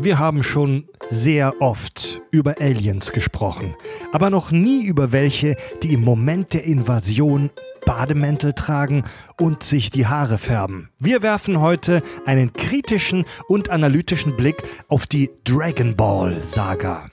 [0.00, 3.74] Wir haben schon sehr oft über Aliens gesprochen,
[4.12, 7.50] aber noch nie über welche, die im Moment der Invasion
[7.84, 9.02] Bademäntel tragen
[9.40, 10.88] und sich die Haare färben.
[11.00, 17.10] Wir werfen heute einen kritischen und analytischen Blick auf die Dragon Ball Saga.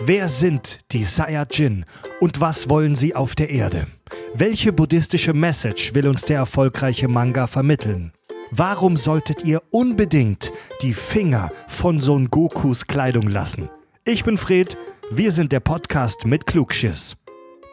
[0.00, 1.86] Wer sind die Saiyajin
[2.20, 3.88] und was wollen sie auf der Erde?
[4.32, 8.12] Welche buddhistische Message will uns der erfolgreiche Manga vermitteln?
[8.50, 10.52] Warum solltet ihr unbedingt
[10.82, 13.68] die Finger von Son Gokus Kleidung lassen?
[14.04, 14.78] Ich bin Fred,
[15.10, 17.16] wir sind der Podcast mit Klugschiss.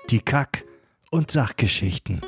[0.10, 0.66] Die Kack-
[1.12, 2.22] und Sachgeschichten.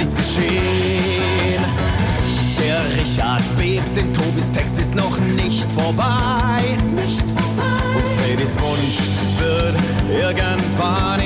[0.00, 1.62] Nichts geschehen.
[2.58, 6.62] Der Richard bebt, denn Tobis Text ist noch nicht vorbei.
[6.94, 7.80] Nicht vorbei.
[7.94, 8.98] Und Freddy's Wunsch
[9.38, 9.76] wird
[10.10, 11.19] irgendwann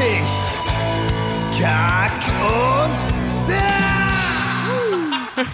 [0.00, 1.60] 2020.
[1.60, 2.90] Kack und
[3.46, 5.44] Sach.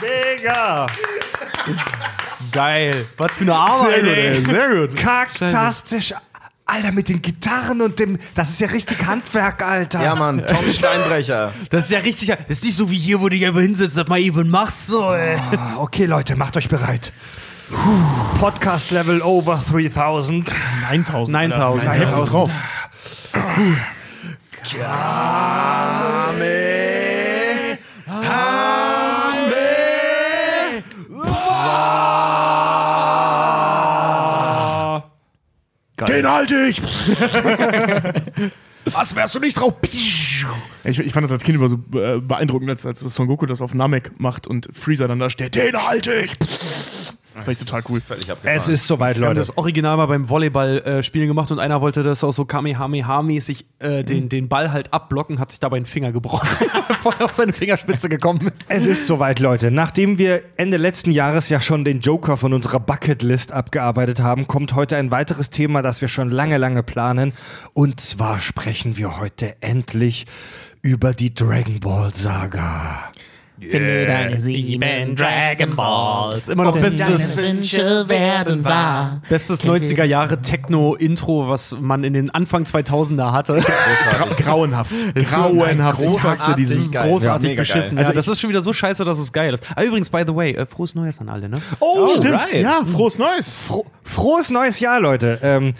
[0.00, 0.86] Mega!
[2.52, 3.06] Geil.
[3.16, 4.44] Was für eine Arbeit, ey.
[4.44, 4.96] Sehr gut.
[4.96, 6.14] Kaktastisch!
[6.64, 8.18] Alter, mit den Gitarren und dem.
[8.36, 10.02] Das ist ja richtig Handwerk, Alter.
[10.02, 11.52] Ja, Mann, Tom Steinbrecher.
[11.70, 12.28] Das ist ja richtig.
[12.28, 14.86] Das ist nicht so wie hier, wo du dich einfach hinsetzt und mal eben machst,
[14.86, 15.36] so, ey.
[15.56, 17.12] Ah, Okay, Leute, macht euch bereit.
[17.68, 20.52] Puh, Podcast Level over 3000.
[20.90, 21.36] 9000.
[21.36, 22.50] 9000.
[23.32, 23.76] Alter.
[24.62, 24.92] Heftig drauf.
[36.08, 36.82] Den halte ich!
[38.84, 39.74] Was wärst du nicht drauf?
[39.82, 40.44] Ich,
[40.98, 43.74] ich fand das als Kind immer so äh, beeindruckend, als, als Son Goku das auf
[43.74, 45.54] Namek macht und Freezer dann da steht.
[45.54, 46.36] Den halte ich!
[47.34, 48.00] Das fand ich total cool.
[48.00, 48.56] Völlig abgefahren.
[48.56, 49.40] Es ist soweit, Wir haben Leute.
[49.46, 54.28] das Original mal beim Volleyball-Spielen gemacht und einer wollte das auch so Kamehameha-mäßig äh, den,
[54.28, 56.48] den Ball halt abblocken, hat sich dabei einen Finger gebrochen,
[56.88, 58.64] bevor er auf seine Fingerspitze gekommen ist.
[58.68, 59.70] Es ist soweit, Leute.
[59.70, 64.74] Nachdem wir Ende letzten Jahres ja schon den Joker von unserer Bucketlist abgearbeitet haben, kommt
[64.74, 67.32] heute ein weiteres Thema, das wir schon lange, lange planen.
[67.72, 70.26] Und zwar sprechen wir heute endlich
[70.82, 73.10] über die Dragon Ball Saga.
[73.70, 76.48] Finde deine sieben Dragon Balls.
[76.48, 79.22] Immer noch bestes, Wünsche werden wahr.
[79.28, 83.60] bestes 90er Jahre Techno-Intro, was man in den Anfang 2000er hatte.
[83.60, 84.94] Gra grauenhaft.
[85.14, 86.00] Grauenhaft.
[86.00, 87.08] Ich hasse großartig geil.
[87.08, 87.96] Großartig Ja, beschissen.
[87.96, 88.04] geil.
[88.04, 89.62] Also das ist schon wieder so scheiße, dass es geil ist.
[89.74, 91.60] Ah, übrigens, by the way, äh, frohes Neues an alle, ne?
[91.80, 92.40] Oh, Stimmt.
[92.40, 92.62] Alright.
[92.62, 93.54] Ja, frohes Neues.
[93.56, 95.38] Fro frohes neues Jahr, Leute.
[95.42, 95.74] Ähm,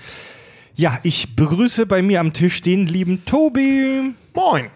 [0.74, 4.14] ja, ich begrüße bei mir am Tisch den lieben Tobi.
[4.34, 4.70] Moin.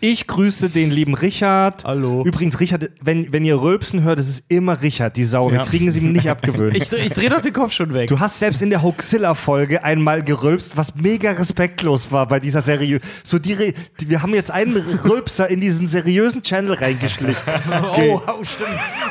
[0.00, 1.84] Ich grüße den lieben Richard.
[1.84, 2.22] Hallo.
[2.24, 5.50] Übrigens, Richard, wenn, wenn ihr Rülpsen hört, es ist immer Richard, die Sau.
[5.50, 5.64] Wir Ja.
[5.64, 6.76] kriegen sie ihm nicht abgewöhnt.
[6.76, 8.06] Ich, ich drehe doch den Kopf schon weg.
[8.08, 13.00] Du hast selbst in der Hoaxilla-Folge einmal gerülpst, was mega respektlos war bei dieser Serie.
[13.24, 17.42] So die, Re- die, wir haben jetzt einen Rülpser in diesen seriösen Channel reingeschlichen.
[17.96, 18.68] oh, oh, stimmt.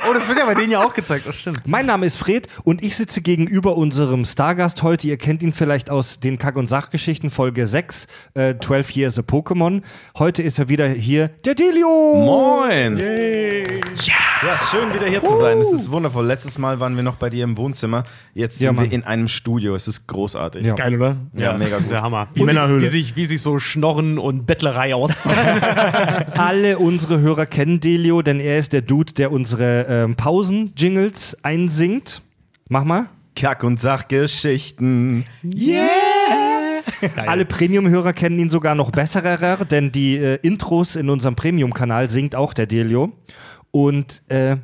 [0.10, 1.26] Oh, das wird ja bei denen ja auch gezeigt.
[1.28, 1.64] Das stimmt.
[1.66, 5.08] Mein Name ist Fred und ich sitze gegenüber unserem Stargast heute.
[5.10, 9.22] Ihr kennt ihn vielleicht aus den Kack- und Sachgeschichten Folge 6, äh, 12 Years a
[9.24, 9.82] Pokémon.
[10.18, 11.88] Heute ist er wieder hier, der Delio.
[12.16, 12.98] Moin!
[14.46, 15.58] Ja, schön wieder hier zu sein.
[15.58, 16.26] Es ist wundervoll.
[16.26, 18.04] Letztes Mal waren wir noch bei dir im Wohnzimmer.
[18.36, 18.86] Jetzt Ja, sind Mann.
[18.86, 19.76] wir in einem Studio.
[19.76, 20.66] Es ist großartig.
[20.66, 20.76] Ja.
[20.76, 21.18] Geil, oder?
[21.34, 21.90] Ja, mega gut.
[21.90, 22.28] Der Hammer.
[22.36, 22.84] Wie, Und sich, Männerhöhle.
[22.84, 25.62] wie, sich, wie sich so Schnorren und Bettlerei auszahlen.
[26.34, 32.22] Alle unsere Hörer kennen Delio, denn er ist der Dude, der unsere ähm, Pausen-Jingles einsingt.
[32.70, 33.08] Mach mal.
[33.36, 35.26] Kack- und Sachgeschichten.
[37.16, 42.36] Alle Premium-Hörer kennen ihn sogar noch besserer, denn die äh, Intros in unserem Premium-Kanal singt
[42.36, 43.12] auch der Delio.
[43.72, 44.58] Und äh,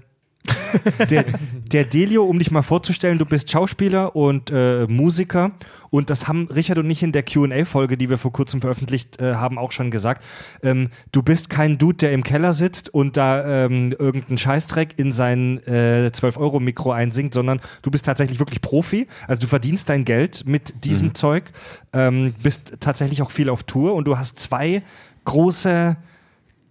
[1.10, 1.26] der,
[1.72, 5.52] der Delio, um dich mal vorzustellen, du bist Schauspieler und äh, Musiker
[5.90, 9.36] und das haben Richard und ich in der QA-Folge, die wir vor kurzem veröffentlicht äh,
[9.36, 10.24] haben, auch schon gesagt.
[10.62, 15.14] Ähm, du bist kein Dude, der im Keller sitzt und da ähm, irgendeinen Scheißdreck in
[15.14, 19.08] sein äh, 12-Euro-Mikro einsingt, sondern du bist tatsächlich wirklich Profi.
[19.28, 21.52] Also du verdienst dein Geld mit diesem Zeug,
[21.94, 24.84] ähm, bist tatsächlich auch viel auf Tour und du hast zwei
[25.26, 25.96] große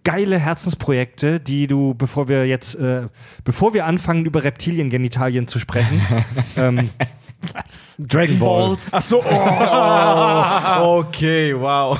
[0.03, 3.07] geile Herzensprojekte, die du, bevor wir jetzt, äh,
[3.43, 6.01] bevor wir anfangen, über Reptiliengenitalien zu sprechen,
[6.57, 6.89] ähm,
[7.99, 8.77] Dragon Ball.
[8.91, 9.23] Ach so, oh.
[10.99, 11.99] Okay, wow.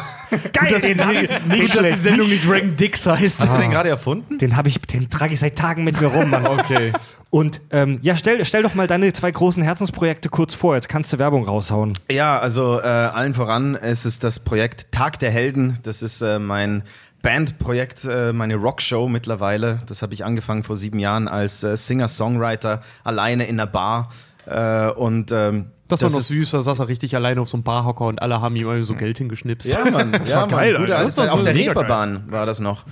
[0.51, 3.39] Geil, den, hab ich, den, Nicht, dass die Sendung nicht Dragon Dicks heißt.
[3.39, 4.37] Hast du den gerade erfunden?
[4.37, 6.47] den, hab ich, den trage ich seit Tagen mit mir rum, Mann.
[6.47, 6.91] Okay.
[7.29, 10.75] Und ähm, ja, stell, stell doch mal deine zwei großen Herzensprojekte kurz vor.
[10.75, 11.93] Jetzt kannst du Werbung raushauen.
[12.11, 15.79] Ja, also äh, allen voran ist es das Projekt Tag der Helden.
[15.83, 16.83] Das ist äh, mein
[17.23, 19.79] Bandprojekt, äh, meine Rockshow mittlerweile.
[19.87, 24.11] Das habe ich angefangen vor sieben Jahren als äh, Singer-Songwriter, alleine in der Bar.
[24.45, 27.63] Äh, und ähm, Das war noch süß, da saß er richtig alleine auf so einem
[27.63, 29.73] Barhocker und alle haben ihm so Geld hingeschnipst.
[29.73, 30.11] Ja, Mann.
[30.25, 30.81] ja, war geil, Mann.
[30.81, 31.05] Gute Alter.
[31.05, 32.85] alte Das war Auf der Reeperbahn war das noch.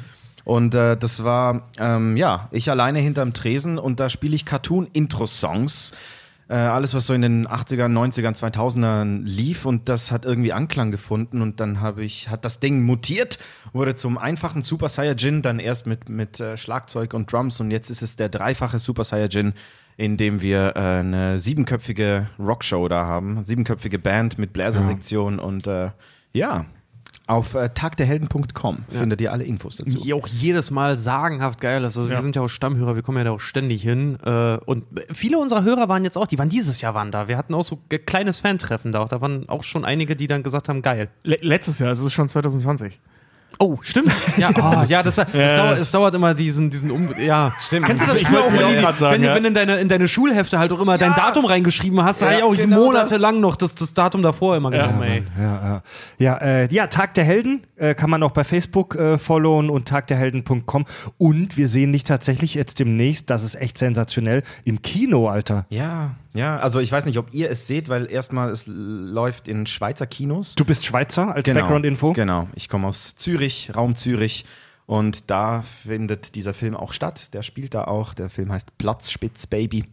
[0.46, 5.92] Und äh, das war, ähm, ja, ich alleine hinterm Tresen und da spiele ich Cartoon-Intro-Songs.
[6.52, 10.92] Äh, alles, was so in den 80ern, 90ern, 2000ern lief und das hat irgendwie Anklang
[10.92, 13.40] gefunden und dann habe ich, hat das Ding mutiert,
[13.72, 17.90] wurde zum einfachen Super Saiyajin, dann erst mit, mit äh, Schlagzeug und Drums und jetzt
[17.90, 19.54] ist es der dreifache Super Saiyajin,
[19.96, 25.92] in dem wir äh, eine siebenköpfige Rockshow da haben, siebenköpfige Band mit Bläsersektion und äh,
[26.34, 26.66] ja,
[27.32, 30.04] auf äh, tagderhelden.com findet ihr alle Infos dazu.
[30.04, 31.98] Die auch jedes Mal sagenhaft geil ist.
[31.98, 32.22] Also wir Ja.
[32.22, 34.18] sind ja auch Stammhörer, wir kommen ja da auch ständig hin.
[34.24, 37.28] Äh, und viele unserer Hörer waren jetzt auch, die waren dieses Jahr waren da.
[37.28, 39.08] Wir hatten auch so ein kleines Fan-Treffen da auch.
[39.08, 41.10] Da waren auch schon einige, die dann gesagt haben, geil.
[41.24, 43.00] Le letztes Jahr, also es ist schon 2020.
[43.60, 44.12] Oh, stimmt.
[44.38, 47.10] Ja, oh, ja das, das Ja, dauert, das- es dauert immer diesen, diesen Um.
[47.20, 47.86] Ja, Stimmt.
[47.86, 49.36] Kennst du das Ich früher auch, wenn, die, sagen, wenn, ja.
[49.36, 52.38] wenn in, deine, in deine Schulhefte halt auch immer dein Datum reingeschrieben hast, Ja, habe
[52.38, 55.24] ich auch genau monatelang noch das, das Datum davor immer genommen, ey.
[55.38, 55.82] Ja, ja.
[56.18, 59.88] Ja, äh, ja, Tag der Helden äh, kann man auch bei Facebook äh, followen und
[59.88, 60.86] tagderhelden.com.
[61.18, 65.66] Und wir sehen dich tatsächlich jetzt demnächst, das ist echt sensationell, im Kino, Alter.
[65.70, 69.66] Ja, ja, also ich weiß nicht, ob ihr es seht, weil erstmal es läuft in
[69.66, 70.56] Schweizer Kinos.
[70.56, 72.14] Du bist Schweizer als Background-Info.
[72.14, 74.46] Genau, ich komme aus Zürich, Raum Zürich.
[74.86, 77.34] Und da findet dieser Film auch statt.
[77.34, 78.14] Der spielt da auch.
[78.14, 79.86] Der Film heißt Platzspitz Baby.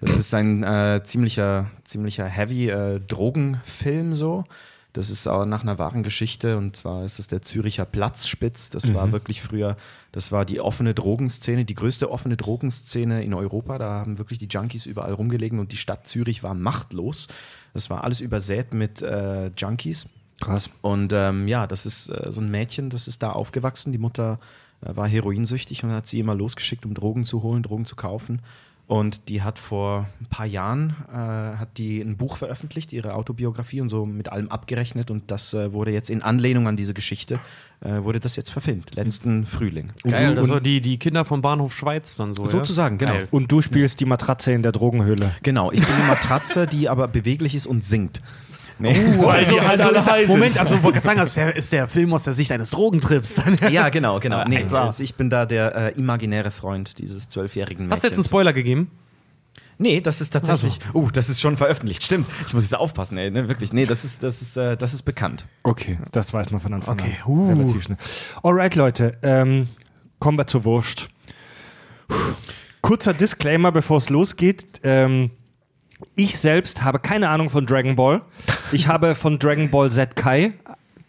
[0.00, 4.44] Das ist ein äh, ziemlicher, ziemlicher heavy äh, Drogenfilm so.
[4.92, 8.70] Das ist auch nach einer wahren Geschichte und zwar ist es der Züricher Platzspitz.
[8.70, 9.76] Das war wirklich früher,
[10.18, 13.78] das war die offene Drogenszene, die größte offene Drogenszene in Europa.
[13.78, 17.28] Da haben wirklich die Junkies überall rumgelegen und die Stadt Zürich war machtlos.
[17.72, 20.08] Das war alles übersät mit äh, Junkies.
[20.40, 20.70] Krass.
[20.82, 23.92] Und ähm, ja, das ist äh, so ein Mädchen, das ist da aufgewachsen.
[23.92, 24.40] Die Mutter
[24.80, 28.42] äh, war heroinsüchtig und hat sie immer losgeschickt, um Drogen zu holen, Drogen zu kaufen.
[28.88, 33.82] Und die hat vor ein paar Jahren äh, hat die ein Buch veröffentlicht, ihre Autobiografie
[33.82, 35.10] und so mit allem abgerechnet.
[35.10, 37.38] Und das äh, wurde jetzt in Anlehnung an diese Geschichte,
[37.80, 39.90] äh, wurde das jetzt verfilmt, letzten Frühling.
[40.04, 42.46] Geil, du- und- war die, die Kinder vom Bahnhof Schweiz dann so.
[42.46, 43.06] Sozusagen, ja?
[43.06, 43.18] genau.
[43.18, 43.28] Geil.
[43.30, 45.32] Und du spielst die Matratze in der Drogenhöhle.
[45.42, 48.22] Genau, ich bin die Matratze, die aber beweglich ist und singt.
[48.78, 48.94] Nee.
[49.18, 50.28] Weil die halt alle high sind.
[50.28, 52.70] Moment, also wollte gerade sagen, also ist der, ist der Film aus der Sicht eines
[52.70, 53.34] Drogentrips.
[53.36, 53.56] Dann.
[53.70, 54.44] Ja, genau, genau.
[54.44, 54.82] Nee, Alter.
[54.82, 57.96] also ich bin da der äh, imaginäre Freund dieses zwölfjährigen Mädchens.
[57.96, 58.90] Hast du jetzt einen Spoiler gegeben?
[59.80, 60.80] Nee, das ist tatsächlich.
[60.92, 62.02] Uh, das ist schon veröffentlicht.
[62.02, 62.26] Stimmt.
[62.46, 63.48] Ich muss jetzt aufpassen, ey, ne?
[63.48, 63.72] wirklich.
[63.72, 65.46] Nee, das ist, das ist, äh, das ist bekannt.
[65.62, 67.30] Okay, das weiß man von Anfang Okay, an.
[67.30, 67.48] uh.
[67.48, 67.98] Relativ schnell.
[68.42, 69.68] Alright, Leute, ähm,
[70.18, 71.08] kommen wir zur Wurst.
[72.80, 74.80] Kurzer Disclaimer, bevor es losgeht.
[74.82, 75.30] Ähm,
[76.14, 78.22] ich selbst habe keine Ahnung von Dragon Ball.
[78.72, 80.54] Ich habe von Dragon Ball Z Kai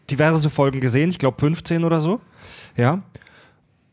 [0.09, 2.19] diverse Folgen gesehen, ich glaube 15 oder so.
[2.75, 3.03] Ja.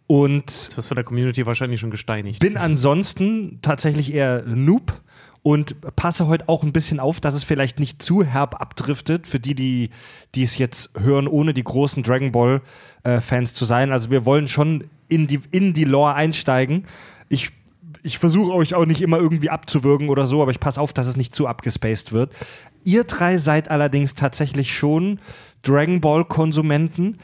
[0.06, 2.38] Und Das wirst von der Community wahrscheinlich schon gesteinigt.
[2.38, 5.00] bin ansonsten tatsächlich eher Noob
[5.42, 9.40] und passe heute auch ein bisschen auf, dass es vielleicht nicht zu herb abdriftet für
[9.40, 9.90] die, die
[10.34, 12.62] die es jetzt hören, ohne die großen Dragon Ball
[13.02, 13.92] äh, Fans zu sein.
[13.92, 16.84] Also wir wollen schon in die, in die Lore einsteigen.
[17.28, 17.50] Ich,
[18.06, 21.06] ich versuche euch auch nicht immer irgendwie abzuwürgen oder so, aber ich passe auf, dass
[21.06, 22.32] es nicht zu abgespaced wird.
[22.84, 25.18] Ihr drei seid allerdings tatsächlich schon
[25.62, 27.18] Dragon Ball Konsumenten.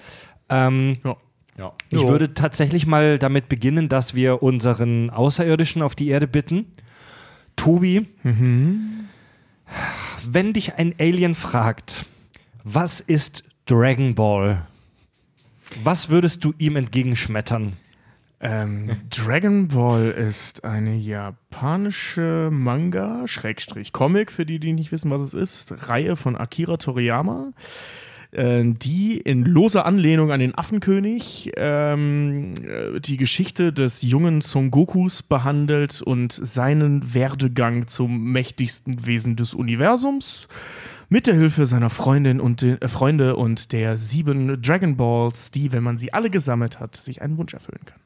[0.49, 1.17] Ähm, Ja.
[1.59, 1.73] Ja.
[1.91, 6.65] ich würde tatsächlich mal damit beginnen, dass wir unseren Außerirdischen auf die Erde bitten.
[7.57, 8.07] Tobi,
[10.25, 12.07] wenn dich ein Alien fragt,
[12.65, 14.67] was ist Dragon Ball?
[15.85, 17.75] Was würdest du ihm entgegenschmettern?
[18.45, 25.23] Ähm, Dragon Ball ist eine japanische Manga, Schrägstrich Comic, für die, die nicht wissen, was
[25.23, 27.53] es ist, Reihe von Akira Toriyama,
[28.33, 34.73] äh, die in loser Anlehnung an den Affenkönig ähm, äh, die Geschichte des jungen Son
[34.73, 40.49] Gokus behandelt und seinen Werdegang zum mächtigsten Wesen des Universums.
[41.13, 45.71] Mit der Hilfe seiner Freundin und de, äh, Freunde und der sieben Dragon Balls, die,
[45.71, 47.99] wenn man sie alle gesammelt hat, sich einen Wunsch erfüllen kann.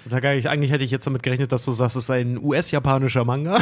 [0.00, 0.38] Total geil.
[0.38, 3.60] Ich, eigentlich hätte ich jetzt damit gerechnet, dass du sagst, es sei ein US-japanischer Manga.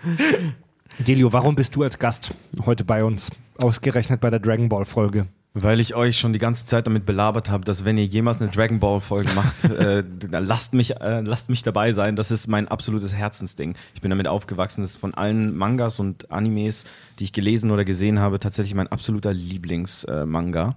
[1.00, 3.30] Delio, warum bist du als Gast heute bei uns?
[3.60, 5.26] Ausgerechnet bei der Dragon Ball Folge.
[5.52, 8.50] Weil ich euch schon die ganze Zeit damit belabert habe, dass wenn ihr jemals eine
[8.50, 12.14] Dragon Ball Folge macht, äh, dann lasst mich, äh, lasst mich dabei sein.
[12.14, 13.74] Das ist mein absolutes Herzensding.
[13.94, 14.82] Ich bin damit aufgewachsen.
[14.82, 16.84] Das ist von allen Mangas und Animes,
[17.18, 20.68] die ich gelesen oder gesehen habe, tatsächlich mein absoluter Lieblingsmanga.
[20.68, 20.74] Äh,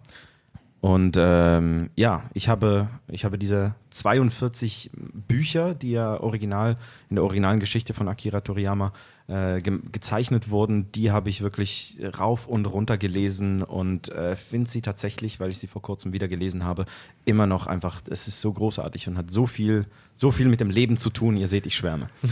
[0.84, 6.76] und ähm, ja, ich habe, ich habe diese 42 Bücher, die ja original
[7.10, 8.92] in der originalen Geschichte von Akira Toriyama
[9.30, 14.70] äh, ge gezeichnet wurden, die habe ich wirklich rauf und runter gelesen und äh, finde
[14.70, 16.86] sie tatsächlich, weil ich sie vor kurzem wieder gelesen habe,
[17.24, 20.70] immer noch einfach, es ist so großartig und hat so viel, so viel mit dem
[20.70, 21.38] Leben zu tun.
[21.38, 22.10] Ihr seht, ich schwärme.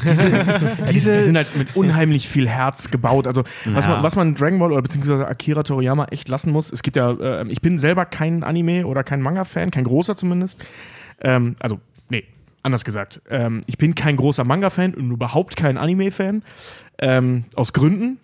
[0.92, 3.26] Diese, die sind halt mit unheimlich viel Herz gebaut.
[3.26, 3.92] Also, was, Ja.
[3.96, 7.12] man, was man Dragon Ball oder beziehungsweise Akira Toriyama echt lassen muss, es gibt ja,
[7.12, 10.60] äh, ich bin selber kein Anime oder kein Manga-Fan, kein großer zumindest.
[11.22, 11.80] Ähm, also,
[12.10, 12.26] nee,
[12.64, 13.22] anders gesagt.
[13.30, 16.44] Ähm, ich bin kein großer Manga-Fan und überhaupt kein Anime-Fan.
[17.00, 18.20] Ähm, aus Gründen.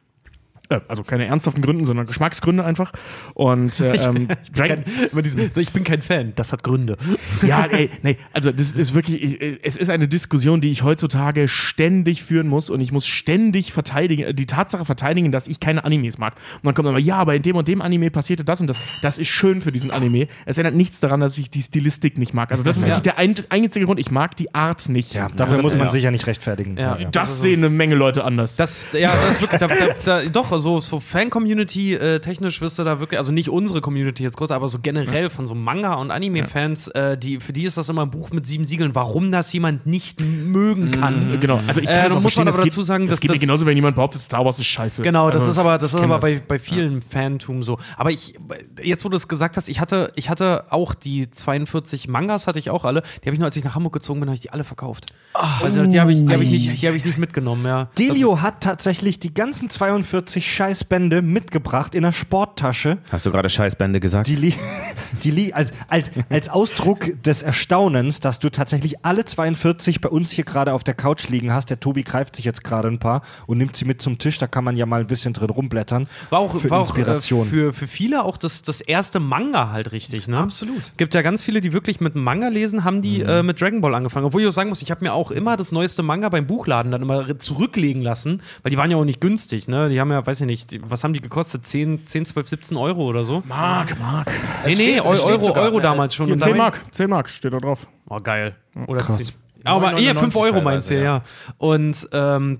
[0.70, 2.92] Äh, also keine ernsthaften Gründen, sondern Geschmacksgründe einfach.
[3.34, 6.98] Und äh, ähm, Dragon, Immer diese, so, ich bin kein Fan, das hat Gründe.
[7.46, 11.48] ja, ey, nee, also das ist wirklich, ich- es ist eine Diskussion, die ich heutzutage
[11.48, 16.18] ständig führen muss und ich muss ständig verteidigen, die Tatsache verteidigen, dass ich keine Animes
[16.18, 16.36] mag.
[16.56, 18.78] Und dann kommt immer, ja, aber in dem und dem Anime passierte das und das.
[19.02, 20.28] Das ist schön für diesen Anime.
[20.46, 22.52] Es ändert nichts daran, dass ich die Stilistik nicht mag.
[22.52, 22.90] Also das ist Ja.
[22.90, 24.00] wirklich der ein, einzige Grund.
[24.00, 25.14] Ich mag die Art nicht.
[25.14, 26.78] Ja, dafür das muss man sich ja nicht rechtfertigen.
[26.78, 26.98] Ja.
[27.12, 28.56] Das sehen eine Menge Leute anders.
[28.56, 32.80] Das, ja, das ist wirklich, da, da, da, doch, so, so Fan-Community äh, technisch wirst
[32.80, 35.96] du da wirklich, also nicht unsere Community jetzt kurz, aber so generell von so Manga-
[35.96, 39.32] und Anime-Fans, äh, die, für die ist das immer ein Buch mit sieben Siegeln, warum
[39.32, 41.40] das jemand nicht mögen kann.
[41.40, 42.82] Genau, also ich kann Äh, das da auch muss man verstehen, aber das geht, dazu
[42.82, 45.04] sagen, das dass geht mir das- genauso, wenn jemand behauptet, Star Wars ist scheiße.
[45.04, 47.78] Genau, das Also, ist aber, das ist aber bei, bei vielen Fantum so.
[47.98, 48.36] Aber ich,
[48.82, 52.60] jetzt wo du es gesagt hast, ich hatte, ich hatte auch die 42 Mangas, hatte
[52.60, 53.02] ich auch alle.
[53.22, 55.06] Die habe ich nur, als ich nach Hamburg gezogen bin, habe ich die alle verkauft.
[55.34, 57.90] also, die habe ich, die hab ich, nicht- die hab ich nicht mitgenommen, ja.
[57.98, 62.98] Delio hat tatsächlich die ganzen 42 Scheißbände mitgebracht in einer Sporttasche.
[63.12, 64.28] Hast du gerade Scheißbände gesagt?
[64.28, 64.54] Die, li
[65.24, 70.32] die li als, als, als Ausdruck des Erstaunens, dass du tatsächlich alle 42 bei uns
[70.32, 71.70] hier gerade auf der Couch liegen hast.
[71.70, 74.38] Der Tobi greift sich jetzt gerade ein paar und nimmt sie mit zum Tisch.
[74.38, 76.08] Da kann man ja mal ein bisschen drin rumblättern.
[76.30, 77.42] War auch, für war Inspiration.
[77.42, 80.38] Auch, äh, für, für viele auch das, das erste Manga halt richtig, ne?
[80.38, 80.92] Absolut.
[80.98, 83.96] Gibt ja ganz viele, die wirklich mit Manga lesen, haben die äh, mit Dragon Ball
[83.96, 84.26] angefangen.
[84.26, 86.92] Obwohl ich auch sagen muss, ich habe mir auch immer das neueste Manga beim Buchladen
[86.92, 89.90] dann immer zurücklegen lassen, weil die waren ja auch nicht günstig, ne?
[89.90, 91.66] Die haben ja, weiß ich nicht, was haben die gekostet?
[91.66, 93.44] 10, 10, 12, 17 Euro oder so?
[93.48, 94.32] Mark, Mark.
[94.66, 96.26] nee, nee, steht- Eu- es steht Euro, sogar, Euro äh, damals schon.
[96.28, 97.88] Hier, Und 10 da- Mark, 10 Mark steht da drauf.
[98.10, 98.56] Oh, geil.
[98.88, 99.18] Oder Krass.
[99.18, 99.36] 10.
[99.64, 101.02] Aber hier, 5 Euro meinst du, ja.
[101.04, 101.22] ja.
[101.58, 102.60] Und, ähm,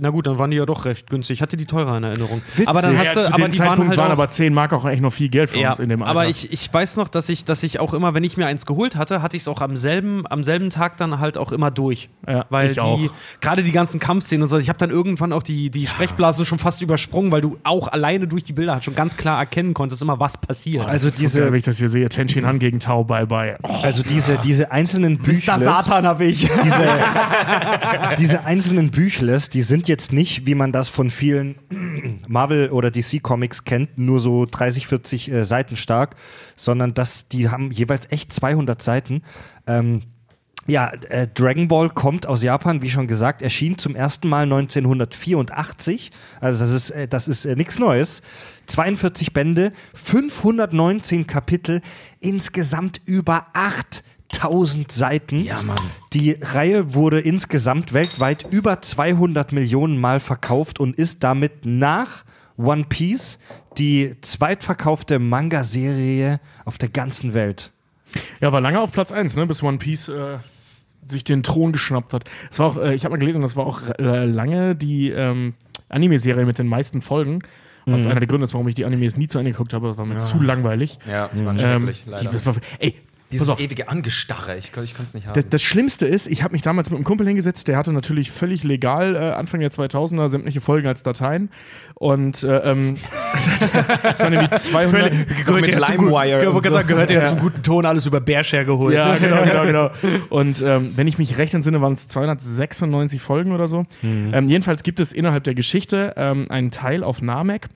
[0.00, 1.38] na gut, dann waren die ja doch recht günstig.
[1.38, 2.40] Ich hatte die teurer in Erinnerung.
[2.52, 2.68] Witzig.
[2.68, 4.54] Aber dann hast Ja, du, zu aber dem die waren Zeitpunkt halt waren aber 10
[4.54, 6.10] Mark auch echt noch viel Geld für ja, uns in dem Alter.
[6.10, 8.64] aber ich, ich weiß noch, dass ich, dass ich auch immer, wenn ich mir eins
[8.66, 11.70] geholt hatte, hatte ich es auch am selben, am selben Tag dann halt auch immer
[11.70, 12.10] durch.
[12.26, 15.42] Ja, weil ich die, gerade die ganzen Kampfszenen und so, ich habe dann irgendwann auch
[15.42, 18.94] die, die Sprechblase schon fast übersprungen, weil du auch alleine durch die Bilder halt schon
[18.94, 20.86] ganz klar erkennen konntest, immer was passiert.
[20.86, 23.56] Also so diese, wenn ich das hier sehe, Tenshin Han gegen Tao, bye bye.
[23.62, 26.48] Oh, also diese, diese einzelnen Büchles, habe ich.
[26.64, 26.88] diese,
[28.18, 31.56] diese einzelnen Büchles, die sind jetzt nicht, wie man das von vielen
[32.28, 36.16] Marvel- oder DC-Comics kennt, nur so 30, 40 äh, Seiten stark,
[36.56, 39.22] sondern das, die haben jeweils echt 200 Seiten.
[39.66, 40.02] Ähm,
[40.70, 46.10] Ja, äh, Dragon Ball kommt aus Japan, wie schon gesagt, erschien zum ersten Mal 1984.
[46.42, 48.20] Also das ist, äh, das ist äh, nichts Neues.
[48.66, 51.80] 42 Bände, 519 Kapitel,
[52.20, 53.46] insgesamt über
[54.34, 55.44] 8000 Seiten.
[55.44, 55.76] Ja, Mann.
[56.12, 62.24] Die Reihe wurde insgesamt weltweit über 200 Millionen Mal verkauft und ist damit nach
[62.56, 63.38] One Piece
[63.78, 67.72] die zweitverkaufte Manga-Serie auf der ganzen Welt.
[68.40, 70.38] Ja, war lange auf Platz 1, ne, bis One Piece äh,
[71.06, 72.24] sich den Thron geschnappt hat.
[72.48, 75.54] Das war auch, äh, ich habe mal gelesen, das war auch äh, lange die ähm,
[75.88, 77.40] Anime-Serie mit den meisten Folgen.
[77.90, 79.88] Was einer der Gründe ist, warum ich die Animes nie zu Ende geguckt habe.
[79.88, 80.98] Das war mir zu langweilig.
[81.10, 82.30] Ja, das war Ähm, schrecklich, die, leider.
[82.32, 82.96] das war, ey,
[83.30, 85.34] Dieses ewige Angestarre, ich, ich kann es nicht haben.
[85.34, 88.30] Das, das Schlimmste ist, ich habe mich damals mit einem Kumpel hingesetzt, der hatte natürlich
[88.30, 91.50] völlig legal äh, Anfang der 2000er sämtliche Folgen als Dateien.
[91.94, 92.96] Und äh, ähm,
[94.02, 95.44] das waren irgendwie 200.
[95.44, 96.78] Gehört mit LimeWire gehört so.
[96.78, 98.94] ja, gehört ja zum guten Ton, alles über Bearshare geholt.
[98.94, 99.90] Ja, genau, genau, genau.
[100.30, 103.84] Und ähm, wenn ich mich recht entsinne, waren es 296 Folgen oder so.
[104.02, 107.68] Ähm, jedenfalls gibt es innerhalb der Geschichte ähm, einen Teil auf Namek.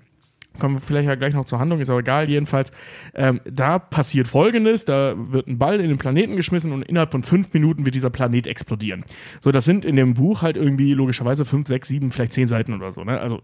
[0.59, 2.29] Kommen wir vielleicht ja gleich noch zur Handlung, ist aber egal.
[2.29, 2.73] Jedenfalls,
[3.15, 7.23] ähm, da passiert folgendes: Da wird ein Ball in den Planeten geschmissen und innerhalb von
[7.23, 9.05] fünf Minuten wird dieser Planet explodieren.
[9.41, 12.75] So, das sind in dem Buch halt irgendwie logischerweise fünf, sechs, sieben, vielleicht zehn Seiten
[12.75, 13.03] oder so.
[13.03, 13.19] Ne?
[13.19, 13.43] Also,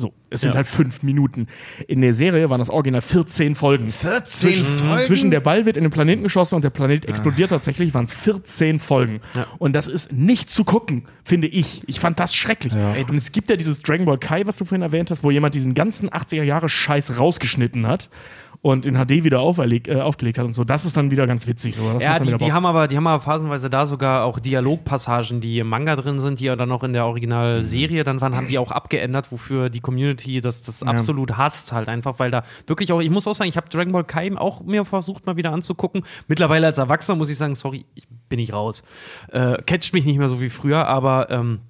[0.00, 0.56] so, es sind Ja.
[0.58, 1.48] halt fünf Minuten.
[1.88, 3.90] In der Serie waren das original 14 Folgen.
[3.90, 7.92] 14 Zwischen, zwischen der Ball wird in den Planeten geschossen und der Planet explodiert tatsächlich,
[7.94, 9.20] waren es 14 Folgen.
[9.58, 11.82] Und das ist nicht zu gucken, finde ich.
[11.88, 12.74] Ich fand das schrecklich.
[12.74, 15.30] Ey, und es gibt ja dieses Dragon Ball Kai, was du vorhin erwähnt hast, wo
[15.32, 18.08] jemand diesen ganzen 80er Jahre Scheiß rausgeschnitten hat
[18.60, 20.64] und in HD wieder auferleg, äh, aufgelegt hat und so.
[20.64, 21.76] Das ist dann wieder ganz witzig.
[21.76, 21.96] So.
[22.00, 25.68] Ja, die, die haben aber, die haben aber phasenweise da sogar auch Dialogpassagen, die im
[25.68, 28.72] Manga drin sind, die ja dann noch in der Originalserie dann waren, haben die auch
[28.72, 33.10] abgeändert, wofür die Community das, das absolut hasst, halt einfach, weil da wirklich auch, ich
[33.10, 36.02] muss auch sagen, ich habe Dragon Ball Kai auch mir versucht mal wieder anzugucken.
[36.26, 38.82] Mittlerweile als Erwachsener muss ich sagen, sorry, ich bin ich raus.
[39.28, 41.60] Äh, catcht mich nicht mehr so wie früher, aber ähm,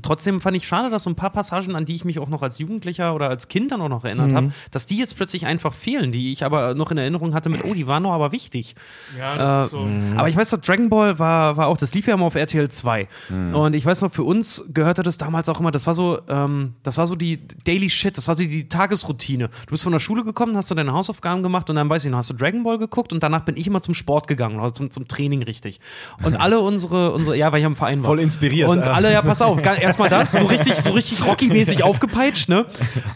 [0.00, 2.42] Trotzdem fand ich schade, dass so ein paar Passagen, an die ich mich auch noch
[2.42, 5.74] als Jugendlicher oder als Kind dann auch noch erinnert habe, dass die jetzt plötzlich einfach
[5.74, 8.74] fehlen, die ich aber noch in Erinnerung hatte mit, oh, die waren noch aber wichtig.
[9.18, 9.88] Ja, Äh, das ist so.
[10.16, 12.68] Aber ich weiß noch, Dragon Ball war, war auch, das lief ja immer auf RTL
[12.70, 13.08] 2.
[13.52, 16.74] Und ich weiß noch, für uns gehörte das damals auch immer, das war so, ähm,
[16.82, 19.48] das war so die Daily Shit, das war so die Tagesroutine.
[19.48, 22.10] Du bist von der Schule gekommen, hast du deine Hausaufgaben gemacht und dann weiß ich
[22.10, 24.72] noch, hast du Dragon Ball geguckt und danach bin ich immer zum Sport gegangen, also
[24.72, 25.80] zum, zum Training richtig.
[26.22, 28.08] Und alle unsere, unsere, ja, weil ich am Verein war.
[28.08, 28.88] Voll inspiriert, Und äh.
[28.88, 32.66] alle, ja, pass auf, erstmal das, so richtig, so richtig Rocky-mäßig aufgepeitscht, ne?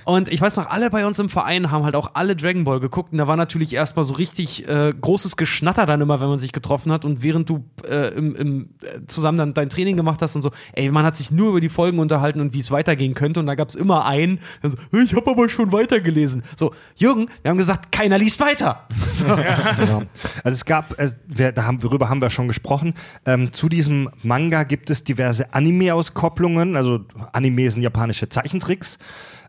[0.05, 2.81] Und ich weiß noch, alle bei uns im Verein haben halt auch alle Dragon Ball
[2.81, 6.39] geguckt und da war natürlich erstmal so richtig äh, großes Geschnatter dann immer, wenn man
[6.39, 10.21] sich getroffen hat und während du äh, im, im, äh, zusammen dann dein Training gemacht
[10.23, 12.71] hast und so, ey, man hat sich nur über die Folgen unterhalten und wie es
[12.71, 16.43] weitergehen könnte und da gab es immer einen, der so, ich habe aber schon weitergelesen.
[16.57, 18.87] So, Jürgen, wir haben gesagt, keiner liest weiter.
[19.13, 19.27] So.
[19.29, 20.03] Genau.
[20.45, 22.93] Also es gab, äh, wir, da haben, worüber haben wir schon gesprochen.
[23.25, 26.56] Ähm, zu diesem Manga gibt es diverse Anime-Auskopplungen.
[26.77, 27.01] Also
[27.33, 28.99] Anime sind japanische Zeichentricks.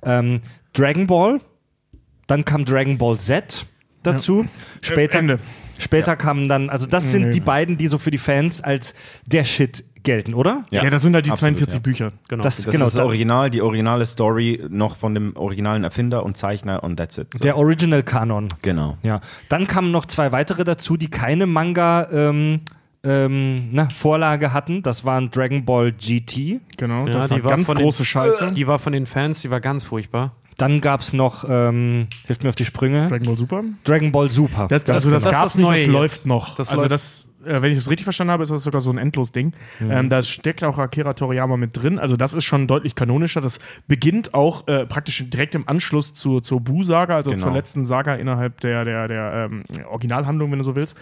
[0.04, 0.42] Ähm,
[0.74, 1.40] Dragon Ball,
[2.28, 3.66] dann kam Dragon Ball Z
[4.04, 4.46] dazu.
[4.82, 5.40] Später, Äh, Ende.
[5.78, 7.30] später kamen dann, also das sind Nee.
[7.32, 8.94] die beiden, die so für die Fans als
[9.26, 10.64] der Shit gelten, oder?
[10.72, 11.80] Ja, das sind halt die absolut, 42 ja.
[11.82, 12.12] Bücher.
[12.30, 12.42] Genau.
[12.44, 16.24] Das, Das genau, ist das da- Original, die originale Story noch von dem originalen Erfinder
[16.24, 17.28] und Zeichner und that's it.
[17.34, 17.40] So.
[17.40, 18.48] der Original-Kanon.
[18.62, 18.98] genau.
[19.04, 22.62] Ja, dann kamen noch zwei weitere dazu, die keine Manga ähm,
[23.08, 24.84] ähm, na, Vorlage hatten.
[24.84, 26.60] Das waren Dragon Ball GT.
[26.78, 28.52] Genau, Ja, das war die war ganz von den- große Scheiße.
[28.52, 30.34] Die war von den Fans, die war ganz furchtbar.
[30.58, 33.64] Dann gab es noch, ähm, hilft mir auf die Sprünge, Dragon Ball Super.
[33.84, 34.68] Dragon Ball Super.
[34.68, 35.90] Das, Das- also das, das ist gab's das nicht, das jetzt.
[35.92, 36.56] läuft noch.
[36.56, 36.92] Das also läuft.
[36.92, 39.54] das, äh, wenn ich das richtig verstanden habe, ist das sogar so ein Endlos-Ding.
[39.88, 42.00] Ähm, da steckt auch Akira Toriyama mit drin.
[42.00, 43.40] Also das ist schon deutlich kanonischer.
[43.40, 47.44] Das beginnt auch äh, praktisch direkt im Anschluss zur, zur Bu-Saga, also Genau.
[47.44, 50.98] zur letzten Saga innerhalb der, der, der ähm, Originalhandlung, wenn du so willst.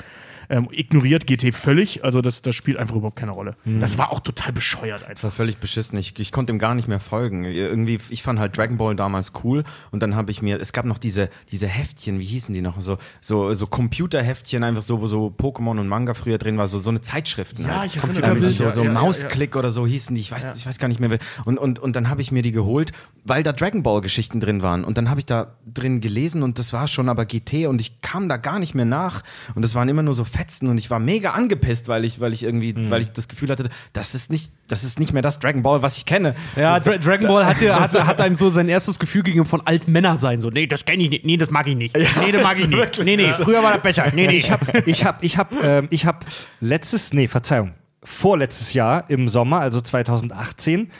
[0.50, 3.56] Ähm, ignoriert GT völlig, also das, das spielt einfach überhaupt keine Rolle.
[3.66, 5.24] Das war auch total bescheuert Das einfach.
[5.24, 5.98] war völlig beschissen.
[5.98, 7.46] Ich, ich konnte ihm gar nicht mehr folgen.
[7.46, 10.86] Irgendwie, ich fand halt Dragon Ball damals cool und dann habe ich mir, es gab
[10.86, 12.80] noch diese, diese Heftchen, wie hießen die noch?
[12.82, 16.80] So, so, so Computerheftchen, einfach so, wo so Pokémon und Manga früher drin war, so,
[16.80, 17.64] so eine Zeitschriften.
[17.64, 17.96] Ja, halt.
[17.96, 20.56] ich erinnere mich, so, ja, so ja, ja, Mausklick oder so hießen die, ich weiß,
[20.56, 21.18] ich weiß gar nicht mehr.
[21.46, 22.92] Und, und, und dann habe ich mir die geholt,
[23.24, 24.84] weil da Dragon Ball Geschichten drin waren.
[24.84, 28.02] Und dann habe ich da drin gelesen und das war schon aber GT und ich
[28.02, 29.24] kam da gar nicht mehr nach.
[29.56, 32.34] Und das waren immer nur so Fetzen und ich war mega angepisst, weil ich, weil
[32.34, 32.90] ich irgendwie, Mhm.
[32.90, 35.82] weil ich das Gefühl hatte, das ist nicht, das ist nicht mehr das Dragon Ball,
[35.82, 36.36] was ich kenne.
[36.56, 39.92] Ja, Dra Dragon Ball hatte, hatte, hat einem so sein erstes Gefühl gegen von alten
[39.92, 40.42] Männern sein.
[40.42, 41.26] So, nee, das kenne ich nicht.
[41.26, 41.96] Nee, das mag ich nicht.
[41.96, 43.04] nee, das mag ich nicht.
[43.04, 44.12] Nee, nee, früher war das besser.
[44.14, 44.38] Nee, nee.
[44.38, 46.26] ich habe ich hab, ich hab, ähm, ich hab
[46.60, 50.92] letztes, nee, Verzeihung, vorletztes Jahr im Sommer, also 2018,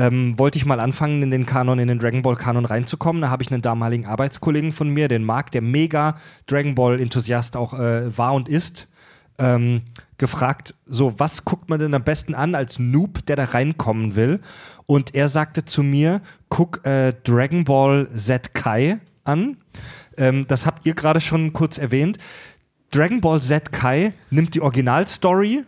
[0.00, 3.20] ähm, wollte ich mal anfangen, in den Kanon, in den Dragon Ball Kanon reinzukommen.
[3.20, 7.54] Da habe ich einen damaligen Arbeitskollegen von mir, den Marc, der mega Dragon Ball Enthusiast
[7.54, 8.88] auch äh, war und ist.
[9.36, 9.82] Ähm,
[10.16, 14.40] gefragt, so, was guckt man denn am besten an als Noob, der da reinkommen will?
[14.86, 19.58] Und er sagte zu mir, guck äh, Dragon Ball Z Kai an.
[20.16, 22.16] Ähm, das habt ihr gerade schon kurz erwähnt.
[22.90, 25.64] Dragon Ball Z Kai nimmt die Originalstory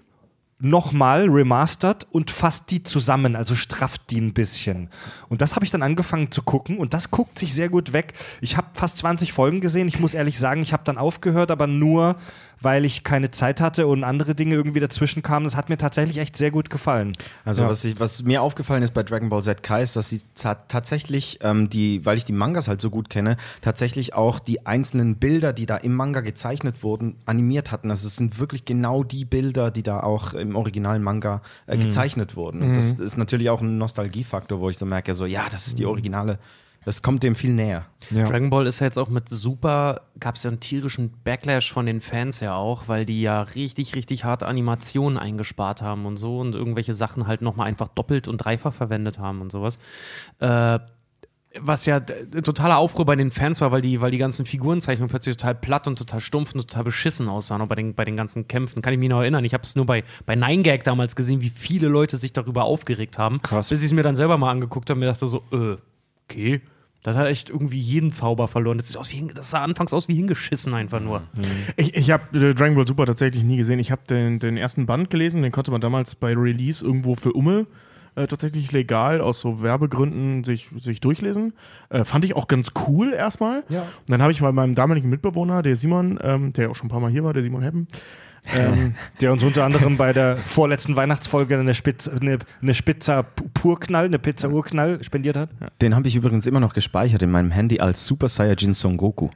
[0.62, 4.88] nochmal remastered und fasst die zusammen, also strafft die ein bisschen.
[5.28, 8.14] Und das habe ich dann angefangen zu gucken und das guckt sich sehr gut weg.
[8.40, 9.88] Ich habe fast 20 Folgen gesehen.
[9.88, 12.16] Ich muss ehrlich sagen, ich habe dann aufgehört, aber nur,
[12.62, 15.44] weil ich keine Zeit hatte und andere Dinge irgendwie dazwischen kamen.
[15.44, 17.12] Das hat mir tatsächlich echt sehr gut gefallen.
[17.44, 17.68] Also Ja.
[17.68, 20.54] was, ich, was mir aufgefallen ist bei Dragon Ball Z Kai ist, dass sie ta-
[20.54, 25.16] tatsächlich ähm, die, weil ich die Mangas halt so gut kenne, tatsächlich auch die einzelnen
[25.16, 27.90] Bilder, die da im Manga gezeichnet wurden, animiert hatten.
[27.90, 32.36] Also es sind wirklich genau die Bilder, die da auch im originalen Manga äh, gezeichnet
[32.36, 32.62] wurden.
[32.62, 35.78] Und das ist natürlich auch ein Nostalgiefaktor, wo ich so merke, so ja, das ist
[35.78, 36.38] die Originale.
[36.84, 37.86] Das kommt dem viel näher.
[38.10, 38.24] Ja.
[38.24, 41.86] Dragon Ball ist ja jetzt auch mit super, gab es ja einen tierischen Backlash von
[41.86, 46.40] den Fans ja auch, weil die ja richtig, richtig hart Animationen eingespart haben und so
[46.40, 49.78] und irgendwelche Sachen halt nochmal einfach doppelt und dreifach verwendet haben und sowas.
[50.40, 50.80] Äh,
[51.60, 55.36] was ja totaler Aufruhr bei den Fans war, weil die, weil die ganzen Figurenzeichnungen plötzlich
[55.36, 58.48] total platt und total stumpf und total beschissen aussahen, auch bei den, bei den ganzen
[58.48, 58.82] Kämpfen.
[58.82, 59.44] Kann ich mich noch erinnern.
[59.44, 62.64] Ich habe es nur bei, bei Nine Gag damals gesehen, wie viele Leute sich darüber
[62.64, 63.42] aufgeregt haben.
[63.42, 63.68] Krass.
[63.68, 65.76] Bis ich es mir dann selber mal angeguckt habe und mir dachte so, äh,
[66.32, 66.60] okay.
[67.04, 68.78] Das hat echt irgendwie jeden Zauber verloren.
[68.78, 71.22] Das, sieht aus wie, hin- das sah anfangs aus wie hingeschissen einfach nur.
[71.76, 73.80] Ich, ich habe Dragon Ball Super tatsächlich nie gesehen.
[73.80, 77.32] Ich habe den, den ersten Band gelesen, den konnte man damals bei Release irgendwo für
[77.32, 77.66] Umme
[78.14, 81.54] äh, tatsächlich legal aus so Werbegründen sich, sich durchlesen.
[81.88, 83.64] Äh, fand ich auch ganz cool erstmal.
[83.68, 83.82] Ja.
[83.82, 86.90] Und dann habe ich bei meinem damaligen Mitbewohner, der Simon, ähm, der auch schon ein
[86.90, 87.88] paar Mal hier war, der Simon Heppen,
[88.54, 92.74] ähm, Der uns unter anderem bei der vorletzten Weihnachtsfolge eine, Spitz, eine, eine
[93.20, 95.50] Pu- Purknall, eine Pizza Urknall spendiert hat.
[95.80, 99.28] Den habe ich übrigens immer noch gespeichert in meinem Handy als Super Saiyajin Son Goku.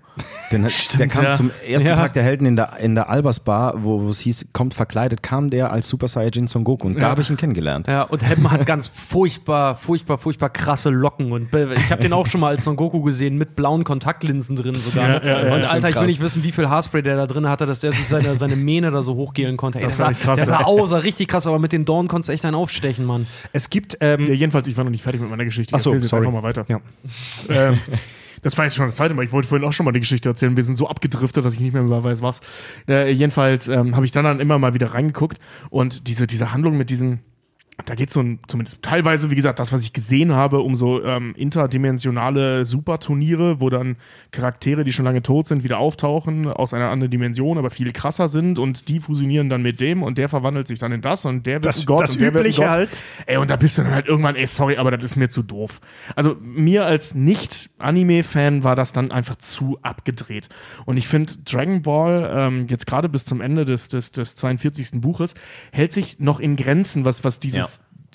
[0.52, 1.32] Den, hat- der kam ja.
[1.32, 1.96] zum ersten Ja.
[1.96, 5.22] Tag der Helden in der, in der Albers Bar, wo wo es hieß, kommt verkleidet,
[5.22, 6.86] kam der als Super Saiyajin Son Goku.
[6.86, 7.86] Und da habe ich ihn kennengelernt.
[7.88, 11.32] Ja, und Helm hat ganz furchtbar, furchtbar, furchtbar krasse Locken.
[11.32, 14.76] Und ich habe den auch schon mal als Son Goku gesehen, mit blauen Kontaktlinsen drin
[14.76, 15.08] sogar.
[15.08, 15.20] ne?
[15.24, 17.48] Ja, ja, ja, und Alter, ich will nicht wissen, wie viel Haarspray der da drin
[17.48, 19.78] hatte, dass der sich seine, seine Mähne da so hochgelen konnte.
[19.80, 20.58] Ey, Das der, war sah, krass, der ja.
[20.60, 23.26] sah aus, sah richtig krass, aber mit den Dornen konntest du echt einen aufstechen, Mann.
[23.52, 25.74] Es gibt, ähm, ja, jedenfalls, ich war noch nicht fertig mit meiner Geschichte.
[25.74, 26.26] Ach so, erzähl's jetzt sorry.
[26.26, 26.64] einfach mal weiter.
[26.68, 26.80] Ja.
[27.48, 27.78] ähm,
[28.46, 29.24] das war jetzt schon das zweite Mal.
[29.24, 30.56] Ich wollte vorhin auch schon mal die Geschichte erzählen.
[30.56, 32.40] Wir sind so abgedriftet, dass ich nicht mehr weiß, was.
[32.86, 36.76] Äh, jedenfalls ähm, habe ich dann, dann immer mal wieder reingeguckt und diese, diese Handlung
[36.76, 37.22] mit diesen.
[37.84, 40.74] Da geht es so ein, zumindest teilweise, wie gesagt, das, was ich gesehen habe, um
[40.76, 43.96] so ähm, interdimensionale Superturniere, wo dann
[44.30, 48.28] Charaktere, die schon lange tot sind, wieder auftauchen aus einer anderen Dimension, aber viel krasser
[48.28, 51.44] sind und die fusionieren dann mit dem und der verwandelt sich dann in das und
[51.46, 52.70] der wird Das- ein Gott das und der wird ein Übliche Gott.
[52.70, 53.02] halt.
[53.26, 55.42] Ey, und da bist du dann halt irgendwann, ey, sorry, aber das ist mir zu
[55.42, 55.80] doof.
[56.16, 60.48] Also mir als Nicht-Anime-Fan war das dann einfach zu abgedreht.
[60.86, 65.00] Und ich finde, Dragon Ball, ähm, jetzt gerade bis zum Ende des, des, des 42.
[65.00, 65.34] Buches,
[65.72, 67.65] hält sich noch in Grenzen, was, was dieses.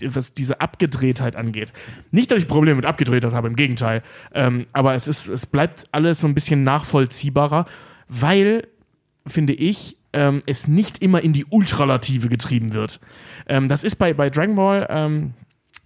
[0.04, 1.74] Was diese Abgedrehtheit angeht.
[2.12, 4.04] Nicht, dass ich Probleme mit Abgedrehtheit habe, im Gegenteil.
[4.34, 7.66] Ähm, aber es, ist, es bleibt alles so ein bisschen nachvollziehbarer,
[8.08, 8.68] weil
[9.28, 13.00] finde ich, ähm, es nicht immer in die Ultralative getrieben wird.
[13.48, 15.34] Ähm, das ist bei, bei Dragon Ball, ähm,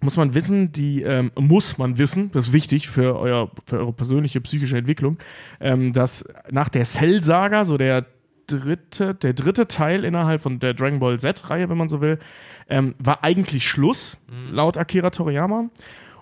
[0.01, 3.93] muss man wissen, die ähm, muss man wissen, das ist wichtig für, euer, für eure
[3.93, 5.17] persönliche psychische Entwicklung,
[5.59, 8.05] ähm, dass nach der Cell-Saga, so der
[8.47, 12.19] dritte, der dritte Teil innerhalb von der Dragon Ball Z-Reihe, wenn man so will,
[12.69, 14.17] ähm, war eigentlich Schluss,
[14.51, 15.69] laut Akira Toriyama.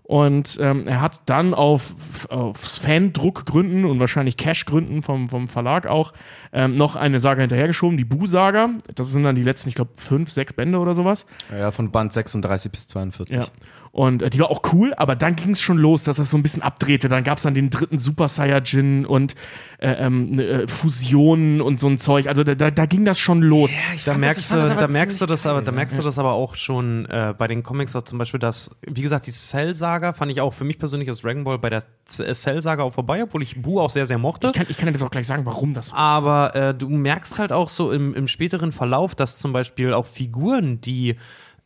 [0.04, 6.12] Und ähm, er hat dann auf, auf Fandruckgründen und wahrscheinlich Cash-Gründen vom, vom Verlag auch
[6.52, 8.72] ähm, noch eine Saga hinterhergeschoben, die Bu-Saga.
[8.96, 11.26] Das sind dann die letzten, ich glaube, fünf, sechs Bände oder sowas.
[11.58, 13.36] Ja, von Band 36 bis 42.
[13.36, 13.48] Ja.
[13.94, 16.36] Und äh, die war auch cool, aber dann ging es schon los, dass das so
[16.36, 17.10] ein bisschen abdrehte.
[17.10, 19.36] Dann gab es dann den dritten Super Saiyajin und
[19.78, 22.26] äh, ähm, ne, äh, Fusionen und so ein Zeug.
[22.28, 23.70] Also da, da, da ging das schon los.
[24.04, 27.06] Da merkst, du, da merkst du das aber, da merkst du das aber auch schon
[27.06, 30.56] äh, bei den Comics auch zum Beispiel, dass, wie gesagt, die Cell-Saga fand ich auch
[30.56, 31.84] für mich persönlich aus Dragon Ball bei der
[32.18, 34.48] äh, Cell-Saga auch vorbei, obwohl ich Bu auch sehr, sehr mochte.
[34.48, 36.00] Ich kann, ich kann dir das auch gleich sagen, warum das so ist.
[36.00, 40.08] Aber äh, du merkst halt auch so im, im späteren Verlauf, dass zum Beispiel auch
[40.08, 41.16] Figuren, die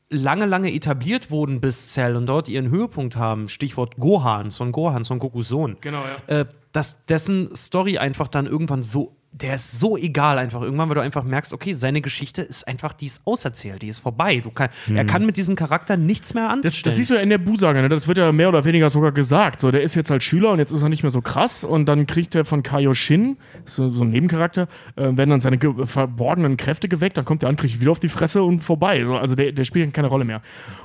[0.10, 5.04] lange, lange etabliert wurden bis Cell und dort ihren Höhepunkt haben, Stichwort Gohan, Son Gohan,
[5.04, 6.42] Son Gokus Sohn, Genau, ja.
[6.42, 10.96] äh, dass dessen Story einfach dann irgendwann so, der ist so egal einfach irgendwann, weil
[10.96, 14.40] du einfach merkst, okay, seine Geschichte ist einfach, die ist auserzählt, die ist vorbei.
[14.40, 16.64] Du kann, Er kann mit diesem Charakter nichts mehr anstellen.
[16.74, 17.90] Das, das siehst du ja in der Bu-Saga, ne?
[17.90, 19.62] Das wird ja mehr oder weniger sogar gesagt.
[19.62, 21.86] So, der ist jetzt halt Schüler und jetzt ist er nicht mehr so krass und
[21.86, 26.58] dann kriegt er von Kaioshin, so, so ein Nebencharakter, äh, werden dann seine ge- verborgenen
[26.58, 29.06] Kräfte geweckt, dann kommt der an, kriegt wieder auf die Fresse und vorbei.
[29.06, 30.42] So, also der, der spielt keine Rolle mehr.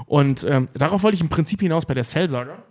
[0.06, 2.62] Und ähm, darauf wollte ich im Prinzip hinaus bei der Cell-Saga.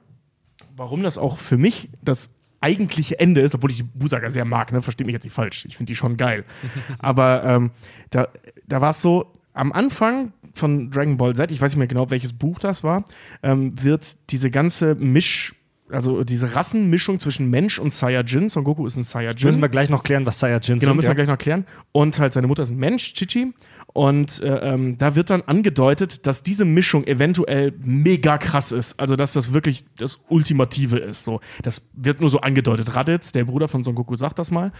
[0.75, 2.29] Warum das auch für mich das
[2.61, 4.81] eigentliche Ende ist, obwohl ich die Bu-Saga sehr mag, ne?
[4.81, 5.65] Versteht mich jetzt nicht falsch.
[5.65, 6.45] Ich finde die schon geil.
[6.99, 7.71] Aber ähm,
[8.11, 8.27] da,
[8.67, 12.09] da war es so, am Anfang von Dragon Ball Z, ich weiß nicht mehr genau,
[12.09, 13.03] welches Buch das war,
[13.43, 15.55] ähm, wird diese ganze Misch,
[15.89, 19.47] also diese Rassenmischung zwischen Mensch und Saiyajin, Son Goku ist ein Saiyajin.
[19.47, 20.95] Müssen wir gleich noch klären, was Saiyajin Genau, sind.
[20.97, 21.15] müssen wir ja.
[21.15, 21.65] gleich noch klären.
[21.91, 23.53] Und halt seine Mutter ist ein Mensch, Chichi.
[23.93, 28.99] Und äh, ähm, da wird dann angedeutet, dass diese Mischung eventuell mega krass ist.
[28.99, 31.23] Also, dass das wirklich das Ultimative ist.
[31.23, 32.95] So, das wird nur so angedeutet.
[32.95, 34.71] Raditz, der Bruder von Son Goku, sagt das mal.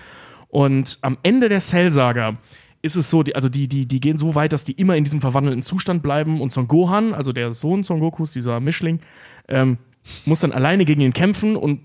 [0.47, 2.38] Und am Ende der Cell-Saga
[2.82, 5.04] ist es so, die, also die, die, die gehen so weit, dass die immer in
[5.04, 6.41] diesem verwandelten Zustand bleiben.
[6.41, 9.00] Und Son Gohan, also der Sohn Son Gokus, dieser Mischling,
[9.47, 9.78] ähm,
[10.26, 11.82] muss dann alleine gegen ihn kämpfen und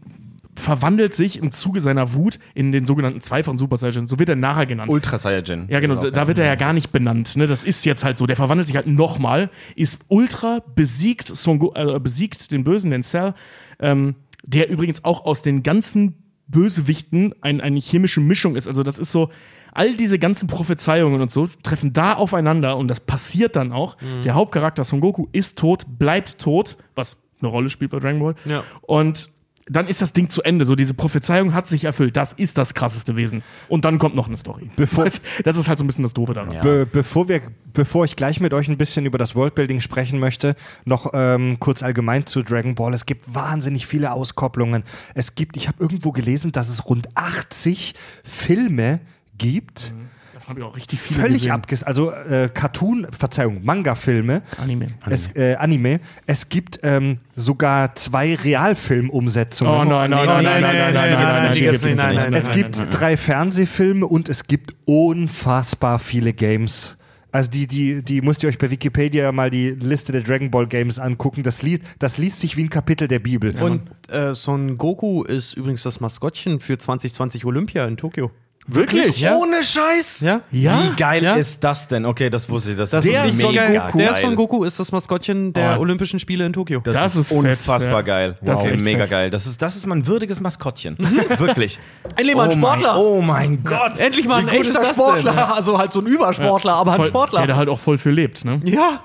[0.56, 4.06] verwandelt sich im Zuge seiner Wut in den sogenannten zweifachen Super Saiyan.
[4.06, 4.90] So wird er nachher genannt.
[4.90, 5.66] Ultra Saiyajin.
[5.68, 7.36] ja, genau, da, da wird er ja gar nicht benannt.
[7.36, 7.46] Ne?
[7.46, 8.26] Das ist jetzt halt so.
[8.26, 13.02] Der verwandelt sich halt nochmal, ist Ultra, besiegt, Son Go äh, besiegt den Bösen, den
[13.02, 13.34] Cell,
[13.78, 14.14] ähm,
[14.44, 16.14] der übrigens auch aus den ganzen
[16.48, 18.66] Bösewichten ein, eine chemische Mischung ist.
[18.66, 19.30] Also, das ist so.
[19.72, 23.98] All diese ganzen Prophezeiungen und so treffen da aufeinander und das passiert dann auch.
[24.24, 28.34] Der Hauptcharakter Son Goku ist tot, bleibt tot, was eine Rolle spielt bei Dragon Ball.
[28.46, 28.64] Ja.
[28.80, 29.28] Und
[29.68, 30.64] dann ist das Ding zu Ende.
[30.64, 32.16] So, diese Prophezeiung hat sich erfüllt.
[32.16, 33.42] Das ist das krasseste Wesen.
[33.68, 34.70] Und dann kommt noch eine Story.
[34.76, 36.52] Bevor- das, das ist halt so ein bisschen das Doofe daran.
[36.60, 37.40] Be bevor, wir,
[37.72, 41.82] bevor ich gleich mit euch ein bisschen über das Worldbuilding sprechen möchte, noch ähm, kurz
[41.82, 42.94] allgemein zu Dragon Ball.
[42.94, 44.84] Es gibt wahnsinnig viele Auskopplungen.
[45.14, 49.00] Es gibt, ich habe irgendwo gelesen, dass es rund 80 Filme
[49.38, 49.92] gibt
[50.46, 51.82] davon habe ich auch richtig viel Völlig abges...
[51.82, 54.42] Also äh, Cartoon, Verzeihung, Manga-Filme.
[54.62, 54.86] Anime.
[55.00, 55.14] Anime.
[55.14, 56.00] Es, äh, Anime.
[56.26, 59.72] Es gibt ähm, sogar zwei Realfilm-Umsetzungen.
[59.72, 64.74] Oh nein, nein, nein, nein, nein, nein, nein, Es gibt drei Fernsehfilme und es gibt
[64.84, 66.96] unfassbar viele Games.
[67.32, 70.66] Also die, die, die müsst ihr euch bei Wikipedia mal die Liste der Dragon Ball
[70.66, 71.42] Games angucken.
[71.42, 73.54] Das liest, das liest sich wie ein Kapitel der Bibel.
[73.60, 78.30] Und äh, Son Goku ist übrigens das Maskottchen für 2020 Olympia in Tokio.
[78.68, 79.24] Wirklich?
[79.30, 80.20] Ohne Scheiß?
[80.22, 80.40] Ja?
[80.50, 80.90] Ja?
[80.90, 81.34] Wie geil Ja.
[81.34, 82.04] ist das denn?
[82.04, 82.76] Okay, das wusste ich.
[82.76, 83.82] Das, Das ist ist mega geil.
[83.86, 83.98] Goku.
[83.98, 85.82] Der Son Goku ist das Maskottchen der Oh.
[85.82, 86.80] Olympischen Spiele in Tokio.
[86.80, 88.00] Das, Das ist, ist fett, unfassbar ja.
[88.02, 88.38] geil.
[88.42, 89.10] Das ist okay, echt mega fett.
[89.10, 89.30] geil.
[89.30, 90.96] Das ist, das ist mal ein würdiges Maskottchen.
[91.38, 91.78] Wirklich.
[92.16, 92.92] Endlich mal ein oh Sportler.
[92.94, 93.98] Mein, oh mein Gott.
[94.00, 95.30] Endlich mal ein Wie gut ist echter das Sportler.
[95.32, 95.38] denn?
[95.40, 97.38] Also halt so ein Übersportler, aber ein Voll- Sportler.
[97.40, 98.60] Der da halt auch voll für lebt, ne?
[98.64, 99.00] ja.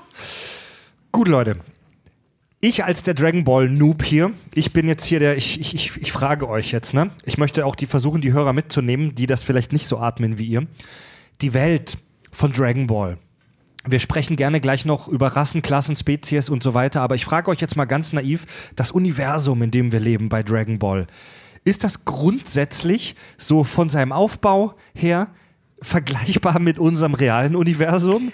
[1.12, 1.56] Gut, Leute.
[2.64, 6.12] Ich als der Dragon Ball Noob hier, ich bin jetzt hier der, ich, ich, ich,
[6.12, 7.10] frage euch jetzt, ne?
[7.24, 10.46] Ich möchte auch die versuchen, die Hörer mitzunehmen, die das vielleicht nicht so atmen wie
[10.46, 10.68] ihr.
[11.40, 11.98] Die Welt
[12.30, 13.18] von Dragon Ball.
[13.84, 17.50] Wir sprechen gerne gleich noch über Rassen, Klassen, Spezies und so weiter, aber ich frage
[17.50, 18.46] euch jetzt mal ganz naiv,
[18.76, 21.08] das Universum, in dem wir leben bei Dragon Ball,
[21.64, 25.26] ist das grundsätzlich so von seinem Aufbau her
[25.82, 28.32] vergleichbar mit unserem realen Universum?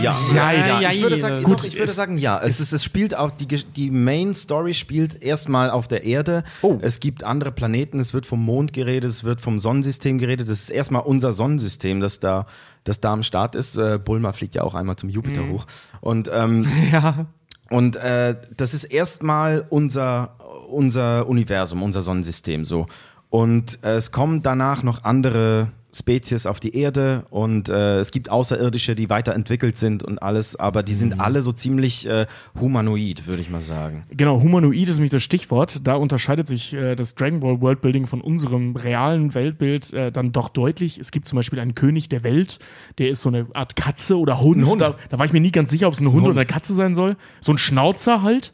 [0.00, 2.40] Ja, Ja, ja, ja, ich würde sagen, gut, doch, ich würde sagen, ja.
[2.40, 6.44] Es, ist, es spielt auf die, die Main Story spielt erstmal auf der Erde.
[6.62, 6.78] Oh.
[6.80, 10.48] Es gibt andere Planeten, es wird vom Mond geredet, es wird vom Sonnensystem geredet.
[10.48, 12.46] Das ist erstmal unser Sonnensystem, das da,
[12.84, 13.76] das da am Start ist.
[13.76, 15.66] Äh, Bulma fliegt ja auch einmal zum Jupiter hoch.
[16.00, 17.26] Und ähm, Ja.
[17.70, 20.36] Und äh, das ist erstmal unser,
[20.68, 22.86] unser Universum, unser Sonnensystem so.
[23.28, 28.30] Und äh, es kommen danach noch andere Spezies auf die Erde und äh, es gibt
[28.30, 32.26] Außerirdische, die weiterentwickelt sind und alles, aber die sind alle so ziemlich äh,
[32.58, 34.04] humanoid, würde ich mal sagen.
[34.10, 35.80] Genau, humanoid ist nämlich das Stichwort.
[35.86, 40.48] Da unterscheidet sich äh, das Dragon Ball Worldbuilding von unserem realen Weltbild äh, dann doch
[40.48, 40.98] deutlich.
[40.98, 42.58] Es gibt zum Beispiel einen König der Welt,
[42.98, 44.58] der ist so eine Art Katze oder Hund.
[44.58, 44.80] Ein Hund.
[44.80, 46.74] Da, da war ich mir nie ganz sicher, ob es ein Hund, oder eine Katze
[46.74, 47.16] sein soll.
[47.40, 48.52] So ein Schnauzer halt.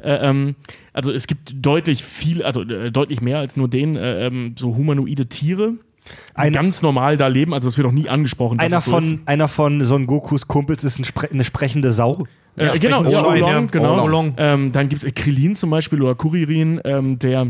[0.00, 0.54] Äh, ähm,
[0.92, 4.76] also es gibt deutlich viel, also äh, deutlich mehr als nur den, äh, ähm, so
[4.76, 5.74] humanoide Tiere.
[6.34, 8.58] Ein- ganz normal da leben, also es wird auch nie angesprochen.
[8.58, 9.18] dass Einer so von, ist.
[9.26, 12.26] einer von Son Gokus Kumpels ist ein Spre eine sprechende Sau.
[12.56, 13.66] Äh, genau, sprechende ja, Oolong, ja.
[13.70, 14.34] genau.
[14.36, 17.48] Ähm, dann gibt es Krillin zum Beispiel oder Kuririn, ähm, der,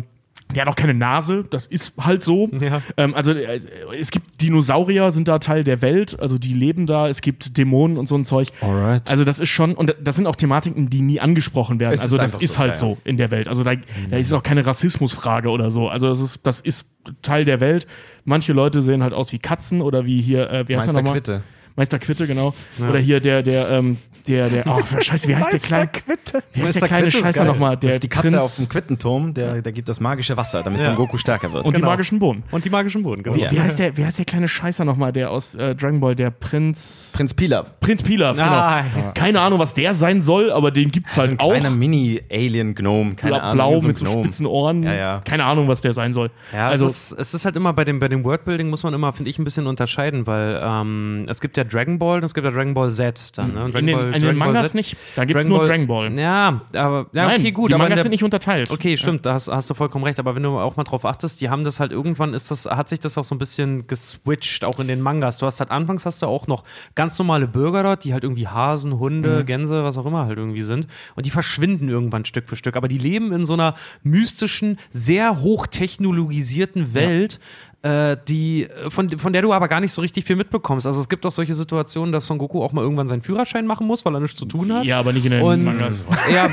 [0.54, 2.48] der hat auch keine Nase, das ist halt so.
[2.60, 2.80] Ja.
[2.96, 3.60] Ähm, also äh,
[3.98, 7.96] es gibt Dinosaurier, sind da Teil der Welt, also die leben da, es gibt Dämonen
[7.96, 8.48] und so ein Zeug.
[8.60, 9.10] Alright.
[9.10, 11.94] Also das ist schon, und das sind auch Thematiken, die nie angesprochen werden.
[11.94, 13.48] Es ist also das einfach ist so, halt ja, so in der Welt.
[13.48, 13.74] Also da,
[14.10, 15.88] da ist auch keine Rassismusfrage oder so.
[15.88, 16.88] Also das ist, das ist
[17.22, 17.86] Teil der Welt.
[18.24, 21.02] Manche Leute sehen halt aus wie Katzen oder wie hier, äh, wie heißt der Meister
[21.02, 21.12] nochmal?
[21.14, 21.42] Quitte.
[21.76, 22.54] Meister Quitte, genau.
[22.88, 26.42] Oder hier der, der, ähm, der, der, oh, scheiße, wie heißt der kleine, Quitte.
[26.52, 27.46] wie heißt der Meister kleine Quitte geil.
[27.46, 27.76] nochmal?
[27.76, 30.62] Der Das ist die Katze Prinz auf dem Quittenturm, der, der gibt das magische Wasser,
[30.62, 30.86] damit Ja.
[30.86, 31.64] Son Goku stärker wird.
[31.66, 31.86] und Genau.
[31.86, 32.42] die magischen Bohnen.
[32.50, 33.36] Und die magischen Boden, genau.
[33.36, 36.14] Wie, wie, heißt der, wie heißt der kleine Scheißer nochmal, der aus äh, Dragon Ball,
[36.14, 37.78] der Prinz, Prinz Pilaf.
[37.80, 39.12] Prinz Pilaf, Ah, genau.
[39.14, 41.50] Keine Ahnung, was der sein soll, aber den gibt's So halt ein auch.
[41.50, 43.54] kleiner Mini-Alien-Gnome, keine Blau, Ahnung.
[43.56, 44.82] blau so mit so spitzen Ohren.
[44.84, 45.20] Ja, ja.
[45.24, 46.30] Keine Ahnung, was der sein soll.
[46.52, 48.94] Ja, also, es, ist, es ist halt immer bei dem, bei dem Wordbuilding muss man
[48.94, 52.24] immer, finde ich, ein bisschen unterscheiden, weil ähm, es gibt ja ja Dragon Ball und
[52.24, 53.52] es gibt ja Dragon Ball Z dann.
[53.54, 53.64] Ne?
[53.64, 54.96] Und In Dragon den, Ball, in den Dragon Ball Mangas Z- nicht.
[55.16, 56.18] Da gibt es nur Dragon Ball.
[56.18, 57.70] Ja, aber ja, okay, Nein, gut.
[57.70, 58.70] Die Mangas der- sind nicht unterteilt.
[58.70, 60.18] Okay, stimmt, da hast, hast du vollkommen recht.
[60.18, 62.88] Aber wenn du auch mal drauf achtest, die haben das halt irgendwann ist das, hat
[62.88, 65.38] sich das auch so ein bisschen geswitcht, auch in den Mangas.
[65.38, 68.46] Du hast halt anfangs hast du auch noch ganz normale Bürger dort, die halt irgendwie
[68.48, 69.46] Hasen, Hunde, Mhm.
[69.46, 70.86] Gänse, was auch immer halt irgendwie sind.
[71.16, 72.76] Und die verschwinden irgendwann Stück für Stück.
[72.76, 77.40] Aber die leben in so einer mystischen, sehr hochtechnologisierten Welt.
[77.84, 80.86] Äh, Die, von, von der du aber gar nicht so richtig viel mitbekommst.
[80.86, 83.86] Also es gibt auch solche Situationen, dass Son Goku auch mal irgendwann seinen Führerschein machen
[83.86, 84.84] muss, weil er nichts zu tun hat.
[84.84, 86.06] Ja, aber nicht in den Und Mangas.
[86.32, 86.48] ja,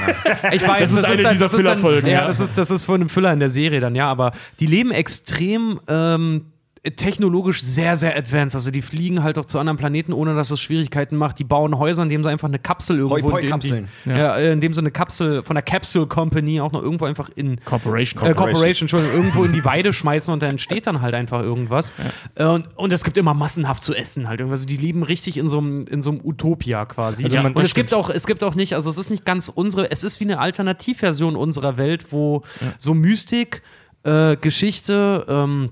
[0.51, 2.27] ich weiß, Das ist eine dann- dieser das ist dann- Füllerfolgen, Ja, ja.
[2.27, 4.91] das ist, das ist von einem Füller in der Serie dann, ja, aber die leben
[4.91, 6.45] extrem ähm,
[6.83, 8.55] technologisch sehr, sehr advanced.
[8.55, 11.37] Also die fliegen halt auch zu anderen Planeten, ohne dass es Schwierigkeiten macht.
[11.37, 13.87] Die bauen Häuser, indem sie einfach eine Kapsel irgendwo Hoi, Poi in die- Kapseln.
[14.05, 14.17] Ja.
[14.17, 17.59] ja, äh, indem sie eine Kapsel von der Capsule Company auch noch irgendwo einfach in
[17.65, 18.23] Corporation.
[18.23, 21.93] äh, Corporation, Entschuldigung, irgendwo in die Weide schmeißen und da entsteht dann halt einfach irgendwas.
[22.33, 24.41] Äh, Und, und es gibt immer massenhaft zu essen halt.
[24.41, 27.23] Also die leben richtig in so einem in so einem Utopia quasi.
[27.25, 29.49] Also man- und es gibt auch es gibt auch nicht, also es ist nicht ganz
[29.49, 32.41] unsere, es ist wie eine Alternativversion unserer Welt, wo
[32.79, 33.61] so Mystik,
[34.03, 35.69] äh, Geschichte ähm,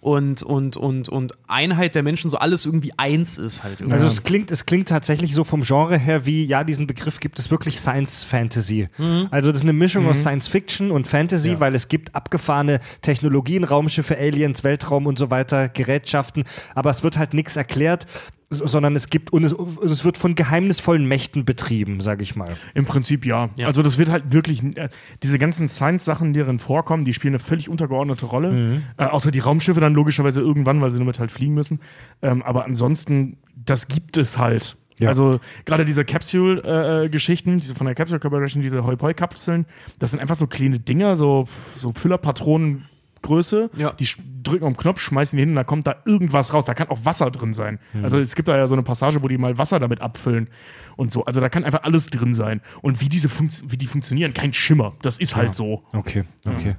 [0.00, 3.80] und, und, und, und Einheit der Menschen so alles irgendwie eins ist halt.
[3.80, 3.92] Irgendwie.
[3.92, 7.38] Also es klingt, es klingt tatsächlich so vom Genre her wie, ja, diesen Begriff gibt
[7.38, 8.88] es wirklich Science Fantasy.
[9.30, 13.64] Also das ist eine Mischung aus Science Fiction und Fantasy, weil es gibt abgefahrene Technologien,
[13.64, 18.06] Raumschiffe, Aliens, Weltraum und so weiter, Gerätschaften, aber es wird halt nichts erklärt,
[18.50, 22.56] sondern es gibt und es, und es wird von geheimnisvollen Mächten betrieben, sage ich mal.
[22.74, 23.50] Im Prinzip ja.
[23.56, 23.68] Ja.
[23.68, 24.88] Also das wird halt wirklich, äh,
[25.22, 28.50] diese ganzen Science-Sachen, die darin vorkommen, die spielen eine völlig untergeordnete Rolle.
[28.50, 28.82] Mhm.
[28.96, 31.80] Äh, außer die Raumschiffe dann logischerweise irgendwann, weil sie damit halt fliegen müssen.
[32.22, 34.76] Ähm, aber ansonsten, das gibt es halt.
[34.98, 35.08] Ja.
[35.08, 39.64] Also gerade diese Capsule-Geschichten, diese von der Capsule Corporation, diese Hoi-Poi-Kapseln,
[39.98, 42.86] das sind einfach so kleine Dinger, so, so Füllerpatronen.
[43.22, 43.92] Größe, Ja.
[43.92, 44.08] die
[44.42, 46.64] drücken auf den Knopf, schmeißen die hin und da kommt da irgendwas raus.
[46.64, 47.78] Da kann auch Wasser drin sein.
[47.92, 48.04] Mhm.
[48.04, 50.48] Also es gibt da ja so eine Passage, wo die mal Wasser damit abfüllen
[50.96, 51.24] und so.
[51.26, 52.60] Also da kann einfach alles drin sein.
[52.82, 54.94] Und wie diese Funks wie die funktionieren, kein Schimmer.
[55.02, 55.84] Das ist halt so.
[55.92, 56.76] Okay, okay.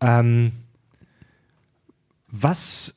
[0.00, 0.52] Ähm,
[2.30, 2.94] was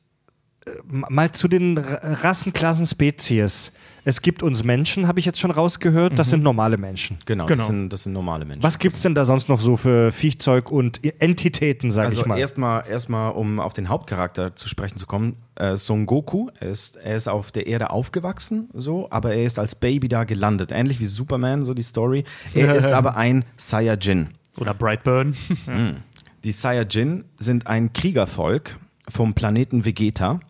[0.86, 3.72] mal zu den R Rassenklassen Spezies.
[4.04, 7.18] Es gibt uns Menschen, habe ich jetzt schon rausgehört, das sind normale Menschen.
[7.24, 7.58] Genau, Genau.
[7.58, 8.62] Das, sind, das sind normale Menschen.
[8.62, 12.26] Was gibt es denn da sonst noch so für Viehzeug und Entitäten, sage Also ich
[12.26, 12.38] mal?
[12.38, 16.96] erstmal, erstmal, um auf den Hauptcharakter zu sprechen zu kommen, äh, Son Goku, er ist,
[16.96, 20.70] er ist auf der Erde aufgewachsen, so, aber er ist als Baby da gelandet.
[20.72, 22.24] Ähnlich wie Superman, so die Story.
[22.54, 24.30] Er ist aber ein Saiyajin.
[24.56, 25.36] Oder Brightburn.
[26.44, 28.76] Die Saiyajin sind ein Kriegervolk
[29.08, 30.40] vom Planeten Vegeta.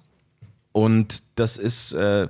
[0.72, 2.28] Und das ist, äh,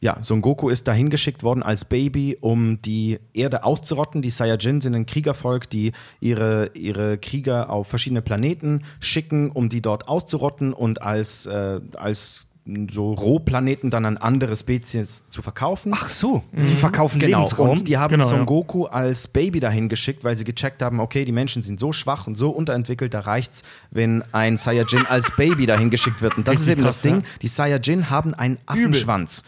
[0.00, 4.22] ja, Son Goku ist dahin geschickt worden als Baby, um die Erde auszurotten.
[4.22, 9.82] Die Saiyajin sind ein Kriegervolk, die ihre, ihre Krieger auf verschiedene Planeten schicken, um die
[9.82, 12.46] dort auszurotten und als, äh, als
[12.90, 15.92] so Rohplaneten dann an andere Spezies zu verkaufen.
[15.94, 17.70] Ach so, die verkaufen Genau, Lebensraum.
[17.70, 18.44] und die haben Genau, Son ja.
[18.44, 22.26] Goku als Baby dahin geschickt, weil sie gecheckt haben, okay, die Menschen sind so schwach
[22.26, 26.36] und so unterentwickelt, da reicht's, wenn ein Saiyajin als Baby dahin geschickt wird.
[26.36, 27.26] Und das ist Richtig eben das krass, Ding, ja.
[27.42, 29.42] die Saiyajin haben einen Affenschwanz.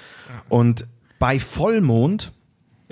[0.48, 0.86] Und
[1.18, 2.32] bei Vollmond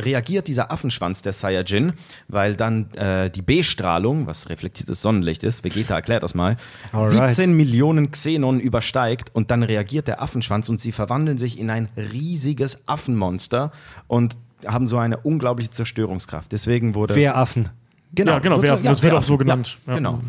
[0.00, 1.92] reagiert dieser Affenschwanz der Saiyajin,
[2.28, 6.56] weil dann äh, die B-Strahlung, was reflektiertes Sonnenlicht ist, Vegeta erklärt das mal,
[6.92, 7.30] Alright.
[7.34, 11.88] 17 Millionen Xenon übersteigt und dann reagiert der Affenschwanz und sie verwandeln sich in ein
[11.96, 13.72] riesiges Affenmonster
[14.08, 14.36] und
[14.66, 16.52] haben so eine unglaubliche Zerstörungskraft.
[16.52, 17.70] Deswegen wurde Wehraffen.
[18.12, 19.78] Genau, Ja, genau, so- Wehrwaffen, das wird auch so genannt.
[19.86, 19.98] Ja, Ja.
[19.98, 20.20] Genau.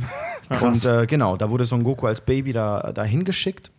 [0.61, 3.71] Und äh, genau, da wurde Son Goku als Baby da, da hingeschickt.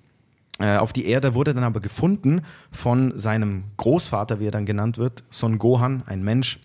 [0.58, 4.98] Äh, auf die Erde wurde dann aber gefunden von seinem Großvater, wie er dann genannt
[4.98, 6.60] wird, Son Gohan, ein Mensch.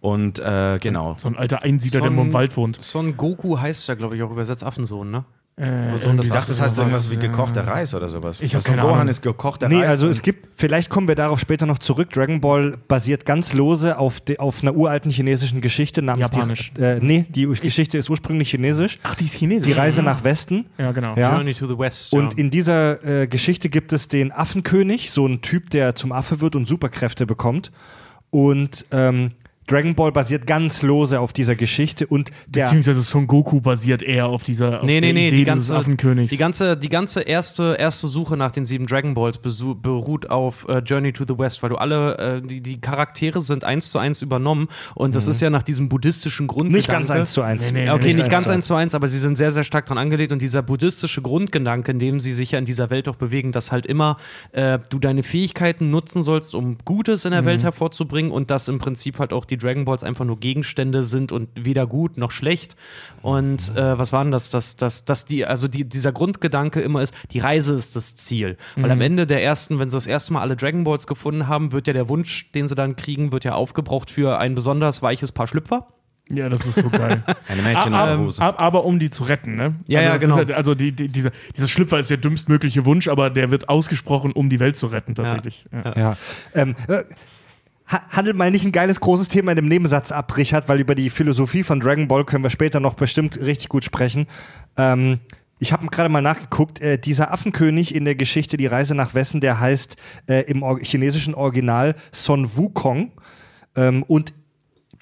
[0.00, 1.14] Und äh, genau.
[1.18, 2.82] So ein alter Einsiedler, der Son- nur im Wald wohnt.
[2.82, 5.24] Son Goku heißt ja, glaube ich, auch übersetzt Affensohn, ne?
[5.56, 8.40] Äh, so, das Ich dachte, das heißt irgendwas wie gekochter Reis oder sowas.
[8.40, 9.08] Ich hab Son keine Gohan Ahnung.
[9.10, 9.88] ist gekochter Nee, Reis.
[9.90, 12.08] also und- es gibt, vielleicht kommen wir darauf später noch zurück.
[12.10, 16.72] Dragon Ball basiert ganz lose auf, de, auf einer uralten chinesischen Geschichte namens Japanisch.
[16.74, 18.98] Die, äh, nee, die Geschichte ist ursprünglich chinesisch.
[19.02, 19.66] Ach, die ist chinesisch.
[19.66, 20.64] Die Reise nach Westen.
[20.78, 21.14] Ja, genau.
[21.16, 21.34] Ja.
[21.34, 22.12] Journey to the West.
[22.14, 22.38] Und ja.
[22.38, 26.56] in dieser äh, Geschichte gibt es den Affenkönig, so ein Typ, der zum Affe wird
[26.56, 27.70] und Superkräfte bekommt.
[28.30, 29.32] Und ähm,
[29.70, 34.26] Dragon Ball basiert ganz lose auf dieser Geschichte und der Beziehungsweise Son Goku basiert eher
[34.26, 36.30] auf dieser auf Nee, nee, nee, Idee die dieses ganze, Affenkönigs.
[36.30, 40.78] die ganze, die ganze erste, erste Suche nach den sieben Dragon Balls beruht auf äh,
[40.78, 44.22] Journey to the West, weil du alle, äh, die, die Charaktere sind eins zu eins
[44.22, 46.76] übernommen und das ist ja nach diesem buddhistischen Grundgedanke.
[46.76, 47.72] nicht ganz eins zu eins.
[47.72, 49.86] Nee, nee, okay, nicht nicht ganz eins zu eins, aber sie sind sehr, sehr stark
[49.86, 53.16] dran angelegt und dieser buddhistische Grundgedanke, in dem sie sich ja in dieser Welt auch
[53.16, 54.16] bewegen, dass halt immer
[54.52, 58.78] äh, du deine Fähigkeiten nutzen sollst, um Gutes in der Welt hervorzubringen und dass im
[58.78, 62.76] Prinzip halt auch die Dragon Balls einfach nur Gegenstände sind und weder gut noch schlecht.
[63.22, 64.50] Und äh, was war denn das?
[64.50, 68.56] Dass, dass, dass die, also die, dieser Grundgedanke immer ist, die Reise ist das Ziel.
[68.76, 71.72] Weil am Ende der ersten, wenn sie das erste Mal alle Dragon Balls gefunden haben,
[71.72, 75.32] wird ja der Wunsch, den sie dann kriegen, wird ja aufgebraucht für ein besonders weiches
[75.32, 75.86] Paar Schlüpfer.
[76.32, 77.24] Ja, das ist so geil.
[77.48, 78.40] Eine Mädchen aber, in der Hose.
[78.40, 79.74] ab- aber um die zu retten, ne?
[79.88, 80.36] Ja, also ja, das genau.
[80.36, 84.30] Halt, also die, die, dieser, dieser Schlüpfer ist der dümmstmögliche Wunsch, aber der wird ausgesprochen,
[84.30, 85.66] um die Welt zu retten, tatsächlich.
[85.72, 85.98] Ja.
[85.98, 86.16] Ja.
[86.54, 87.02] Ähm, äh,
[87.90, 91.10] handelt mal nicht ein geiles, großes Thema in dem Nebensatz ab, Richard, weil über die
[91.10, 94.26] Philosophie von Dragon Ball können wir später noch bestimmt richtig gut sprechen.
[94.76, 95.18] Ähm,
[95.58, 99.40] ich habe gerade mal nachgeguckt, äh, dieser Affenkönig in der Geschichte Die Reise nach Westen,
[99.40, 103.12] der heißt äh, im Or chinesischen Original Son Wukong.
[103.76, 104.32] Ähm, und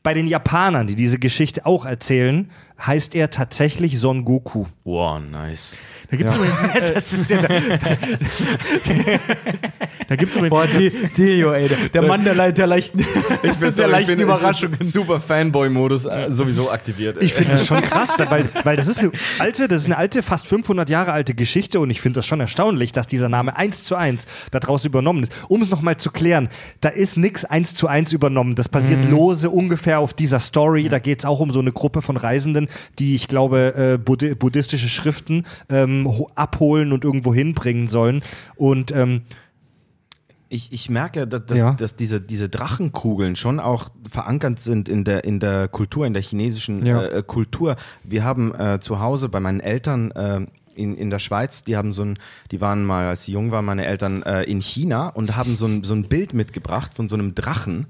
[0.02, 2.50] bei den Japanern, die diese Geschichte auch erzählen,
[2.84, 4.66] heißt er tatsächlich Son Goku.
[4.84, 5.78] Wow, nice.
[6.10, 7.42] Da gibt es übrigens, äh, Das ist ja
[10.08, 10.66] da gibt's übrigens Boah,
[11.16, 13.00] Delio, ey, der Mann der, der leichten,
[13.42, 14.78] Ich bin der leichten Überraschungen.
[14.80, 17.22] Super Fanboy-Modus äh, sowieso aktiviert.
[17.22, 19.98] Ich finde das schon krass, da- weil, weil das ist eine alte, das ist eine
[19.98, 23.56] alte, fast 500 Jahre alte Geschichte und ich finde das schon erstaunlich, dass dieser Name
[23.56, 25.32] eins zu eins daraus übernommen ist.
[25.48, 26.48] Um es nochmal zu klären,
[26.80, 28.54] da ist nichts eins zu eins übernommen.
[28.54, 30.88] Das basiert lose ungefähr auf dieser Story.
[30.88, 32.67] Da geht es auch um so eine Gruppe von Reisenden,
[32.98, 38.22] die, ich glaube, äh, Buddhi buddhistische Schriften ähm, ho- abholen und irgendwo hinbringen sollen.
[38.56, 39.22] Und ähm,
[40.50, 41.72] ich, ich merke, dass, dass, Ja.
[41.74, 46.22] dass diese, diese Drachenkugeln schon auch verankert sind in der, in der Kultur, in der
[46.22, 47.02] chinesischen Ja.
[47.04, 47.76] äh, Kultur.
[48.02, 51.92] Wir haben äh, zu Hause bei meinen Eltern äh, in, in der Schweiz, die haben
[51.92, 52.18] so ein,
[52.50, 55.66] die waren mal, als sie jung waren, meine Eltern äh, in China und haben so
[55.66, 57.86] ein, so ein Bild mitgebracht von so einem Drachen.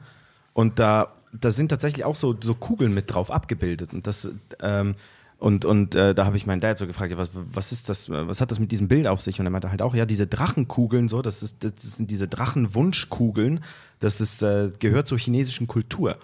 [0.55, 3.93] Und da, da sind tatsächlich auch so, so Kugeln mit drauf abgebildet.
[3.93, 4.29] Und das,
[4.63, 4.95] ähm,
[5.39, 8.11] und, und äh, da habe ich meinen Dad so gefragt, ja, was, was ist das,
[8.11, 9.39] was hat das mit diesem Bild auf sich?
[9.39, 13.61] Und er meinte halt auch, ja, diese Drachenkugeln, so, das, ist, das sind diese Drachenwunschkugeln,
[14.01, 16.17] das ist, äh, gehört zur chinesischen Kultur.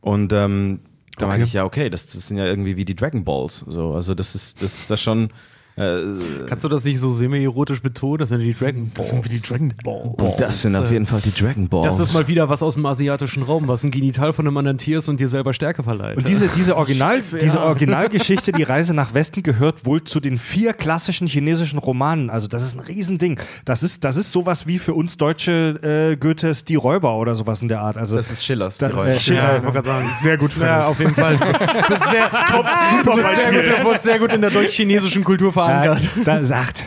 [0.00, 0.80] Und ähm,
[1.16, 3.64] da meinte ich, ja, okay, das, das sind ja irgendwie wie die Dragon Balls.
[3.66, 5.30] So, also das ist, das ist das schon.
[5.78, 8.18] Äh, Kannst du das nicht so semi-erotisch betonen?
[8.18, 10.36] Das sind die Dragon das sind wie die Dragon Balls.
[10.38, 11.86] das sind auf jeden Fall die Dragon Balls.
[11.86, 14.78] Das ist mal wieder was aus dem asiatischen Raum, was ein Genital von einem anderen
[14.78, 16.16] Tier ist und dir selber Stärke verleiht.
[16.16, 20.72] Und diese, diese, Original, diese Originalgeschichte, die Reise nach Westen, gehört wohl zu den vier
[20.72, 22.30] klassischen chinesischen Romanen.
[22.30, 23.38] Also das ist ein Riesending.
[23.64, 27.62] Das ist, das ist sowas wie für uns Deutsche äh, Goethes Die Räuber oder sowas
[27.62, 27.96] in der Art.
[27.96, 28.78] Also das ist Schillers.
[28.78, 29.08] da, die Räuber.
[29.10, 30.06] äh, Schiller- ja, gerade sagen.
[30.20, 30.56] Sehr gut.
[30.58, 31.36] Ja, auf jeden Fall.
[31.88, 32.66] Du bist sehr, top,
[32.98, 33.62] super sehr Beispiel.
[33.70, 35.67] gut, du bist sehr gut in der deutsch-chinesischen Kultur verankert.
[35.68, 36.84] Äh, da sagt.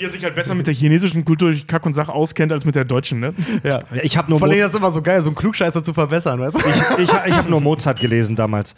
[0.00, 2.64] Wie er sich halt besser mit der chinesischen Kultur durch Kack und Sach auskennt als
[2.64, 3.34] mit der deutschen, ne?
[3.62, 3.80] Ja.
[4.02, 5.92] Ich habe nur, Vor allem Mozart, das ist immer so geil, so einen Klugscheißer zu
[5.92, 6.60] verbessern, weißt du?
[6.98, 8.74] ich, ich, ich hab nur Mozart gelesen damals.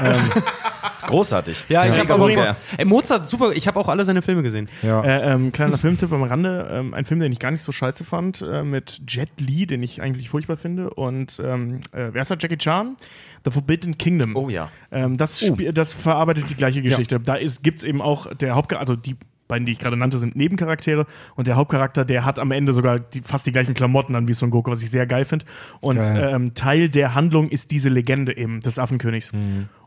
[1.06, 1.66] Großartig.
[1.68, 4.42] Ja, ich Mega habe aber übrigens, ey, Mozart, super, ich habe auch alle seine Filme
[4.42, 4.68] gesehen.
[4.82, 5.02] Ja.
[5.04, 8.04] Äh, ähm, kleiner Filmtipp am Rande, ähm, ein Film, den ich gar nicht so scheiße
[8.04, 10.90] fand, äh, mit Jet Li, den ich eigentlich furchtbar finde.
[10.90, 12.36] Und ähm, äh, wer ist da?
[12.38, 12.96] Jackie Chan?
[13.44, 14.34] The Forbidden Kingdom.
[14.34, 14.70] Oh ja.
[14.90, 17.20] Ähm, das, spie- das verarbeitet die gleiche Geschichte.
[17.20, 19.16] Da gibt es eben auch der Hauptcharakter, also die
[19.48, 22.98] beiden, die ich gerade nannte, sind Nebencharaktere und der Hauptcharakter, der hat am Ende sogar
[22.98, 25.46] die, fast die gleichen Klamotten an wie Son Goku, was ich sehr geil finde.
[25.80, 26.30] Und Geil.
[26.34, 29.32] ähm, Teil der Handlung ist diese Legende eben des Affenkönigs.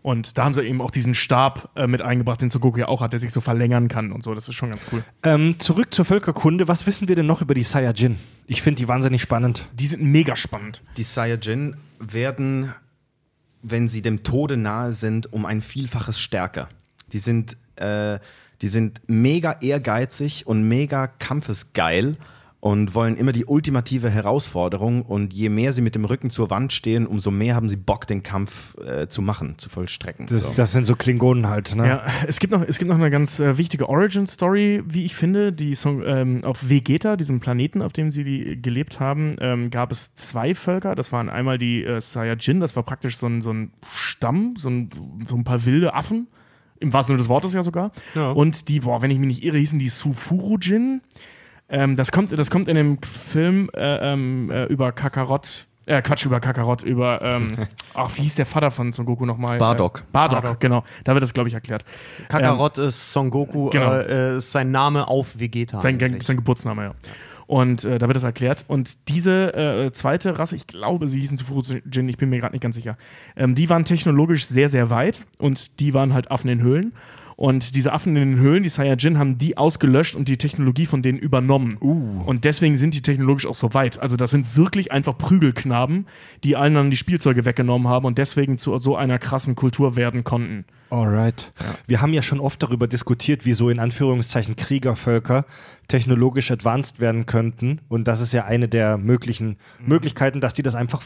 [0.02, 2.88] Und da haben sie eben auch diesen Stab äh, mit eingebracht, den Son Goku ja
[2.88, 4.34] auch hat, der sich so verlängern kann und so.
[4.34, 5.04] Das ist schon ganz cool.
[5.24, 6.68] Ähm, zurück zur Völkerkunde.
[6.68, 8.18] Was wissen wir denn noch über die Saiyajin?
[8.48, 9.66] Ich finde die wahnsinnig spannend.
[9.74, 10.82] Die sind mega spannend.
[10.98, 12.74] Die Saiyajin werden,
[13.62, 16.70] wenn sie dem Tode nahe sind, um ein Vielfaches stärker.
[17.12, 18.20] Die sind, äh,
[18.62, 22.18] die sind mega ehrgeizig und mega kampfesgeil
[22.62, 25.04] und wollen immer die ultimative Herausforderung.
[25.04, 28.06] Und je mehr sie mit dem Rücken zur Wand stehen, umso mehr haben sie Bock,
[28.06, 30.26] den Kampf äh, zu machen, zu vollstrecken.
[30.28, 30.54] Das, So.
[30.54, 31.74] das sind so Klingonen halt.
[31.74, 31.88] Ne?
[31.88, 35.54] Ja, es gibt noch, es gibt noch eine ganz äh, wichtige Origin-Story, wie ich finde.
[35.54, 39.94] Die Song, ähm, auf Vegeta, diesem Planeten, auf dem sie die gelebt haben, ähm, gab
[39.94, 40.96] es zwei Völker.
[40.96, 44.70] Das waren einmal die äh, Saiyajin, das war praktisch so ein, so ein Stamm, so
[44.70, 44.90] ein,
[45.26, 46.28] so ein paar wilde Affen.
[46.80, 47.92] Im wahrsten Sinne des Wortes ja sogar.
[48.16, 48.32] Ja.
[48.32, 51.02] Und die, boah, wenn ich mich nicht irre, hießen die Sufurujin.
[51.70, 55.68] Ähm, das, kommt, das kommt in dem Film äh, ähm, äh, über Kakarot.
[55.86, 59.58] Äh, Quatsch, über Kakarot, über, ähm, ach, wie hieß der Vater von Son Goku nochmal?
[59.58, 60.00] Bardock.
[60.00, 60.84] Äh, Bardock, genau.
[61.04, 61.84] Da wird das, glaube ich, erklärt.
[62.28, 63.94] Kakarot ist Son Goku, genau.
[63.94, 65.80] äh, ist sein Name auf Vegeta.
[65.80, 66.94] Sein, sein Geburtsname, ja.
[67.50, 68.64] Und äh, da wird das erklärt.
[68.68, 72.62] Und diese äh, zweite Rasse, ich glaube, sie hießen Sufurujin, ich bin mir gerade nicht
[72.62, 72.96] ganz sicher,
[73.36, 76.94] ähm, die waren technologisch sehr, sehr weit und die waren halt Affen in Höhlen.
[77.40, 81.02] Und diese Affen in den Höhlen, die Saiyajin, haben die ausgelöscht und die Technologie von
[81.02, 81.78] denen übernommen.
[82.26, 83.98] Und deswegen sind die technologisch auch so weit.
[83.98, 86.06] Also das sind wirklich einfach Prügelknaben,
[86.44, 90.26] die allen dann die Spielzeuge weggenommen haben und deswegen zu so einer krassen Kultur werden
[90.26, 90.66] konnten.
[90.90, 91.54] Alright.
[91.88, 95.46] Wir haben ja schon oft darüber diskutiert, wie so in Anführungszeichen Kriegervölker
[95.88, 97.80] technologisch advanced werden könnten.
[97.88, 101.04] Und das ist ja eine der möglichen Möglichkeiten, dass die das einfach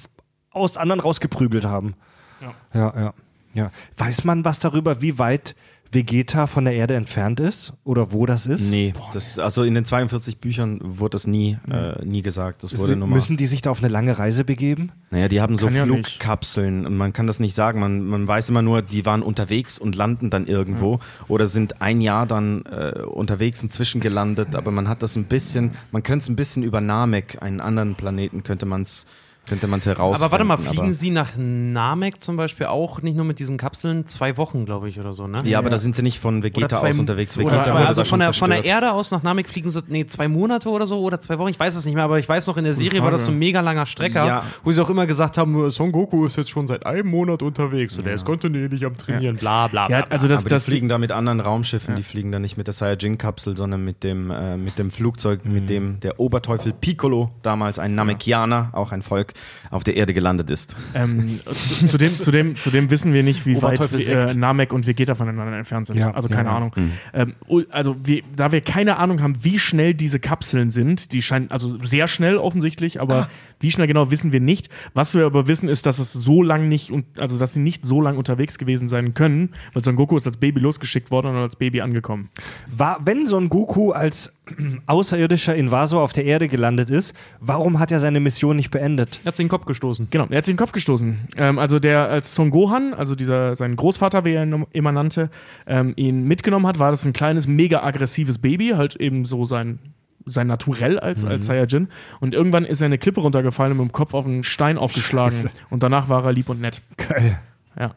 [0.50, 1.94] aus anderen rausgeprügelt haben.
[2.42, 2.54] Ja.
[2.74, 3.14] ja, ja.
[3.54, 3.72] ja.
[3.98, 5.54] Weiß man was darüber, wie weit
[5.94, 8.72] Vegeta von der Erde entfernt ist oder wo das ist?
[8.72, 12.64] Nee, das, also in den 42 Büchern wurde das nie, äh, nie gesagt.
[12.64, 13.16] Das wurde Sie- nur mal.
[13.16, 14.92] Müssen die sich da auf eine lange Reise begeben?
[15.12, 15.84] Naja, die haben so Kann ja.
[15.86, 17.80] Flugkapseln und man kann das nicht sagen.
[17.80, 22.02] Man, man weiß immer nur, die waren unterwegs und landen dann irgendwo oder sind ein
[22.02, 26.30] Jahr dann äh, unterwegs und zwischengelandet, aber man hat das ein bisschen, man könnte es
[26.30, 29.06] ein bisschen über Namek, einen anderen Planeten, könnte man es
[29.48, 30.24] könnte man's herausfinden.
[30.24, 33.58] Aber warte mal, fliegen aber- sie nach Namek zum Beispiel auch nicht nur mit diesen
[33.58, 35.40] Kapseln zwei Wochen, glaube ich, oder so, ne?
[35.44, 37.38] Ja, aber da sind sie nicht von Vegeta aus unterwegs.
[37.38, 38.64] Oder Vegeta zwei, wurde also von der, von der.
[38.64, 41.60] Erde aus nach Namek fliegen sie, nee, zwei Monate oder so oder zwei Wochen, ich
[41.60, 43.38] weiß es nicht mehr, aber ich weiß noch, in der Serie war das so ein
[43.40, 44.44] mega langer Strecker, Ja.
[44.64, 47.98] wo sie auch immer gesagt haben, Son Goku ist jetzt schon seit einem Monat unterwegs
[47.98, 50.00] und er ist kontinuierlich am Trainieren, bla bla bla.
[50.00, 52.58] Ja, also das, aber das die fliegen da mit anderen Raumschiffen, die fliegen da nicht
[52.58, 55.54] mit der Saiyajin-Kapsel, sondern mit dem, äh, mit dem Flugzeug, Mhm.
[55.54, 59.33] mit dem der Oberteufel Piccolo, damals ein Namekianer, auch ein Volk,
[59.70, 60.76] auf der Erde gelandet ist.
[60.94, 64.74] Ähm, zu, zu, dem, zu, dem, zu dem wissen wir nicht, wie weit äh, Namek
[64.74, 65.98] und Vegeta voneinander entfernt sind.
[65.98, 66.56] Ja, also keine ja.
[66.56, 66.74] Ahnung.
[67.14, 71.22] Ähm, ul- also wir, da wir keine Ahnung haben, wie schnell diese Kapseln sind, die
[71.22, 73.30] scheinen also sehr schnell offensichtlich, aber
[73.64, 74.70] wie schnell genau wissen wir nicht.
[74.94, 77.86] Was wir aber wissen, ist, dass es so lang nicht, und, also dass sie nicht
[77.86, 81.38] so lang unterwegs gewesen sein können, weil Son Goku ist als Baby losgeschickt worden und
[81.38, 82.30] als Baby angekommen.
[82.70, 84.34] War, wenn Son Goku als
[84.88, 89.22] außerirdischer Invasor auf der Erde gelandet ist, warum hat er seine Mission nicht beendet?
[89.24, 90.08] Er hat sich in den Kopf gestoßen.
[90.10, 91.28] Genau, er hat sich in den Kopf gestoßen.
[91.38, 95.30] Ähm, also der als Son Gohan, also dieser sein Großvater, wie er ihn immer nannte,
[95.66, 99.80] ähm, ihn mitgenommen hat, war das ein kleines, mega aggressives Baby, halt eben so sein
[100.26, 101.90] sein Naturell als, als Saiyajin.
[102.20, 105.50] Und irgendwann ist er eine Klippe runtergefallen und mit dem Kopf auf einen Stein aufgeschlagen.
[105.70, 106.82] Und danach war er lieb und nett.
[106.98, 107.40] Geil.
[107.78, 107.96] Ja.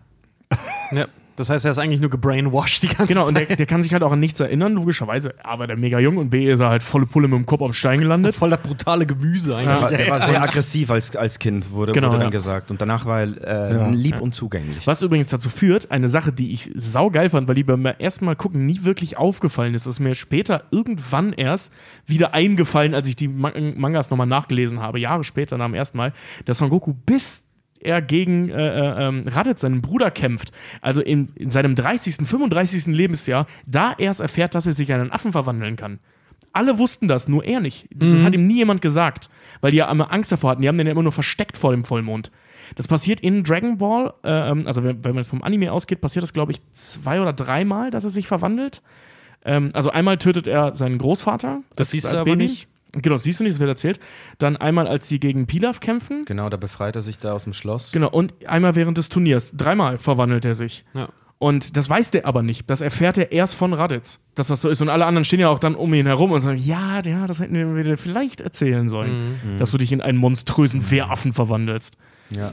[0.93, 1.07] Ja.
[1.37, 3.49] Das heißt, er ist eigentlich nur gebrainwashed die ganze Genau, und Zeit.
[3.51, 5.34] der, der kann sich halt auch an nichts erinnern, logischerweise.
[5.45, 7.74] Aber der mega jung und B ist er halt volle Pulle mit dem Kopf auf
[7.74, 8.34] Stein gelandet.
[8.37, 9.80] voller brutale Gemüse Der eigentlich.
[9.82, 12.30] war, der war sehr aggressiv als, als Kind, wurde, Genau, wurde dann ja.
[12.30, 12.70] gesagt.
[12.70, 14.87] Und danach war er äh, lieb und zugänglich.
[14.87, 18.37] Was übrigens dazu führt, eine Sache, die ich saugeil fand, weil die beim ersten Mal
[18.37, 21.72] gucken nie wirklich aufgefallen ist, ist mir später irgendwann erst
[22.07, 25.97] wieder eingefallen, als ich die Man Mangas nochmal nachgelesen habe, Jahre später nach dem ersten
[25.99, 26.12] Mal,
[26.45, 27.43] dass Son Goku bis
[27.87, 32.87] er gegen äh, äh, ähm, Raditz, seinen Bruder, kämpft, also in, in seinem 30., 35.
[32.87, 35.99] Lebensjahr, da erst erfährt, dass er sich in einen Affen verwandeln kann.
[36.53, 37.87] Alle wussten das, nur er nicht.
[37.95, 39.28] Das hat ihm nie jemand gesagt,
[39.61, 40.62] weil die ja immer Angst davor hatten.
[40.62, 42.30] Die haben den ja immer nur versteckt vor dem Vollmond.
[42.76, 46.22] Das passiert in Dragon Ball, ähm, also wenn, wenn man jetzt vom Anime ausgeht, passiert
[46.22, 48.82] das, glaube ich, zwei oder dreimal, dass er sich verwandelt.
[49.45, 51.61] Ähm, also einmal tötet er seinen Großvater.
[51.76, 52.68] Das siehst du aber nicht.
[53.03, 54.01] Genau, siehst du nicht, das wird erzählt.
[54.39, 56.25] Dann einmal, als sie gegen Pilaf kämpfen.
[56.25, 57.93] Genau, da befreit er sich da aus dem Schloss.
[57.93, 59.53] Genau, und einmal während des Turniers.
[59.57, 60.85] Dreimal verwandelt er sich.
[60.95, 61.09] Ja.
[61.39, 62.71] Und das weiß der aber nicht.
[62.71, 64.81] Das erfährt er erst von Raditz, dass das so ist.
[64.81, 67.41] Und alle anderen stehen ja auch dann um ihn herum und sagen: Ja, ja, das
[67.41, 69.59] hätten wir dir vielleicht erzählen sollen, Mhm.
[69.59, 71.99] dass du dich in einen monströsen Wehraffen verwandelst.
[72.31, 72.53] Ja.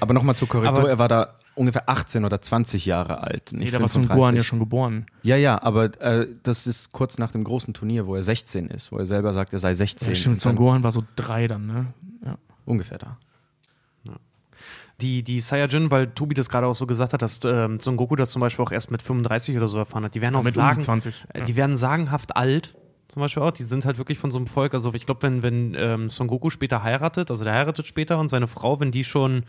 [0.00, 3.50] Aber nochmal zur Korrektur, Aber- er war da ungefähr 18 oder 20 Jahre alt.
[3.52, 4.16] Nee, nicht da war Son 35.
[4.20, 5.06] Gohan ja schon geboren.
[5.22, 8.92] Ja, ja, aber äh, das ist kurz nach dem großen Turnier, wo er 16 ist,
[8.92, 10.08] wo er selber sagt, er sei 16.
[10.08, 11.86] Ja, stimmt, Und Son Gohan war so drei dann, ne?
[12.24, 12.36] Ja.
[12.64, 13.18] Ungefähr da.
[15.00, 18.14] Die, die Saiyajin, weil Tobi das gerade auch so gesagt hat, dass ähm, Son Goku
[18.14, 20.14] das zum Beispiel auch erst mit 35 oder so erfahren hat.
[20.14, 21.24] Die werden auch Mit sagen, 20.
[21.32, 21.44] äh, Ja.
[21.44, 22.76] die werden sagenhaft alt.
[23.12, 24.72] Zum Beispiel auch, die sind halt wirklich von so einem Volk.
[24.72, 28.28] Also, ich glaube, wenn, wenn ähm, Son Goku später heiratet, also der heiratet später und
[28.28, 29.44] seine Frau, wenn die schon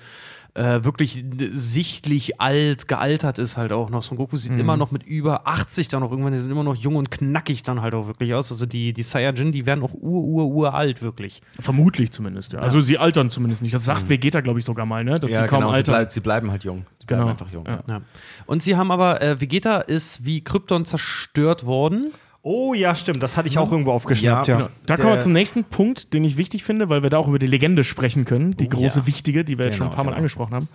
[0.53, 4.01] äh, wirklich sichtlich alt, gealtert ist, halt auch noch.
[4.01, 4.39] Son Goku Mhm.
[4.39, 7.09] sieht immer noch mit über 80 dann auch irgendwann, die sind immer noch jung und
[7.09, 8.51] knackig dann halt auch wirklich aus.
[8.51, 11.41] Also, die, die Saiyajin, die werden auch ur, ur, uralt, wirklich.
[11.57, 12.59] Vermutlich zumindest, ja.
[12.59, 13.74] Also sie altern zumindest nicht.
[13.74, 15.22] Das sagt Vegeta, glaube ich, sogar mal, ne?
[15.22, 15.93] Dass die kaum genau, sie, altern.
[15.95, 16.86] bleib, sie bleiben halt jung.
[16.99, 17.24] Sie Genau.
[17.24, 17.66] bleiben einfach jung.
[17.66, 17.82] Ja.
[17.88, 18.01] Ja.
[18.45, 22.11] Und sie haben aber, äh, Vegeta ist wie Krypton zerstört worden.
[22.46, 23.24] Oh ja, stimmt.
[23.24, 24.60] Das hatte ich auch irgendwo aufgeschnappt, ja.
[24.60, 27.18] Ja, Da Der- kommen wir zum nächsten Punkt, den ich wichtig finde, weil wir da
[27.18, 29.08] auch über die Legende sprechen können, die große ja.
[29.08, 30.18] wichtige, die wir jetzt schon ein Genau, paar Mal genau.
[30.18, 30.70] angesprochen haben.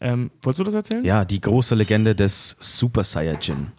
[0.00, 1.04] Ähm, wolltest du das erzählen?
[1.04, 3.72] Ja, die große Legende des Super Saiyajin.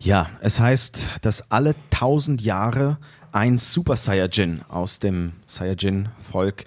[0.00, 2.98] Ja, es heißt, dass alle tausend Jahre
[3.30, 6.66] ein Super Saiyajin aus dem Saiyajin-Volk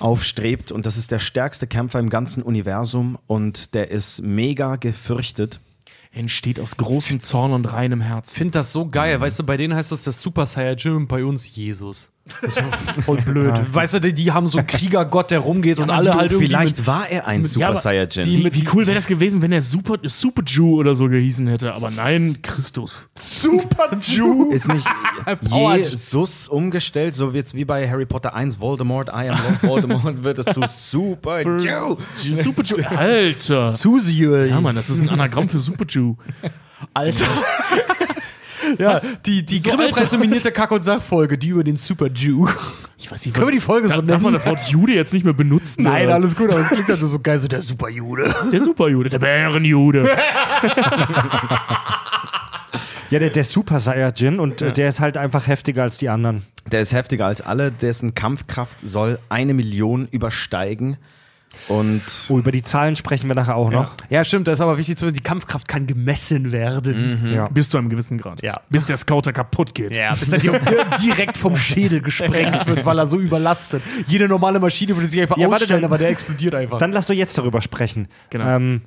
[0.00, 5.60] aufstrebt und das ist der stärkste Kämpfer im ganzen Universum und der ist mega gefürchtet.
[6.14, 8.32] Entsteht aus großem Zorn und reinem Herz.
[8.32, 9.20] Finde das so geil.
[9.20, 12.13] Weißt du, bei denen heißt das der Super Saiyajin und bei uns Jesus.
[12.40, 12.64] Das ist
[13.04, 13.52] voll blöd.
[13.70, 16.86] Weißt du, die, die haben so einen Kriegergott, der rumgeht und alle halt irgendwie Vielleicht
[16.86, 18.24] war er ein Super aber Saiyajin.
[18.24, 21.74] Wie, wie cool wäre das gewesen, wenn er Super, Super Jew oder so gehießen hätte,
[21.74, 23.08] aber nein, Christus.
[23.20, 24.50] Super Jew!
[24.52, 24.86] ist nicht
[25.50, 30.38] Jesus umgestellt, so wird's wie bei Harry Potter 1 Voldemort, I am Lord Voldemort, wird
[30.38, 31.96] es zu Super Jew.
[32.16, 33.66] Super Jew, Alter.
[33.66, 34.24] Susie.
[34.24, 36.14] Ja, Mann, das ist ein Anagramm für Super Jew.
[36.94, 37.26] Alter.
[38.78, 42.48] Ja, die, die So Grimme-Preis-nominierte Kack- und Sachfolge, die über den Super Jew.
[42.96, 44.44] Ich weiß nicht, Können wir die Folge so darf, darf man nennen?
[44.44, 45.82] das Wort Jude jetzt nicht mehr benutzen?
[45.82, 46.14] Nein, oder?
[46.14, 48.34] alles gut, aber es klingt halt nur so geil, so der Superjude.
[48.52, 50.08] Der Superjude, der Bärenjude.
[53.10, 56.42] Ja, der, der Super Saiyajin und äh, der ist halt einfach heftiger als die anderen.
[56.72, 60.96] Der ist heftiger als alle, dessen Kampfkraft soll eine Million übersteigen.
[61.68, 63.94] Und Oh, über die Zahlen sprechen wir nachher auch noch.
[64.10, 67.32] Ja, stimmt, das ist aber wichtig zu wissen, die Kampfkraft kann gemessen werden.
[67.34, 67.48] Ja.
[67.48, 68.42] Bis zu einem gewissen Grad.
[68.42, 68.60] Ja.
[68.70, 69.96] Bis der Scouter kaputt geht.
[69.96, 70.60] Ja, bis er dir
[71.02, 73.82] direkt vom Schädel gesprengt wird, weil er so überlastet.
[74.06, 76.78] Jede normale Maschine würde sich einfach Ja, warte, ausstellen, dann- aber der explodiert einfach.
[76.78, 78.08] Dann lass doch jetzt darüber sprechen.
[78.30, 78.46] Genau.
[78.46, 78.82] Ähm,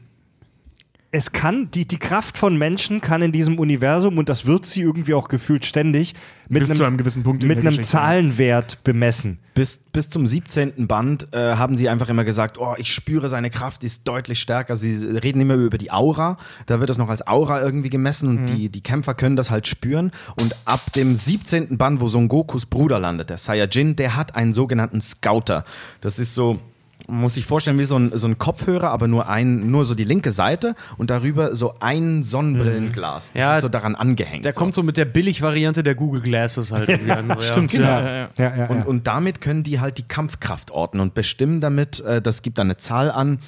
[1.17, 4.81] es kann, die, die Kraft von Menschen kann in diesem Universum, und das wird sie
[4.81, 6.13] irgendwie auch gefühlt ständig,
[6.47, 7.91] mit Bis zu einem gewissen Punkt mit einem Geschichte.
[7.91, 9.39] Zahlenwert bemessen.
[9.55, 10.87] bis, bis zum 17.
[10.87, 14.39] Band äh, haben sie einfach immer gesagt, oh, ich spüre seine Kraft, die ist deutlich
[14.39, 14.75] stärker.
[14.75, 16.37] Sie reden immer über die Aura.
[16.67, 19.67] Da wird das noch als Aura irgendwie gemessen und die, die Kämpfer können das halt
[19.67, 20.11] spüren.
[20.39, 21.77] Und ab dem 17.
[21.79, 25.65] Band, wo Son Gokus Bruder landet, der Saiyajin, der hat einen sogenannten Scouter.
[25.99, 26.59] Das ist so,
[27.07, 30.03] muss sich vorstellen, wie so ein, so ein Kopfhörer, aber nur ein, nur so die
[30.03, 33.31] linke Seite und darüber so ein Sonnenbrillenglas.
[33.33, 34.45] Das Ja, ist so daran angehängt.
[34.45, 34.59] der so.
[34.59, 37.27] kommt so mit der Billig-Variante der Google Glasses halt irgendwie an.
[37.29, 37.41] So, ja.
[37.41, 38.29] Stimmt, ja.
[38.37, 42.57] ja, Und, damit können die halt die Kampfkraft orten und bestimmen damit, äh, das gibt
[42.57, 43.39] dann eine Zahl an,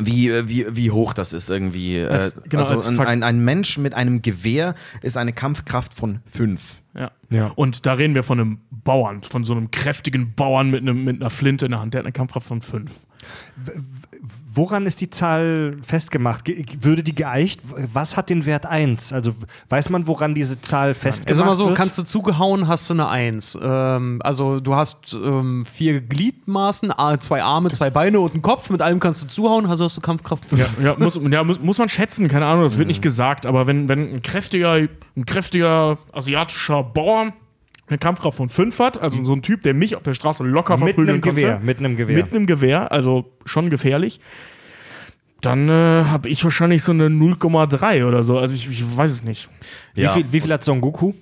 [0.00, 1.96] wie, äh, wie, wie hoch das ist irgendwie.
[1.98, 5.94] Äh, Als- genau, als also ein, ein, ein Mensch mit einem Gewehr ist eine Kampfkraft
[5.94, 6.76] von fünf.
[6.98, 7.12] Ja.
[7.30, 7.52] Ja.
[7.54, 11.20] Und da reden wir von einem Bauern, von so einem kräftigen Bauern mit, einem, mit
[11.20, 11.94] einer Flinte in der Hand.
[11.94, 12.90] Der hat eine Kampfkraft von fünf.
[14.54, 16.44] Woran ist die Zahl festgemacht?
[16.44, 17.60] Ge würde die geeicht?
[17.92, 19.12] Was hat den Wert 1?
[19.12, 19.32] Also
[19.68, 21.76] weiß man, woran diese Zahl festgemacht Ja, sag mal so, wird?
[21.76, 23.56] kannst du zugehauen, hast du eine Eins.
[23.60, 28.70] Ähm, also du hast ähm, vier Gliedmaßen, zwei Arme, zwei Beine und einen Kopf.
[28.70, 30.44] Mit allem kannst du zuhauen, also hast du Kampfkraft.
[30.52, 33.66] Ja, ja, muss, ja muss, muss man schätzen, keine Ahnung, das wird nicht gesagt, aber
[33.66, 37.32] wenn, wenn ein kräftiger, ein kräftiger asiatischer Bauer
[37.88, 40.76] eine Kampfkraft von 5 hat, also so ein Typ, der mich auf der Straße locker
[40.76, 42.16] mit verprügeln einem konnte, Gewehr, mit einem Gewehr.
[42.16, 44.20] mit einem Gewehr, also schon gefährlich,
[45.40, 49.22] dann äh, habe ich wahrscheinlich so eine 0,3 oder so, also ich, ich weiß es
[49.24, 49.48] nicht.
[49.94, 50.10] Ja.
[50.10, 51.12] wie, viel, wie viel hat Son Goku?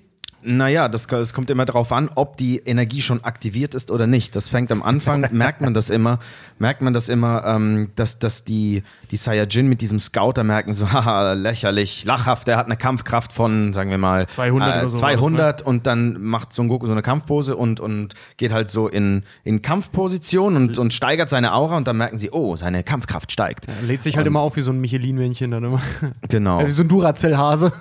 [0.48, 4.36] Naja, das, das kommt immer darauf an, ob die Energie schon aktiviert ist oder nicht.
[4.36, 6.20] Das fängt am Anfang, merkt man das immer,
[6.60, 10.92] merkt man das immer, ähm, dass, dass die, die Saiyajin mit diesem Scouter merken, so,
[10.92, 14.96] haha, lächerlich, lachhaft, der hat eine Kampfkraft von, sagen wir mal, 200 äh, oder so
[14.98, 19.24] 200 und dann macht Son Goku so eine Kampfpose und, und geht halt so in,
[19.42, 23.66] in Kampfposition und, und steigert seine Aura und dann merken sie, oh, seine Kampfkraft steigt.
[23.66, 25.82] Er lädt sich halt Und- immer auf wie so ein Michelin-Männchen dann immer.
[26.28, 26.60] Genau.
[26.66, 27.72] Wie so ein Duracell-Hase.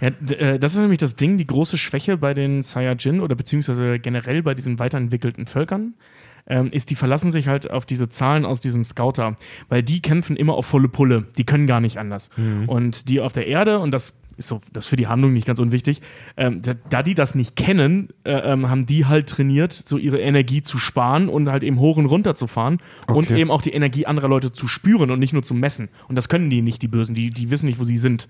[0.00, 3.98] Ja, äh, das ist nämlich das Ding, die große Schwäche bei den Saiyajin oder beziehungsweise
[3.98, 5.94] generell bei diesen weiterentwickelten Völkern.
[6.48, 9.34] Ähm, ist, die verlassen sich halt auf diese Zahlen aus diesem Scouter,
[9.68, 11.26] weil die kämpfen immer auf volle Pulle.
[11.36, 12.30] Die können gar nicht anders.
[12.68, 15.46] Und die auf der Erde, und das ist so, das ist für die Handlung nicht
[15.46, 16.02] ganz unwichtig,
[16.36, 20.20] ähm, da, da die das nicht kennen, äh, ähm, haben die halt trainiert, so ihre
[20.20, 22.78] Energie zu sparen und halt eben hoch und runter zu fahren
[23.08, 23.40] und Okay.
[23.40, 25.88] eben auch die Energie anderer Leute zu spüren und nicht nur zu messen.
[26.06, 28.28] Und das können die nicht, die Bösen, die, die wissen nicht, wo sie sind.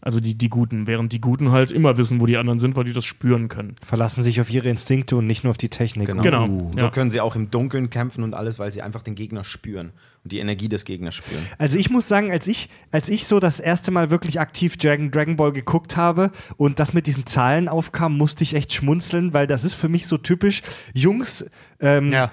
[0.00, 2.84] Also die, die Guten, während die Guten halt immer wissen, wo die anderen sind, weil
[2.84, 3.74] die das spüren können.
[3.84, 6.06] Verlassen sich auf ihre Instinkte und nicht nur auf die Technik.
[6.06, 6.22] Genau.
[6.22, 6.90] Genau, So ja.
[6.90, 9.90] können sie auch im Dunkeln kämpfen und alles, weil sie einfach den Gegner spüren
[10.22, 11.42] und die Energie des Gegners spüren.
[11.58, 15.10] Also ich muss sagen, als ich, als ich so das erste Mal wirklich aktiv Dragon,
[15.10, 19.48] Dragon Ball geguckt habe und das mit diesen Zahlen aufkam, musste ich echt schmunzeln, weil
[19.48, 20.62] das ist für mich so typisch
[20.94, 21.44] Jungs,
[21.80, 22.30] ähm, Ja.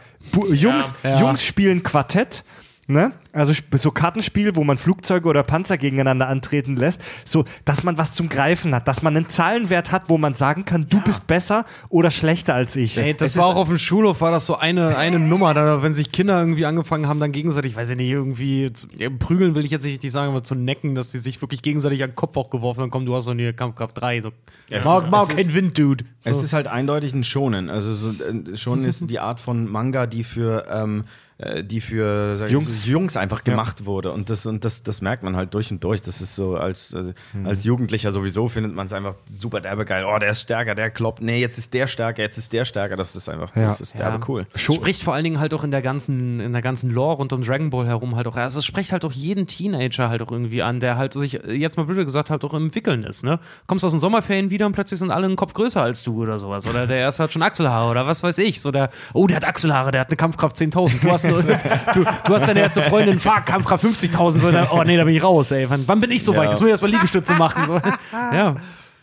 [0.52, 1.20] Jungs, Ja.
[1.20, 2.44] Jungs spielen Quartett.
[2.88, 3.14] Ne?
[3.34, 8.12] Also so Kartenspiel, wo man Flugzeuge oder Panzer gegeneinander antreten lässt, so dass man was
[8.14, 11.66] zum Greifen hat, dass man einen Zahlenwert hat, wo man sagen kann, du bist besser
[11.90, 13.00] oder schlechter als ich.
[13.00, 15.82] Ey, das Es war auch auf dem Schulhof, war das so eine, eine Nummer, da,
[15.82, 19.56] wenn sich Kinder irgendwie angefangen haben, dann gegenseitig, weiß ich nicht, irgendwie zu, ja, prügeln
[19.56, 22.16] will ich jetzt nicht sagen, aber zu necken, dass die sich wirklich gegenseitig an den
[22.16, 24.22] Kopf auch geworfen haben, komm, du hast doch eine Kampfkraft 3.
[24.22, 24.32] So.
[24.70, 26.06] es Mag, ist- mag kein Wind, Dude.
[26.20, 26.30] So.
[26.30, 27.72] Es ist halt eindeutig ein Shonen.
[27.72, 31.04] Also so, äh, Shonen ist die Art von Manga, die für ähm, äh,
[31.64, 32.86] die für sag ich, Jungs.
[32.86, 36.02] Jungs einfach gemacht wurde und das und das das merkt man halt durch und durch.
[36.02, 37.46] Das ist so als äh, Mhm.
[37.46, 40.06] als Jugendlicher sowieso findet man es einfach super derbe geil.
[40.08, 41.22] Oh, der ist stärker, der kloppt.
[41.22, 42.96] Nee, jetzt ist der stärker, jetzt ist der stärker.
[42.96, 43.84] Das ist einfach das Ja.
[43.84, 44.46] ist derbe cool.
[44.56, 47.44] Spricht vor allen Dingen halt auch in der ganzen, in der ganzen Lore rund um
[47.44, 48.38] Dragon Ball herum halt auch.
[48.38, 51.52] Also es spricht halt auch jeden Teenager halt auch irgendwie an, der halt sich, äh,
[51.54, 53.40] jetzt mal blöde gesagt, halt auch im Entwickeln ist, ne?
[53.68, 56.40] Kommst aus den Sommerferien wieder und plötzlich sind alle einen Kopf größer als du oder
[56.40, 56.66] sowas.
[56.66, 58.62] Oder der erste hat schon Achselhaare oder was weiß ich.
[58.62, 61.02] So der, oh, der hat Achselhaare, der hat eine Kampfkraft 10.000.
[61.02, 64.40] Du hast, nur, du, du hast deine erste Freundin, fuck, Kampfkraft 50.000.
[64.40, 65.70] So, oh nee, da bin ich raus, ey.
[65.70, 66.40] Wann, wann bin ich so Ja.
[66.40, 66.50] weit?
[66.52, 67.64] Jetzt muss ich erstmal Liegestütze machen.
[67.66, 67.82] So.
[68.12, 68.32] Ja.
[68.32, 68.56] ja,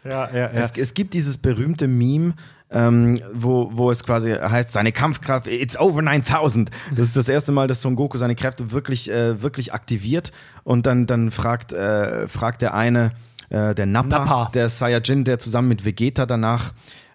[0.05, 0.49] ja, ja.
[0.53, 2.35] Es, es gibt dieses berühmte Meme,
[2.71, 6.71] ähm, wo, wo es quasi heißt, seine Kampfkraft, it's over 9000.
[6.97, 10.33] Das ist das erste Mal, dass Son Goku seine Kräfte wirklich, äh, wirklich aktiviert.
[10.65, 13.13] Und dann, dann fragt, äh, fragt der eine,
[13.51, 14.51] äh, der Nappa, Nappa.
[14.55, 16.73] der Saiyajin, der zusammen mit Vegeta danach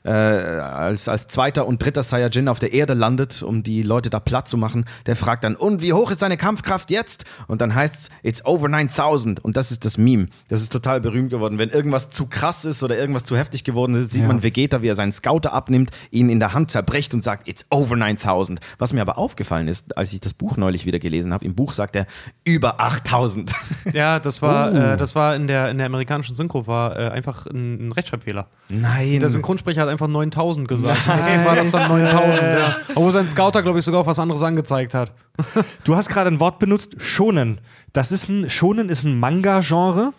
[0.08, 4.20] äh, als, als zweiter und dritter Saiyajin auf der Erde landet, um die Leute da
[4.20, 7.26] platt zu machen, der fragt dann, und wie hoch ist seine Kampfkraft jetzt?
[7.48, 9.44] Und dann heißt es, it's over 9000.
[9.44, 10.28] Und das ist das Meme.
[10.48, 11.58] Das ist total berühmt geworden.
[11.58, 14.88] Wenn irgendwas zu krass ist oder irgendwas zu heftig geworden ist, sieht man Vegeta, wie
[14.88, 18.62] er seinen Scouter abnimmt, ihn in der Hand zerbrecht und sagt, it's over 9000.
[18.78, 21.74] Was mir aber aufgefallen ist, als ich das Buch neulich wieder gelesen habe, im Buch
[21.74, 22.08] sagt er,
[22.46, 23.54] über 8000.
[23.94, 27.46] Ja, das war, äh, das war in der, in der amerikanischen Synchro war äh, einfach
[27.46, 28.48] ein, ein Rechtschreibfehler.
[28.70, 29.20] Nein.
[29.20, 31.00] Der Synchronsprecher hat einfach 9000 gesagt.
[31.18, 32.76] Deswegen war das dann 9000, ja.
[32.96, 35.12] Obwohl sein Scouter, glaube ich, sogar auf was anderes angezeigt hat.
[35.84, 37.62] Du hast gerade ein Wort benutzt, Shonen.
[37.94, 40.14] Das ist ein Shonen ist ein Manga-Genre.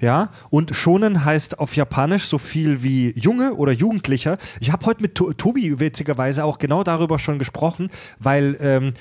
[0.00, 4.38] Ja, und Shonen heißt auf Japanisch so viel wie Junge oder Jugendlicher.
[4.60, 8.94] Ich habe heute mit to Tobi witzigerweise auch genau darüber schon gesprochen, weil ähm,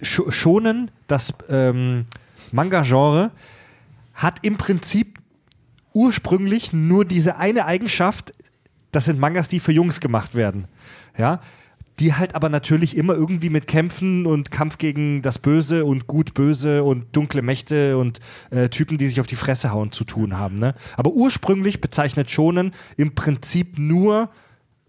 [0.00, 2.06] Sh Shonen, das ähm,
[2.50, 3.30] Manga-Genre,
[4.14, 5.18] hat im Prinzip
[5.92, 8.32] ursprünglich nur diese eine Eigenschaft,
[8.92, 10.66] das sind Mangas, die für Jungs gemacht werden.
[11.16, 11.40] Ja.
[12.00, 16.84] Die halt aber natürlich immer irgendwie mit Kämpfen und Kampf gegen das Böse und Gut-Böse
[16.84, 18.20] und dunkle Mächte und
[18.50, 20.54] äh, Typen, die sich auf die Fresse hauen, zu tun haben.
[20.54, 20.74] Ne?
[20.96, 24.30] Aber ursprünglich bezeichnet Shonen im Prinzip nur,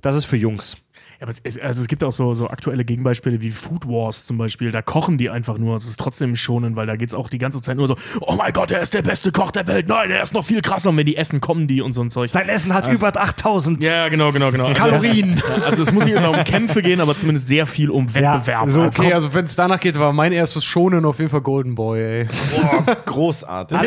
[0.02, 0.78] das ist für Jungs.
[1.20, 4.38] Ja, aber es, also es gibt auch so, so aktuelle Gegenbeispiele wie Food Wars zum
[4.38, 4.72] Beispiel.
[4.72, 5.76] Da kochen die einfach nur.
[5.76, 8.36] Es ist trotzdem schonen, weil da geht es auch die ganze Zeit nur so: Oh
[8.36, 9.90] mein Gott, er ist der beste Koch der Welt.
[9.90, 10.92] Nein, er ist noch viel krasser.
[10.92, 12.30] Und wenn die essen, kommen die und so ein Zeug.
[12.30, 14.68] Sein Essen hat über 8000 Ja, genau, genau, genau.
[14.68, 15.42] Also Kalorien.
[15.46, 18.70] Das, also es muss nicht immer um Kämpfe gehen, aber zumindest sehr viel um Wettbewerb.
[18.70, 21.76] so, Okay, also wenn es danach geht, war mein erstes Schonen auf jeden Fall Golden
[21.76, 22.28] Boy, ey.
[22.52, 23.78] Boah, großartig.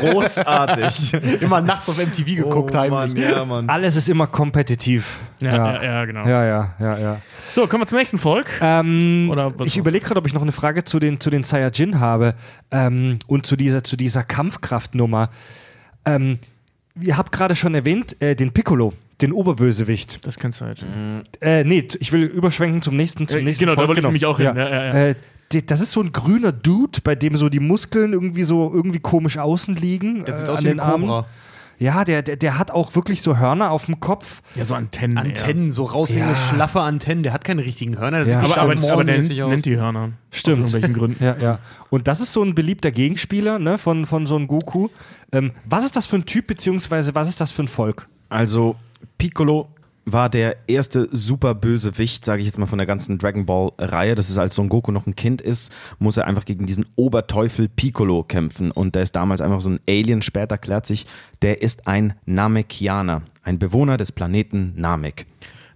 [0.00, 1.14] Großartig.
[1.40, 3.14] Immer nachts auf MTV geguckt oh, heimlich.
[3.14, 3.68] Mann, ja, Mann.
[3.68, 5.20] Alles ist immer kompetitiv.
[5.40, 6.26] ja, ja, ja, genau.
[6.26, 7.20] ja, ja, ja, ja.
[7.52, 8.50] So, kommen wir zum nächsten Volk.
[8.60, 11.44] Ähm, Oder was ich überlege gerade, ob ich noch eine Frage zu den, zu den
[11.44, 12.34] Saiyajin habe
[12.70, 15.30] ähm, und zu dieser, zu dieser Kampfkraftnummer.
[16.04, 16.38] Ähm,
[17.00, 20.26] ihr habt gerade schon erwähnt, äh, den Piccolo, den Oberbösewicht.
[20.26, 20.84] Das kannst du halt.
[21.40, 24.06] Äh, nee, ich will überschwenken zum nächsten, zum Äh, nächsten genau, da Volk, wollte ich
[24.06, 24.46] nämlich auch hin.
[24.46, 25.08] Ja, ja, ja.
[25.08, 25.14] Äh,
[25.66, 29.36] das ist so ein grüner Dude, bei dem so die Muskeln irgendwie so irgendwie komisch
[29.36, 30.24] außen liegen.
[30.24, 31.24] Der sieht äh, aus an wie den ein Armen.
[31.78, 34.42] Ja, der, der, der hat auch wirklich so Hörner auf dem Kopf.
[34.54, 35.18] Ja, so Antennen.
[35.18, 36.38] Antennen, so raushängende, Ja.
[36.38, 37.22] schlaffe Antennen.
[37.22, 38.20] Der hat keine richtigen Hörner.
[38.20, 38.40] Das Ja.
[38.44, 39.50] sieht Aber, aber, aber der nennt, aus.
[39.50, 40.10] nennt die Hörner.
[40.30, 40.64] Stimmt.
[40.64, 41.24] Aus irgendwelchen Gründen.
[41.24, 41.58] Ja, ja.
[41.90, 44.88] Und das ist so ein beliebter Gegenspieler ne, von, von Son Goku.
[45.32, 48.08] Ähm, was ist das für ein Typ, beziehungsweise was ist das für ein Volk?
[48.28, 48.76] Also,
[49.18, 49.68] Piccolo
[50.04, 54.14] war der erste super Bösewicht, sage ich jetzt mal, von der ganzen Dragon Ball-Reihe.
[54.14, 57.68] Das ist, als Son Goku noch ein Kind ist, muss er einfach gegen diesen Oberteufel
[57.68, 58.70] Piccolo kämpfen.
[58.70, 60.22] Und der ist damals einfach so ein Alien.
[60.22, 61.06] Später klärt sich,
[61.42, 65.26] der ist ein Namekianer, ein Bewohner des Planeten Namek.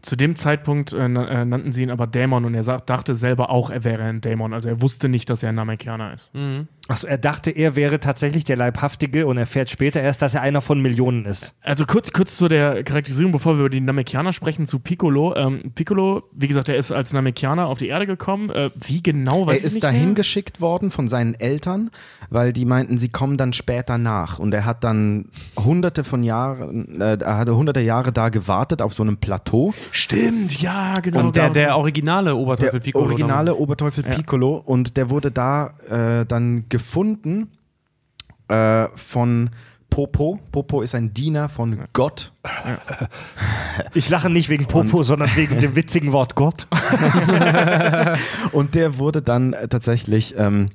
[0.03, 3.71] Zu dem Zeitpunkt äh, äh, nannten sie ihn aber Dämon und er dachte selber auch,
[3.71, 4.53] er wäre ein Dämon.
[4.53, 6.33] Also er wusste nicht, dass er ein Namekianer ist.
[6.89, 10.61] Achso, er dachte, er wäre tatsächlich der Leibhaftige und erfährt später erst, dass er einer
[10.61, 11.55] von Millionen ist.
[11.63, 15.35] Also kurz, kurz zu der Charakterisierung, bevor wir über die Namekianer sprechen, zu Piccolo.
[15.37, 18.51] Ähm, Piccolo, wie gesagt, er ist als Namekianer auf die Erde gekommen.
[18.51, 20.15] Äh, wie genau, weiß er ich ist nicht dahin mehr.
[20.15, 21.91] geschickt worden von seinen Eltern,
[22.31, 24.39] weil die meinten, sie kommen dann später nach.
[24.39, 25.27] Und er hat dann
[25.59, 29.75] hunderte von Jahren, äh, er hatte hunderte Jahre da gewartet auf so einem Plateau.
[29.91, 31.27] Stimmt, ja, genau.
[31.27, 31.55] Und der, genau.
[31.55, 33.05] der originale Oberteufel der Piccolo.
[33.07, 37.53] originale Oberteufel Piccolo und der wurde da äh, dann gefunden
[38.49, 39.49] äh, von
[39.89, 40.39] Popo.
[40.53, 42.33] Popo ist ein Diener von Gott.
[43.95, 46.67] Ich lache nicht wegen Popo, sondern wegen dem witzigen Wort Gott.
[48.53, 50.69] Und der wurde dann äh, tatsächlich, ähm,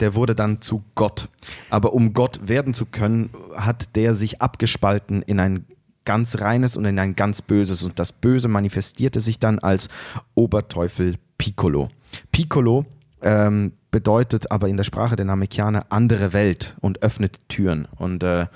[0.00, 1.30] der wurde dann zu Gott.
[1.70, 5.64] Aber um Gott werden zu können, hat der sich abgespalten in ein
[6.04, 7.82] ganz reines und in ein ganz böses.
[7.82, 9.88] Und das Böse manifestierte sich dann als
[10.34, 11.88] Oberteufel Piccolo.
[12.32, 12.84] Piccolo
[13.22, 17.86] ähm, bedeutet aber in der Sprache der Namekianer andere Welt und öffnet Türen.
[17.96, 18.46] Und äh,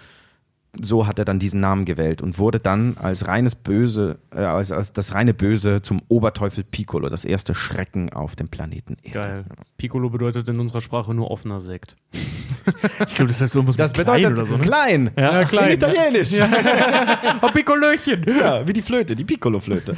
[0.80, 4.72] so hat er dann diesen Namen gewählt und wurde dann als reines Böse, äh, als,
[4.72, 9.18] als das reine Böse zum Oberteufel Piccolo, das erste Schrecken auf dem Planeten Erde.
[9.18, 9.44] Geil.
[9.76, 11.96] Piccolo bedeutet in unserer Sprache nur offener Sekt.
[13.06, 14.62] ich glaube, das heißt irgendwas Das mit klein oder so, ne?
[14.62, 15.10] klein.
[15.16, 16.32] Ja, klein, In Italienisch.
[16.32, 16.48] Ja.
[17.42, 18.24] Oh, Piccolöchen!
[18.66, 19.96] wie die Flöte, die Piccolo-Flöte.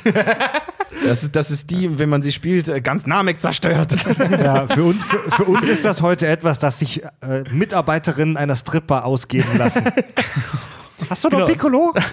[1.04, 3.94] Das ist, das ist die, wenn man sie spielt, äh, ganz Namek zerstört.
[4.18, 8.56] Ja, für, uns, für, für uns ist das heute etwas, das sich äh, Mitarbeiterinnen einer
[8.56, 9.84] Stripper ausgeben lassen.
[11.10, 11.46] Hast du noch Genau.
[11.46, 11.94] Piccolo?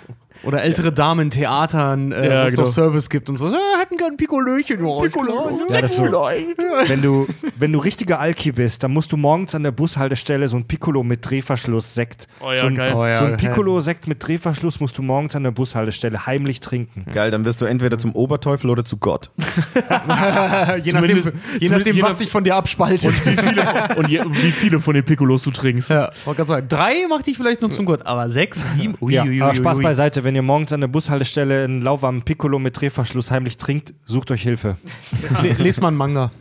[0.44, 2.64] Oder ältere Damen in Theatern, äh, Ja, wo es genau.
[2.64, 3.48] noch Service gibt und so.
[3.48, 4.86] Ja, hätten gern ein Pikolöchen.
[4.86, 5.32] Ja, Pikolö.
[5.70, 6.04] Ja, so.
[6.04, 7.28] Wenn du,
[7.58, 11.04] wenn du richtiger Alki bist, dann musst du morgens an der Bushaltestelle so ein Piccolo
[11.04, 12.28] mit Drehverschluss Sekt.
[12.40, 12.94] Oh ja, so ein, geil.
[12.96, 13.40] Oh ja, so ein geil.
[13.40, 17.06] Piccolo Sekt mit Drehverschluss musst du morgens an der Bushaltestelle heimlich trinken.
[17.14, 19.32] Geil, dann wirst du entweder zum Oberteufel oder zu Gott.
[20.84, 21.22] je nachdem,
[21.60, 23.26] je nachdem was sich von dir abspaltet.
[23.26, 25.90] Wie viele, und je, wie viele von den Piccolos du trinkst.
[25.90, 29.14] Ja, wollte gerade sagen, drei macht dich vielleicht nur zum Gott, aber sechs, sieben, ui,
[29.14, 29.84] Ja, ui, ui, aber Spaß ui.
[29.84, 34.32] beiseite, wenn ihr morgens an der Bushaltestelle einen lauwarmen Piccolo mit Drehverschluss heimlich trinkt, sucht
[34.32, 34.78] euch Hilfe.
[35.42, 36.32] Le lest mal einen Manga.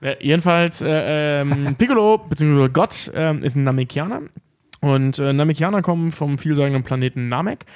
[0.00, 4.22] Ja, jedenfalls, äh, ähm, Piccolo, beziehungsweise Gott, ähm, ist ein Namekianer.
[4.80, 7.66] Und äh, Namekianer kommen vom vielsagenden Planeten Namek.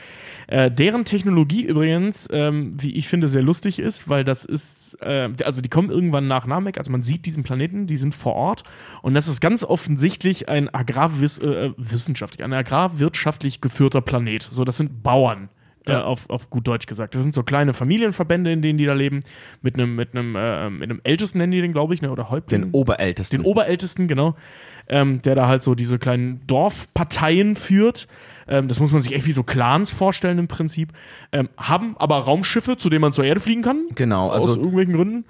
[0.47, 5.31] Äh, deren Technologie übrigens, ähm, wie ich finde, sehr lustig ist, weil das ist, äh,
[5.45, 8.63] also die kommen irgendwann nach Namek, also man sieht diesen Planeten, die sind vor Ort
[9.03, 14.43] und das ist ganz offensichtlich ein agrarwissenschaftlich, ein agrarwirtschaftlich geführter Planet.
[14.43, 15.49] So, das sind Bauern.
[15.87, 17.17] Äh, auf, auf gut Deutsch gesagt.
[17.17, 19.19] Das sind so kleine Familienverbände, in denen die da leben.
[19.63, 22.13] Mit einem, mit einem, äh, mit einem Ältesten nennen die den, glaube ich, ne?
[22.13, 22.63] oder Häuptling.
[22.63, 23.41] Den Oberältesten.
[23.41, 24.37] Den Oberältesten, genau.
[24.89, 28.09] Ähm, der da halt so diese kleinen Dorfparteien führt.
[28.49, 30.93] Ähm, das muss man sich echt wie so Clans vorstellen im Prinzip.
[31.31, 33.87] Ähm, haben aber Raumschiffe, zu denen man zur Erde fliegen kann.
[33.95, 35.25] Genau, aus also irgendwelchen Gründen.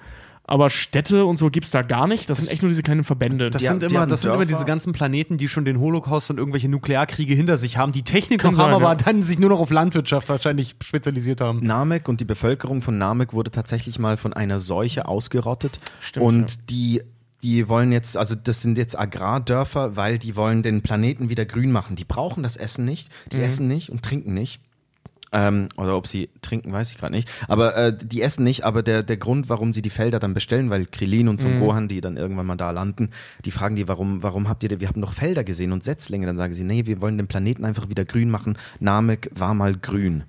[0.44, 2.28] Aber Städte und so gibt es da gar nicht.
[2.28, 3.48] Das sind echt nur diese kleinen Verbände.
[3.48, 6.38] Das, Die sind, immer, das sind immer diese ganzen Planeten, die schon den Holocaust und
[6.38, 8.94] irgendwelche Nuklearkriege hinter sich haben, die Technik noch haben, sein, aber ja.
[8.96, 11.60] dann sich nur noch auf Landwirtschaft wahrscheinlich spezialisiert haben.
[11.60, 15.78] Namek und die Bevölkerung von Namek wurde tatsächlich mal von einer Seuche ausgerottet.
[16.00, 16.56] Stimmt, und ja.
[16.68, 17.02] die,
[17.42, 21.72] die wollen jetzt, also das sind jetzt Agrardörfer, weil die wollen den Planeten wieder grün
[21.72, 21.96] machen.
[21.96, 23.42] Die brauchen das Essen nicht, die Mhm.
[23.42, 24.60] essen nicht und trinken nicht.
[25.34, 27.26] Ähm, oder ob sie trinken, weiß ich gerade nicht.
[27.48, 30.68] Aber äh, die essen nicht, aber der, der Grund, warum sie die Felder dann bestellen,
[30.68, 33.08] weil Krillin und Son Gohan, die dann irgendwann mal da landen,
[33.46, 36.26] die fragen die, warum, warum habt ihr, wir haben doch Felder gesehen und Setzlinge.
[36.26, 38.58] Dann sagen sie, nee, wir wollen den Planeten einfach wieder grün machen.
[38.78, 40.24] Namek war mal grün.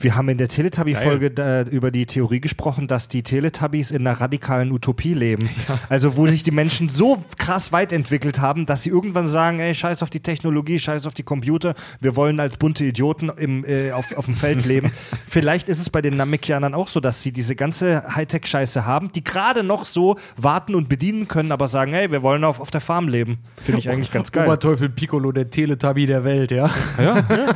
[0.00, 4.20] Wir haben in der Teletubby-Folge äh, über die Theorie gesprochen, dass die Teletubbies in einer
[4.20, 5.48] radikalen Utopie leben.
[5.88, 9.72] Also wo sich die Menschen so krass weit entwickelt haben, dass sie irgendwann sagen, ey,
[9.72, 13.92] scheiß auf die Technologie, scheiß auf die Computer, wir wollen als bunte Idioten im, äh,
[13.92, 14.90] auf, auf dem Feld leben.
[15.28, 19.22] Vielleicht ist es bei den Namekianern auch so, dass sie diese ganze Hightech-Scheiße haben, die
[19.22, 22.80] gerade noch so warten und bedienen können, aber sagen, hey, wir wollen auf, auf der
[22.80, 23.38] Farm leben.
[23.62, 24.46] Finde ich eigentlich ganz geil.
[24.46, 26.68] Oberteufel Piccolo, der Teletubby der Welt, ja.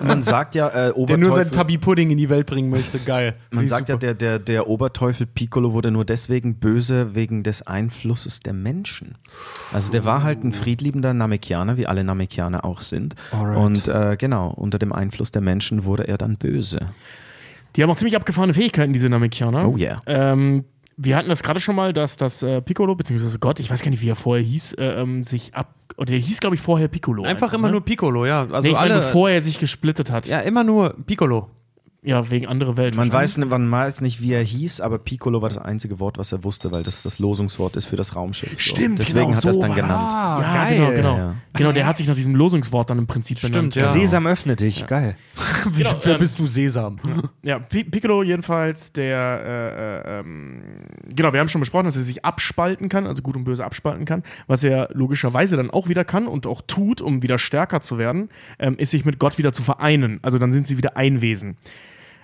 [0.05, 2.99] Man sagt ja, äh, Der nur Oberteufel- sein Tubby-Pudding in die Welt bringen möchte.
[2.99, 3.37] Geil.
[3.51, 8.41] Man sagt ja, der, der, der Oberteufel Piccolo wurde nur deswegen böse wegen des Einflusses
[8.41, 9.17] der Menschen.
[9.73, 13.15] Also der war halt ein friedliebender Namekianer, wie alle Namekianer auch sind.
[13.33, 13.57] Alright.
[13.57, 16.89] Und äh, genau, unter dem Einfluss der Menschen wurde er dann böse.
[17.77, 19.69] Die haben auch ziemlich abgefahrene Fähigkeiten, diese Namekianer.
[19.69, 19.97] Oh yeah.
[20.07, 20.65] Ähm,
[21.01, 23.91] wir hatten das gerade schon mal, dass das äh, Piccolo, beziehungsweise Gott, ich weiß gar
[23.91, 25.73] nicht, wie er vorher hieß, äh, ähm, sich ab.
[25.97, 27.23] Oder der hieß, glaube ich, vorher Piccolo.
[27.23, 27.73] Einfach immer ne?
[27.73, 28.49] nur Piccolo, ja.
[28.51, 29.03] Also nee, ich meine, alle.
[29.03, 30.27] bevor er sich gesplittet hat.
[30.27, 31.51] ja, immer nur Piccolo.
[32.09, 32.97] Ja, wegen andere Welt.
[32.97, 36.33] Man weiß, man weiß nicht, wie er hieß, aber Piccolo war das einzige Wort, was
[36.33, 38.53] er wusste, weil das das Losungswort ist für das Raumschiff.
[38.53, 38.75] So.
[38.75, 39.99] Stimmt, Deswegen genau, hat er es so dann war genannt.
[40.01, 40.77] Ah, ja, geil.
[40.79, 41.17] genau, genau.
[41.19, 41.35] Ja.
[41.53, 43.75] Genau, der hat sich nach diesem Losungswort dann im Prinzip Stimmt, benannt.
[43.75, 43.89] ja.
[43.93, 45.19] Sesam öffne dich, geil.
[45.71, 46.99] Wie, wer bist du, Sesam?
[47.43, 50.63] Ja, Pi- Piccolo jedenfalls, der, äh, äh, ähm,
[51.15, 54.07] genau, wir haben schon besprochen, dass er sich abspalten kann, also gut und böse abspalten
[54.07, 54.23] kann.
[54.47, 58.31] Was er logischerweise dann auch wieder kann und auch tut, um wieder stärker zu werden,
[58.59, 60.21] ähm, ist sich mit Gott wieder zu vereinen.
[60.23, 61.59] Also dann sind sie wieder ein Wesen.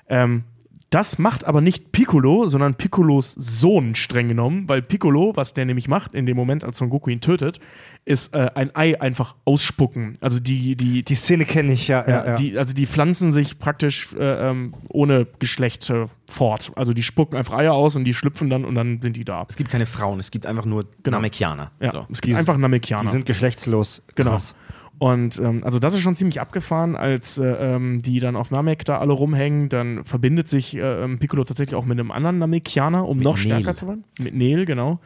[0.08, 0.44] Ähm,
[0.90, 5.88] das macht aber nicht Piccolo, sondern Piccolos Sohn streng genommen, weil Piccolo, was der nämlich
[5.88, 7.58] macht in dem Moment, als Son Goku ihn tötet,
[8.04, 10.12] ist äh, ein Ei einfach ausspucken.
[10.20, 12.06] Also die, die, Die Szene kenne ich, ja.
[12.08, 12.34] ja, ja.
[12.36, 16.70] Die, also die pflanzen sich praktisch äh, ähm, ohne Geschlecht äh, fort.
[16.76, 19.46] Also die spucken einfach Eier aus und die schlüpfen dann und dann sind die da.
[19.48, 21.16] Es gibt keine Frauen, es gibt einfach nur Genau.
[21.16, 21.72] Namekianer.
[21.80, 22.06] Ja, So.
[22.12, 23.02] es gibt einfach Namekianer.
[23.02, 24.02] die sind geschlechtslos.
[24.14, 24.30] Genau.
[24.32, 24.54] Krass.
[24.98, 28.84] Und ähm, also das ist schon ziemlich abgefahren, als äh, ähm, die dann auf Namek
[28.84, 33.06] da alle rumhängen, dann verbindet sich äh, ähm, Piccolo tatsächlich auch mit einem anderen Namekianer,
[33.06, 33.44] um noch Nel.
[33.44, 34.04] stärker zu werden.
[34.20, 35.00] Mit Nel, genau.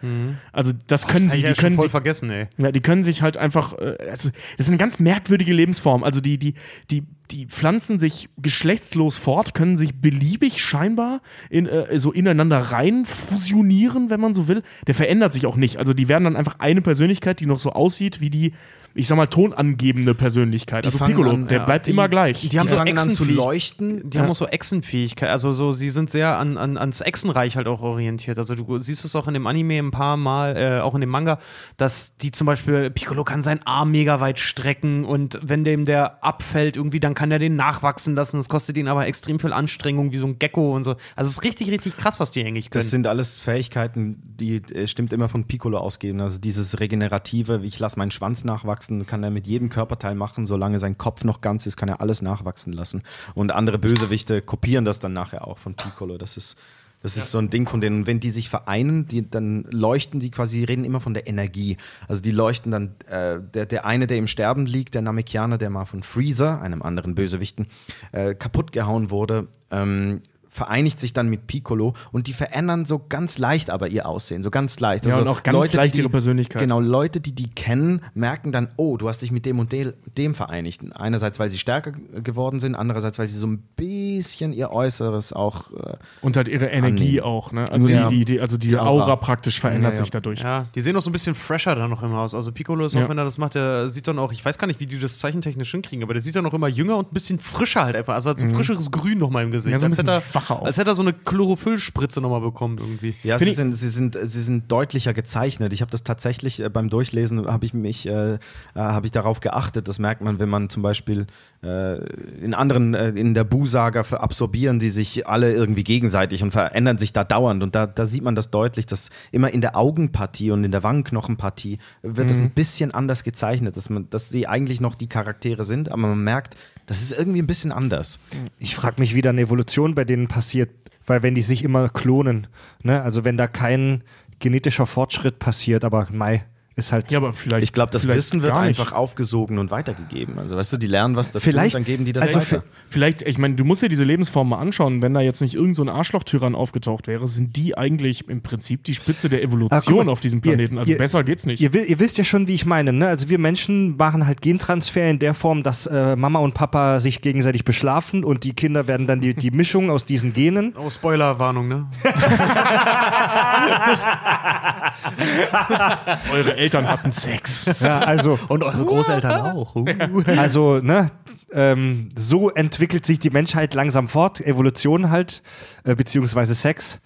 [0.53, 2.49] Also das Das können hab die, ich die ja können voll die, vergessen, ey.
[2.59, 6.05] Ja, die können sich halt einfach, äh, also das ist eine ganz merkwürdige Lebensform.
[6.05, 6.55] Also die, die,
[6.91, 13.07] die, die pflanzen sich geschlechtslos fort, können sich beliebig scheinbar in, äh, so ineinander rein
[13.07, 14.63] fusionieren, wenn man so will.
[14.87, 15.79] Der verändert sich auch nicht.
[15.79, 18.53] Also die werden dann einfach eine Persönlichkeit, die noch so aussieht wie die,
[18.95, 20.85] ich sag mal, tonangebende Persönlichkeit.
[20.85, 22.49] Die also Piccolo, an, der ja, bleibt die- immer gleich.
[22.49, 24.11] die haben Die so fangen an zu leuchten.
[24.11, 27.69] Die haben auch so Echsenfähigkeit, also so, sie sind sehr an, an, ans Echsenreich halt
[27.69, 28.39] auch orientiert.
[28.39, 31.11] Also du siehst es auch in dem Anime ein paar Mal, äh, auch in dem
[31.11, 31.39] Manga,
[31.77, 36.25] dass die zum Beispiel, Piccolo kann seinen Arm mega weit strecken und wenn dem der
[36.25, 38.39] abfällt irgendwie, dann kann er den nachwachsen lassen.
[38.39, 40.97] Das kostet ihn aber extrem viel Anstrengung, wie so ein Gecko und so.
[41.15, 42.81] Also es ist richtig, richtig krass, was die eigentlich können.
[42.83, 46.21] Das sind alles Fähigkeiten, die äh, stimmt immer von Piccolo ausgeben.
[46.21, 50.47] Also dieses regenerative, ich lasse meinen Schwanz nachwachsen nachwachsen, kann er mit jedem Körperteil machen,
[50.47, 53.03] solange sein Kopf noch ganz ist, kann er alles nachwachsen lassen.
[53.35, 56.19] Und andere Bösewichte kopieren das dann nachher auch von Piccolo.
[56.19, 56.57] Das ist,
[57.03, 60.31] das ist so ein Ding von denen, wenn die sich vereinen, die, dann leuchten die
[60.31, 61.77] quasi, die reden immer von der Energie.
[62.09, 65.71] Also die leuchten dann, äh, der, der eine, der im Sterben liegt, der Namekianer, der
[65.71, 67.67] mal von Freezer, einem anderen Bösewichten,
[68.13, 70.23] äh, kaputt gehauen wurde, ähm,
[70.59, 74.51] vereinigt sich dann mit Piccolo und die verändern so ganz leicht aber ihr Aussehen, so
[74.51, 75.07] ganz leicht.
[75.07, 76.61] Ja, Also und auch ganz Leute, leicht die, ihre Persönlichkeit.
[76.61, 79.95] Genau, Leute, die die kennen, merken dann, oh, du hast dich mit dem und de
[80.19, 80.83] dem vereinigt.
[80.95, 85.71] Einerseits, weil sie stärker geworden sind, andererseits, weil sie so ein bisschen ihr Äußeres auch
[85.73, 87.25] äh, Und halt ihre Energie Annehmen.
[87.25, 87.71] auch, ne?
[87.71, 88.09] Also, Ja.
[88.09, 89.05] die, die, also die, Die Aura.
[89.05, 89.17] Aura.
[89.17, 90.05] praktisch verändert Ja, ja.
[90.05, 90.41] sich dadurch.
[90.41, 92.35] Ja, die sehen auch so ein bisschen fresher dann noch immer aus.
[92.35, 93.09] Also Piccolo ist auch, Ja.
[93.09, 95.19] wenn er das macht, der sieht dann auch, ich weiß gar nicht, wie die das
[95.21, 98.15] zeichentechnisch hinkriegen, aber der sieht dann auch immer jünger und ein bisschen frischer halt einfach.
[98.15, 99.69] Also hat so ein frischeres Grün nochmal im Gesicht.
[99.69, 99.73] Mhm.
[99.75, 100.07] Ja, so ein bisschen
[100.51, 100.65] auch.
[100.65, 103.15] als hätte er so eine Chlorophyllspritze nochmal bekommen irgendwie.
[103.23, 105.73] Ja, sie sind, sie, sind, sie sind deutlicher gezeichnet.
[105.73, 108.39] Ich habe das tatsächlich äh, beim Durchlesen, habe ich mich, äh, äh,
[108.75, 109.89] habe ich darauf geachtet.
[109.89, 111.27] Das merkt man, wenn man zum Beispiel
[111.63, 111.99] äh,
[112.43, 117.13] in anderen, äh, in der Bu-Saga absorbieren die sich alle irgendwie gegenseitig und verändern sich
[117.13, 117.63] da dauernd.
[117.63, 120.83] Und da, da sieht man das deutlich, dass immer in der Augenpartie und in der
[120.83, 125.65] Wangenknochenpartie wird das ein bisschen anders gezeichnet, dass, man, dass sie eigentlich noch die Charaktere
[125.65, 128.19] sind, aber man merkt, das ist irgendwie ein bisschen anders.
[128.59, 130.71] Ich frage mich, wie dann Evolution bei passiert,
[131.07, 132.47] weil wenn die sich immer klonen,
[132.83, 133.03] ne?
[133.03, 134.05] also wenn da kein
[134.39, 136.45] genetischer Fortschritt passiert, aber Mai
[136.79, 137.11] ist halt.
[137.13, 137.65] Ja, aber vielleicht.
[137.65, 140.39] Ich glaube, das Wissen wird einfach aufgesogen und weitergegeben.
[140.39, 142.63] Also weißt du, die lernen was dazu Vielleicht- und dann geben die das also weiter.
[142.89, 145.03] Vielleicht, ich meine, du musst dir diese Lebensform mal anschauen.
[145.03, 148.85] Wenn da jetzt nicht irgend so ein Arschloch-Tyrann aufgetaucht wäre, sind die eigentlich im Prinzip
[148.85, 150.79] die Spitze der Ah, Evolution mal, auf diesem ihr- Planeten.
[150.79, 151.61] also ihr- besser geht's nicht.
[151.61, 152.93] Ihr, ihr wisst ja schon, wie ich meine.
[152.93, 153.09] Ne?
[153.09, 157.21] Also wir Menschen machen halt Gentransfer in der Form, dass äh, Mama und Papa sich
[157.21, 160.75] gegenseitig beschlafen und die Kinder werden dann die, die Mischung aus diesen Genen.
[160.79, 161.87] Oh, Spoilerwarnung, ne?
[166.33, 167.67] Eure Eltern hatten Sex.
[167.81, 169.77] Ja, also, Und eure Großeltern auch.
[169.77, 169.85] Uh.
[170.27, 171.11] also ne,
[171.53, 175.43] ähm, so entwickelt sich die Menschheit langsam fort, Evolution halt,
[175.85, 176.99] äh, beziehungsweise Sex.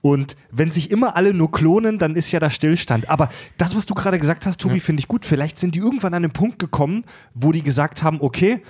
[0.00, 3.10] Und wenn sich immer alle nur klonen, dann ist ja da Stillstand.
[3.10, 3.28] Aber
[3.58, 5.26] das, was du gerade gesagt hast, Tobi, finde ich gut.
[5.26, 7.04] Vielleicht sind die irgendwann an den Punkt gekommen,
[7.34, 8.62] wo die gesagt haben, okay,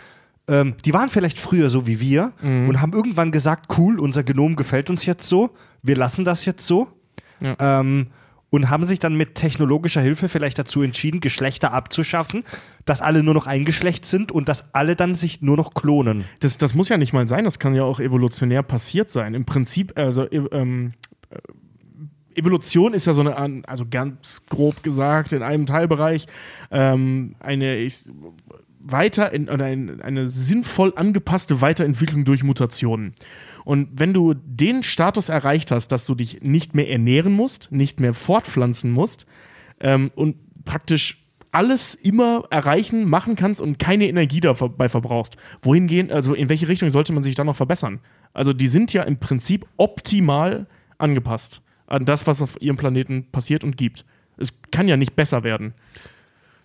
[0.48, 4.56] ähm, die waren vielleicht früher so wie wir und haben irgendwann gesagt, cool, unser Genom
[4.56, 5.50] gefällt uns jetzt so,
[5.82, 6.88] wir lassen das jetzt so.
[7.42, 7.80] Ja.
[7.80, 8.08] Ähm,
[8.50, 12.44] und haben sich dann mit technologischer Hilfe vielleicht dazu entschieden, Geschlechter abzuschaffen,
[12.84, 16.24] dass alle nur noch ein Geschlecht sind und dass alle dann sich nur noch klonen.
[16.40, 19.34] Das, das muss ja nicht mal sein, das kann ja auch evolutionär passiert sein.
[19.34, 20.92] Im Prinzip, also e- ähm,
[21.30, 21.38] äh,
[22.38, 26.26] Evolution ist ja so eine, also ganz grob gesagt, in einem Teilbereich
[26.70, 28.04] ähm, eine ich,
[28.78, 33.14] weiter in, oder ein, eine sinnvoll angepasste Weiterentwicklung durch Mutationen.
[33.66, 37.98] Und wenn du den Status erreicht hast, dass du dich nicht mehr ernähren musst, nicht
[37.98, 39.26] mehr fortpflanzen musst
[39.80, 45.36] ähm, und praktisch alles immer erreichen, machen kannst und keine Energie dabei verbrauchst.
[45.62, 47.98] Wohin gehen, also in welche Richtung sollte man sich dann noch verbessern?
[48.32, 53.64] Also die sind ja im Prinzip optimal angepasst an das, was auf ihrem Planeten passiert
[53.64, 54.04] und gibt.
[54.36, 55.74] Es kann ja nicht besser werden.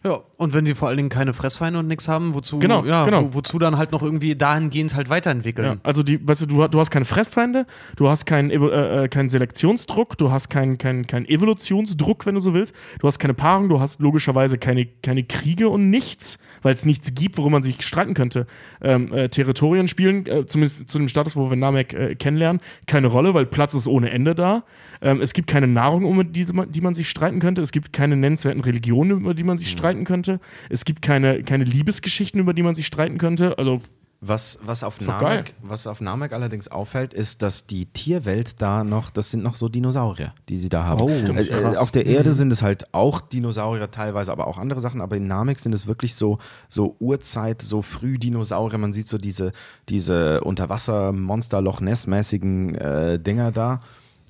[0.03, 3.03] Ja, und wenn die vor allen Dingen keine Fressfeinde und nichts haben, wozu, Genau, ja,
[3.05, 3.25] genau.
[3.25, 5.65] Wo, wozu dann halt noch irgendwie dahingehend halt weiterentwickeln.
[5.67, 9.07] Ja, also die, weißt du, du, du hast keine Fressfeinde, du hast keinen äh, äh,
[9.09, 12.73] keinen Selektionsdruck, du hast keinen keinen keinen Evolutionsdruck, wenn du so willst.
[12.99, 17.13] Du hast keine Paarung, du hast logischerweise keine, keine Kriege und nichts, weil es nichts
[17.13, 18.47] gibt, worum man sich streiten könnte.
[18.81, 23.05] Ähm, äh, Territorien spielen, äh, zumindest zu dem Status, wo wir Namek äh, kennenlernen, keine
[23.05, 24.63] Rolle, weil Platz ist ohne Ende da.
[25.01, 27.61] Ähm, es gibt keine Nahrung, um die, die man sich streiten könnte.
[27.61, 30.39] Es gibt keine nennenswerten Religionen, über die man sich streiten könnte.
[30.69, 33.57] Es gibt keine, keine Liebesgeschichten, über die man sich streiten könnte.
[33.57, 33.81] Also
[34.23, 35.01] Was, was, auf.
[35.01, 39.55] Namek, was auf Namek allerdings auffällt, ist, dass die Tierwelt da noch, das sind noch
[39.55, 41.01] so Dinosaurier, die sie da haben.
[41.01, 44.79] Oh, stimmt, äh, auf der Erde sind es halt auch Dinosaurier teilweise, aber auch andere
[44.79, 45.01] Sachen.
[45.01, 46.37] Aber in Namek sind es wirklich so,
[46.69, 48.77] so Urzeit, so Frühdinosaurier.
[48.77, 49.53] Man sieht so diese,
[49.89, 53.81] diese Unterwasser-Monster-Loch Ness-mäßigen äh, Dinger da.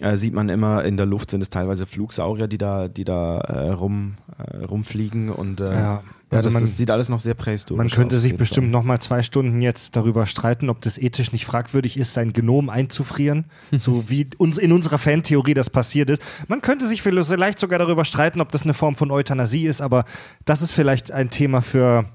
[0.01, 3.39] Äh, sieht man immer in der Luft sind es teilweise Flugsaurier, die da, die da
[3.39, 7.33] äh, rum, äh, rumfliegen und äh, Ja, also das, man- das sieht alles noch sehr
[7.35, 8.71] prähistorisch Man könnte aus, sich bestimmt Fall.
[8.71, 12.69] noch mal zwei Stunden jetzt darüber streiten, ob das ethisch nicht fragwürdig ist, sein Genom
[12.69, 13.45] einzufrieren,
[13.77, 16.21] so wie uns in unserer Fantheorie das passiert ist.
[16.47, 20.05] Man könnte sich vielleicht sogar darüber streiten, ob das eine Form von Euthanasie ist, aber
[20.45, 22.05] das ist vielleicht ein Thema für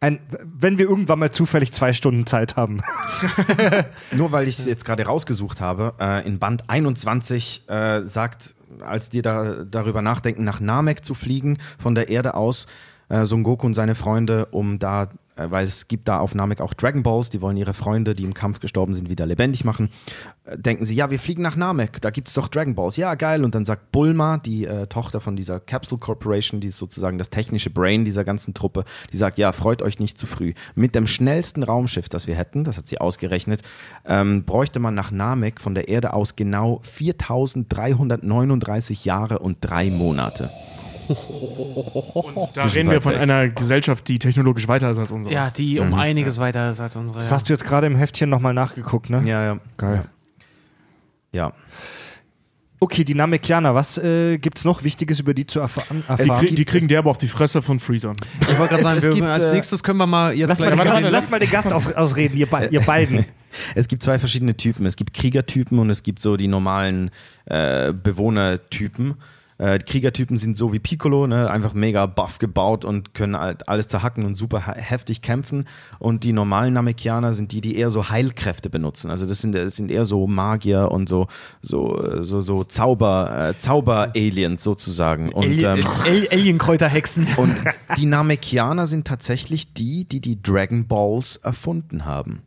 [0.00, 2.82] ein, wenn wir irgendwann mal zufällig zwei Stunden Zeit haben.
[4.12, 9.08] Nur weil ich es jetzt gerade rausgesucht habe, äh, in Band 21 äh, sagt, als
[9.08, 12.66] die da darüber nachdenken, nach Namek zu fliegen, von der Erde aus,
[13.08, 16.74] äh, Son Goku und seine Freunde, um da weil es gibt da auf Namek auch
[16.74, 19.90] Dragon Balls, die wollen ihre Freunde, die im Kampf gestorben sind, wieder lebendig machen.
[20.44, 22.96] Äh, denken sie, ja, wir fliegen nach Namek, da gibt es doch Dragon Balls.
[22.96, 23.44] Ja, geil.
[23.44, 27.30] Und dann sagt Bulma, die äh, Tochter von dieser Capsule Corporation, die ist sozusagen das
[27.30, 30.52] technische Brain dieser ganzen Truppe, die sagt, ja, freut euch nicht zu früh.
[30.74, 33.62] Mit dem schnellsten Raumschiff, das wir hätten, das hat sie ausgerechnet,
[34.04, 40.50] ähm, bräuchte man nach Namek von der Erde aus genau 4339 Jahre und drei Monate.
[42.54, 43.20] Da reden wir von weg.
[43.20, 45.34] einer Gesellschaft, die technologisch weiter ist als unsere.
[45.34, 47.18] Ja, die um einiges weiter ist als unsere.
[47.18, 47.36] Das ja.
[47.36, 49.22] hast du jetzt gerade im Heftchen nochmal nachgeguckt, ne?
[49.24, 49.58] Ja, ja.
[49.76, 50.04] Geil.
[51.32, 51.52] Ja.
[52.78, 56.04] Okay, die Namekianer, was äh, gibt's noch Wichtiges über die zu erfahren?
[56.06, 56.40] Die, erfahren?
[56.40, 58.16] krieg, die kriegen derbe auf die Fresse von Freezern.
[58.40, 60.48] Ich wollte gerade Es- sagen, es wir, gibt, als äh, nächstes können wir mal jetzt
[60.48, 63.24] Lass mal, gleich den, warte, lass mal den Gast auf, ausreden, ihr, ihr beiden.
[63.74, 64.84] Es gibt zwei verschiedene Typen.
[64.84, 67.10] Es gibt Kriegertypen und es gibt so die normalen
[67.46, 69.14] äh, Bewohnertypen.
[69.58, 71.50] Äh, die Kriegertypen sind so wie Piccolo, ne?
[71.50, 75.64] einfach mega buff gebaut und können halt alles zerhacken und super he- heftig kämpfen.
[75.98, 79.10] Und die normalen Namekianer sind die, die eher so Heilkräfte benutzen.
[79.10, 81.26] Also das sind, das sind eher so Magier und so,
[81.62, 85.32] so, äh, so, so Zauber, äh, Zauber-Aliens sozusagen.
[85.32, 87.26] Und, Alien- ähm, Al- Alienkräuterhexen.
[87.38, 87.54] und
[87.96, 92.42] die Namekianer sind tatsächlich die, die die Dragon Balls erfunden haben.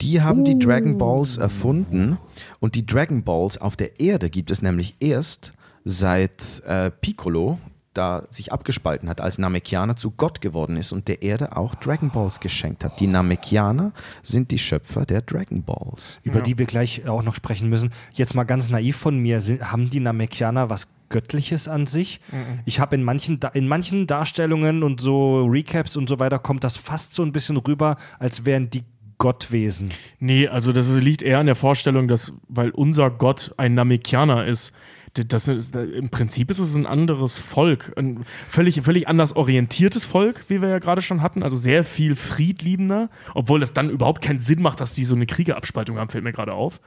[0.00, 2.18] Die haben die Dragon Balls erfunden
[2.58, 5.52] und die Dragon Balls auf der Erde gibt es nämlich erst
[5.84, 7.58] seit äh, Piccolo
[7.94, 12.10] da sich abgespalten hat, als Namekianer zu Gott geworden ist und der Erde auch Dragon
[12.10, 13.00] Balls geschenkt hat.
[13.00, 16.18] Die Namekianer sind die Schöpfer der Dragon Balls.
[16.22, 17.90] über die wir gleich auch noch sprechen müssen.
[18.12, 22.20] Jetzt mal ganz naiv von mir, sind, haben die Namekianer was Göttliches an sich?
[22.64, 26.78] Ich habe in manchen, in manchen Darstellungen und so Recaps und so weiter kommt das
[26.78, 28.84] fast so ein bisschen rüber, als wären die
[29.18, 29.90] Gottwesen.
[30.18, 34.72] Nee, also das liegt eher an der Vorstellung, dass, weil unser Gott ein Namekianer ist,
[35.14, 40.44] das ist, im Prinzip ist es ein anderes Volk, ein völlig, völlig anders orientiertes Volk,
[40.48, 44.40] wie wir ja gerade schon hatten, also sehr viel friedliebender, obwohl das dann überhaupt keinen
[44.40, 46.80] Sinn macht, dass die so eine Kriegerabspaltung haben, fällt mir gerade auf.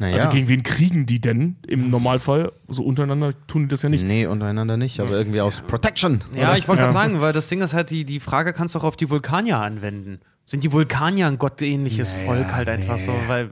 [0.00, 0.16] Naja.
[0.16, 2.52] Also gegen wen kriegen die denn im Normalfall?
[2.68, 4.04] So untereinander tun die das ja nicht.
[4.04, 6.20] Nee, untereinander nicht, aber irgendwie aus Protection.
[6.36, 6.88] Ja, ich wollte Ja.
[6.88, 9.10] gerade sagen, weil das Ding ist halt, die, die Frage kannst du auch auf die
[9.10, 10.20] Vulkanier anwenden.
[10.44, 13.12] Sind die Vulkanier ein gottähnliches Volk halt einfach so?
[13.26, 13.50] Weil,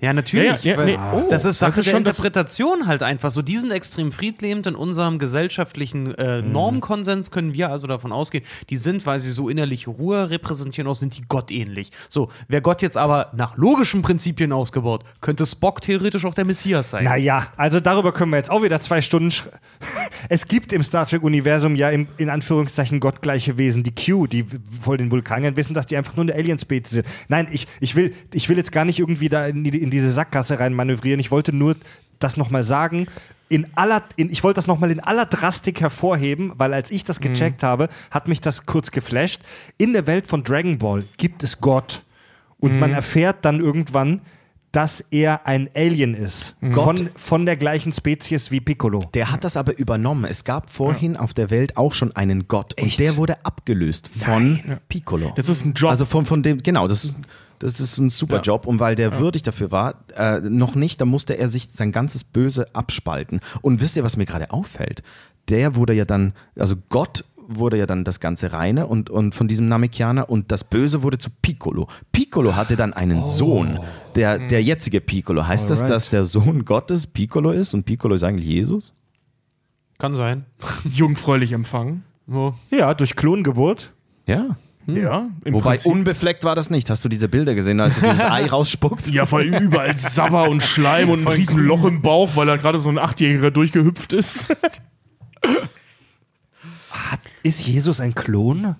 [0.00, 0.62] ja, natürlich.
[0.64, 0.98] Ja, ja, nee.
[1.14, 3.42] Oh, das ist das Sache ist der schon das- Interpretation halt einfach so.
[3.42, 6.52] Die sind extrem friedlebend in unserem gesellschaftlichen äh, Mhm.
[6.52, 8.44] Normkonsens, können wir also davon ausgehen.
[8.70, 11.90] Die sind, weil sie so innerliche Ruhe repräsentieren, auch sind die gottähnlich.
[12.08, 16.90] So, wäre Gott jetzt aber nach logischen Prinzipien ausgebaut, könnte Spock theoretisch auch der Messias
[16.90, 17.04] sein.
[17.04, 19.32] Naja, also darüber können wir jetzt auch wieder zwei Stunden.
[20.28, 24.44] Es gibt im Star Trek-Universum ja im, in Anführungszeichen gottgleiche Wesen, die Q, die
[24.80, 27.06] voll den Vulkaniern wissen, dass die einfach nur eine Alien-Spezies sind.
[27.28, 30.10] Nein, ich, ich, will, ich will jetzt gar nicht irgendwie da in, die, in diese
[30.10, 31.20] Sackgasse rein manövrieren.
[31.20, 31.76] Ich wollte nur
[32.18, 33.06] das nochmal sagen.
[33.48, 37.20] In aller, in, ich wollte das nochmal in aller Drastik hervorheben, weil als ich das
[37.20, 39.40] gecheckt habe, hat mich das kurz geflasht.
[39.78, 42.02] In der Welt von Dragon Ball gibt es Gott.
[42.58, 44.22] Und man erfährt dann irgendwann,
[44.72, 46.56] dass er ein Alien ist.
[46.72, 48.98] Von, von der gleichen Spezies wie Piccolo.
[49.14, 50.24] Der hat das aber übernommen.
[50.24, 54.78] Es gab vorhin auf der Welt auch schon einen Gott und der wurde abgelöst von
[54.88, 55.32] Piccolo.
[55.36, 55.90] Das ist ein Job.
[55.90, 57.18] Also von, von dem, genau, das ist,
[57.58, 61.04] das ist ein super Job und weil der würdig dafür war, äh, noch nicht, da
[61.04, 63.40] musste er sich sein ganzes Böse abspalten.
[63.62, 65.02] Und wisst ihr, was mir gerade auffällt?
[65.48, 69.48] Der wurde ja dann, also Gott wurde ja dann das ganze Reine und, und von
[69.48, 71.88] diesem Namekianer und das Böse wurde zu Piccolo.
[72.12, 73.78] Piccolo hatte dann einen Sohn,
[74.14, 75.46] der, der jetzige Piccolo.
[75.46, 75.94] Heißt das, Alright.
[75.94, 78.94] dass der Sohn Gottes Piccolo ist und Piccolo ist eigentlich Jesus?
[79.98, 80.44] Kann sein.
[80.84, 82.02] jungfräulich empfangen.
[82.26, 82.54] So.
[82.70, 83.92] Ja, durch Klongeburt.
[84.26, 84.56] Ja.
[84.86, 85.90] Ja, im Wobei Prinzip.
[85.90, 86.88] unbefleckt war das nicht.
[86.90, 89.10] Hast du diese Bilder gesehen, als er dieses Ei rausspuckt?
[89.10, 92.56] Ja, vor allem überall Sabber und Schleim und ein riesen Loch im Bauch, weil da
[92.56, 94.46] gerade so ein Achtjähriger durchgehüpft ist.
[97.42, 98.76] Ist Jesus ein Klon?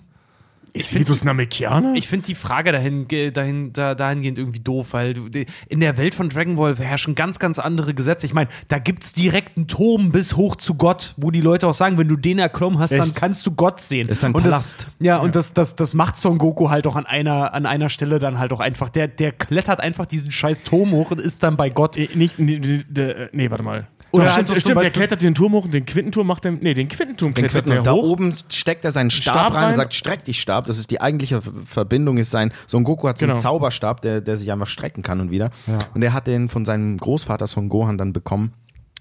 [0.73, 1.93] Ist Jesus Namekianer?
[1.95, 5.27] Ich finde die Frage dahin, dahin, da, dahingehend irgendwie doof, weil du,
[5.69, 8.25] in der Welt von Dragon Ball herrschen ganz, ganz andere Gesetze.
[8.25, 11.67] Ich meine, da gibt es direkt einen Turm bis hoch zu Gott, wo die Leute
[11.67, 13.15] auch sagen, wenn du den erklommen hast, dann Echt?
[13.15, 14.07] kannst du Gott sehen.
[14.07, 14.83] Ist ein und Palast.
[14.83, 17.89] Das, ja, und das, das, das macht Son Goku halt auch an einer, an einer
[17.89, 18.89] Stelle dann halt auch einfach.
[18.89, 21.97] Der, der klettert einfach diesen scheiß Turm hoch und ist dann bei Gott.
[21.97, 23.87] Äh, nicht, nee, nee, der- nee, warte mal.
[24.11, 26.45] Oder Doch, halt stimmt, so stimmt der klettert den Turm hoch und den Quintenturm macht
[26.45, 26.51] er.
[26.51, 28.11] Nee, den Quintenturm Den klettert Quitten, der und da hoch.
[28.11, 29.69] oben steckt er seinen Stab, Stab rein, rein.
[29.71, 30.65] und sagt, streck dich Stab.
[30.65, 33.41] Das ist die eigentliche Ver- Verbindung, ist sein, Son Goku hat so einen Genau.
[33.41, 35.49] Zauberstab, der, der sich einfach strecken kann und wieder.
[35.93, 38.51] Und er hat den von seinem Großvater Son Gohan dann bekommen.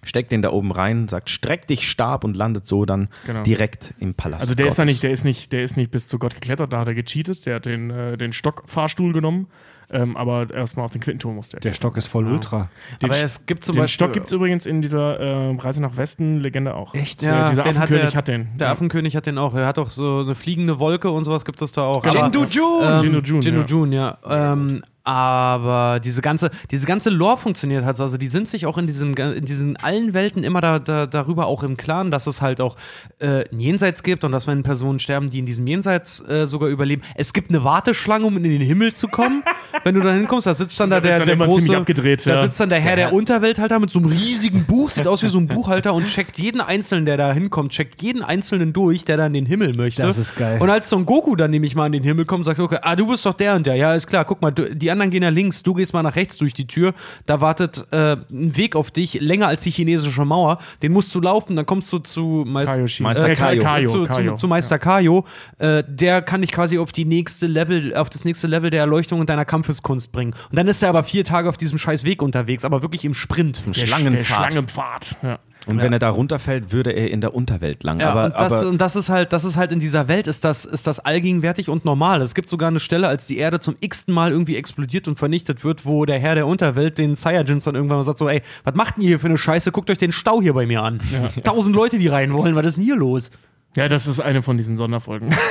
[0.02, 3.42] Steckt den da oben rein, sagt, streck dich Stab und landet so dann Genau.
[3.42, 4.42] direkt im Palast.
[4.42, 4.94] Also der ist, da Gottes.
[4.94, 7.44] nicht, der, ist nicht, der ist nicht bis zu Gott geklettert, da hat er gecheatet,
[7.46, 9.48] der hat den, äh, den Stockfahrstuhl genommen.
[9.90, 11.60] Ähm, aber erstmal auf den Quintenturm musste er.
[11.60, 12.68] Der Stock ist voll Ultra.
[13.00, 13.94] Den, Aber es gibt zum den Beispiel.
[13.94, 16.92] Stock gibt es übrigens in dieser äh, Reise nach Westen Legende auch.
[16.94, 17.22] Echt?
[17.22, 18.48] Der, Ja, dieser den hat Affenkönig der- hat den.
[18.58, 18.72] Der Ja.
[18.72, 19.54] Affenkönig hat den auch.
[19.54, 22.02] Er hat auch so eine fliegende Wolke und sowas gibt es da auch.
[22.02, 22.24] Genau.
[22.24, 22.64] Jindu Jun.
[22.82, 23.66] Ähm, Jindu Jun, Jindu ja.
[23.66, 24.18] Jun, ja.
[24.28, 28.02] Ähm, aber diese ganze, diese ganze Lore funktioniert halt so.
[28.02, 31.46] Also die sind sich auch in diesen, in diesen allen Welten immer da, da, darüber
[31.46, 32.76] auch im Klaren, dass es halt auch
[33.20, 36.68] äh, ein Jenseits gibt und dass wenn Personen sterben, die in diesem Jenseits äh, sogar
[36.68, 37.02] überleben.
[37.14, 39.44] Es gibt eine Warteschlange, um in den Himmel zu kommen.
[39.84, 42.34] wenn du da hinkommst, da sitzt dann da Da der, der immer große, abgedreht, da
[42.34, 42.42] ja.
[42.42, 45.38] sitzt dann der Herr der Unterwelthalter mit so einem riesigen Buch, sieht aus wie so
[45.38, 49.26] ein Buchhalter und checkt jeden Einzelnen, der da hinkommt, checkt jeden Einzelnen durch, der da
[49.26, 50.02] in den Himmel möchte.
[50.02, 50.58] Das ist geil.
[50.60, 53.06] Und als Son Goku dann nämlich mal in den Himmel kommt, sagt okay, ah, du
[53.06, 53.76] bist doch der und der.
[53.76, 56.16] Ja, ist klar, guck mal, du, die anderen gehen nach links, du gehst mal nach
[56.16, 56.94] rechts durch die Tür.
[57.26, 60.58] Da wartet äh, ein Weg auf dich, länger als die chinesische Mauer.
[60.82, 63.02] Den musst du laufen, dann kommst du zu Meist Kaioshi.
[63.02, 63.62] Meister Äh, Kaio.
[63.62, 64.30] Kaio, zu, Kaio.
[64.32, 65.24] Zu, zu Meister Kaio.
[65.58, 69.20] Äh, der kann dich quasi auf die nächste Level, auf das nächste Level der Erleuchtung
[69.20, 70.34] und deiner Kampfeskunst bringen.
[70.50, 73.14] Und dann ist er aber vier Tage auf diesem scheiß Weg unterwegs, aber wirklich im
[73.14, 73.62] Sprint.
[73.66, 74.52] Der Schlangenpfad.
[74.52, 75.16] Schlangenpfad.
[75.22, 75.38] Ja.
[75.66, 77.98] Und wenn er da runterfällt, würde er in der Unterwelt lang.
[77.98, 80.28] Ja, aber, und, das, aber und das ist halt, das ist halt in dieser Welt,
[80.28, 82.22] ist das, ist das allgegenwärtig und normal.
[82.22, 85.64] Es gibt sogar eine Stelle, als die Erde zum x-ten Mal irgendwie explodiert und vernichtet
[85.64, 88.74] wird, wo der Herr der Unterwelt den Saiyajins dann irgendwann mal sagt: so, ey, was
[88.74, 89.72] macht denn ihr hier für eine Scheiße?
[89.72, 91.00] Guckt euch den Stau hier bei mir an.
[91.42, 93.30] Tausend Leute, die rein wollen, was ist denn hier los?
[93.76, 95.34] Ja, das ist eine von diesen Sonderfolgen.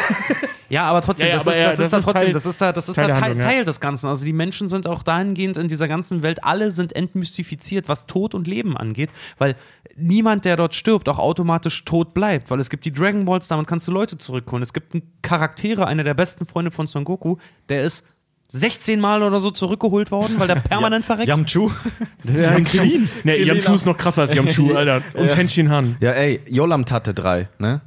[0.67, 2.31] Ja, aber trotzdem, Ja, ja, das, aber ist, ja, das, das ist da trotzdem, Teil-
[2.31, 3.55] das ist da, das ist Teil da der Teil, Handlung, ja.
[3.55, 4.07] Teil des Ganzen.
[4.07, 8.33] Also die Menschen sind auch dahingehend in dieser ganzen Welt, alle sind entmystifiziert, was Tod
[8.33, 9.53] und Leben angeht, weil
[9.95, 13.67] niemand, der dort stirbt, auch automatisch tot bleibt, weil es gibt die Dragon Balls, damit
[13.67, 14.63] kannst du Leute zurückholen.
[14.63, 17.37] Es gibt einen Charaktere, einer der besten Freunde von Son Goku,
[17.69, 18.03] der ist
[18.47, 21.27] 16 Mal oder so zurückgeholt worden, weil der permanent verreckt.
[21.29, 21.69] Yamchu.
[22.23, 22.83] Yamchu.
[23.23, 25.03] Nee, Yamchu ist noch krasser als Yamchu, Alter.
[25.13, 25.95] Und Tenshin Han.
[25.99, 27.81] Ja, ey, Yolam Tate 3, ne?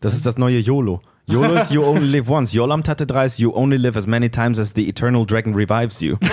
[0.00, 1.00] Das ist das neue YOLO.
[1.26, 2.52] YOLO ist You Only Live Once.
[2.52, 6.00] Yolam Tate 3 ist You Only Live as many times as the Eternal Dragon revives
[6.00, 6.16] you.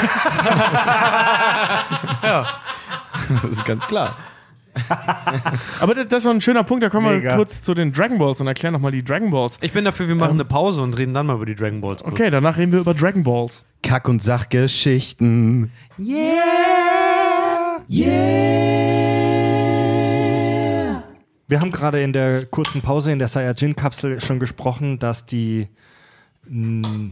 [3.41, 4.15] Das ist ganz klar.
[5.79, 7.35] Aber das ist doch ein schöner Punkt, da kommen wir Mega.
[7.37, 9.57] kurz zu den Dragon Balls und erklären nochmal die Dragon Balls.
[9.61, 12.03] Ich bin dafür, wir machen eine Pause und reden dann mal über die Dragon Balls.
[12.03, 12.13] kurz.
[12.13, 13.65] Okay, danach reden wir über Dragon Balls.
[13.81, 15.71] Kack- und Sachgeschichten.
[21.47, 25.67] Wir haben gerade in der kurzen Pause in der Saiyajin-Kapsel schon gesprochen, dass die.
[26.47, 27.11] mh,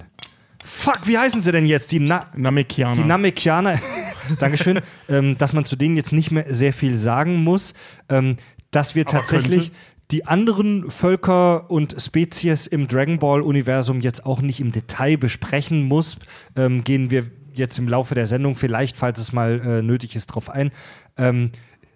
[0.63, 1.91] fuck, wie heißen sie denn jetzt?
[1.91, 2.93] Die, Na Namekianer.
[2.95, 3.79] die Namekianer.
[4.39, 4.79] Dankeschön.
[5.09, 7.73] ähm, dass man zu denen jetzt nicht mehr sehr viel sagen muss.
[8.09, 8.37] Ähm,
[8.71, 9.65] dass wir Aber tatsächlich.
[9.65, 9.77] könnte.
[10.11, 16.17] Die anderen Völker und Spezies im Dragon Ball-Universum jetzt auch nicht im Detail besprechen muss,
[16.55, 20.27] ähm, gehen wir jetzt im Laufe der Sendung vielleicht, falls es mal äh, nötig ist,
[20.27, 20.71] drauf ein.
[21.17, 21.51] Ähm,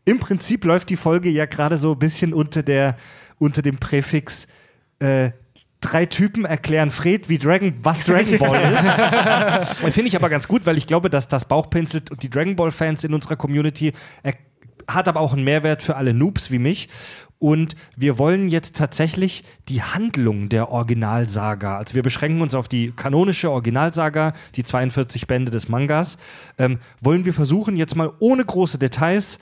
[0.07, 2.95] Im Prinzip läuft die Folge ja gerade so ein bisschen unter, der,
[3.39, 4.47] unter dem Präfix
[4.99, 5.31] äh,
[5.81, 8.71] Drei Typen erklären Fred, wie Dragon, was Dragon Ball
[9.61, 9.83] ist.
[9.83, 12.55] Und Finde ich aber ganz gut, weil ich glaube, dass das Bauchpinselt und die Dragon
[12.55, 13.93] Ball-Fans in unserer Community
[14.87, 16.87] hat aber auch einen Mehrwert für alle Noobs wie mich.
[17.37, 22.91] Und wir wollen jetzt tatsächlich die Handlung der Originalsaga, also wir beschränken uns auf die
[22.91, 26.17] kanonische Originalsaga, die 42 Bände des Mangas,
[26.57, 29.37] ähm, wollen wir versuchen, jetzt mal ohne große Details,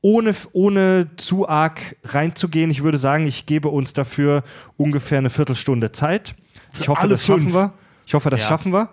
[0.00, 2.70] ohne, ohne zu arg reinzugehen.
[2.70, 4.44] Ich würde sagen, ich gebe uns dafür
[4.76, 6.34] ungefähr eine Viertelstunde Zeit.
[6.80, 7.72] Ich hoffe, das schaffen wir.
[8.06, 8.48] Ich hoffe, das Ja.
[8.48, 8.88] schaffen wir.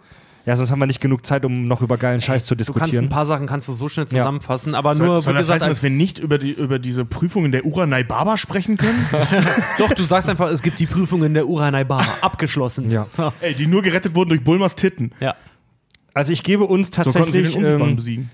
[0.47, 2.69] Ja, sonst haben wir nicht genug Zeit, um noch über geilen Scheiß zu Du kannst
[2.69, 3.09] ein diskutieren.
[3.09, 4.19] paar Sachen kannst du so schnell Ja.
[4.19, 6.77] zusammenfassen, aber Soll, nur soll wie das gesagt, heißen, dass wir nicht über, die, über
[6.77, 9.07] diese Prüfungen der Uranai Baba sprechen können?
[9.79, 12.91] Doch, du sagst einfach, es gibt die Prüfungen der Uranai Bar abgeschlossen.
[12.91, 13.07] Ja.
[13.41, 15.11] Ey, die nur gerettet wurden durch Bulmas Titten.
[15.19, 15.35] ja.
[16.13, 18.31] Also ich gebe uns So konnten sie den tatsächlich, ähm, besiegen.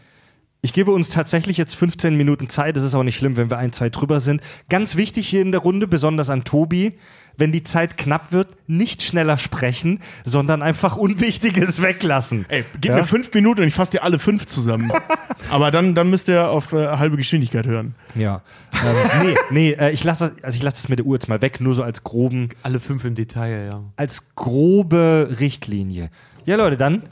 [0.61, 2.77] Ich gebe uns tatsächlich jetzt 15 Minuten Zeit.
[2.77, 4.41] Es ist auch nicht schlimm, wenn wir ein, zwei drüber sind.
[4.69, 6.93] Ganz wichtig hier in der Runde, besonders an Tobi,
[7.37, 12.45] wenn die Zeit knapp wird, nicht schneller sprechen, sondern einfach Unwichtiges weglassen.
[12.49, 12.97] Ey, gib Ja?
[12.97, 14.91] mir fünf Minuten und ich fasse dir alle fünf zusammen.
[15.49, 17.95] Aber dann, dann müsst ihr auf äh, halbe Geschwindigkeit hören.
[18.13, 18.41] Ja.
[18.73, 21.27] ähm, nee, nee, äh, ich lasse das, also ich lasse das mit der Uhr jetzt
[21.29, 23.81] mal weg, nur so als groben, Alle fünf im Detail, ja.
[23.95, 26.11] als grobe Richtlinie.
[26.45, 27.03] Ja, Leute, dann.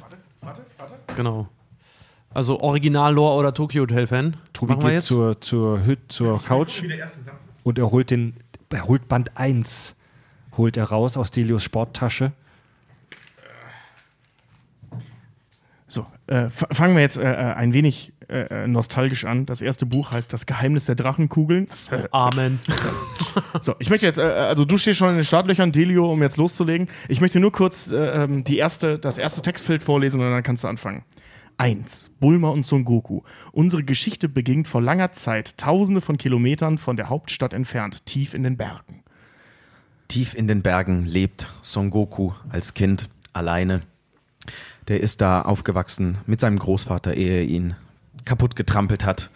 [1.15, 1.47] Genau.
[2.31, 4.37] Also Original-Lore oder Tokyo Hotel-Fan.
[4.53, 5.07] Tobi Machen wir geht jetzt?
[5.07, 6.83] zur, zur, Hüt, zur Couch
[7.63, 8.35] und er holt den,
[8.69, 9.95] er holt Band 1,
[10.57, 12.31] holt er raus aus Delios Sporttasche.
[15.87, 19.47] So, äh, fangen wir jetzt äh, äh, ein wenig äh, äh, nostalgisch an.
[19.47, 21.67] Das erste Buch heißt Das Geheimnis der Drachenkugeln.
[21.89, 22.59] Äh, Amen.
[23.61, 26.37] So, ich möchte jetzt, äh, also du stehst schon in den Startlöchern, Delio, um jetzt
[26.37, 26.87] loszulegen.
[27.07, 30.63] Ich möchte nur kurz äh, ähm, die erste, das erste Textfeld vorlesen und dann kannst
[30.63, 31.03] du anfangen.
[31.59, 32.11] 1.
[32.21, 33.21] Bulma und Son Goku.
[33.51, 38.43] Unsere Geschichte beginnt vor langer Zeit, tausende von Kilometern von der Hauptstadt entfernt, tief in
[38.43, 39.03] den Bergen.
[40.07, 43.81] Tief in den Bergen lebt Son Goku als Kind alleine.
[44.87, 47.75] der ist da aufgewachsen mit seinem Großvater, ehe er ihn
[48.25, 49.29] kaputt getrampelt hat.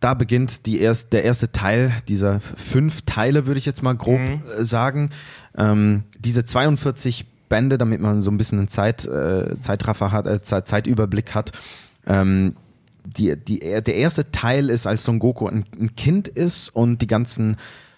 [0.00, 4.20] Da beginnt die erst, der erste Teil dieser fünf Teile, würde ich jetzt mal grob
[4.20, 5.10] äh, sagen.
[5.56, 10.40] Ähm, diese 42 Bände, damit man so ein bisschen einen Zeit, äh, Zeitraffer hat, äh,
[10.40, 11.52] Zeit, Zeitüberblick hat.
[12.06, 12.56] Ähm,
[13.04, 17.06] die, die, der erste Teil ist, als Son Goku ein, ein Kind ist und die
[17.06, 17.56] ganzen,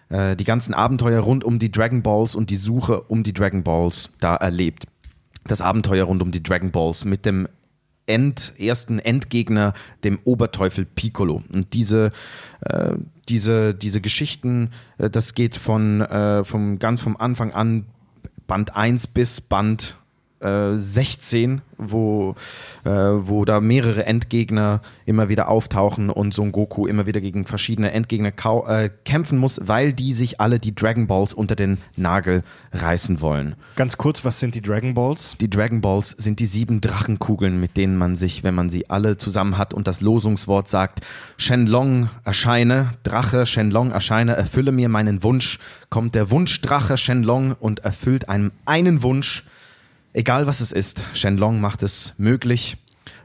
[0.09, 3.63] äh, die ganzen Abenteuer rund um die Dragon Balls und die Suche um die Dragon
[3.63, 4.87] Balls da erlebt.
[5.47, 7.47] Das Abenteuer rund um die Dragon Balls mit dem
[8.07, 9.73] End, ersten Endgegner,
[10.03, 11.45] dem Oberteufel Piccolo.
[11.55, 12.11] Und diese,
[12.63, 12.95] äh,
[13.29, 17.87] diese, diese Geschichten, äh, das geht von, äh, vom, ganz vom Anfang an,
[18.47, 19.97] Band 1 bis Band
[20.45, 22.35] äh, 16, wo,
[22.85, 27.93] äh, wo da mehrere Endgegner immer wieder auftauchen und Son Goku immer wieder gegen verschiedene
[27.93, 28.33] Endgegner
[28.69, 32.43] äh, kämpfen muss, weil die sich alle die Dragon Balls unter den Nagel
[32.73, 33.57] reißen wollen.
[33.77, 35.37] Ganz kurz, was sind die Dragon Balls?
[35.41, 39.17] Die Dragon Balls sind die sieben Drachenkugeln, mit denen man sich, wenn man sie alle
[39.17, 41.01] zusammen hat und das Losungswort sagt,
[41.37, 45.59] Shenlong erscheine, Drache Shenlong erscheine, erfülle mir meinen Wunsch,
[45.91, 49.45] kommt der Wunschdrache Shenlong und erfüllt einem einen Wunsch,
[50.15, 51.05] egal was es ist.
[51.13, 52.79] Shenlong macht es möglich.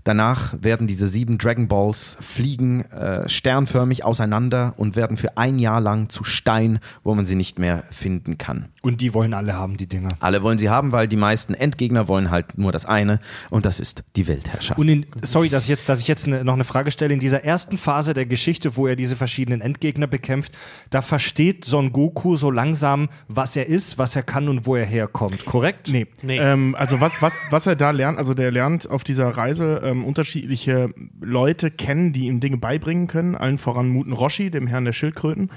[0.10, 5.80] Danach werden diese sieben Dragon Balls fliegen äh, sternförmig auseinander und werden für ein Jahr
[5.80, 8.70] lang zu Stein, wo man sie nicht mehr finden kann.
[8.82, 10.10] Und die wollen alle haben, die Dinger.
[10.20, 13.20] Alle wollen sie haben, weil die meisten Endgegner wollen halt nur das eine
[13.52, 14.80] und das ist die Weltherrschaft.
[14.80, 17.14] Und in, sorry, dass ich jetzt, dass ich jetzt ne, noch eine Frage stelle.
[17.14, 20.58] In dieser ersten Phase der Geschichte, wo er diese verschiedenen Endgegner bekämpft,
[20.90, 24.86] da versteht Son Goku so langsam, was er ist, was er kann und wo er
[24.86, 25.46] herkommt.
[25.46, 25.90] Korrekt?
[25.92, 26.08] Nee.
[26.24, 26.40] Nee.
[26.40, 29.99] Ähm, also was, was, was er da lernt, also der lernt auf dieser Reise ähm,
[30.04, 33.36] unterschiedliche Leute kennen, die ihm Dinge beibringen können.
[33.36, 35.52] Allen voran Muten Roshi, dem Herrn der Schildkröten.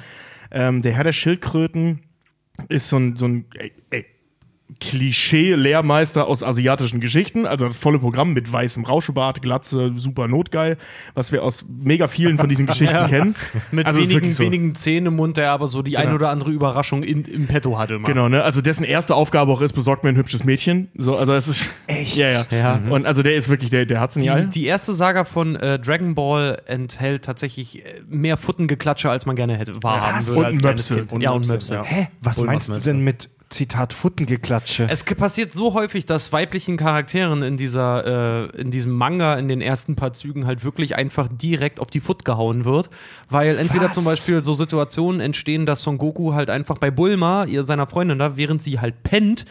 [0.50, 2.00] Ähm, der Herr der Schildkröten
[2.68, 4.04] ist so ein, so ein ey, ey,
[4.80, 10.76] Klischee-Lehrmeister aus asiatischen Geschichten, also das volle Programm mit weißem Rauschebart, Glatze, super notgeil,
[11.14, 13.34] was wir aus mega vielen von diesen Geschichten kennen.
[13.70, 14.44] Mit Also wenigen, so.
[14.44, 17.78] wenigen Zähnen im Mund, der aber so die ein oder andere Überraschung in, im Petto
[17.78, 17.94] hatte.
[17.94, 18.06] Immer.
[18.08, 18.42] Genau, ne?
[18.42, 20.88] Also dessen erste Aufgabe auch ist, besorgt mir ein hübsches Mädchen.
[20.96, 22.16] So, also es ist echt.
[22.16, 22.46] Ja, ja.
[22.50, 22.80] Ja.
[22.90, 24.46] Und also der ist wirklich, der, der hat's nicht Die, all.
[24.46, 29.56] die erste Saga von äh, Dragon Ball enthält tatsächlich äh, mehr Futtengeklatsche, als man gerne
[29.56, 30.26] hätte wahrhaben Was?
[30.28, 30.50] würde.
[30.50, 30.96] Und Möpse.
[30.96, 31.12] Kind.
[31.12, 31.74] Und ja, und Möpse, Möpse.
[31.74, 31.84] ja.
[31.84, 32.08] Hä?
[32.20, 34.86] Was Und meinst was du denn mit Zitat Futtengeklatsche?
[34.90, 39.60] Es passiert so häufig, dass weiblichen Charakteren in dieser, äh, in diesem Manga in den
[39.60, 42.90] ersten paar Zügen halt wirklich einfach direkt auf die Foot gehauen wird,
[43.30, 43.92] weil entweder Was?
[43.92, 48.18] zum Beispiel so Situationen entstehen, dass Son Goku halt einfach bei Bulma, ihr seiner Freundin
[48.18, 49.44] da, während sie halt pennt,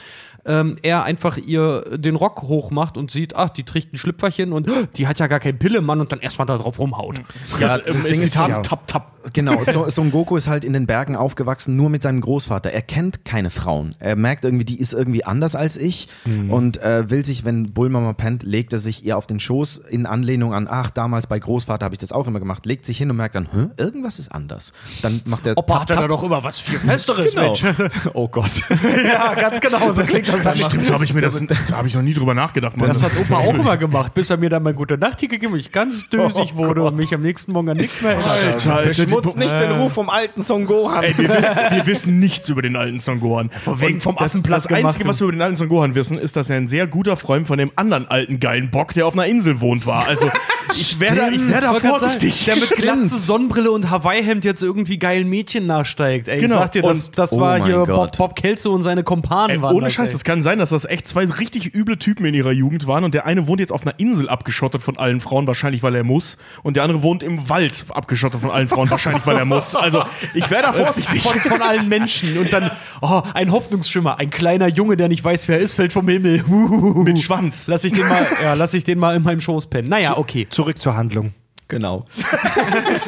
[0.45, 4.69] ähm, er einfach ihr den Rock hochmacht und sieht, ach, die trägt ein Schlüpferchen und
[4.69, 7.21] "Oh, die hat ja gar kein Pillemann und dann erstmal da drauf rumhaut.
[7.59, 9.20] ja, das Ding ist, Zitat, ja, tap, tap.
[9.33, 12.71] Genau, so, Son Goku ist halt in den Bergen aufgewachsen, nur mit seinem Großvater.
[12.71, 13.91] Er kennt keine Frauen.
[13.99, 16.07] Er merkt irgendwie, die ist irgendwie anders als ich
[16.49, 19.77] und äh, will sich, wenn Bulma mal pennt, legt er sich ihr auf den Schoß
[19.77, 22.97] in Anlehnung an, ach, damals bei Großvater habe ich das auch immer gemacht, legt sich
[22.97, 24.73] hin und merkt dann, Hä, irgendwas ist anders.
[25.01, 26.07] Dann macht er Opa tap, da tap.
[26.07, 27.51] doch immer was viel Festeres Genau.
[27.51, 27.63] mit.
[28.13, 28.51] Oh Gott.
[29.05, 30.59] ja, ganz genau, so klingt das.
[30.65, 32.77] Stimmt, so habe ich mir das, da habe ich noch nie drüber nachgedacht.
[32.77, 32.87] Mann.
[32.87, 35.53] Das hat Opa auch immer gemacht, bis er mir dann mal gute Nacht hier gegeben
[35.53, 38.53] hat, ich ganz dösig wurde und mich am nächsten Morgen an nichts mehr erinnert hat.
[38.53, 41.03] Alter, Alter, Schmutz nicht den Ruf vom alten Son Gohan.
[41.03, 43.49] Ey, wir wissen, wir wissen nichts über den alten Son Gohan.
[43.77, 46.35] wegen vom das, Affenplatz das Einzige, was wir über den alten Son Gohan wissen, ist,
[46.35, 49.25] dass er ein sehr guter Freund von dem anderen alten geilen Bock, der auf einer
[49.25, 50.07] Insel wohnt, war.
[50.07, 50.29] Also
[50.71, 52.33] ich wäre da, ich wär da vorsichtig.
[52.45, 56.27] sagen, Der mit Glatze, Sonnenbrille und Hawaii-Hemd jetzt irgendwie geilen Mädchen nachsteigt.
[56.27, 56.55] Ey, Genau.
[56.55, 58.17] ich sag dir, das, Und- das oh war hier Bob.
[58.17, 60.85] Bob Kelso und seine Kumpanen Ey, waren ohne das, Scheiß, es kann sein, dass das
[60.85, 63.81] echt zwei richtig üble Typen in ihrer Jugend waren und der eine wohnt jetzt auf
[63.83, 67.49] einer Insel abgeschottet von allen Frauen, wahrscheinlich weil er muss, und der andere wohnt im
[67.49, 69.75] Wald abgeschottet von allen Frauen, wahrscheinlich weil er muss.
[69.75, 70.03] Also
[70.33, 71.23] ich wäre da vorsichtig.
[71.23, 72.37] Von, von allen Menschen.
[72.37, 72.71] Und dann,
[73.01, 74.19] oh, ein Hoffnungsschimmer.
[74.19, 76.45] Ein kleiner Junge, der nicht weiß, wer er ist, fällt vom Himmel.
[76.47, 77.03] Huhuhu.
[77.03, 77.67] Mit Schwanz.
[77.67, 79.89] Lass ich den mal, ja, lass ich den mal in meinem Schoß pennen.
[79.89, 80.47] Naja, okay.
[80.49, 81.33] Zurück zur Handlung.
[81.67, 82.05] Genau.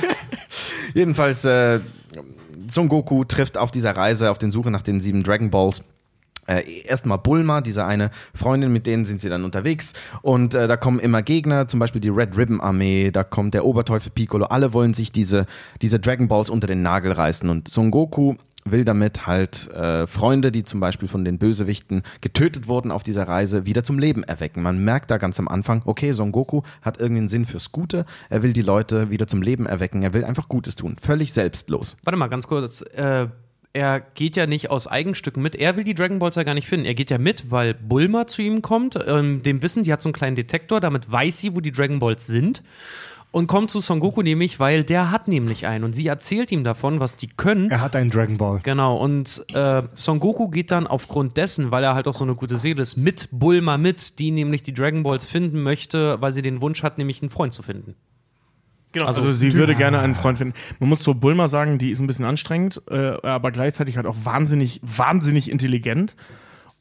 [0.93, 1.79] Jedenfalls, äh,
[2.67, 5.83] Son Goku trifft auf dieser Reise, auf den Suche nach den sieben Dragon Balls.
[6.47, 9.93] Äh, erstmal Bulma, diese eine Freundin, mit denen sind sie dann unterwegs.
[10.21, 13.65] Und äh, da kommen immer Gegner, zum Beispiel die Red Ribbon Armee, da kommt der
[13.65, 14.45] Oberteufel Piccolo.
[14.45, 15.45] Alle wollen sich diese,
[15.81, 17.49] diese Dragon Balls unter den Nagel reißen.
[17.49, 22.67] Und Son Goku will damit halt äh, Freunde, die zum Beispiel von den Bösewichten getötet
[22.67, 24.63] wurden auf dieser Reise, wieder zum Leben erwecken.
[24.63, 28.05] Man merkt da ganz am Anfang, okay, Son Goku hat irgendwie einen Sinn fürs Gute.
[28.29, 30.03] Er will die Leute wieder zum Leben erwecken.
[30.03, 30.95] Er will einfach Gutes tun.
[31.01, 31.97] Völlig selbstlos.
[32.03, 32.81] Warte mal, ganz kurz.
[32.81, 33.27] Äh,
[33.73, 35.55] er geht ja nicht aus Eigenstücken mit.
[35.55, 36.85] Er will die Dragon Balls ja gar nicht finden.
[36.85, 38.97] Er geht ja mit, weil Bulma zu ihm kommt.
[39.07, 40.79] Ähm, dem Wissen, die hat so einen kleinen Detektor.
[40.79, 42.61] Damit weiß sie, wo die Dragon Balls sind.
[43.31, 46.63] und kommt zu Son Goku nämlich, weil der hat nämlich einen und sie erzählt ihm
[46.63, 47.71] davon, was die können.
[47.71, 48.59] Er hat einen Dragon Ball.
[48.61, 52.35] Genau, und äh, Son Goku geht dann aufgrund dessen, weil er halt auch so eine
[52.35, 56.43] gute Seele ist, mit Bulma mit, die nämlich die Dragon Balls finden möchte, weil sie
[56.43, 57.95] den Wunsch hat, nämlich einen Freund zu finden.
[58.93, 60.53] Genau, Also also, sie würde gerne einen Freund finden.
[60.79, 64.15] Man muss so Bulma sagen, die ist ein bisschen anstrengend, äh, aber gleichzeitig halt auch
[64.23, 66.15] wahnsinnig, wahnsinnig intelligent.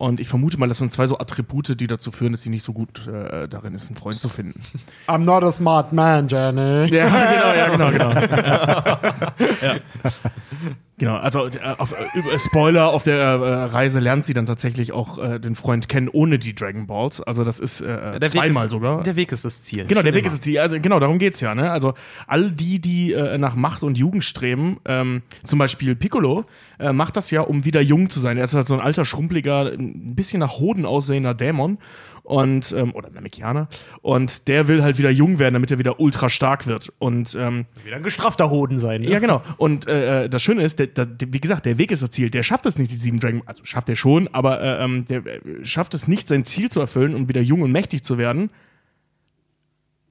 [0.03, 2.65] Und ich vermute mal, das sind zwei so Attribute, die dazu führen, dass sie nicht
[2.65, 4.61] so gut äh, darin ist, einen Freund zu finden.
[5.07, 6.93] I'm not a smart man, Jenny.
[6.93, 8.11] Ja, genau, ja, genau, genau.
[9.63, 9.77] ja.
[10.99, 15.19] Genau, also äh, auf, äh, Spoiler, auf der äh, Reise lernt sie dann tatsächlich auch
[15.19, 17.21] äh, den Freund kennen ohne die Dragon Balls.
[17.21, 19.03] Also das ist äh, zweimal ist, sogar.
[19.03, 19.87] Der Weg ist das Ziel.
[19.87, 20.27] Genau, der Weg immer.
[20.29, 20.41] ist es.
[20.41, 21.57] Die, also genau, darum geht's ja.
[21.57, 21.73] Ne?
[21.73, 21.95] Also
[22.29, 26.45] all die, die äh, nach Macht und Jugend streben, ähm, zum Beispiel Piccolo,
[26.83, 28.37] äh, macht das ja, um wieder jung zu sein.
[28.37, 31.79] Er ist halt so ein alter, schrumpeliger, ein bisschen nach Hoden aussehender Dämon.
[32.25, 33.67] Und, ähm, oder Namekianer.
[34.01, 36.93] Und der will halt wieder jung werden, damit er wieder ultra stark wird.
[37.01, 39.01] Und ähm, Wieder ein gestraffter Hoden sein.
[39.01, 39.11] Ne?
[39.11, 39.43] ja, genau.
[39.57, 42.31] Und äh, äh, das Schöne ist, der, der, wie gesagt, der Weg ist das Ziel.
[42.31, 45.27] Der schafft es nicht, die sieben Dragon, also schafft er schon, aber äh, ähm, der
[45.27, 48.51] äh, schafft es nicht, sein Ziel zu erfüllen und wieder jung und mächtig zu werden.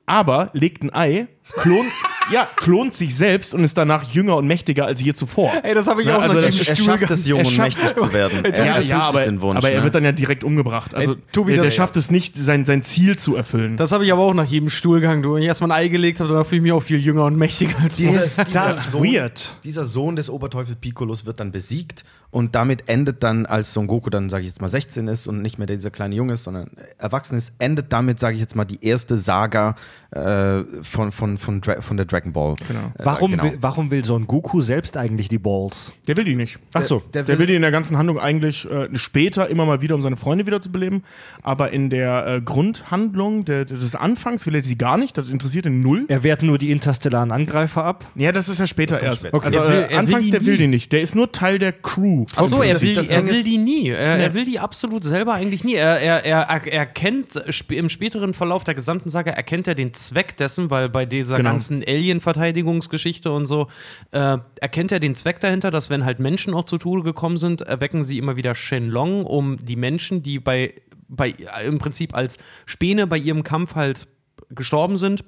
[0.06, 1.28] Aber legt ein Ei,
[1.62, 1.92] klont,
[2.32, 5.52] ja, klont sich selbst und ist danach jünger und mächtiger als je zuvor.
[5.64, 7.78] Ey, das habe ich Ja, auch also noch das- Er schafft es, jung und schafft-
[7.82, 8.44] mächtig zu werden.
[8.46, 9.58] Er Ja, ja, aber, den Wunsch.
[9.58, 9.84] aber er ne?
[9.86, 10.94] wird dann ja direkt umgebracht.
[10.96, 13.78] Also Ey, Tobi, der, der schafft es nicht, sein, sein Ziel zu erfüllen.
[13.78, 15.22] Das habe ich aber auch nach jedem Stuhlgang.
[15.24, 17.26] Du, wenn ich erstmal ein Ei gelegt habe, dann fühle ich mich auch viel jünger
[17.26, 18.22] und mächtiger als vorher.
[18.22, 19.52] Dieser- dieser Das ist Sohn- weird.
[19.64, 24.10] Dieser Sohn des Oberteufel Piccolos wird dann besiegt und damit endet dann, als Son Goku
[24.10, 26.70] dann, sage ich jetzt mal, 16 ist und nicht mehr dieser kleine Junge ist, sondern
[26.98, 29.76] erwachsen ist, endet damit, sage ich jetzt mal, die erste Saga
[30.12, 32.56] äh, von, von, von, Dra von der Dragon Ball.
[32.68, 32.80] Genau.
[32.98, 33.44] Äh, Warum, genau.
[33.44, 35.94] will, warum will Son Goku selbst eigentlich die Balls?
[36.08, 36.58] Der will die nicht.
[36.74, 37.02] Ach so.
[37.14, 39.96] Der Der will- will die in der ganzen Handlung eigentlich äh, später immer mal wieder,
[39.96, 41.04] um seine Freunde wieder zu beleben.
[41.42, 45.18] Aber in der äh, Grundhandlung der, des Anfangs will er sie gar nicht.
[45.18, 46.06] Das interessiert ihn null.
[46.08, 48.06] Er wehrt nur die interstellaren Angreifer ab.
[48.16, 49.22] Ja, das ist ja später erst.
[49.28, 49.44] später.
[49.44, 50.92] Also Er will- äh, er will anfangs, die der will die nicht.
[50.92, 52.26] Der ist nur Teil der Crew.
[52.36, 53.90] Ach so, Im er will, er will die nie.
[53.90, 55.76] Er, er will die absolut selber eigentlich nie.
[55.76, 59.94] Er, er, er, er erkennt sp- im späteren Verlauf der gesamten Saga erkennt er den
[59.94, 61.50] Zweck dessen, weil bei dieser Genau.
[61.52, 63.68] ganzen Alien-Verteidigungsgeschichte und so
[64.12, 67.62] äh, erkennt er den Zweck dahinter, dass wenn halt Menschen auch zu Tode gekommen sind,
[67.62, 70.74] erwecken sie immer wieder Shenlong, um die Menschen, die bei,
[71.08, 71.30] bei
[71.66, 74.08] im Prinzip als Späne bei ihrem Kampf halt
[74.56, 75.24] gestorben sind.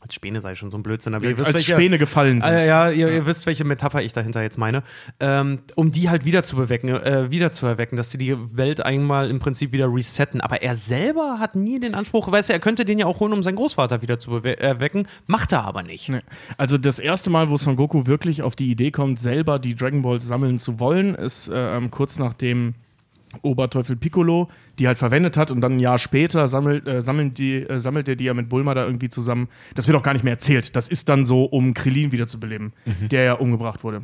[0.00, 2.50] Als Späne sei schon so ein Blödsinn, aber ihr wisst, als welche- Späne gefallen sind.
[2.52, 4.82] äh, ja, ihr, ihr wisst, welche Metapher ich dahinter jetzt meine.
[5.20, 8.80] Ähm, um die halt wieder zu bewecken, äh, wieder zu erwecken, dass sie die Welt
[8.80, 10.40] einmal im Prinzip wieder resetten.
[10.40, 13.32] Aber er selber hat nie den Anspruch, weißt du, er könnte den ja auch holen,
[13.32, 15.06] um seinen Großvater wieder zu erwecken.
[15.26, 16.08] Macht er aber nicht.
[16.08, 16.20] Nee.
[16.56, 20.02] Also das erste Mal, wo Son Goku wirklich auf die Idee kommt, selber die Dragon
[20.02, 22.74] Balls sammeln zu wollen, ist äh, ähm, kurz nachdem
[23.42, 24.48] Oberteufel Piccolo
[24.78, 28.08] die halt verwendet hat und dann ein Jahr später sammelt, äh, sammeln die, äh, sammelt
[28.08, 29.48] er die ja mit Bulma da irgendwie zusammen.
[29.74, 30.76] Das wird auch gar nicht mehr erzählt.
[30.76, 32.72] Das ist dann so, um Krillin wiederzubeleben,
[33.10, 34.02] der ja umgebracht wurde.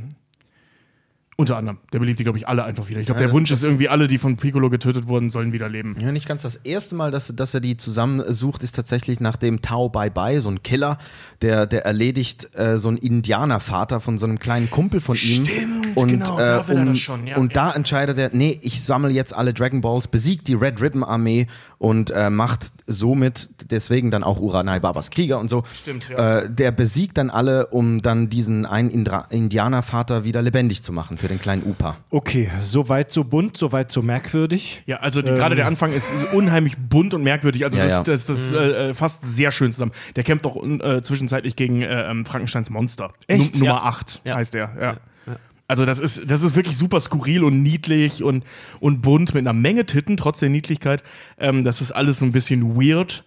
[1.36, 1.78] Unter anderem.
[1.94, 3.00] Der belebt die, glaube ich, alle einfach wieder.
[3.00, 5.66] Ich glaube, Ja, der Wunsch ist irgendwie, alle, die von Piccolo getötet wurden, sollen wieder
[5.70, 5.96] leben.
[5.98, 9.62] Ja, nicht ganz das erste Mal, dass, dass er die zusammensucht, ist tatsächlich nach dem
[9.62, 10.98] Tao Bai Bai, so ein Killer,
[11.40, 15.46] der, der erledigt äh, so einen Indianervater von so einem kleinen Kumpel von ihm.
[15.46, 17.64] Stimmt, und, genau, da äh, will er um, das schon, ja, und ja.
[17.70, 21.46] da entscheidet er, nee, ich sammle jetzt alle Dragon Balls, besiegt die Red Ribbon Armee
[21.78, 25.64] und äh, macht somit, deswegen dann auch Uranai Babas Krieger und so.
[25.72, 26.40] Stimmt, ja.
[26.40, 31.21] Äh, der besiegt dann alle, um dann diesen einen Indra Indianervater wieder lebendig zu machen
[31.22, 31.96] für den kleinen Upa.
[32.10, 34.82] Okay, soweit so bunt, soweit so merkwürdig.
[34.86, 35.36] Ja, also Ähm.
[35.36, 37.64] gerade der Anfang ist unheimlich bunt und merkwürdig.
[37.64, 38.02] Also Ja, das, ja.
[38.02, 39.92] das, das äh, äh, fasst sehr schön zusammen.
[40.16, 43.12] Der kämpft auch äh, zwischenzeitlich gegen äh, ähm, Frankensteins Monster.
[43.28, 43.54] Echt?
[43.54, 43.82] Nu Nummer Ja.
[43.84, 44.34] 8 Ja.
[44.36, 44.70] heißt er.
[44.80, 44.94] Ja.
[45.68, 48.44] Also das ist, das ist wirklich super skurril und niedlich und,
[48.80, 51.02] und bunt mit einer Menge Titten, trotz der Niedlichkeit.
[51.38, 53.24] Ähm, das ist alles so ein bisschen weird.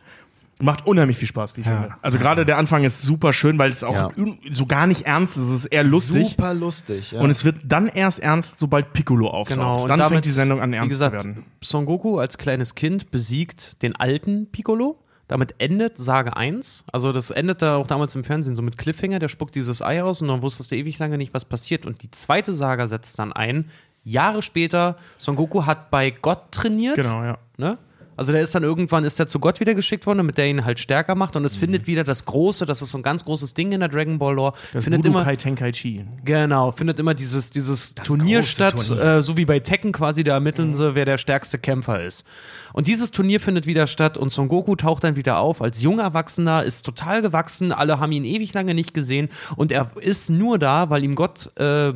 [0.62, 1.74] Macht unheimlich viel Spaß, wie ich Ja.
[1.82, 1.96] finde.
[2.02, 4.26] Also gerade der Anfang ist super schön, weil es auch Ja.
[4.52, 5.44] so gar nicht ernst ist.
[5.44, 6.30] Es ist eher lustig.
[6.30, 7.12] Super lustig.
[7.12, 7.20] Ja.
[7.22, 9.58] Und es wird dann erst ernst, sobald Piccolo auftaucht.
[9.58, 9.82] Genau.
[9.82, 11.46] und dann damit, fängt die Sendung an, wie ernst gesagt, zu werden.
[11.62, 14.98] Son Goku als kleines Kind besiegt den alten Piccolo.
[15.28, 16.86] Damit endet Sage 1.
[16.92, 20.22] Also das endete auch damals im Fernsehen so mit Cliffhanger, der spuckt dieses Ei aus
[20.22, 21.86] und dann wusstest du ewig lange nicht, was passiert.
[21.86, 23.70] Und die zweite Saga setzt dann ein.
[24.04, 26.96] Jahre später, Son Goku hat bei Gott trainiert.
[26.96, 27.38] Genau, ja.
[27.58, 27.80] Ne?
[28.18, 30.64] Also der ist dann irgendwann, ist er zu Gott wieder geschickt worden, damit der ihn
[30.64, 33.54] halt stärker macht und es findet wieder das Große, das ist so ein ganz großes
[33.54, 34.54] Ding in der Dragon Ball Lore.
[34.74, 36.06] Das findet immer, Tenkaichi.
[36.24, 39.18] Genau, findet immer dieses, dieses Turnier statt, Turnier.
[39.18, 42.26] Äh, so wie bei Tekken quasi, da ermitteln sie, wer der stärkste Kämpfer ist.
[42.74, 46.04] Und dieses Turnier findet wieder statt und Son Goku taucht dann wieder auf als junger
[46.04, 50.60] Erwachsener, ist total gewachsen, alle haben ihn ewig lange nicht gesehen und er ist nur
[50.60, 51.94] da, weil ihm Gott, äh,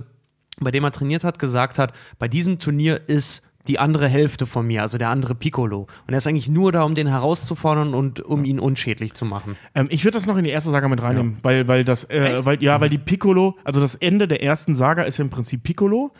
[0.60, 4.66] bei dem er trainiert hat, gesagt hat, bei diesem Turnier ist die andere Hälfte von
[4.68, 5.88] mir, also der andere Piccolo.
[6.08, 9.56] Und er ist eigentlich nur da, um den herauszufordern und um ihn unschädlich zu machen.
[9.76, 12.44] Ähm, ich würde das noch in die erste Saga mit reinnehmen, weil, weil das, äh,
[12.44, 15.64] weil, ja, weil die Piccolo, also das Ende der ersten Saga ist ja im Prinzip
[15.64, 16.12] Piccolo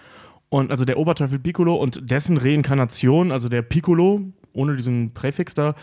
[0.50, 4.22] und also der Oberteufel Piccolo und dessen Reinkarnation, also der Piccolo,
[4.54, 5.74] ohne diesen Präfix da,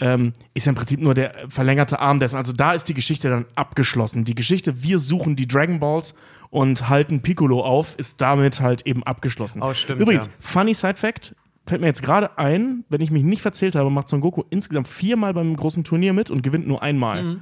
[0.00, 2.36] ähm, ist ja im Prinzip nur der verlängerte Arm dessen.
[2.36, 4.24] Also da ist die Geschichte dann abgeschlossen.
[4.24, 6.14] Die Geschichte, wir suchen die Dragon Balls
[6.54, 9.60] und halten Piccolo auf, ist damit halt eben abgeschlossen.
[9.60, 10.32] Oh, stimmt, Übrigens, ja.
[10.38, 11.34] funny Side Fact,
[11.66, 14.86] fällt mir jetzt gerade ein, wenn ich mich nicht verzählt habe, macht Son Goku insgesamt
[14.86, 17.38] viermal beim großen Turnier mit und gewinnt nur einmal.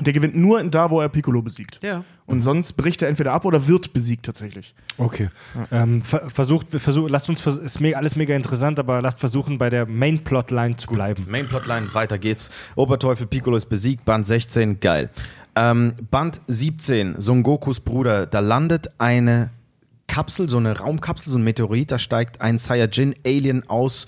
[0.00, 1.78] Der gewinnt nur da, wo er Piccolo besiegt.
[1.82, 2.02] Ja.
[2.26, 4.74] Und sonst bricht er entweder ab oder wird besiegt tatsächlich.
[4.96, 5.28] Okay.
[5.70, 9.58] Ähm, ver versucht, versuch, lasst uns, vers ist me alles mega interessant, aber lasst versuchen,
[9.58, 11.26] bei der Main-Plotline zu bleiben.
[11.28, 12.50] Main-Plotline, weiter geht's.
[12.74, 15.10] Oberteufel Piccolo ist besiegt, Band 16, geil.
[15.56, 19.50] Ähm, Band 17, Son Gokus Bruder, da landet eine
[20.08, 24.06] Kapsel, so eine Raumkapsel, so ein Meteorit, da steigt ein Saiyajin-Alien aus.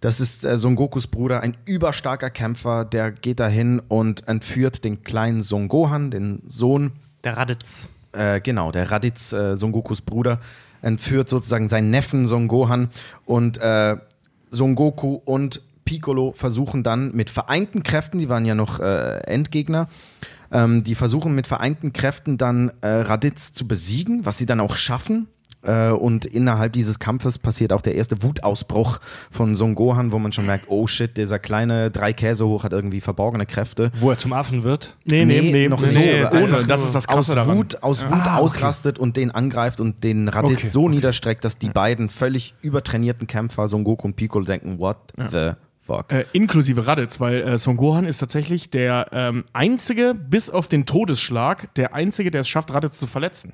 [0.00, 5.02] Das ist äh, Son Gokus Bruder, ein überstarker Kämpfer, der geht dahin und entführt den
[5.04, 6.92] kleinen Son Gohan, den Sohn
[7.24, 7.88] Der Raditz.
[8.12, 10.40] äh, genau, der Raditz, äh, Son Gokus Bruder,
[10.82, 12.88] entführt sozusagen seinen Neffen Son Gohan
[13.24, 13.96] und äh,
[14.50, 19.88] Son Goku und Piccolo versuchen dann mit vereinten Kräften, die waren ja noch äh, Endgegner,
[20.52, 24.76] ähm, die versuchen mit vereinten Kräften dann äh, Raditz zu besiegen, was sie dann auch
[24.76, 25.28] schaffen.
[25.62, 28.98] Äh, und innerhalb dieses Kampfes passiert auch der erste Wutausbruch
[29.32, 32.72] von Son Gohan, wo man schon merkt, oh shit, dieser kleine drei Käse hoch hat
[32.72, 33.90] irgendwie verborgene Kräfte.
[33.98, 34.96] Wo er zum Affen wird.
[35.04, 35.24] Nee,
[35.68, 36.64] noch nee, so, nee, aber ohne.
[36.68, 37.58] Das ist das aus Krasse daran.
[37.58, 38.42] Wut, aus Wut Ah, okay.
[38.44, 43.26] ausrastet und den angreift und den Raditz Okay, so niederstreckt, dass die beiden völlig übertrainierten
[43.26, 45.52] Kämpfer, Son Goku und Piccolo, denken, what the
[45.86, 46.12] fuck.
[46.12, 50.86] Äh, inklusive Raditz, weil äh, Son Gohan ist tatsächlich der ähm, einzige, bis auf den
[50.86, 53.52] Todesschlag, der einzige, der es schafft, Raditz zu verletzen.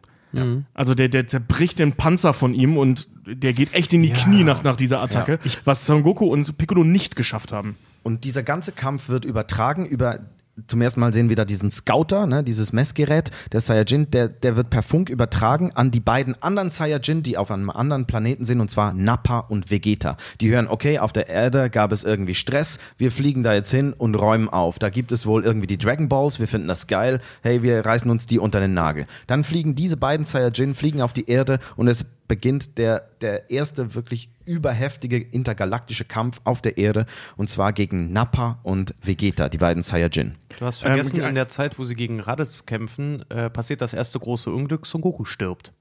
[0.72, 4.44] Also der, der zerbricht den Panzer von ihm und der geht echt in die Knie
[4.44, 7.76] nach, nach dieser Attacke, was Son Goku und Piccolo nicht geschafft haben.
[8.02, 10.20] Und dieser ganze Kampf wird übertragen über.
[10.66, 14.54] Zum ersten Mal sehen wir da diesen Scouter, ne, dieses Messgerät, der Saiyajin, der, der
[14.54, 18.60] wird per Funk übertragen an die beiden anderen Saiyajin, die auf einem anderen Planeten sind,
[18.60, 20.18] und zwar Nappa und Vegeta.
[20.42, 23.94] Die hören, okay, auf der Erde gab es irgendwie Stress, wir fliegen da jetzt hin
[23.94, 24.78] und räumen auf.
[24.78, 28.10] Da gibt es wohl irgendwie die Dragon Balls, wir finden das geil, hey, wir reißen
[28.10, 29.06] uns die unter den Nagel.
[29.26, 33.94] Dann fliegen diese beiden Saiyajin, fliegen auf die Erde und es beginnt der, der erste
[33.94, 37.04] wirklich überheftige intergalaktische Kampf auf der Erde
[37.36, 40.36] und zwar gegen Nappa und Vegeta, die beiden Saiyajin.
[40.58, 43.92] Du hast vergessen, Ähm, in der Zeit, wo sie gegen Raditz kämpfen, äh, passiert das
[43.92, 45.74] erste große Unglück, Son Goku stirbt.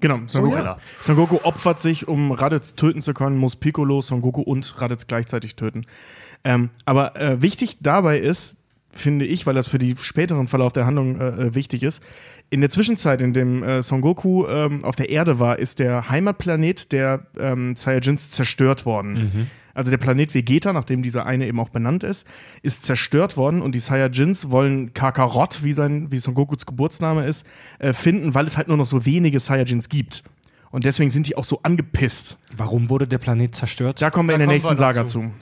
[0.00, 0.76] Genau, Son, Goku, ja.
[1.00, 5.06] Son Goku opfert sich, um Raditz töten zu können, muss Piccolo, Son Goku und Raditz
[5.06, 5.86] gleichzeitig töten.
[6.44, 8.58] Ähm, aber äh, wichtig dabei ist,
[8.90, 12.02] finde ich, weil das für die späteren Verlauf der Handlung äh, äh, wichtig ist,
[12.54, 16.08] in der Zwischenzeit, in dem äh, Son Goku ähm, auf der Erde war, ist der
[16.08, 19.16] Heimatplanet der ähm, Saiyajins zerstört worden.
[19.74, 22.24] Also der Planet Vegeta, nachdem dieser eine eben auch benannt ist,
[22.62, 27.44] ist zerstört worden und die Saiyajins wollen Kakarot, wie, sein, wie Son Gokus Geburtsname ist,
[27.80, 30.22] äh, finden, weil es halt nur noch so wenige Saiyajins gibt.
[30.70, 32.38] Und deswegen sind die auch so angepisst.
[32.56, 34.00] Warum wurde der Planet zerstört?
[34.00, 35.32] Da kommen wir in der nächsten Saga zu.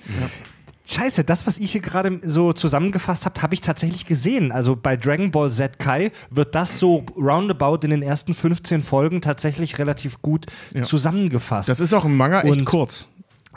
[0.84, 4.50] Scheiße, das, was ich hier gerade so zusammengefasst habe, habe ich tatsächlich gesehen.
[4.50, 9.20] Also bei Dragon Ball Z Kai wird das so roundabout in den ersten 15 Folgen
[9.20, 10.82] tatsächlich relativ gut Ja.
[10.82, 11.68] zusammengefasst.
[11.68, 13.06] Das ist auch im Manga echt Und- kurz.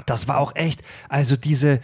[0.06, 1.80] das war auch echt, also diese,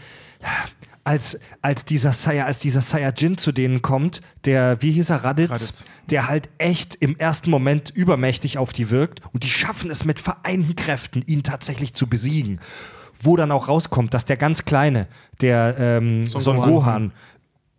[1.04, 5.50] als, als dieser Saya, als dieser Saiyajin zu denen kommt, der, wie hieß er, Raditz,
[5.50, 5.86] Raditz.
[6.12, 10.20] der halt echt im ersten Moment übermächtig auf die wirkt und die schaffen es mit
[10.20, 12.60] vereinten Kräften, ihn tatsächlich zu besiegen.
[13.23, 15.07] Wo dann auch rauskommt, dass der ganz Kleine,
[15.41, 16.69] der ähm, Son, Gohan.
[16.69, 17.11] Gohan,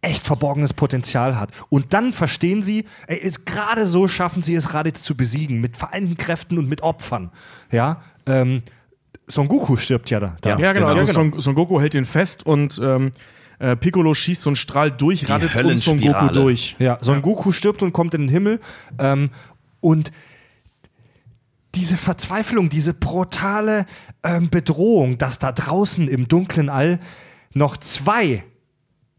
[0.02, 1.50] echt verborgenes Potenzial hat.
[1.68, 2.84] Und dann verstehen sie,
[3.44, 7.30] gerade so schaffen sie es, Raditz zu besiegen, mit vereinten Kräften und mit Opfern.
[7.70, 8.62] Ja, ähm,
[9.28, 10.36] Son Goku stirbt ja da.
[10.40, 10.58] da.
[10.58, 10.88] Ja, genau.
[10.88, 11.00] genau.
[11.00, 13.12] Also Son, Son Goku hält den fest und ähm,
[13.60, 16.76] äh, Piccolo schießt so einen Strahl durch Raditz und Son Goku durch.
[16.80, 18.60] Ja, Son Goku stirbt und kommt in den Himmel.
[18.98, 19.30] Ähm,
[19.80, 20.10] und
[21.74, 23.86] diese Verzweiflung, diese brutale
[24.22, 26.98] ähm, Bedrohung, dass da draußen im dunklen All
[27.54, 28.44] noch zwei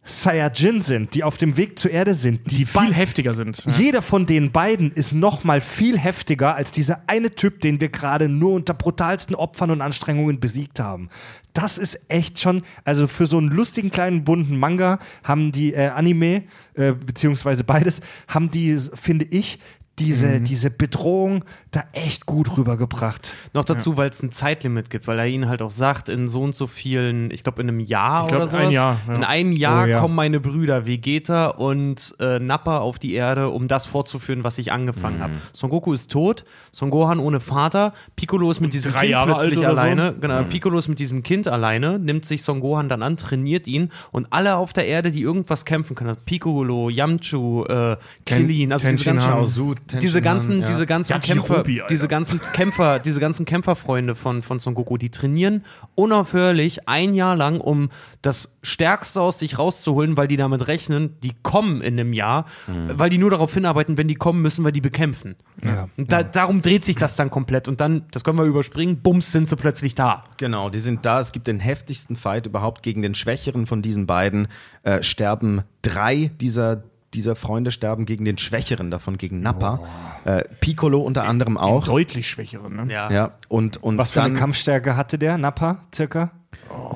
[0.05, 3.63] Saiyajin sind, die auf dem Weg zur Erde sind, Die ba- viel heftiger sind.
[3.65, 3.71] Ja.
[3.77, 7.88] Jeder von den beiden ist noch mal viel heftiger als dieser eine Typ, den wir
[7.88, 11.07] gerade nur unter brutalsten Opfern und Anstrengungen besiegt haben.
[11.53, 15.88] Das ist echt schon, also für so einen lustigen kleinen bunten Manga haben die äh,
[15.88, 16.43] Anime,
[16.73, 19.57] äh, beziehungsweise beides, haben die, finde ich,
[19.99, 23.36] diese, diese Bedrohung da echt gut rübergebracht.
[23.53, 26.41] Noch dazu, weil es ein Zeitlimit gibt, weil er ihnen halt auch sagt, in so
[26.41, 28.65] und so vielen, ich glaube in einem Jahr Ich glaub, oder sowas.
[28.65, 29.15] ein Jahr, ja.
[29.15, 29.99] In einem Jahr Oh, ja.
[29.99, 34.72] kommen meine Brüder Vegeta und äh, Nappa auf die Erde, um das fortzuführen, was ich
[34.72, 35.34] angefangen habe.
[35.52, 39.34] Son Goku ist tot, Son Gohan ohne Vater, Piccolo ist mit diesem drei Kind Jahre
[39.36, 39.82] plötzlich oder so?
[39.82, 40.15] alleine.
[40.20, 43.91] Genau, Piccolo ist mit diesem Kind alleine, nimmt sich Son Gohan dann an, trainiert ihn
[44.11, 48.90] und alle auf der Erde, die irgendwas kämpfen können, also Piccolo, Yamchu, äh, Krillin, also
[48.90, 49.38] diese Tenshinhan.
[49.38, 49.53] ganzen,
[49.89, 50.65] Shaozu, diese ganzen, ja.
[50.65, 51.85] diese ganzen Yajirobe, Kämpfer, Alter.
[51.89, 55.64] diese ganzen Kämpfer, diese ganzen Kämpferfreunde von, von Son Goku, die trainieren
[55.95, 57.89] unaufhörlich ein Jahr lang, um
[58.22, 63.10] das Stärkste aus sich rauszuholen, weil die damit rechnen, die kommen in einem Jahr, weil
[63.10, 65.35] die nur darauf hinarbeiten, wenn die kommen, müssen wir die bekämpfen.
[65.64, 65.89] Ja.
[65.97, 69.31] Und da, darum dreht sich das dann komplett und dann, das können wir überspringen, bums,
[69.31, 70.23] sind sie plötzlich da.
[70.38, 71.19] Genau, die sind da.
[71.19, 74.47] Es gibt den heftigsten Fight überhaupt gegen den Schwächeren von diesen beiden.
[74.84, 76.84] Äh, sterben drei dieser,
[77.14, 79.80] dieser Freunde sterben gegen den Schwächeren davon, gegen Nappa.
[80.26, 81.85] Äh, Piccolo unter anderem auch.
[81.85, 82.85] Deutlich schwächeren, ne?
[82.94, 83.11] Ja.
[83.11, 86.31] Ja, und, und Was für dann, eine Kampfstärke hatte der, Nappa, circa?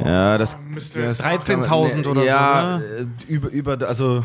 [0.04, 2.84] Ja, das, Müsste das 13.000 oder so, ja, ne?
[3.28, 4.24] äh, über, über, also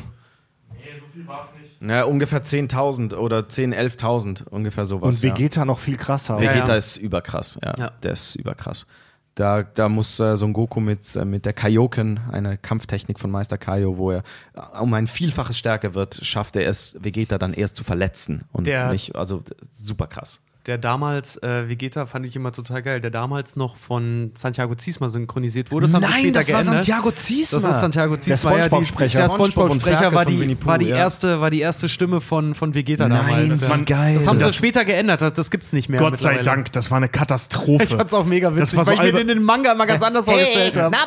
[0.72, 1.90] Nee, so viel war es nicht.
[1.90, 5.16] ja, ungefähr 10.000 oder 10.000, 11.000, ungefähr sowas.
[5.16, 6.34] Und Vegeta noch viel krasser.
[6.36, 6.40] Ja.
[6.40, 6.76] Vegeta Ja, ja.
[6.76, 7.90] ist überkrass, ja, Ja.
[8.02, 8.86] der ist überkrass.
[9.34, 13.56] Da, da muss äh, Son Goku mit, äh, mit der Kaioken, eine Kampftechnik von Meister
[13.56, 14.22] Kaio, wo er
[14.54, 18.44] äh, um ein Vielfaches stärker wird, schafft er es, Vegeta dann erst zu verletzen.
[18.52, 19.42] Und Der- nicht, also
[19.72, 20.40] super krass.
[20.66, 25.08] Der damals, äh, Vegeta fand ich immer total geil, der damals noch von Santiago Ziesma
[25.08, 25.86] synchronisiert wurde.
[25.86, 26.84] Das haben sie später geändert.
[27.16, 27.58] Ziesma.
[27.60, 28.50] Das ist Santiago Ziesma.
[28.52, 29.18] ja, die- SpongeBob-Sprecher.
[29.22, 30.96] Der SpongeBob und SpongeBob-Sprecher war die, war, die ja.
[30.98, 33.48] erste, war die erste Stimme von, von Vegeta Nein, damals.
[33.60, 33.82] das war Ja.
[33.84, 34.14] geil.
[34.14, 35.98] Das haben sie Das- später geändert, das, das gibt's nicht mehr.
[35.98, 36.38] Gott sei.
[36.44, 37.82] Dank, das war eine Katastrophe.
[37.82, 39.86] Ich fand's auch mega witzig, Das war so weil ich mir den, den Manga immer
[39.86, 40.96] ganz anders vorgestellt habe.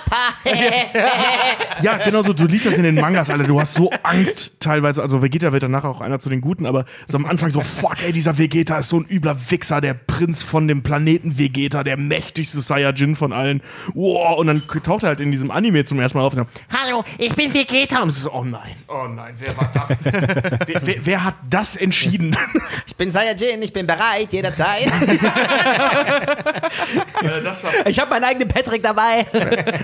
[1.82, 2.34] Ja, genau so.
[2.34, 3.44] Du liest das in den Mangas, Alter.
[3.46, 5.02] Du hast so Angst teilweise.
[5.02, 8.04] Also Vegeta wird danach auch einer zu den Guten, aber so am Anfang so, fuck,
[8.06, 11.98] ey, dieser Vegeta ist so ein übler Wichser, der Prinz von dem Planeten Vegeta, der
[11.98, 13.62] mächtigste Saiyajin von allen.
[13.94, 16.62] Wow, und dann taucht er halt in diesem Anime zum ersten Mal auf und sagt,
[16.72, 18.02] Hallo, ich bin Vegeta.
[18.02, 19.98] und so, oh nein, oh nein, wer war das?
[20.04, 22.36] wer, wer, wer hat das entschieden?
[22.88, 24.88] Ich bin Saiyajin, ich bin bereit, jederzeit.
[27.86, 29.26] Ich habe meinen eigenen Patrick dabei.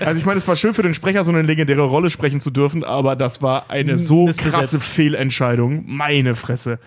[0.04, 2.50] Also ich meine, es war schön für den Sprecher, so eine legendäre Rolle sprechen zu
[2.50, 5.84] dürfen, aber das war eine so krasse Fehlentscheidung.
[5.86, 6.78] Meine Fresse.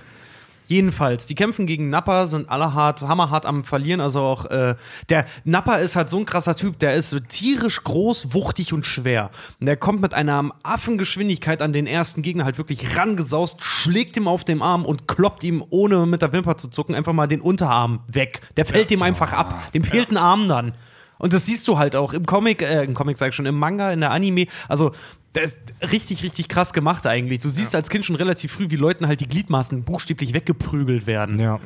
[0.68, 4.02] Jedenfalls, die kämpfen gegen Nappa, sind alle hart, hammerhart am Verlieren.
[4.02, 4.76] Also auch äh,
[5.10, 9.30] der Nappa ist halt so ein krasser Typ, der ist tierisch groß, wuchtig und schwer.
[9.60, 14.28] Und der kommt mit einer Affengeschwindigkeit an den ersten Gegner halt wirklich rangesaust, schlägt ihm
[14.28, 17.42] auf den Arm und kloppt ihm, ohne mit der Wimper zu zucken, einfach mal den
[17.42, 18.42] Unterarm weg.
[18.58, 19.72] Der fällt ihm einfach ab.
[19.74, 20.74] Dem fehlt ein Arm dann.
[21.18, 23.58] Und das siehst du halt auch im Comic, äh, im Comic sag ich schon, im
[23.58, 24.48] Manga, in der Anime.
[24.68, 24.92] Also,
[25.36, 27.40] das ist richtig, richtig krass gemacht eigentlich.
[27.40, 31.40] Du siehst als Kind schon relativ früh, wie Leuten halt die Gliedmaßen buchstäblich weggeprügelt werden.
[31.40, 31.60] Ja.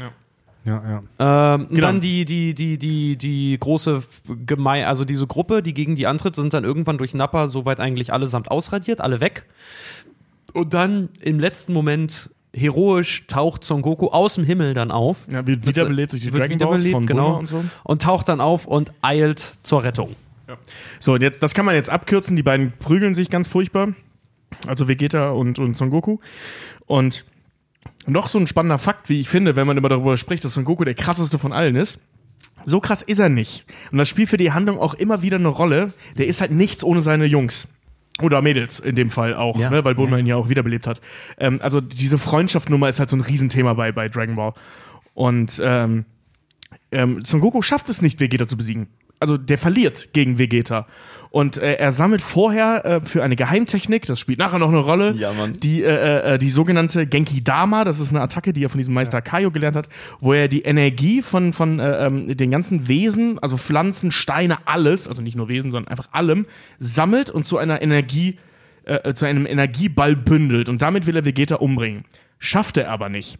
[0.66, 1.56] Ja, ja.
[1.56, 4.04] Ähm, und Dann die, die, die, die, die große
[4.46, 8.12] Gemei also diese Gruppe, die gegen die antritt, sind dann irgendwann durch Nappa soweit eigentlich
[8.12, 9.46] allesamt ausradiert, alle weg.
[10.54, 15.18] Und dann im letzten Moment heroisch taucht Son Goku aus dem Himmel dann auf.
[15.32, 17.24] Ja, wird wiederbelebt durch die Dragon Balls von genau.
[17.24, 17.64] Bulma und so.
[17.84, 20.16] Und taucht dann auf und eilt zur Rettung.
[21.00, 22.36] So, und jetzt, das kann man jetzt abkürzen.
[22.36, 23.94] Die beiden prügeln sich ganz furchtbar.
[24.68, 26.18] Also Vegeta und, und Son Goku.
[26.86, 27.26] Und
[28.08, 30.66] noch so ein spannender Fakt, wie ich finde, wenn man immer darüber spricht, dass Son
[30.66, 32.00] Goku der krasseste von allen ist.
[32.66, 33.66] So krass ist er nicht.
[33.92, 35.94] Und das spielt für die Handlung auch immer wieder eine Rolle.
[36.18, 37.68] Der ist halt nichts ohne seine Jungs.
[38.22, 39.70] Oder Mädels in dem Fall auch, Ja.
[39.70, 41.00] ne, weil Bulma ihn ja auch wiederbelebt hat.
[41.38, 44.54] Ähm, also diese Freundschaftnummer ist halt so ein Riesenthema bei, bei Dragon Ball.
[45.14, 46.04] Und ähm,
[46.92, 48.88] ähm, Son Goku schafft es nicht, Vegeta zu besiegen.
[49.20, 50.88] Also der verliert gegen Vegeta.
[51.32, 55.14] Und äh, er sammelt vorher äh, für eine Geheimtechnik, das spielt nachher noch eine Rolle,
[55.14, 58.80] Ja, die, äh, äh, die sogenannte Genki Dama, das ist eine Attacke, die er von
[58.80, 59.90] diesem Meister Kaio gelernt hat,
[60.20, 65.08] wo er die Energie von, von äh, ähm, den ganzen Wesen, also Pflanzen, Steine, alles,
[65.08, 66.48] also nicht nur Wesen, sondern einfach allem,
[66.80, 68.40] sammelt und zu einer Energie,
[68.86, 70.68] äh, zu einem Energieball bündelt.
[70.68, 72.06] Und damit will er Vegeta umbringen.
[72.40, 73.38] Schafft er aber nicht.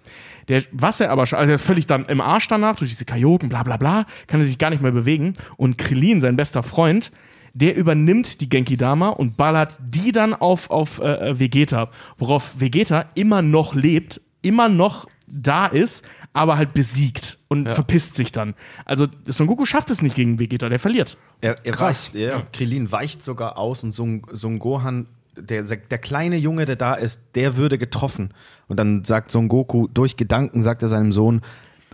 [0.49, 3.05] Der, was er aber, scha- also er ist völlig dann im Arsch danach, durch diese
[3.05, 5.34] Kajoken, bla bla bla, kann er sich gar nicht mehr bewegen.
[5.57, 7.11] Und Krillin, sein bester Freund,
[7.53, 11.89] der übernimmt die Genki Dama und ballert die dann auf, auf äh, äh, Vegeta.
[12.17, 16.03] Worauf Vegeta immer noch lebt, immer noch da ist,
[16.34, 18.55] aber halt besiegt und verpisst sich dann.
[18.85, 21.17] Also Son Goku schafft es nicht gegen Vegeta, der verliert.
[21.41, 22.13] Er, er Krass.
[22.13, 25.07] Weicht, ja, Krillin weicht sogar aus und Son, Son Gohan,
[25.41, 28.34] der, der kleine Junge, der da ist, der würde getroffen.
[28.68, 31.41] Und dann sagt Son Goku, durch Gedanken sagt er seinem Sohn,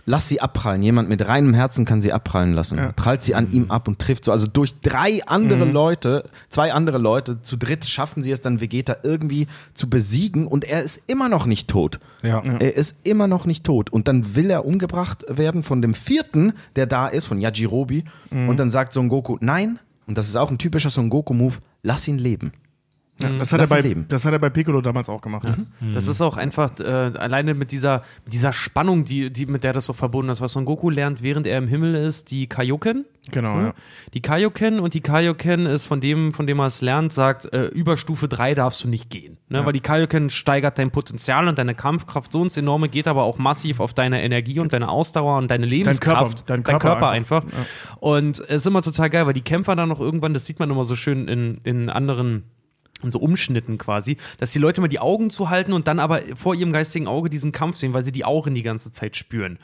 [0.06, 0.82] lass sie abprallen.
[0.82, 2.78] Jemand mit reinem Herzen kann sie abprallen lassen.
[2.94, 4.32] Prallt sie an ihm ab und trifft so.
[4.32, 8.96] Also durch drei andere Leute, zwei andere Leute, zu dritt schaffen sie es dann Vegeta
[9.02, 11.98] irgendwie zu besiegen und er ist immer noch nicht tot.
[12.22, 12.40] Ja.
[12.40, 13.90] Er ist immer noch nicht tot.
[13.90, 18.04] Und dann will er umgebracht werden von dem vierten, der da ist, von Yajirobe.
[18.30, 22.06] Und dann sagt Son Goku, nein, und das ist auch ein typischer Son Goku-Move, lass
[22.06, 22.52] ihn leben.
[23.18, 25.48] Ja, das, hat er Lass bei, das hat er bei Piccolo damals auch gemacht.
[25.94, 29.72] Das ist auch einfach äh, alleine mit dieser, mit dieser Spannung, die, die, mit der
[29.72, 30.42] das so verbunden ist.
[30.42, 33.06] Was Son Goku lernt, während er im Himmel ist, die Kaioken.
[33.32, 33.74] Genau, ja.
[34.12, 37.66] Die Kaioken und die Kaioken ist von dem, von dem er es lernt, sagt, äh,
[37.66, 39.38] über Stufe 3 darfst du nicht gehen.
[39.48, 39.64] Ne?
[39.64, 43.38] Weil die Kaioken steigert dein Potenzial und deine Kampfkraft so ins Enorme, geht aber auch
[43.38, 46.46] massiv auf deine Energie und deine Ausdauer und deine Lebenskraft.
[46.46, 47.44] Körper, dein Körper einfach.
[47.98, 50.70] Und es ist immer total geil, weil die Kämpfer dann noch irgendwann, das sieht man
[50.70, 52.44] immer so schön in, in anderen
[53.02, 56.72] so Umschnitten quasi, dass die Leute mal die Augen zuhalten und dann aber vor ihrem
[56.72, 59.58] geistigen Auge diesen Kampf sehen, weil sie die Augen die ganze Zeit spüren.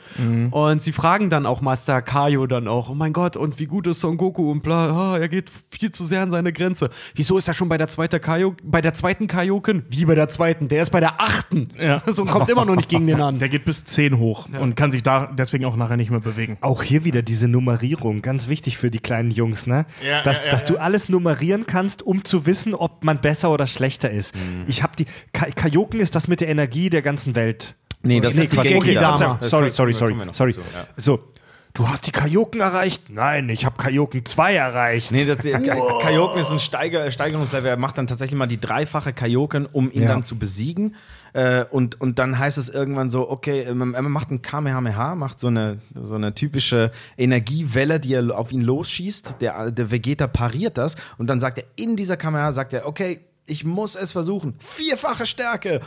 [0.51, 3.87] Und sie fragen dann auch Master Kaio dann auch, oh mein Gott, und wie gut
[3.87, 6.89] ist Son Goku und bla, ah, er geht viel zu sehr an seine Grenze.
[7.15, 9.83] Wieso ist er schon bei der zweiten Kaio, bei der zweiten Kaioken?
[9.89, 10.67] Wie bei der zweiten?
[10.67, 11.69] Der ist bei der achten.
[11.79, 12.01] Ja.
[12.13, 13.39] So und kommt immer noch nicht gegen den an.
[13.39, 16.57] Der geht bis 10 hoch und kann sich da deswegen auch nachher nicht mehr bewegen.
[16.61, 19.87] Auch hier wieder diese Nummerierung, ganz wichtig für die kleinen Jungs, ne?
[20.05, 23.49] Ja, dass ja, ja, dass du alles nummerieren kannst, um zu wissen, ob man besser
[23.49, 24.35] oder schlechter ist.
[24.67, 27.75] Ich habe die Ka Kajoken ist das mit der Energie der ganzen Welt.
[28.03, 28.57] Nee, das ist die.
[28.57, 29.39] Genki okay, Dama.
[29.41, 30.53] Das Sorry, sorry, sorry, sorry.
[30.97, 31.19] So,
[31.73, 33.09] du hast die Kajoken erreicht?
[33.09, 35.11] Nein, ich habe Kajoken 2 erreicht.
[35.11, 37.69] Nee, das, der Ka- Kaioken ist ein Steiger, Steigerungslevel.
[37.71, 40.07] Er macht dann tatsächlich mal die dreifache Kaioken, um ihn Ja.
[40.09, 40.95] dann zu besiegen.
[41.33, 45.39] Äh, und, und dann heißt es irgendwann so, okay, man, man macht ein Kamehameha, macht
[45.39, 49.35] so eine, so eine typische Energiewelle, die er auf ihn losschießt.
[49.41, 50.95] Der, der Vegeta pariert das.
[51.17, 54.55] Und dann sagt er, in dieser Kamehameha sagt er, okay, ich muss es versuchen.
[54.59, 55.81] Vierfache Stärke.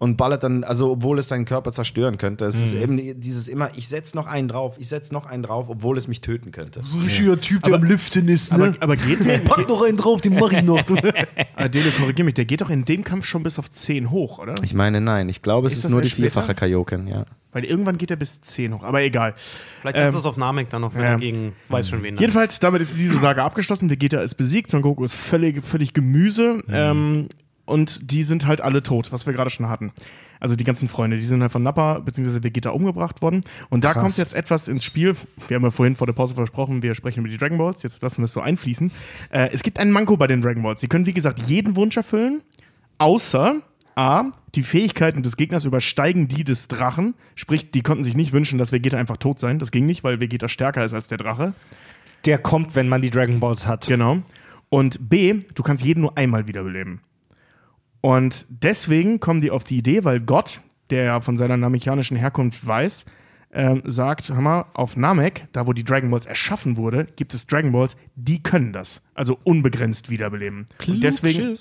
[0.00, 2.46] Und ballert dann, also obwohl es seinen Körper zerstören könnte.
[2.46, 5.68] Es ist eben dieses immer, ich setz noch einen drauf, ich setz noch einen drauf,
[5.68, 6.80] obwohl es mich töten könnte.
[6.80, 10.22] ein richtiger Typ, der am Liften ist, Aber, aber geht der, Pack noch einen drauf,
[10.22, 10.82] den mach ich noch.
[10.84, 10.96] Du.
[11.54, 14.54] Adele, korrigier mich, der geht doch in dem Kampf schon bis auf 10 hoch, oder?
[14.62, 15.28] Ich meine, nein.
[15.28, 17.26] Ich glaube, es Ist ist, nur die vierfache Kaioken, ja.
[17.52, 19.34] Weil irgendwann geht er bis 10 hoch, aber egal.
[19.80, 21.08] Vielleicht Ähm, ist das auf Namek dann noch, wenn ja.
[21.08, 22.16] er gegen weiß schon wen.
[22.16, 23.90] Jedenfalls, damit ist diese Sage abgeschlossen.
[23.90, 26.62] Vegeta ist besiegt, Son Goku ist völlig, völlig Gemüse.
[26.70, 27.28] Ähm,
[27.70, 29.92] und die sind halt alle tot, was wir gerade schon hatten.
[30.40, 32.42] Also die ganzen Freunde, die sind halt von Nappa bzw.
[32.42, 33.42] Vegeta umgebracht worden.
[33.68, 34.02] Und da Krass.
[34.02, 35.14] kommt jetzt etwas ins Spiel.
[35.48, 37.82] Wir haben ja vorhin vor der Pause versprochen, wir sprechen über die Dragon Balls.
[37.82, 38.90] Jetzt lassen wir es so einfließen.
[39.30, 40.80] Äh, es gibt einen Manko bei den Dragon Balls.
[40.80, 42.40] Sie können, wie gesagt, jeden Wunsch erfüllen,
[42.98, 43.60] außer
[43.94, 47.14] A, die Fähigkeiten des Gegners übersteigen die des Drachen.
[47.34, 49.58] Sprich, die konnten sich nicht wünschen, dass Vegeta einfach tot sein.
[49.58, 51.52] Das ging nicht, weil Vegeta stärker ist als der Drache.
[52.24, 53.86] Der kommt, wenn man die Dragon Balls hat.
[53.86, 54.22] Genau.
[54.70, 57.00] Und B, du kannst jeden nur einmal wiederbeleben.
[58.00, 60.60] Und deswegen kommen die auf die Idee, weil Gott,
[60.90, 63.04] der ja von seiner namekianischen Herkunft weiß,
[63.52, 67.46] ähm, sagt, hör mal, auf Namek, da wo die Dragon Balls erschaffen wurde, gibt es
[67.46, 69.02] Dragon Balls, die können das.
[69.14, 70.66] Also unbegrenzt wiederbeleben.
[70.86, 71.56] Und deswegen,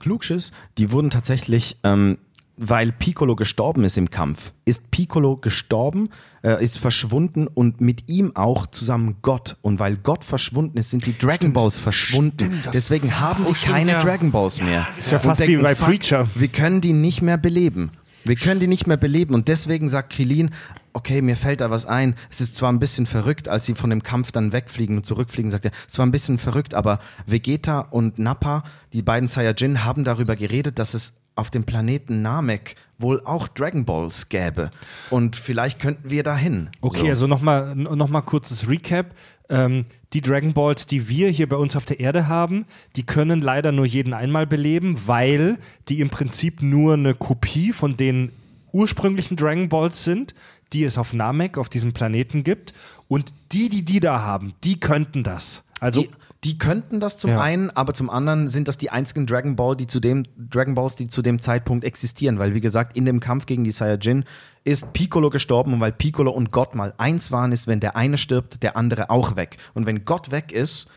[0.00, 0.52] Klugschiss.
[0.76, 2.18] Die wurden tatsächlich, ähm,
[2.58, 6.10] weil Piccolo gestorben ist im Kampf, ist Piccolo gestorben,
[6.42, 9.56] äh, ist verschwunden und mit ihm auch zusammen Gott.
[9.62, 12.62] Und weil Gott verschwunden ist, sind die Dragon Balls verschwunden.
[12.72, 14.88] Deswegen haben die keine Dragon Balls mehr.
[14.98, 16.26] Ist ja fast wie denken, bei fuck, Preacher.
[16.34, 17.92] Wir können die nicht mehr beleben.
[18.24, 20.50] Wir können die nicht mehr beleben und deswegen sagt Krillin,
[20.92, 22.14] okay, mir fällt da was ein.
[22.30, 25.50] Es ist zwar ein bisschen verrückt, als sie von dem Kampf dann wegfliegen und zurückfliegen,
[25.50, 30.04] sagt er, es war ein bisschen verrückt, aber Vegeta und Nappa, die beiden Saiyajin, haben
[30.04, 34.70] darüber geredet, dass es auf dem Planeten Namek wohl auch Dragon Balls gäbe.
[35.10, 36.68] Und vielleicht könnten wir dahin.
[36.80, 37.06] Okay, So.
[37.06, 39.14] also nochmal noch mal kurzes Recap.
[39.48, 42.66] Ähm, die Dragon Balls, die wir hier bei uns auf der Erde haben,
[42.96, 45.58] die können leider nur jeden einmal beleben, weil
[45.88, 48.32] die im Prinzip nur eine Kopie von den
[48.72, 50.34] ursprünglichen Dragon Balls sind,
[50.72, 52.74] die es auf Namek, auf diesem Planeten gibt.
[53.06, 55.62] Und die, die die da haben, die könnten das.
[55.80, 56.10] Also die,
[56.44, 57.40] die könnten das zum Ja.
[57.40, 60.94] einen, aber zum anderen sind das die einzigen Dragon Ball, die zu dem Dragon Balls,
[60.94, 64.24] die zu dem Zeitpunkt existieren, weil wie gesagt in dem Kampf gegen die Saiyajin
[64.64, 68.18] ist Piccolo gestorben und weil Piccolo und Gott mal eins waren, ist wenn der eine
[68.18, 70.88] stirbt, der andere auch weg und wenn Gott weg ist,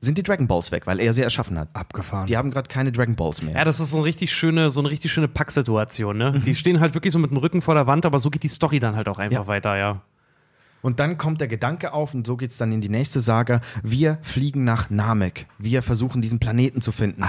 [0.00, 1.68] sind die Dragon Balls weg, weil er sie erschaffen hat.
[1.74, 2.26] abgefahren.
[2.26, 3.54] Die haben gerade keine Dragon Balls mehr.
[3.54, 6.40] Ja, das ist so eine richtig schöne, so eine richtig schöne Packsituation, ne?
[6.46, 8.48] Die stehen halt wirklich so mit dem Rücken vor der Wand, aber so geht die
[8.48, 9.46] Story dann halt auch einfach Ja.
[9.46, 10.02] weiter, ja.
[10.82, 13.60] Und dann kommt der Gedanke auf, und so geht es dann in die nächste Saga,
[13.82, 15.46] wir fliegen nach Namek.
[15.58, 17.24] Wir versuchen, diesen Planeten zu finden.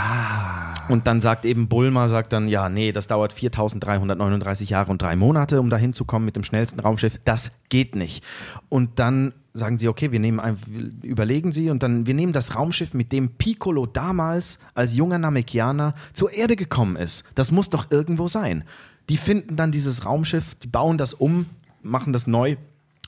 [0.90, 5.16] Und dann sagt eben Bulma, sagt dann, ja, nee, das dauert 4339 Jahre und drei
[5.16, 7.20] Monate, um da hinzukommen mit dem schnellsten Raumschiff.
[7.26, 8.24] Das geht nicht.
[8.70, 10.58] Und dann sagen sie, okay, wir nehmen ein,
[11.02, 15.96] überlegen sie und dann, wir nehmen das Raumschiff, mit dem Piccolo damals als junger Namekianer
[16.14, 17.24] zur Erde gekommen ist.
[17.36, 18.64] Das muss doch irgendwo sein.
[19.10, 21.48] Die finden dann dieses Raumschiff, die bauen das um,
[21.82, 22.58] machen das neu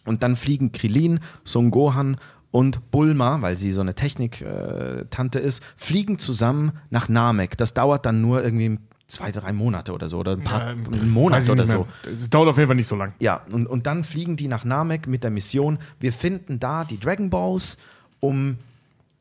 [0.06, 2.18] und dann fliegen Krillin, Son Gohan
[2.52, 7.58] und Bulma, weil sie so eine Technik-Tante ist, fliegen zusammen nach Namek.
[7.58, 11.04] Das dauert dann nur irgendwie zwei, drei Monate oder so oder ein paar einen Weiß
[11.04, 11.88] Monat ich oder so.
[12.06, 13.14] Es dauert auf jeden Fall nicht so lang.
[13.20, 15.80] Ja, und, und dann fliegen die nach Namek mit der Mission.
[16.00, 17.78] Wir finden da die Dragon Balls,
[18.20, 18.58] um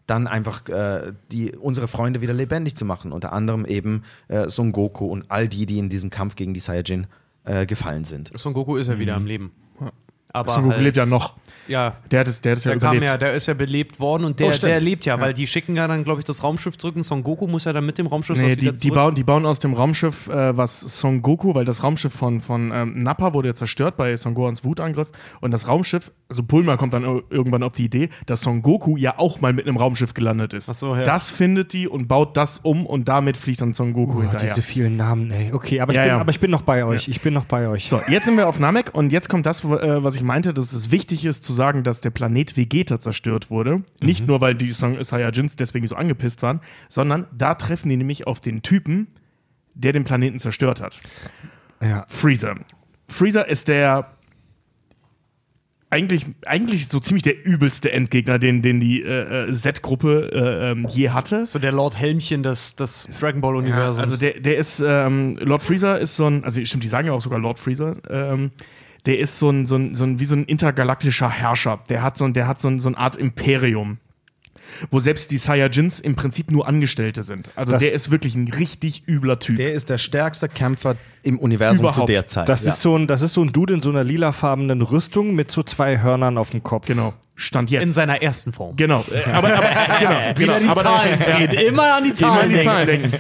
[0.06, 3.12] dann einfach äh, die, unsere Freunde wieder lebendig zu machen.
[3.12, 6.60] Unter anderem eben äh, Son Goku und all die, die in diesem Kampf gegen die
[6.60, 7.06] Saiyajin
[7.44, 8.30] äh, gefallen sind.
[8.34, 9.52] Son Goku ist ja wieder am Leben.
[10.32, 11.34] Aber Son Goku halt- lebt ja noch.
[11.68, 13.10] Ja, Der hat es, der hat es ja der kam überlebt.
[13.12, 15.76] ja, der ist ja belebt worden und der, Oh, der lebt ja, weil die schicken
[15.76, 18.06] ja dann, glaube ich, das Raumschiff zurück und Son Goku muss ja dann mit dem
[18.06, 21.66] Raumschiff Nee, die, die, bauen, die bauen aus dem Raumschiff, äh, was Son Goku, weil
[21.66, 25.10] das Raumschiff von, von ähm, Nappa wurde ja zerstört bei Son Gohans Wutangriff.
[25.42, 28.96] Und das Raumschiff, also Bulma kommt dann ir- irgendwann auf die Idee, dass Son Goku
[28.96, 30.70] ja auch mal mit einem Raumschiff gelandet ist.
[30.70, 31.02] Ach so, ja.
[31.02, 34.48] Das findet die und baut das um und damit fliegt dann Son Goku Oh, hinterher.
[34.48, 35.52] diese vielen Namen, ey.
[35.52, 36.18] Okay, aber ich, Ja, bin, ja.
[36.18, 37.09] aber ich bin noch bei euch.
[37.09, 37.90] Ich bin noch bei euch.
[37.90, 40.72] So, jetzt sind wir auf Namek und jetzt kommt das, äh, was ich meinte, dass
[40.72, 43.82] es wichtig ist zu sagen, dass der Planet Vegeta zerstört wurde.
[44.00, 48.40] Nicht nur, weil die Saiyajins deswegen so angepisst waren, sondern da treffen die nämlich auf
[48.40, 49.08] den Typen,
[49.74, 51.00] der den Planeten zerstört hat.
[51.80, 52.04] Ja.
[52.08, 52.56] Freezer.
[53.08, 54.10] Freezer ist der
[55.90, 60.86] eigentlich, eigentlich so ziemlich der übelste Endgegner, den, den die äh, äh, Z-Gruppe äh, ähm,
[60.88, 61.46] je hatte.
[61.46, 63.98] so der Lord Helmchen des, des Dragon Ball Universums.
[63.98, 67.14] Also der, der ist, ähm, Lord Freezer ist so ein, also stimmt, die sagen ja
[67.14, 68.50] auch sogar Lord Freezer, ähm,
[69.09, 71.80] der ist so ein, so ein, so ein, wie so ein intergalaktischer Herrscher.
[71.89, 73.98] Der hat so ein, der hat so, ein, so eine Art Imperium.
[74.90, 77.51] Wo selbst die Saiyajins im Prinzip nur Angestellte sind.
[77.56, 79.56] Also Das- der ist wirklich ein richtig übler Typ.
[79.56, 80.97] Der ist der stärkste Kämpfer
[81.28, 82.06] im Universum Überhaupt.
[82.09, 82.48] zu der Zeit.
[82.48, 82.70] Das, ja.
[82.72, 85.62] ist so ein, das ist so ein Dude in so einer lilafarbenen Rüstung mit so
[85.62, 86.86] zwei Hörnern auf dem Kopf.
[86.86, 87.12] genau.
[87.40, 87.94] Stand in jetzt.
[87.94, 88.74] seiner ersten Form.
[88.74, 89.05] Genau.
[89.12, 89.62] Äh, Aber, aber
[90.00, 90.59] genau, genau.
[90.59, 91.55] die aber Zahlen ja, geht.
[91.62, 92.64] Immer an die Immer Zahlen an die denken.
[92.68, 93.12] Zahlen denken.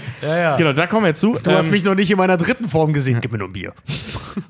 [0.58, 1.34] Genau, da kommen wir jetzt zu.
[1.40, 3.20] Du hast Ähm, mich noch nicht in meiner dritten Form gesehen.
[3.20, 3.74] Gib mir nur ein Bier.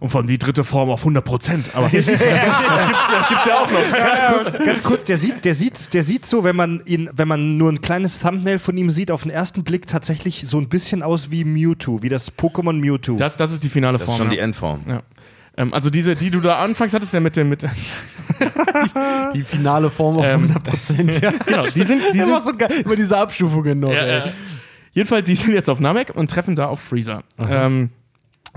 [0.00, 1.66] und von die dritte Form auf 100 Prozent.
[1.74, 3.78] Aber das, das, das, gibt's, das gibt's ja auch noch.
[3.92, 4.22] Ganz
[4.52, 7.58] kurz, ganz kurz, der sieht, der sieht, der sieht so, wenn man ihn, wenn man
[7.58, 11.02] nur ein kleines Thumbnail von ihm sieht, auf den ersten Blick tatsächlich so ein bisschen
[11.02, 13.16] aus wie Mewtwo, wie das Pokémon Mewtwo.
[13.16, 14.14] Das, das ist die finale Das Form.
[14.14, 14.32] ist schon ja.
[14.32, 14.80] die Endform.
[14.88, 15.02] Ja.
[15.56, 17.62] Ähm, also diese, die du da anfangs hattest, der mit dem, mit,
[19.34, 21.20] Die finale Form auf Ähm, 100 Prozent.
[21.20, 21.32] Ja.
[21.46, 22.82] genau, die sind, die Immer sind, so geil.
[22.84, 23.92] Immer diese Abstufungen noch.
[23.92, 24.24] ja, ja.
[24.92, 27.22] jedenfalls, die sind jetzt auf Namek und treffen da auf Freezer.
[27.38, 27.90] Ähm,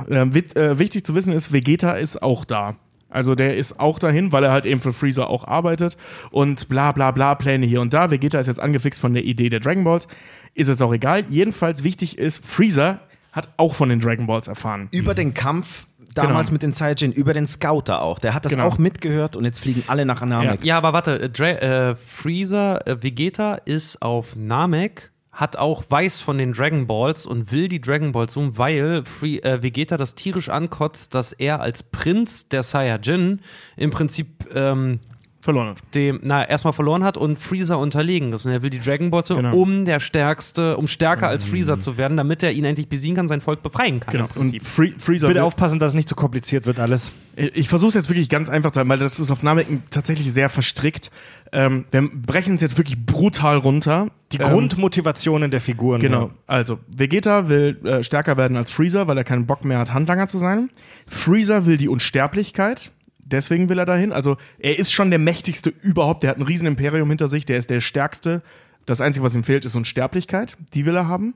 [0.10, 2.76] ähm, äh, wichtig zu wissen ist, Vegeta ist auch da.
[3.10, 5.98] Also der ist auch dahin, weil er halt eben für Freezer auch arbeitet
[6.32, 8.10] und bla bla bla Pläne hier und da.
[8.10, 10.08] Vegeta ist jetzt angefixt von der Idee der Dragon Balls.
[10.54, 11.26] Ist jetzt auch egal.
[11.30, 13.02] Jedenfalls wichtig ist, Freezer
[13.32, 14.88] hat auch von den Dragon Balls erfahren.
[14.92, 16.54] Über den Kampf damals Genau.
[16.56, 18.20] mit den Saiyajin, über den Scouter auch.
[18.20, 18.66] Der hat das Genau.
[18.68, 20.64] auch mitgehört und jetzt fliegen alle nach Namek.
[20.66, 26.20] Ja, aber warte, äh, Dra äh, Freezer, äh, Vegeta ist auf Namek, hat auch weiß
[26.20, 30.16] von den Dragon Balls und will die Dragon Balls um, weil Free, äh, Vegeta das
[30.16, 33.40] tierisch ankotzt, dass er als Prinz der Saiyajin
[33.78, 35.00] im Prinzip ähm,
[35.42, 35.78] Verloren hat.
[35.96, 38.46] dem, na, erstmal verloren hat und Freezer unterlegen ist.
[38.46, 39.56] Und er will die Dragon Balls, so, Genau.
[39.56, 43.28] um der stärkste, um stärker als Freezer zu werden, damit er ihn endlich besiegen kann,
[43.28, 44.12] sein Volk befreien kann.
[44.12, 44.28] Genau.
[44.36, 47.12] Und Free, Freezer Bitte will- aufpassen, dass es nicht so kompliziert wird alles.
[47.36, 50.32] Ich versuche es jetzt wirklich ganz einfach zu sagen, weil das ist auf Namek tatsächlich
[50.32, 51.10] sehr verstrickt.
[51.54, 54.08] Ähm, wir brechen es jetzt wirklich brutal runter.
[54.34, 56.02] Die Ähm, Grundmotivationen der Figuren.
[56.02, 56.32] Genau.
[56.48, 60.28] Also, Vegeta will äh, stärker werden als Freezer, weil er keinen Bock mehr hat, Handlanger
[60.28, 60.70] zu sein.
[61.08, 62.92] Freezer will die Unsterblichkeit.
[63.24, 64.12] Deswegen will er dahin.
[64.12, 66.24] Also, er ist schon der mächtigste überhaupt.
[66.24, 67.46] Der hat ein riesen Imperium hinter sich.
[67.46, 68.42] Der ist der stärkste.
[68.86, 70.58] Das Einzige, was ihm fehlt, ist Unsterblichkeit.
[70.74, 71.36] Die will er haben.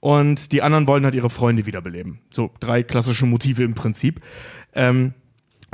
[0.00, 2.18] Und die anderen wollen halt ihre Freunde wiederbeleben.
[2.30, 4.20] So, drei klassische Motive im Prinzip.
[4.74, 5.14] Ähm,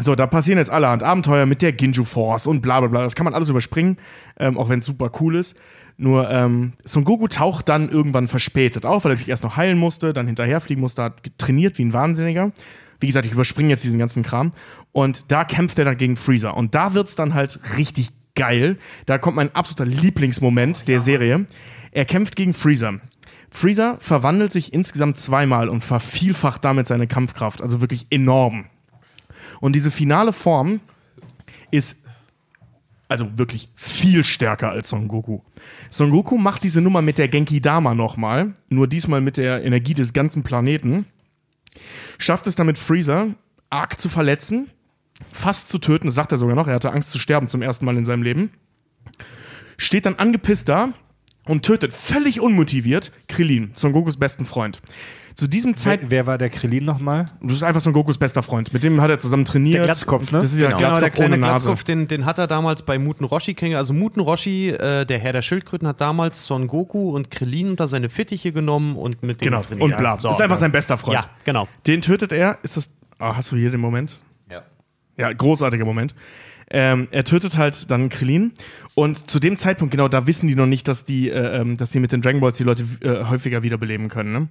[0.00, 3.02] so, da passieren jetzt allerhand Abenteuer mit der Ginju Force und bla bla bla.
[3.02, 3.96] Das kann man alles überspringen,
[4.38, 5.56] ähm, auch wenn es super cool ist.
[5.96, 9.78] Nur ähm, Son Goku taucht dann irgendwann verspätet auf, weil er sich erst noch heilen
[9.78, 12.52] musste, dann hinterherfliegen musste, hat trainiert wie ein Wahnsinniger.
[13.00, 14.52] Wie gesagt, ich überspringe jetzt diesen ganzen Kram.
[14.92, 16.56] Und da kämpft er dann gegen Freezer.
[16.56, 18.78] Und da wird's dann halt richtig geil.
[19.06, 21.46] Da kommt mein absoluter Lieblingsmoment der Serie.
[21.92, 23.00] Er kämpft gegen Freezer.
[23.50, 27.62] Freezer verwandelt sich insgesamt zweimal und vervielfacht damit seine Kampfkraft.
[27.62, 28.66] Also wirklich enorm.
[29.60, 30.80] Und diese finale Form
[31.70, 31.98] ist
[33.08, 35.40] also wirklich viel stärker als Son Goku.
[35.90, 39.94] Son Goku macht diese Nummer mit der Genki Dama nochmal, nur diesmal mit der Energie
[39.94, 41.06] des ganzen Planeten.
[42.18, 43.34] Schafft es damit Freezer
[43.70, 44.70] arg zu verletzen,
[45.32, 47.84] fast zu töten, das sagt er sogar noch, er hatte Angst zu sterben zum ersten
[47.84, 48.50] Mal in seinem Leben.
[49.76, 50.92] Steht dann angepisst da
[51.44, 54.80] und tötet völlig unmotiviert Krillin, Son Gokus besten Freund.
[55.39, 57.27] Zu diesem Zeitpunkt Wer, wer war der Krillin nochmal?
[57.40, 58.73] das ist einfach Son Gokus bester Freund.
[58.73, 59.77] Mit dem hat er zusammen trainiert.
[59.77, 60.40] Der Glatzkopf, ne?
[60.40, 60.78] Das ist ja Genau.
[60.78, 61.39] Genau, Glatzkopf der kleine.
[61.39, 63.82] Glatzkopf, den, den hat er damals bei Muten Roshi kennengelernt.
[63.82, 67.86] Also Muten Roshi, äh, der Herr der Schildkröten, hat damals Son Goku und Krillin unter
[67.86, 69.62] seine Fittiche genommen und mit denen Genau.
[69.62, 69.93] trainiert.
[69.93, 70.19] Und bla.
[70.19, 70.60] So, ist einfach ja.
[70.60, 71.15] sein bester Freund.
[71.15, 71.69] Ja, genau.
[71.86, 72.59] Den tötet er.
[72.65, 72.90] Ist das.
[73.20, 74.20] Ah, hast du hier den Moment?
[74.51, 74.62] Ja.
[75.19, 76.16] Ja, großartiger Moment.
[76.69, 78.55] Ähm, er tötet halt dann Krillin
[78.97, 81.90] und zu dem Zeitpunkt, genau, da wissen die noch nicht, dass die, äh, ähm, dass
[81.90, 84.32] die mit den Dragon Balls die Leute äh, häufiger wiederbeleben können.
[84.32, 84.48] Ne?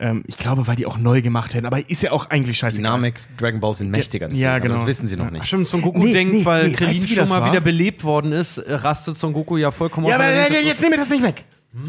[0.00, 2.76] Ähm, ich glaube, weil die auch neu gemacht werden, aber ist ja auch eigentlich scheiße.
[2.76, 4.32] Dynamics, Dragon Ball sind mächtiger.
[4.32, 4.74] Ja, aber genau.
[4.76, 5.44] Das wissen sie noch nicht.
[5.46, 7.50] Stimmt, Son Goku Nee, denkt, nee, weil nee, Krillin weißt du, schon mal war?
[7.50, 10.98] wieder belebt worden ist, äh, rastet Son Goku ja vollkommen Ja, aber jetzt nimm mir
[10.98, 11.44] das nicht weg.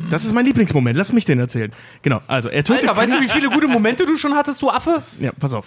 [0.09, 0.97] Das ist mein Lieblingsmoment.
[0.97, 1.71] Lass mich den erzählen.
[2.01, 2.87] Genau, also er tötet.
[2.87, 5.01] Alter, weißt du, wie viele gute Momente du schon hattest, du Affe?
[5.19, 5.65] Ja, pass auf.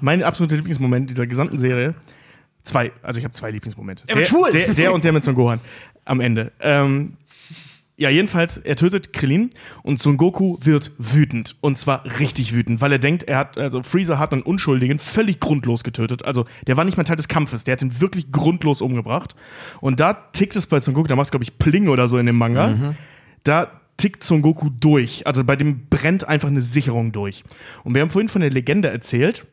[0.00, 1.94] Mein absoluter Lieblingsmoment dieser gesamten Serie.
[2.64, 4.04] Zwei, also ich habe zwei Lieblingsmomente.
[4.06, 5.60] Er Der, der, der und der mit Son Gohan
[6.04, 6.52] am Ende.
[6.60, 7.14] Ähm,
[7.98, 9.50] ja, jedenfalls, er tötet Krillin
[9.82, 11.56] und Son Goku wird wütend.
[11.60, 15.40] Und zwar richtig wütend, weil er denkt, er hat, also Freezer hat einen Unschuldigen völlig
[15.40, 16.24] grundlos getötet.
[16.24, 19.34] Also, der war nicht mal Teil des Kampfes, der hat ihn wirklich grundlos umgebracht.
[19.80, 22.18] Und da tickt es bei Son Goku, da macht es, glaube ich, Pling oder so
[22.18, 22.94] in dem Manga.
[23.42, 25.26] Da tickt Son Goku durch.
[25.26, 27.42] Also bei dem brennt einfach eine Sicherung durch.
[27.82, 29.44] Und wir haben vorhin von der Legende erzählt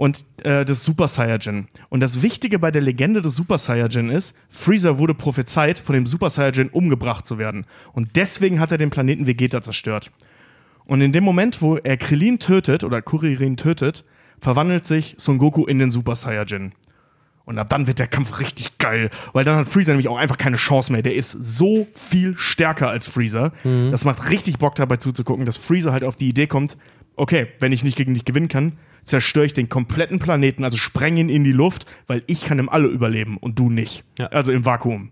[0.00, 1.68] und äh, des Super Saiyajin.
[1.90, 6.06] Und das Wichtige bei der Legende des Super Saiyajin ist, Freezer wurde prophezeit, von dem
[6.06, 7.66] Super Saiyajin umgebracht zu werden.
[7.92, 10.10] Und deswegen hat er den Planeten Vegeta zerstört.
[10.86, 14.06] Und in dem Moment, wo er Krillin tötet oder Kuririn tötet,
[14.40, 16.72] verwandelt sich Son Goku in den Super Saiyajin.
[17.44, 20.38] Und ab dann wird der Kampf richtig geil, weil dann hat Freezer nämlich auch einfach
[20.38, 21.02] keine Chance mehr.
[21.02, 23.52] Der ist so viel stärker als Freezer.
[23.90, 26.78] Das macht richtig Bock dabei zuzugucken, dass Freezer halt auf die Idee kommt,
[27.16, 31.16] okay, wenn ich nicht gegen dich gewinnen kann, zerstöre ich den kompletten Planeten, also spreng
[31.16, 34.04] ihn in die Luft, weil ich kann im Alle überleben und du nicht.
[34.18, 34.26] Ja.
[34.26, 35.10] Also im Vakuum.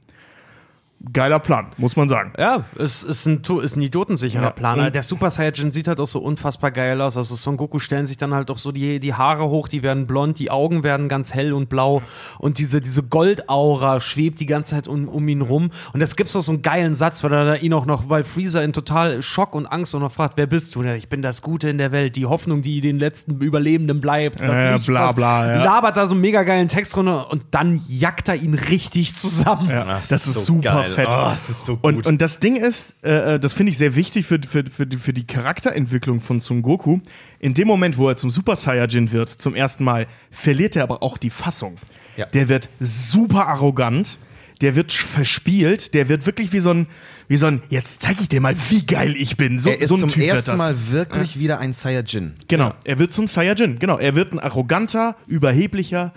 [1.13, 2.33] Geiler Plan, muss man sagen.
[2.37, 4.81] Ja, es ist ein, ist ein idiotensicherer Ja, Plan.
[4.81, 7.17] und- Der Super Saiyajin sieht halt auch so unfassbar geil aus.
[7.17, 10.09] Also Son Goku stellen sich dann halt auch so die, die Haare hoch, die werden
[10.09, 12.03] blond, die Augen werden ganz hell und blau
[12.41, 15.71] und diese, diese Goldaura schwebt die ganze Zeit um, um ihn rum.
[15.93, 18.25] Und es gibt auch so einen geilen Satz, weil er da ihn auch noch, weil
[18.25, 20.81] Freezer in total Schock und Angst und noch fragt, wer bist du?
[20.81, 24.01] Und er, Ich bin das Gute in der Welt, die Hoffnung, die den letzten Überlebenden
[24.01, 24.41] bleibt.
[24.43, 25.65] Das Äh, Licht, bla, was- bla, ja.
[25.65, 29.71] Labert da so einen mega geilen Text runter und dann jackt er ihn richtig zusammen.
[29.71, 30.88] Ja, das, ist super geil.
[30.89, 31.09] Fett.
[31.11, 31.85] Oh, das ist so gut.
[31.85, 34.87] Und, und das Ding ist, äh, äh, das finde ich sehr wichtig für, für, für,
[34.87, 37.01] die, für die Charakterentwicklung von Son Goku.
[37.41, 41.03] In dem Moment, wo er zum Super Saiyajin wird, zum ersten Mal, verliert er aber
[41.03, 41.77] auch die Fassung.
[42.17, 42.27] Ja.
[42.27, 44.19] Der wird super arrogant,
[44.61, 46.87] der wird verspielt, der wird wirklich wie so ein,
[47.29, 49.59] wie so ein, jetzt zeige ich dir mal, wie geil ich bin.
[49.59, 50.57] So, er ist so ein zum Typ wird ersten.
[50.57, 52.35] Mal wirklich wieder ein Saiyajin.
[52.49, 53.79] Genau, er wird zum Saiyajin.
[53.79, 56.13] Genau, er wird ein arroganter, überheblicher,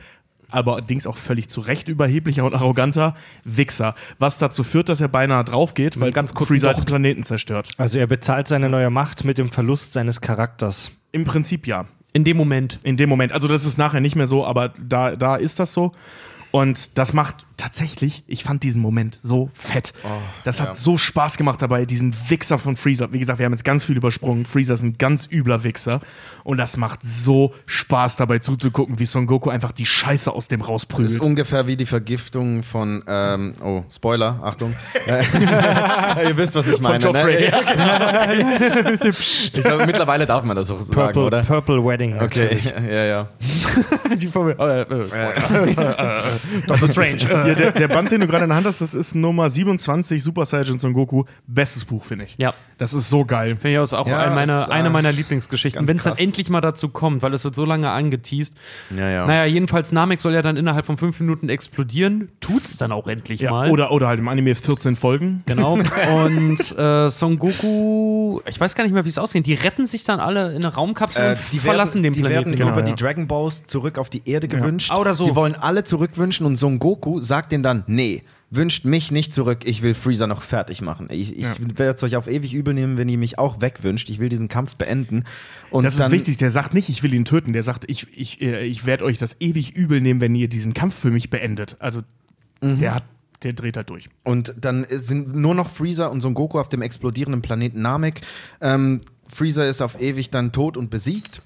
[0.51, 3.95] aber allerdings auch völlig zu Recht überheblicher und arroganter Wichser.
[4.19, 6.85] Was dazu führt, dass er beinahe drauf geht, weil ganz kurzen Freezer den.
[6.85, 7.71] Planeten zerstört.
[7.77, 10.91] Also er bezahlt seine neue Macht mit dem Verlust seines Charakters.
[11.11, 11.85] Im Prinzip ja.
[12.13, 12.79] In dem Moment.
[12.83, 13.31] In dem Moment.
[13.31, 15.93] Also das ist nachher nicht mehr so, aber da, da ist das so.
[16.51, 19.93] Und das macht tatsächlich, ich fand diesen Moment so fett.
[20.43, 23.13] das hat so Spaß gemacht dabei, diesen Wichser von Freezer.
[23.13, 24.45] Wie gesagt, wir haben jetzt ganz viel übersprungen.
[24.45, 26.01] Freezer ist ein ganz übler Wichser.
[26.43, 30.61] Und das macht so Spaß dabei zuzugucken, wie Son Goku einfach die Scheiße aus dem
[30.61, 31.11] Das rausprügelt.
[31.11, 34.75] ist ungefähr wie die Vergiftung von, ähm, oh, Spoiler, Achtung.
[35.07, 35.23] Äh,
[36.29, 37.03] Ihr wisst, was ich meine.
[37.03, 37.41] Joffrey.
[37.41, 37.47] Ne?
[37.49, 38.31] Ja,
[39.09, 41.41] ich glaube, mittlerweile darf man das auch sagen, Purple, oder?
[41.43, 42.19] Purple Wedding.
[42.19, 43.27] Okay, ja, ja.
[46.67, 47.17] Doctor Strange.
[47.51, 50.23] Ja, der, der Band, den du gerade in der Hand hast, das ist Nummer 27,
[50.23, 51.23] Super Saiyan Son Goku.
[51.47, 52.35] Bestes Buch, finde ich.
[52.37, 52.53] Ja.
[52.77, 53.49] Das ist so geil.
[53.61, 55.87] Finde ich auch, auch Ja, eine, meiner, ist, äh, eine meiner Lieblingsgeschichten.
[55.87, 58.55] Wenn es dann endlich mal dazu kommt, weil es wird so lange angeteased.
[58.95, 59.25] Ja, ja.
[59.27, 62.29] Naja, jedenfalls, Namek soll ja dann innerhalb von fünf Minuten explodieren.
[62.39, 63.69] Tut's dann auch endlich Ja, mal.
[63.69, 65.43] oder, oder halt im Anime 14 Folgen.
[65.45, 65.73] Genau.
[66.25, 69.45] Und äh, Son Goku, ich weiß gar nicht mehr, wie es aussieht.
[69.45, 72.45] Die retten sich dann alle in eine Raumkapsel Äh, und verlassen den die Planeten.
[72.51, 72.93] werden Genau, über ja.
[72.93, 74.91] die Dragon Balls zurück auf die Erde gewünscht.
[74.91, 75.25] Ah, oder so.
[75.25, 79.59] Die wollen alle zurückwünschen und Son Goku sagt denen dann, nee, wünscht mich nicht zurück,
[79.63, 81.07] ich will Freezer noch fertig machen.
[81.09, 81.45] Ich, ich
[81.77, 84.09] werde es euch auf ewig übel nehmen, wenn ihr mich auch wegwünscht.
[84.09, 85.23] Ich will diesen Kampf beenden.
[85.69, 86.37] Und Das ist wichtig.
[86.37, 87.53] Der sagt nicht, ich will ihn töten.
[87.53, 90.73] Der sagt, ich, ich, äh, ich werde euch das ewig übel nehmen, wenn ihr diesen
[90.73, 91.77] Kampf für mich beendet.
[91.79, 92.01] Also
[92.61, 93.03] der hat,
[93.41, 94.09] der dreht halt durch.
[94.23, 98.21] Und dann sind nur noch Freezer und Son Goku auf dem explodierenden Planeten Namek.
[98.59, 101.41] Ähm, Freezer ist auf ewig dann tot und besiegt.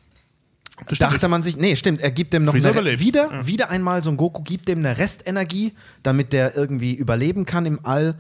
[0.99, 4.41] Dachte man sich, nee, stimmt, er gibt dem noch eine, wieder, wieder einmal Son Goku
[4.43, 5.73] gibt dem eine Restenergie,
[6.03, 8.15] damit der irgendwie überleben kann im All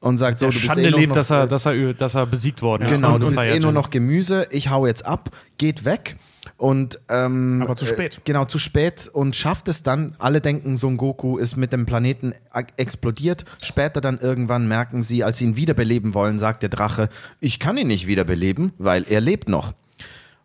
[0.00, 1.94] und sagt so, Der du bist Schande eh noch lebt, noch, dass er, dass, er,
[1.94, 2.94] dass er besiegt worden ist.
[2.94, 6.16] Genau, du bist eh nur noch Gemüse, ich hau jetzt ab, geht weg.
[6.56, 8.18] Und, ähm, Aber zu spät.
[8.18, 10.16] Äh, genau, zu spät und schafft es dann.
[10.18, 12.32] Alle denken, Son Goku ist mit dem Planeten
[12.76, 13.44] explodiert.
[13.62, 17.76] Später dann irgendwann merken sie, als sie ihn wiederbeleben wollen, sagt der Drache, ich kann
[17.76, 19.72] ihn nicht wiederbeleben, weil er lebt noch.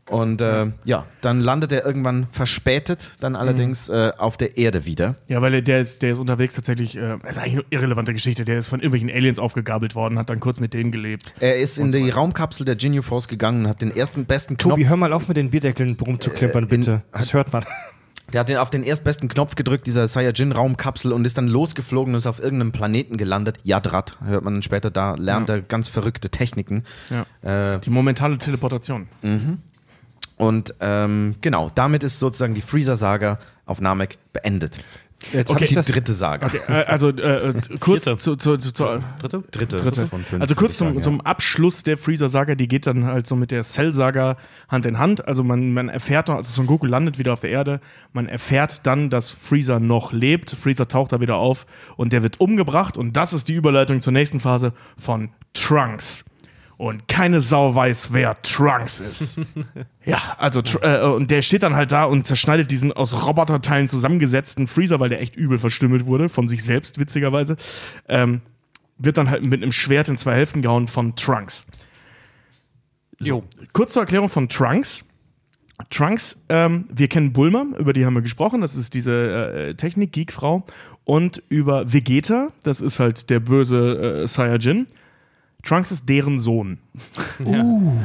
[0.09, 5.15] Und äh, ja, dann landet er irgendwann verspätet, dann allerdings äh, auf der Erde wieder.
[5.29, 8.11] Ja, weil er, der, ist, der ist unterwegs tatsächlich, äh, das ist eigentlich eine irrelevante
[8.13, 8.43] Geschichte.
[8.43, 11.33] Der ist von irgendwelchen Aliens aufgegabelt worden, hat dann kurz mit denen gelebt.
[11.39, 14.71] Er ist in die Raumkapsel der Ginyu Force gegangen und hat den ersten besten Knopf
[14.73, 17.01] Tobi, hör mal auf mit den Bierdeckeln rumzuklimpern, Äh, in- bitte.
[17.13, 17.63] Das hört man.
[18.33, 22.17] Der hat den auf den erstbesten Knopf gedrückt, dieser Saiyajin-Raumkapsel, und ist dann losgeflogen und
[22.17, 23.57] ist auf irgendeinem Planeten gelandet.
[23.63, 25.55] Yadrat, hört man dann später, da lernt Ja.
[25.55, 26.83] er ganz verrückte Techniken.
[27.09, 27.75] Ja.
[27.75, 29.07] Äh, Die momentane Teleportation.
[30.43, 34.79] Und ähm, genau, damit ist sozusagen die Freezer-Saga auf Namek beendet.
[35.31, 36.47] Jetzt Okay, ich Die das, dritte Saga.
[36.47, 38.83] Okay, äh, also äh, äh, kurz zu, zu, zu, zu
[39.19, 39.43] Dritte?
[39.51, 40.07] Dritte, Dritte.
[40.07, 40.41] von fünf.
[40.41, 43.51] Also kurz zum, ich zum sagen, Abschluss der Freezer-Saga, die geht dann halt so mit
[43.51, 44.35] der Cell-Saga
[44.67, 45.25] Hand in Hand.
[45.25, 47.79] Also man, man erfährt noch, also Son Goku landet wieder auf der Erde,
[48.11, 50.49] man erfährt dann, dass Freezer noch lebt.
[50.49, 54.11] Freezer taucht da wieder auf und der wird umgebracht und das ist die Überleitung zur
[54.11, 56.25] nächsten Phase von Trunks.
[56.83, 59.39] Und keine Sau weiß, wer Trunks ist.
[60.05, 64.67] ja, also, äh, und der steht dann halt da und zerschneidet diesen aus Roboterteilen zusammengesetzten
[64.67, 67.55] Freezer, weil der echt übel verstümmelt wurde, von sich selbst, witzigerweise.
[68.09, 68.41] Ähm,
[68.97, 71.65] wird dann halt mit einem Schwert in zwei Hälften gehauen von Trunks.
[73.17, 75.05] So, kurz zur Erklärung von Trunks.
[75.89, 80.65] Trunks, ähm, wir kennen Bulma, über die haben wir gesprochen, das ist diese äh, Technik-Geek-Frau.
[81.05, 84.87] Und über Vegeta, das ist halt der böse äh, Saiyajin.
[85.63, 86.79] Trunks ist deren Sohn.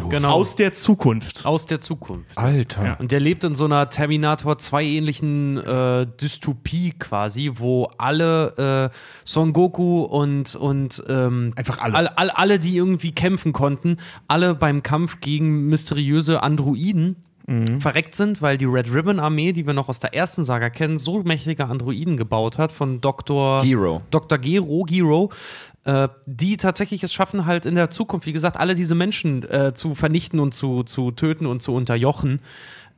[0.08, 0.30] Genau.
[0.30, 1.44] Aus der Zukunft.
[1.44, 2.36] Aus der Zukunft.
[2.38, 2.84] Alter.
[2.84, 2.94] Ja.
[2.94, 8.96] Und der lebt in so einer Terminator 2 ähnlichen äh, Dystopie quasi, wo alle äh,
[9.24, 11.94] Son Goku und, und ähm, Einfach alle.
[11.94, 13.98] alle, alle, alle, die irgendwie kämpfen konnten,
[14.28, 17.16] alle beim Kampf gegen mysteriöse Androiden
[17.78, 20.98] verreckt sind, weil die Red Ribbon Armee, die wir noch aus der ersten Saga kennen,
[20.98, 23.62] so mächtige Androiden gebaut hat von Dr.
[23.62, 24.02] Gero.
[24.10, 24.36] Dr.
[24.36, 25.30] Gero, Gero,
[26.26, 29.94] die tatsächlich es schaffen, halt in der Zukunft, wie gesagt, alle diese Menschen äh, zu
[29.94, 32.40] vernichten und zu, zu töten und zu unterjochen.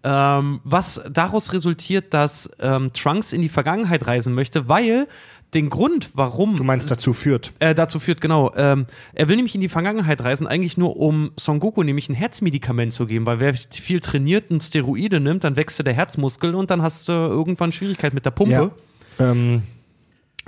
[0.03, 5.07] Ähm, was daraus resultiert, dass ähm, Trunks in die Vergangenheit reisen möchte, weil
[5.53, 7.53] den Grund, warum Du meinst, dazu führt.
[7.59, 8.53] äh, dazu führt, genau.
[8.57, 12.15] Ähm, er will nämlich in die Vergangenheit reisen, eigentlich nur um Son Goku nämlich ein
[12.15, 16.71] Herzmedikament zu geben, weil wer viel trainiert und Steroide nimmt, dann wächst der Herzmuskel und
[16.71, 18.71] dann hast du irgendwann Schwierigkeit mit der Pumpe.
[19.19, 19.63] Ähm,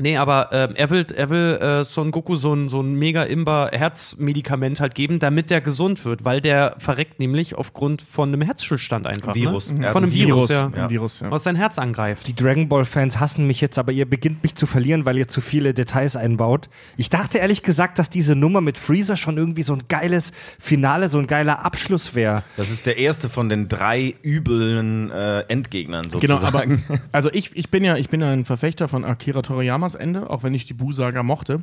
[0.01, 3.25] Nee, aber ähm, er will, er will äh, Son Goku so ein, so ein mega
[3.25, 8.41] imber Herzmedikament halt geben, damit der gesund wird, weil der verreckt nämlich aufgrund von einem
[8.41, 9.35] Herzstillstand einfach.
[9.35, 9.71] Virus.
[9.71, 9.87] Ne?
[9.87, 10.85] Hat Von einem ein Virus, Virus, ja.
[10.85, 11.31] ein Virus, ja.
[11.31, 12.27] Was sein Herz angreift.
[12.27, 15.29] die Dragon Ball Fans hassen mich jetzt, aber ihr beginnt mich zu verlieren, weil ihr
[15.29, 16.71] zu viele Details einbaut.
[16.97, 21.11] Ich dachte ehrlich gesagt, dass diese Nummer mit Freezer schon irgendwie so ein geiles Finale,
[21.11, 22.43] so ein geiler Abschluss wäre.
[22.57, 27.01] Das ist der erste von den drei üblen äh, Endgegnern Genau, aber sozusagen.
[27.13, 29.43] also ich, ich bin ja ich bin ja ein Verfechter von Akira
[29.83, 31.63] Toriyamas Ende, auch wenn ich die Bu-Saga mochte.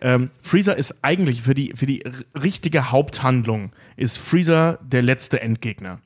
[0.00, 5.98] Ähm, Freezer ist eigentlich für die, für die richtige Haupthandlung ist Freezer der letzte Endgegner.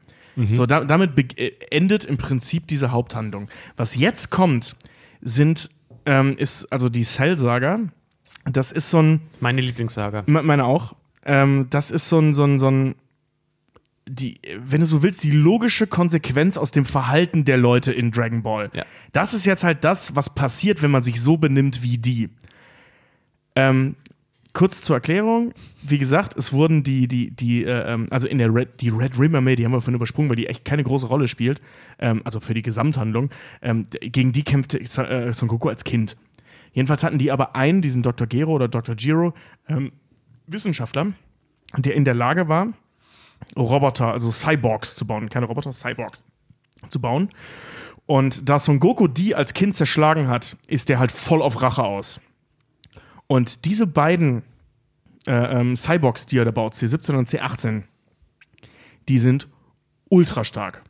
[0.53, 3.51] So, da, damit äh, endet im Prinzip diese Haupthandlung.
[3.77, 4.75] Was jetzt kommt,
[5.21, 5.69] sind,
[6.07, 7.81] ähm, ist also die Cell-Saga.
[8.51, 10.23] Das ist so ein, Meine Lieblingssaga.
[10.27, 10.95] Me- Meine auch.
[11.27, 12.95] Ähm, das ist so ein, so ein, so ein
[14.11, 18.43] die, wenn du so willst, die logische Konsequenz aus dem Verhalten der Leute in Dragon
[18.43, 18.71] Ball.
[18.73, 18.85] Ja.
[19.13, 22.29] Das ist jetzt halt das, was passiert, wenn man sich so benimmt wie die.
[23.55, 23.97] Ähm,
[24.53, 28.53] kurz zur Erklärung, wie gesagt, es wurden die, die, die, äh, ähm, also in der
[28.53, 31.07] Red, die Red Rim Armee, die haben wir vorhin übersprungen, weil die echt keine große
[31.07, 31.61] Rolle spielt,
[31.99, 33.31] ähm, also für die Gesamthandlung,
[33.63, 36.17] ähm, gegen die kämpfte äh, Son Goku als Kind.
[36.73, 38.27] Jedenfalls hatten die aber einen, diesen Dr.
[38.27, 38.95] Gero oder Dr.
[38.95, 39.35] Giro,
[39.69, 39.93] ähm,
[40.47, 41.13] Wissenschaftler,
[41.77, 42.73] der in der Lage war,
[43.57, 45.29] Roboter, also Cyborgs zu bauen.
[45.29, 46.23] Keine Roboter, Cyborgs
[46.89, 47.31] zu bauen.
[48.07, 51.85] Und da Son Goku die als Kind zerschlagen hat, ist der halt voll auf Rache
[51.85, 52.21] aus.
[53.27, 54.43] Und diese beiden
[55.27, 57.85] äh, ähm, Cyborgs, die er da baut, C17 und C18,
[59.09, 59.49] die sind
[60.09, 60.83] ultra stark.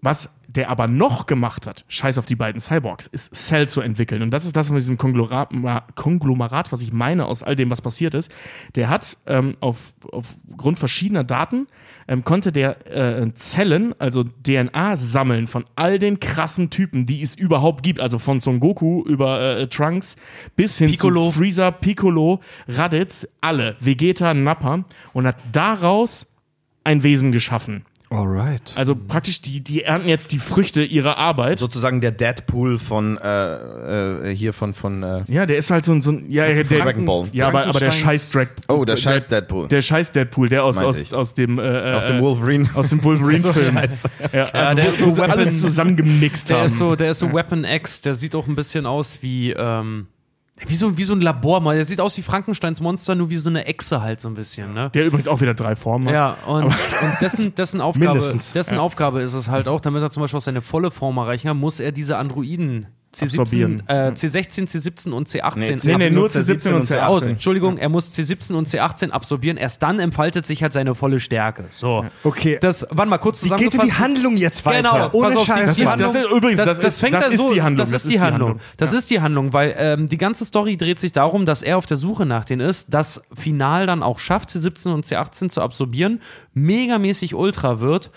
[0.00, 4.22] Was der aber noch gemacht hat, scheiß auf die beiden Cyborgs, ist Cell zu entwickeln.
[4.22, 5.50] Und das ist das mit diesem Konglomerat,
[5.96, 8.30] Konglomerat was ich meine aus all dem, was passiert ist.
[8.76, 11.66] Der hat ähm, auf, aufgrund verschiedener Daten,
[12.06, 17.34] ähm, konnte der äh, Zellen, also DNA sammeln von all den krassen Typen, die es
[17.34, 18.00] überhaupt gibt.
[18.00, 20.16] Also von Son Goku über äh, Trunks
[20.56, 21.30] bis hin Piccolo.
[21.30, 26.26] zu Freezer, Piccolo, Raditz, alle, Vegeta, Nappa und hat daraus
[26.84, 27.84] ein Wesen geschaffen.
[28.14, 28.72] Alright.
[28.76, 31.58] Also praktisch, die, die ernten jetzt die Früchte ihrer Arbeit.
[31.58, 35.92] sozusagen der Deadpool von äh, äh, hier von von äh, ja, der ist halt so
[35.92, 37.28] ein, so ein ja, Also der, Dragon Ball.
[37.32, 39.68] Ja, aber, aber der scheiß Drag, Oh, der scheiß Deadpool.
[39.68, 41.14] Der scheiß Deadpool, der aus, aus, ich.
[41.14, 41.62] aus dem äh,
[41.94, 42.68] aus dem äh, Wolverine.
[42.74, 43.76] aus dem Wolverine-Film.
[44.32, 46.66] ja, also der wo, ist so alles zusammengemixt Der haben.
[46.66, 50.06] ist so, der ist so Weapon X, der sieht auch ein bisschen aus wie, ähm,
[50.66, 51.74] wie so, wie so ein Labor mal.
[51.74, 54.74] Der sieht aus wie Frankensteins Monster, nur wie so eine Echse halt so ein bisschen,
[54.74, 54.90] ne?
[54.94, 56.14] der übrigens auch wieder drei Formen hat.
[56.14, 56.74] Ja, und, und
[57.20, 60.42] dessen, dessen, Aufgabe, Mindestens, dessen Aufgabe ist es halt auch, damit er zum Beispiel auch
[60.42, 63.82] seine volle Form erreichen kann, muss er diese Androiden C17, Absorbieren.
[63.86, 65.58] äh, C16, C17 und C18.
[65.58, 67.00] Nee, Nee, nee, nur C17 C17 und C18.
[67.06, 67.22] Aus.
[67.24, 67.28] C18.
[67.28, 69.56] Entschuldigung, er muss C17 und C18 absorbieren.
[69.56, 71.64] Erst dann entfaltet sich halt seine volle Stärke.
[71.70, 72.04] So.
[72.24, 72.58] Okay.
[72.60, 74.00] Das, warte mal kurz Wie geht denn die zusammengefasst.
[74.00, 74.90] Handlung jetzt weiter?
[74.92, 75.78] Genau, Ohne auf, Scheiß.
[75.78, 77.84] ist- das ist übrigens- das, das das ist- fängt das dann ist so, die Handlung,
[77.90, 78.60] Das ist die Handlung.
[78.76, 81.86] Das ist die Handlung, weil ähm, die ganze Story dreht sich darum, dass er auf
[81.86, 86.20] der Suche nach denen ist, das Final dann auch schafft, C17 und C18 zu absorbieren,
[86.54, 88.10] megamäßig ultra wird.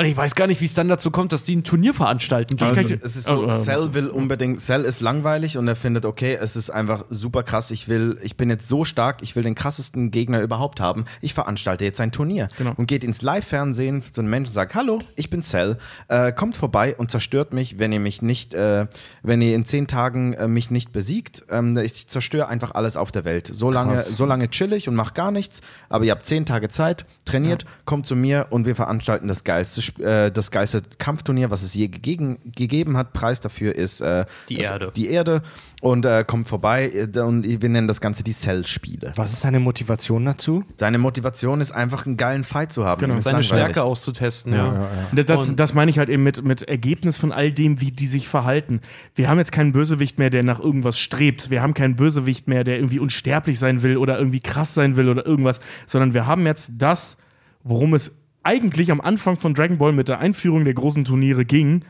[0.00, 2.56] Und ich weiß gar nicht, wie es dann dazu kommt, dass die ein Turnier veranstalten.
[2.56, 5.58] Das kann Also, ich, es ist so, Oh, äh, Cell will unbedingt, Cell ist langweilig
[5.58, 8.84] und er findet, okay, es ist einfach super krass, ich will, ich bin jetzt so
[8.84, 12.74] stark, ich will den krassesten Gegner überhaupt haben, ich veranstalte jetzt ein Turnier Genau.
[12.76, 14.04] und geht ins Live-Fernsehen.
[14.12, 17.80] Zu einem Menschen und sagt, hallo, ich bin Cell, äh, kommt vorbei und zerstört mich,
[17.80, 18.86] wenn ihr mich nicht, äh,
[19.24, 23.10] wenn ihr in zehn Tagen äh, mich nicht besiegt, ähm, ich zerstöre einfach alles auf
[23.10, 23.50] der Welt.
[23.52, 26.68] So lange, so lange chill ich und mach gar nichts, aber ihr habt zehn Tage
[26.68, 31.50] Zeit, trainiert, kommt zu mir und wir veranstalten das geilste, Sp- äh, das geilste Kampfturnier,
[31.50, 33.12] was es je gegeben, gegeben hat.
[33.12, 34.92] Preis dafür ist äh, Die das, Erde.
[34.94, 35.42] Die Erde
[35.80, 39.12] und äh, kommt vorbei äh, und wir nennen das Ganze die Cell-Spiele.
[39.16, 40.64] Was ist seine Motivation dazu?
[40.76, 43.00] Seine Motivation ist einfach einen geilen Fight zu haben.
[43.00, 43.16] Genau.
[43.18, 43.46] Seine langweilig.
[43.48, 44.52] Stärke auszutesten.
[44.52, 44.88] Ja.
[45.12, 48.06] Das, Und- das meine ich halt eben mit, mit Ergebnis von all dem, wie die
[48.06, 48.80] sich verhalten.
[49.14, 51.50] Wir haben jetzt keinen Bösewicht mehr, der nach irgendwas strebt.
[51.50, 55.08] Wir haben keinen Bösewicht mehr, der irgendwie unsterblich sein will oder irgendwie krass sein will
[55.08, 57.16] oder irgendwas, sondern wir haben jetzt das,
[57.62, 58.17] worum es
[58.48, 61.84] eigentlich am Anfang von Dragon Ball mit der Einführung der großen Turniere ging.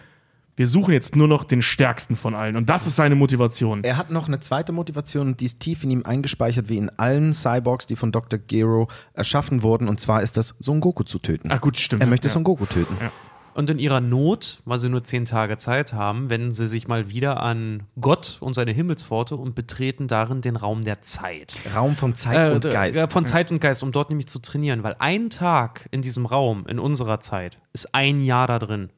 [0.57, 2.57] Wir suchen jetzt nur noch den stärksten von allen.
[2.57, 3.85] Und das ist seine Motivation.
[3.85, 7.33] Er hat noch eine zweite Motivation, die ist tief in ihm eingespeichert, wie in allen
[7.33, 8.41] Cyborgs, die von Dr.
[8.41, 9.87] Gero erschaffen wurden.
[9.87, 11.49] Und zwar ist das, Son Goku zu töten.
[11.53, 12.03] Ach gut, stimmt.
[12.03, 12.35] er möchte ja.
[12.35, 12.97] Son Goku töten.
[13.59, 17.11] Und in ihrer Not, weil sie nur zehn Tage Zeit haben, wenden sie sich mal
[17.11, 21.57] wieder an Gott und seine Himmelspforte und betreten darin den Raum der Zeit.
[21.75, 22.97] Raum von Zeit Äh, und Geist.
[22.97, 24.85] ja, Von Zeit und Geist, um dort nämlich zu trainieren.
[24.85, 28.91] Weil ein Tag in diesem Raum, in unserer Zeit, ist ein Jahr da drin.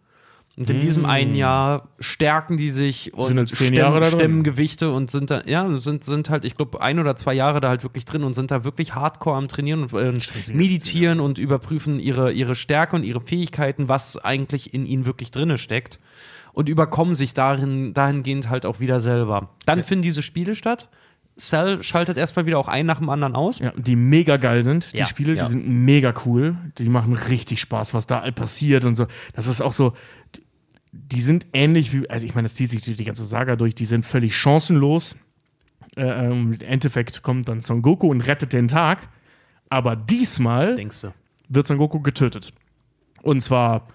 [0.61, 4.11] Und in diesem einen Jahr stärken die sich und Sind jetzt zehn stemmen, Jahre da
[4.11, 4.19] drin?
[4.19, 7.62] stemmen Gewichte und sind da, ja, sind, sind halt, ich glaube, ein oder zwei Jahre
[7.62, 10.12] da halt wirklich drin und sind da wirklich hardcore am Trainieren und äh,
[10.53, 15.57] meditieren und überprüfen ihre, ihre Stärke und ihre Fähigkeiten, was eigentlich in ihnen wirklich drinne
[15.57, 15.99] steckt.
[16.53, 19.49] Und überkommen sich darin, dahingehend halt auch wieder selber.
[19.65, 20.91] Dann finden diese Spiele statt.
[21.39, 23.61] Cell schaltet erstmal wieder auch einen nach dem anderen aus.
[23.61, 24.93] Ja, die mega geil sind.
[24.93, 25.45] Die Ja, Spiele, ja.
[25.45, 26.57] die sind mega cool.
[26.77, 29.07] Die machen richtig Spaß, was da all passiert und so.
[29.35, 29.95] Das ist auch so.
[30.93, 33.75] Die- sind ähnlich wie, also ich meine, das zieht sich durch die ganze Saga durch,
[33.75, 35.17] die sind völlig chancenlos.
[35.97, 39.09] Äh, ähm, Im Endeffekt kommt dann Son Goku und rettet den Tag.
[39.69, 40.77] Aber diesmal
[41.49, 42.53] wird Son Goku getötet.
[43.23, 43.87] Und zwar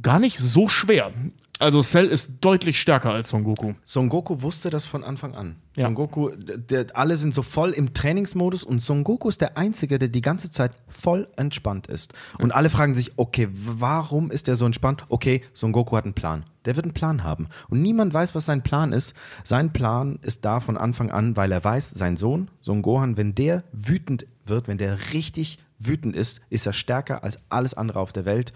[0.00, 1.12] gar nicht so schwer.
[1.58, 3.74] Also Cell ist deutlich stärker als Son Goku.
[3.82, 5.56] Son Goku wusste das von Anfang an.
[5.76, 5.84] Ja.
[5.84, 9.98] Son Goku, der, alle sind so voll im Trainingsmodus und Son Goku ist der Einzige,
[9.98, 12.14] der die ganze Zeit voll entspannt ist.
[12.38, 15.04] Und alle fragen sich, okay, warum ist er so entspannt?
[15.08, 16.44] Okay, Son Goku hat einen Plan.
[16.64, 17.48] Der wird einen Plan haben.
[17.68, 19.14] Und niemand weiß, was sein Plan ist.
[19.42, 23.34] Sein Plan ist da von Anfang an, weil er weiß, sein Sohn, Son Gohan, wenn
[23.34, 28.12] der wütend wird, wenn der richtig wütend ist, ist er stärker als alles andere auf
[28.12, 28.52] der Welt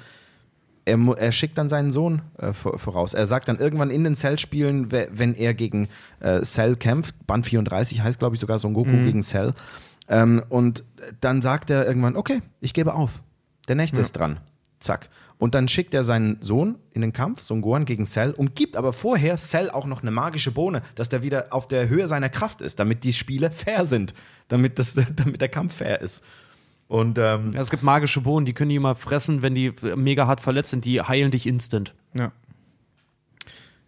[0.84, 3.14] er, er schickt dann seinen Sohn äh, vor- voraus.
[3.14, 5.88] Er sagt dann irgendwann in den Cell-Spielen, we- wenn er gegen
[6.20, 9.54] äh, Cell kämpft, Band 34 heißt, glaube ich, sogar Son Goku gegen Cell.
[10.08, 10.84] Ähm, und
[11.20, 13.22] dann sagt er irgendwann, okay, ich gebe auf.
[13.68, 14.38] Der Nächste ist dran.
[14.80, 15.08] Zack.
[15.38, 18.76] Und dann schickt er seinen Sohn in den Kampf, Son Gohan gegen Cell, und gibt
[18.76, 22.28] aber vorher Cell auch noch eine magische Bohne, dass der wieder auf der Höhe seiner
[22.28, 24.14] Kraft ist, damit die Spiele fair sind,
[24.48, 26.22] damit, das, damit der Kampf fair ist.
[26.92, 30.26] Und ähm, Ja, es gibt magische Bohnen, die können die immer fressen, wenn die mega
[30.26, 30.84] hart verletzt sind.
[30.84, 31.94] Die heilen dich instant.
[32.12, 32.32] Ja.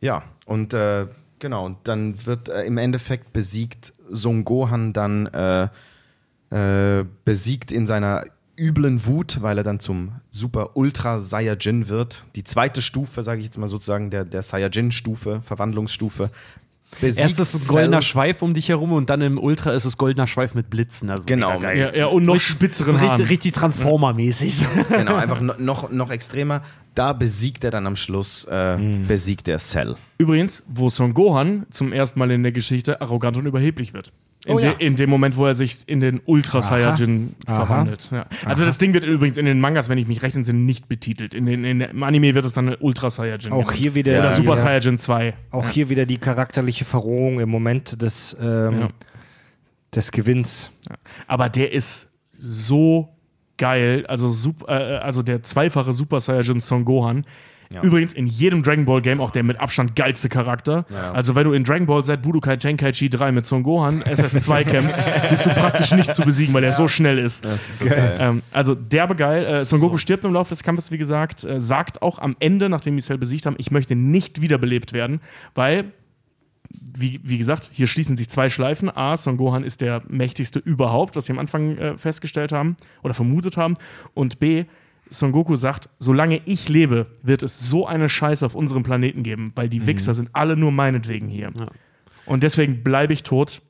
[0.01, 1.07] Ja, und äh,
[1.39, 5.69] genau, und dann wird äh, im Endeffekt besiegt Son Gohan dann äh,
[6.49, 8.25] äh, besiegt in seiner
[8.59, 12.25] üblen Wut, weil er dann zum Super Ultra Saiyajin wird.
[12.37, 16.31] Die zweite Stufe, sage ich jetzt mal sozusagen, der, der Saiyajin-Stufe, Verwandlungsstufe.
[17.01, 18.09] Besiegt Erst ist es goldener Cell.
[18.09, 21.11] Schweif um dich herum und dann im Ultra ist es goldener Schweif mit Blitzen.
[21.11, 21.61] Also Genau.
[21.63, 23.11] Ja, ja, und noch spitzeren So Haaren.
[23.17, 24.67] richtig, richtig Transformer-mäßig.
[24.89, 26.63] Genau, einfach no- noch, noch extremer.
[26.95, 29.97] Da besiegt er dann am Schluss, äh, besiegt er Cell.
[30.19, 34.13] Übrigens, wo Son Gohan zum ersten Mal in der Geschichte arrogant und überheblich wird.
[34.47, 34.73] In, Oh ja.
[34.75, 37.65] de, in dem Moment, wo er sich in den Ultra Saiyajin Aha.
[37.65, 38.11] verwandelt.
[38.13, 38.27] Ja.
[38.45, 41.33] Also das Ding wird übrigens in den Mangas, wenn ich mich recht entsinne, nicht betitelt.
[41.35, 43.53] In den, in, Im Anime wird es dann Ultra Saiyajin.
[43.53, 43.77] Auch genannt.
[43.79, 45.35] hier wieder, Oder die, Super Saiyajin 2.
[45.51, 48.89] auch hier wieder die charakterliche Verrohung im Moment des, ähm, Ja.
[49.95, 50.71] des Gewinns.
[51.27, 53.09] Aber der ist so
[53.57, 54.05] geil.
[54.09, 57.25] Also, sup- äh, also der zweifache Super Saiyajin Son Gohan.
[57.83, 60.85] Übrigens in jedem Dragon Ball Game auch der mit Abstand geilste Charakter.
[61.13, 65.01] Also wenn du in Dragon Ball Z Budokai Tenkaichi 3 mit Son Gohan SS2 kämpfst,
[65.31, 67.45] bist du praktisch nicht zu besiegen, weil er so schnell ist.
[68.21, 69.45] Ähm, also derbe geil.
[69.45, 72.69] Äh, Son Goku stirbt im Laufe des Kampfes, wie gesagt, äh, sagt auch am Ende,
[72.69, 75.21] nachdem die Cell besiegt haben, ich möchte nicht wiederbelebt werden,
[75.55, 75.93] weil
[76.97, 78.95] wie, wie gesagt, hier schließen sich zwei Schleifen.
[78.95, 83.15] A, Son Gohan ist der mächtigste überhaupt, was wir am Anfang äh, festgestellt haben oder
[83.15, 83.75] vermutet haben.
[84.15, 84.65] Und B,
[85.11, 89.53] Son Goku sagt, solange ich lebe, wird es so eine Scheiße auf unserem Planeten geben,
[89.55, 91.51] weil die Wichser sind alle nur meinetwegen hier.
[92.27, 93.61] Und deswegen bleibe ich tot.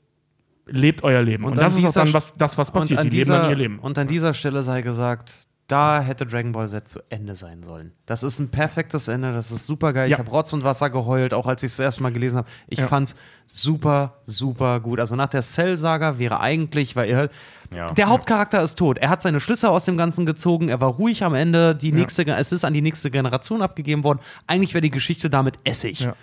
[0.66, 1.44] Lebt euer Leben.
[1.44, 3.00] Und, Und das ist auch dann was, das, was passiert.
[3.04, 3.78] Die leben dieser- dann ihr Leben.
[3.80, 5.34] Und an dieser Stelle sei gesagt,
[5.68, 7.92] da hätte Dragon Ball Z zu Ende sein sollen.
[8.06, 10.08] Das ist ein perfektes Ende, das ist super geil.
[10.10, 10.16] Ja.
[10.16, 12.48] Ich habe Rotz und Wasser geheult, auch als ich es das erste Mal gelesen habe.
[12.68, 12.86] Ich Ja.
[12.86, 13.14] fand's
[13.46, 15.00] super, super gut.
[15.00, 17.30] Also nach der Cell-Saga wäre eigentlich, weil ihr
[17.74, 17.92] Ja.
[17.92, 18.98] der Hauptcharakter ist tot.
[18.98, 20.68] Er hat seine Schlüsse aus dem Ganzen gezogen.
[20.68, 21.74] Er war ruhig am Ende.
[21.74, 24.18] Die nächste, es ist an die nächste Generation abgegeben worden.
[24.46, 26.00] Eigentlich wäre die Geschichte damit Essig.
[26.00, 26.14] Ja.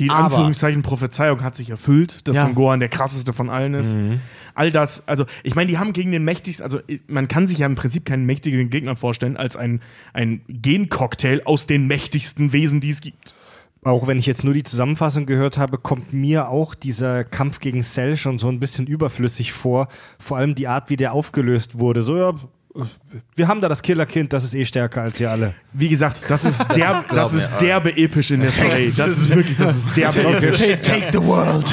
[0.00, 2.46] Die in Aber- Anführungszeichen Prophezeiung hat sich erfüllt, dass Ja.
[2.46, 3.96] Son Gohan der krasseste von allen ist.
[4.56, 7.66] All das, also ich meine, die haben gegen den mächtigsten, also man kann sich ja
[7.66, 9.80] im Prinzip keinen mächtigen Gegner vorstellen als ein,
[10.12, 13.34] ein Gencocktail aus den mächtigsten Wesen, die es gibt.
[13.84, 17.82] Auch wenn ich jetzt nur die Zusammenfassung gehört habe, kommt mir auch dieser Kampf gegen
[17.82, 19.88] Cell schon so ein bisschen überflüssig vor.
[20.18, 22.00] Vor allem die Art, wie der aufgelöst wurde.
[22.00, 22.32] So, ja,
[23.36, 25.54] wir haben da das Killerkind, das ist eh stärker als ihr alle.
[25.72, 28.92] Wie gesagt, das ist der, das ist derbe episch in der Story.
[28.96, 30.58] Das ist wirklich, das ist derbe episch.
[30.82, 31.72] Take the world.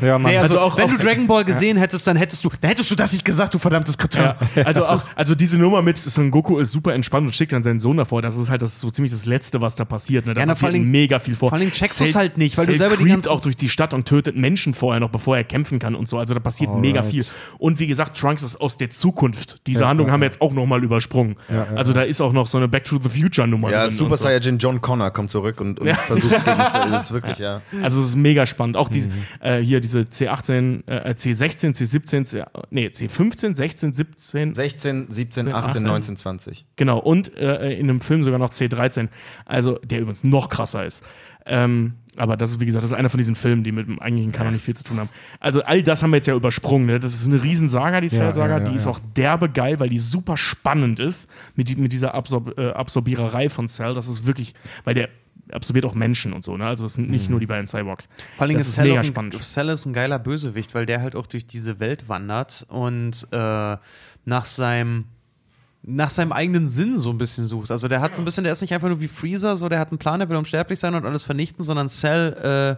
[0.00, 0.32] Ja, Mann.
[0.32, 2.70] Nee, also, Also auch- wenn auch- du Dragon Ball gesehen hättest, dann hättest du, dann
[2.70, 4.22] hättest du das nicht gesagt, du verdammtes Kretin.
[4.22, 7.62] Ja, also auch, also diese Nummer mit Son Goku ist super entspannt und schickt dann
[7.62, 8.22] seinen Sohn davor.
[8.22, 10.24] Das ist halt das so ziemlich das Letzte, was da passiert.
[10.26, 10.32] Ne?
[10.34, 11.50] Da Ja, na, passiert Dingen- mega viel vor.
[11.50, 13.56] vor allen Dingen checkst du's Cell- halt nicht, weil du selber die ganze- auch durch
[13.56, 16.18] die Stadt und tötet Menschen vorher noch, bevor er kämpfen kann und so.
[16.18, 17.24] Also da passiert mega viel.
[17.58, 19.60] Und wie gesagt, Trunks ist aus der Zukunft.
[19.66, 21.36] Diese Handlung haben wir jetzt auch nochmal übersprungen.
[21.74, 23.90] also da ist auch noch so eine Back to the Future Nummer Ja, drin.
[23.96, 24.24] Super so.
[24.24, 26.58] Saiyajin John Connor kommt zurück und, und versucht es gegen.
[26.90, 27.62] Das ist wirklich, ja.
[27.82, 28.76] Also es ist mega spannend.
[28.76, 28.92] Auch Mhm.
[28.94, 29.08] diese,
[29.40, 35.54] äh, hier diese C18, äh, C16, C17, C, nee, C15, 16, 17, 16, 17, 18,
[35.70, 35.82] 18.
[35.82, 36.66] 19, 20.
[36.76, 39.08] Genau, und äh, in einem Film sogar noch C13,
[39.46, 41.04] also der übrigens noch krasser ist.
[41.46, 43.98] Ähm, aber das ist, wie gesagt, das ist einer von diesen Filmen, die mit dem
[44.00, 45.08] eigentlichen Kanon nicht viel zu tun haben.
[45.40, 46.86] Also all das haben wir jetzt ja übersprungen.
[46.86, 47.00] Ne?
[47.00, 48.58] Das ist eine Riesensaga, die Cell-Saga.
[48.58, 48.90] ja, ja, die ist ja.
[48.90, 53.68] auch derbe geil, weil die super spannend ist mit, mit dieser Absor äh, Absorbiererei von
[53.68, 53.94] Cell.
[53.94, 54.54] Das ist wirklich,
[54.84, 55.08] weil der
[55.52, 56.56] absorbiert auch Menschen und so.
[56.56, 56.66] Ne?
[56.66, 57.10] Also es sind Mhm.
[57.14, 58.08] nicht nur die beiden Cyborgs.
[58.36, 59.42] Vor allem ist ist Cell mega ein, spannend.
[59.42, 63.76] Cell ist ein geiler Bösewicht, weil der halt auch durch diese Welt wandert und äh,
[64.26, 65.06] nach seinem
[65.82, 67.70] nach seinem eigenen Sinn so ein bisschen sucht.
[67.70, 69.78] Also der hat so ein bisschen, der ist nicht einfach nur wie Freezer, so der
[69.78, 72.70] hat einen Plan, der will unsterblich sein und alles vernichten, sondern Cell äh,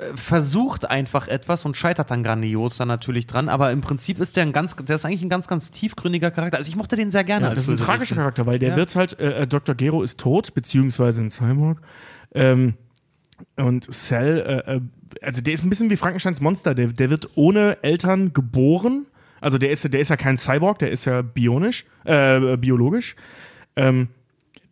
[0.00, 4.36] äh, versucht einfach etwas und scheitert dann grandios dann natürlich dran, aber im Prinzip ist
[4.36, 6.56] der ein ganz, der ist eigentlich ein ganz, ganz tiefgründiger Charakter.
[6.58, 7.90] Also ich mochte den sehr gerne Ja, als das ist ein Bösewicht.
[7.90, 8.76] tragischer Charakter, weil der Ja.
[8.76, 9.74] wird halt, äh, äh, Dr.
[9.74, 11.80] Gero ist tot, beziehungsweise ein Cyborg.
[12.34, 12.74] Ähm,
[13.56, 14.80] und Cell, äh, äh,
[15.22, 19.06] also der ist ein bisschen wie Frankensteins Monster, der, der wird ohne Eltern geboren.
[19.40, 23.16] Also der ist, ja- der ist ja kein Cyborg, der ist ja bionisch, äh, biologisch.
[23.76, 24.08] Ähm,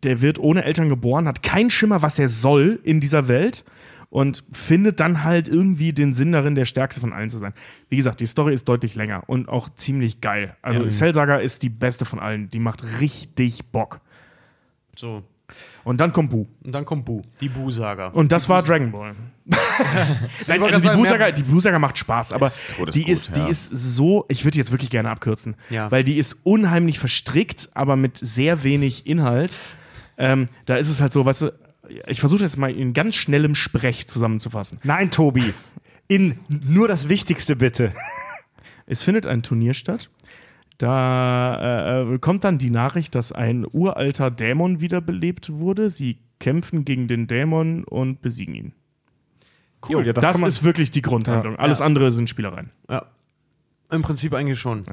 [0.03, 3.65] der wird ohne Eltern geboren, hat keinen Schimmer, was er soll in dieser Welt
[4.09, 7.53] und findet dann halt irgendwie den Sinn darin, der stärkste von allen zu sein.
[7.89, 10.55] Wie gesagt, die Story ist deutlich länger und auch ziemlich geil.
[10.61, 12.49] Also Cell Saga ist die beste von allen.
[12.49, 13.99] Die macht richtig Bock.
[14.95, 15.23] So.
[15.83, 16.45] Und dann kommt Bu.
[16.63, 18.07] Und dann kommt Bu, die Bu-Saga.
[18.07, 19.15] Und das war Dragon Ball.
[19.45, 22.63] Nein, also die gerade Bu-Saga, sagen, die Bu-Saga macht Spaß, aber Ist
[22.93, 23.47] die ist, die ja.
[23.47, 25.89] ist so, ich würde jetzt wirklich gerne abkürzen, Ja.
[25.91, 29.57] weil die ist unheimlich verstrickt, aber mit sehr wenig Inhalt.
[30.17, 31.53] Ähm, da ist es halt so, weißt du,
[32.07, 34.79] ich versuche das mal in ganz schnellem Sprech zusammenzufassen.
[34.83, 35.53] Nein, Tobi.
[36.07, 37.93] In nur das Wichtigste bitte.
[38.85, 40.09] Es findet ein Turnier statt.
[40.79, 45.89] Da äh, kommt dann die Nachricht, dass ein uralter Dämon wiederbelebt wurde.
[45.89, 48.73] Sie kämpfen gegen den Dämon und besiegen ihn.
[49.87, 51.57] Cool, ja, Das, man- ist wirklich die Grundhandlung.
[51.57, 52.71] Alles andere sind Spielereien.
[52.89, 53.05] Ja.
[53.91, 54.83] Im Prinzip eigentlich schon.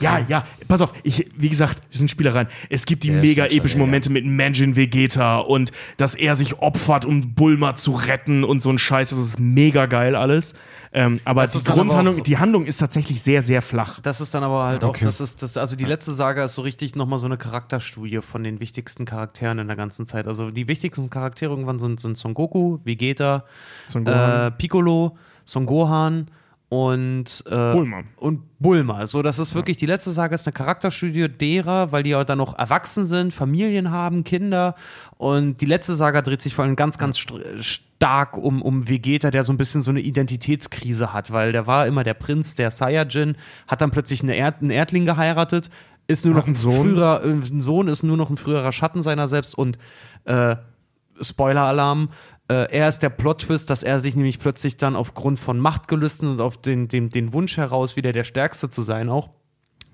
[0.00, 2.46] Ja, ja, pass auf, ich, wie gesagt, das sind Spielereien.
[2.70, 3.86] Es gibt die Ja, mega schon, epischen ja, ja.
[3.86, 8.70] Momente mit Manjin Vegeta und dass er sich opfert, um Bulma zu retten und so
[8.70, 9.10] ein Scheiß.
[9.10, 10.54] Das ist mega geil alles.
[10.92, 13.98] Ähm, aber Das die aber Grundhandlung, auch- die Handlung ist tatsächlich sehr, sehr flach.
[14.00, 16.62] Das ist dann aber halt auch, das ist, das, also die letzte Saga ist so
[16.62, 20.28] richtig nochmal so eine Charakterstudie von den wichtigsten Charakteren in der ganzen Zeit.
[20.28, 23.44] Also die wichtigsten Charaktere irgendwann sind, sind Son Goku, Vegeta,
[23.88, 24.46] Son Gohan.
[24.46, 26.28] äh, Piccolo, Son Gohan
[26.68, 28.02] und äh, Bulma.
[28.16, 29.06] Und Bulma.
[29.06, 32.38] So, das ist wirklich, die letzte Saga ist eine Charakterstudie derer, weil die auch dann
[32.38, 34.74] noch erwachsen sind, Familien haben, Kinder.
[35.16, 37.34] Und die letzte Saga dreht sich vor allem ganz, ganz st
[37.96, 41.86] stark um, um Vegeta, der so ein bisschen so eine Identitätskrise hat, weil der war
[41.86, 43.36] immer der Prinz der Saiyajin,
[43.68, 45.70] hat dann plötzlich eine Erd einen Erdling geheiratet,
[46.06, 46.74] ist nur noch ein Sohn.
[46.74, 49.78] früherer, äh, ein Sohn, ist nur noch ein früherer Schatten seiner selbst und
[50.24, 50.56] äh,
[51.20, 52.10] Spoiler-Alarm.
[52.48, 56.40] Äh, er ist der Plot-Twist, dass er sich nämlich plötzlich dann aufgrund von Machtgelüsten und
[56.40, 59.30] auf den, den, den Wunsch heraus, wieder der Stärkste zu sein, auch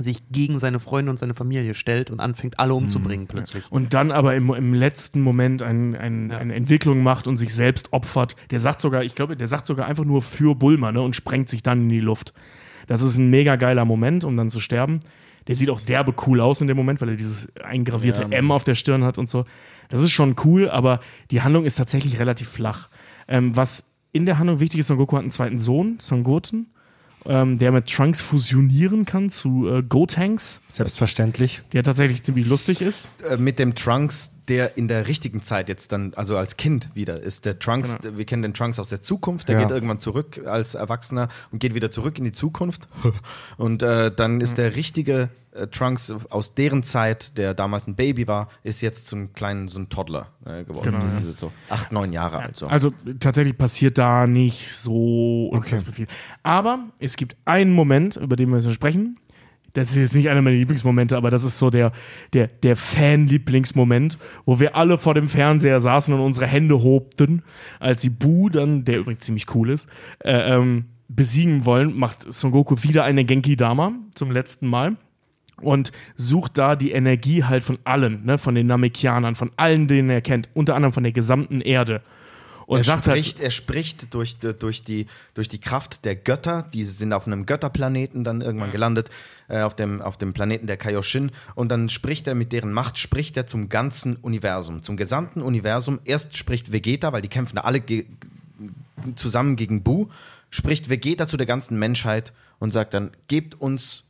[0.03, 3.71] sich gegen seine Freunde und seine Familie stellt und anfängt, alle umzubringen plötzlich.
[3.71, 7.93] Und dann aber im, im letzten Moment ein, ein, eine Entwicklung macht und sich selbst
[7.93, 8.37] opfert.
[8.51, 11.49] Der sagt sogar, ich glaube, der sagt sogar einfach nur für Bulma ne, und sprengt
[11.49, 12.33] sich dann in die Luft.
[12.87, 15.01] Das ist ein mega geiler Moment, um dann zu sterben.
[15.47, 18.65] Der sieht auch derbe cool aus in dem Moment, weil er dieses eingravierte M auf
[18.65, 19.45] der Stirn hat und so.
[19.91, 21.01] Das ist schon cool, aber
[21.31, 22.89] die Handlung ist tatsächlich relativ flach.
[23.29, 26.67] Ähm, was in der Handlung wichtig ist, Son Goku hat einen zweiten Sohn, Son Goten,
[27.27, 31.61] ähm, der mit Trunks fusionieren kann zu äh, Gotenks, Selbstverständlich.
[31.73, 33.09] der tatsächlich ziemlich lustig ist.
[33.29, 37.21] Äh, mit dem Trunks, der in der richtigen Zeit jetzt dann, also als Kind wieder
[37.23, 37.45] ist.
[37.47, 38.19] Der Trunks, Genau.
[38.19, 39.63] wir kennen den Trunks aus der Zukunft, der Ja.
[39.63, 42.87] geht irgendwann zurück als Erwachsener und geht wieder zurück in die Zukunft.
[43.57, 48.27] Und äh, dann ist der richtige äh, Trunks aus deren Zeit, der damals ein Baby
[48.27, 50.93] war, ist jetzt so ein kleinen, so ein Toddler äh, geworden.
[50.93, 51.23] Genau, ja.
[51.23, 52.57] so acht, neun Jahre alt.
[52.57, 52.67] So.
[52.67, 56.07] Also tatsächlich passiert da nicht so unfassbar viel.
[56.43, 59.15] Aber es gibt einen Moment, über den wir jetzt sprechen.
[59.73, 61.93] Das ist jetzt nicht einer meiner Lieblingsmomente, aber das ist so der,
[62.33, 67.43] der, der Fan-Lieblingsmoment, wo wir alle vor dem Fernseher saßen und unsere Hände hobten,
[67.79, 69.89] als sie Bu dann, der übrigens ziemlich cool ist,
[70.25, 74.97] äh, ähm, besiegen wollen, macht Son Goku wieder eine Genki Dama zum letzten Mal
[75.61, 80.11] und sucht da die Energie halt von allen, ne, von den Namekianern, von allen, denen
[80.11, 82.03] er kennt, unter anderem von der gesamten Erde.
[82.71, 86.69] Und er sagt spricht, halt, er spricht durch, durch, die, durch die Kraft der Götter,
[86.73, 89.11] die sind auf einem Götterplaneten dann irgendwann gelandet,
[89.49, 91.33] äh, auf, dem, auf dem Planeten der Kaioshin.
[91.57, 95.99] Und dann spricht er mit deren Macht, spricht er zum ganzen Universum, zum gesamten Universum.
[96.05, 98.07] Erst spricht Vegeta, weil die kämpfen da alle ge
[99.17, 100.07] zusammen gegen Bu,
[100.49, 104.05] spricht Vegeta zu der ganzen Menschheit und sagt dann, gebt uns,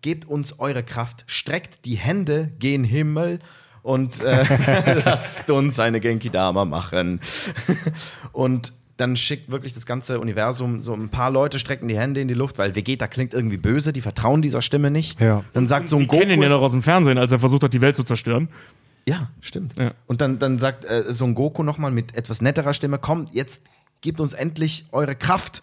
[0.00, 3.40] gebt uns eure Kraft, streckt die Hände gen Himmel
[3.86, 7.20] und äh, lasst uns eine Genki Dama machen.
[8.32, 12.26] und dann schickt wirklich das ganze Universum so ein paar Leute strecken die Hände in
[12.26, 15.20] die Luft, weil Vegeta klingt irgendwie böse, die vertrauen dieser Stimme nicht.
[15.20, 15.44] Ja.
[15.52, 16.18] Dann sagt so sie ein Goku.
[16.18, 18.48] kennen ihn ja noch aus dem Fernsehen, als er versucht hat, die Welt zu zerstören.
[19.06, 19.78] ja, stimmt.
[19.78, 19.92] Ja.
[20.08, 23.62] Und dann, dann sagt äh, Son Goku nochmal mit etwas netterer Stimme, kommt, jetzt
[24.00, 25.62] gebt uns endlich eure Kraft.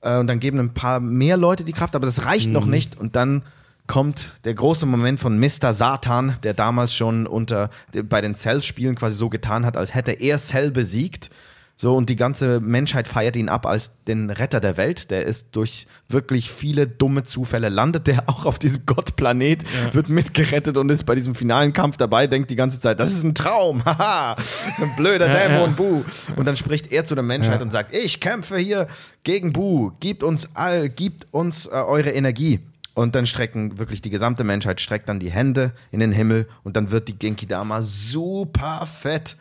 [0.00, 2.98] Äh, und dann geben ein paar mehr Leute die Kraft, aber das reicht noch nicht.
[2.98, 3.42] Und dann
[3.90, 5.72] kommt der große Moment von Mr.
[5.72, 7.70] Satan, der damals schon unter
[8.04, 11.28] bei den Cell-Spielen quasi so getan hat, als hätte er Cell besiegt.
[11.76, 15.10] So, und die ganze Menschheit feiert ihn ab als den Retter der Welt.
[15.10, 20.76] Der ist durch wirklich viele dumme Zufälle landet der auch auf diesem Gottplanet, wird mitgerettet
[20.76, 23.84] und ist bei diesem finalen Kampf dabei, denkt die ganze Zeit, das ist ein Traum,
[23.84, 24.36] haha,
[24.80, 25.76] ein blöder Ja, Dämon, ja.
[25.76, 26.04] Bu.
[26.36, 28.86] Und dann spricht er zu der Menschheit und sagt, ich kämpfe hier
[29.24, 32.60] gegen Bu, gibt uns all, gibt uns äh, eure Energie.
[32.94, 36.76] Und dann strecken wirklich die gesamte Menschheit, streckt dann die Hände in den Himmel und
[36.76, 39.36] dann wird die Genki Dama super fett.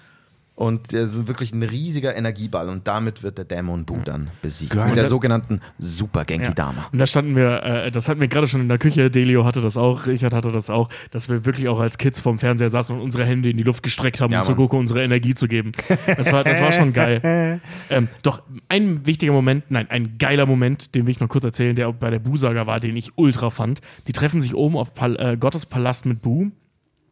[0.59, 4.73] Und das ist wirklich ein riesiger Energieball und damit wird der Dämon Bu dann besiegt.
[4.73, 4.87] Geil.
[4.87, 6.53] Mit der sogenannten Super Genki Ja.
[6.53, 6.89] Dama.
[6.91, 9.61] Und da standen wir, äh, das hatten wir gerade schon in der Küche, Delio hatte
[9.61, 12.93] das auch, Richard hatte das auch, dass wir wirklich auch als Kids vorm Fernseher saßen
[12.93, 14.55] und unsere Hände in die Luft gestreckt haben, Ja, um zu.
[14.55, 15.71] Goku unsere Energie zu geben.
[16.17, 17.61] Das war, das war schon geil.
[17.89, 21.73] ähm, doch, ein wichtiger Moment, nein, ein geiler Moment, den will ich noch kurz erzählen,
[21.73, 23.79] der auch bei der Bu-Saga war, den ich ultra fand.
[24.07, 26.51] Die treffen sich oben auf Pal äh, Gottes Palast mit Bu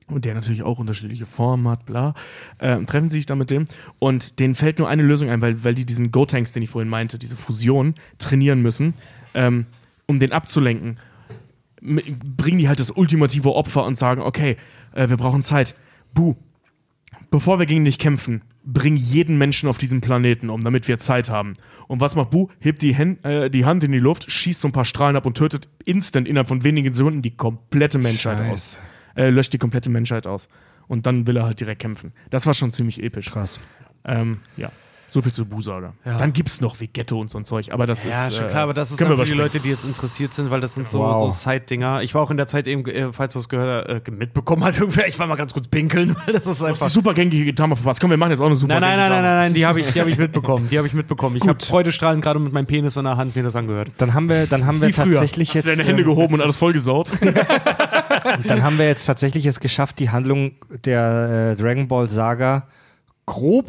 [0.08, 2.14] und der natürlich auch unterschiedliche Formen hat, bla,
[2.60, 3.66] äh, treffen sich dann mit dem
[4.00, 6.90] und denen fällt nur eine Lösung ein, weil, weil die diesen Go-Tanks, den ich vorhin
[6.90, 8.94] meinte, diese Fusion trainieren müssen,
[9.34, 9.66] ähm,
[10.06, 10.98] um den abzulenken.
[11.82, 14.58] Bringen die halt das ultimative Opfer und sagen, okay,
[14.94, 15.76] äh, wir brauchen Zeit.
[16.14, 16.36] Bu,
[17.30, 21.30] bevor wir gegen dich kämpfen, bring jeden Menschen auf diesem Planeten um, damit wir Zeit
[21.30, 21.54] haben.
[21.88, 22.48] Und was macht Bu?
[22.60, 25.26] Hebt die, Hän äh, die Hand in die Luft, schießt so ein paar Strahlen ab
[25.26, 28.52] und tötet instant innerhalb von wenigen Sekunden die komplette Menschheit Scheiße.
[28.52, 28.82] aus.
[29.18, 30.48] Äh, löscht die komplette Menschheit aus.
[30.88, 32.14] Und dann will er halt direkt kämpfen.
[32.30, 33.30] Das war schon ziemlich episch.
[33.32, 33.60] Krass.
[34.06, 34.72] Ähm, ja.
[35.10, 35.94] So viel zu Bu-Saga.
[36.04, 38.36] Dann gibt es noch Vegetto und so ein Zeug, aber das Ja, ist.
[38.36, 39.32] schon äh, klar, aber das ist dann für die.
[39.34, 41.32] Leute, die jetzt interessiert sind, weil das sind so, Wow.
[41.34, 42.02] so Side-Dinger.
[42.02, 44.78] Ich war auch in der Zeit eben, äh, falls du es gehört, äh, mitbekommen hat,
[44.80, 46.88] irgendwie, ich war mal ganz kurz pinkeln, weil das ist Du hast einfach.
[46.88, 48.02] die Super Genki Dama verpasst.
[48.02, 49.80] Komm, wir machen jetzt auch eine Super Nein, nein, nein, nein, nein, nein, die habe
[49.80, 50.68] ich, die hab ich mitbekommen.
[50.70, 51.38] Die habe ich mitbekommen.
[51.38, 51.64] Ich habe Gut.
[51.66, 53.90] Freudestrahlend gerade mit meinem Penis in der Hand mir das angehört.
[53.98, 55.06] Dann haben wir, dann haben wir Wie früher.
[55.14, 55.66] tatsächlich Hast jetzt.
[55.68, 57.10] du deine Hände ähm, gehoben und alles vollgesaut.
[58.48, 60.52] Dann haben wir jetzt tatsächlich es geschafft, die Handlung
[60.86, 62.68] der äh, Dragon Ball Saga
[63.26, 63.68] grob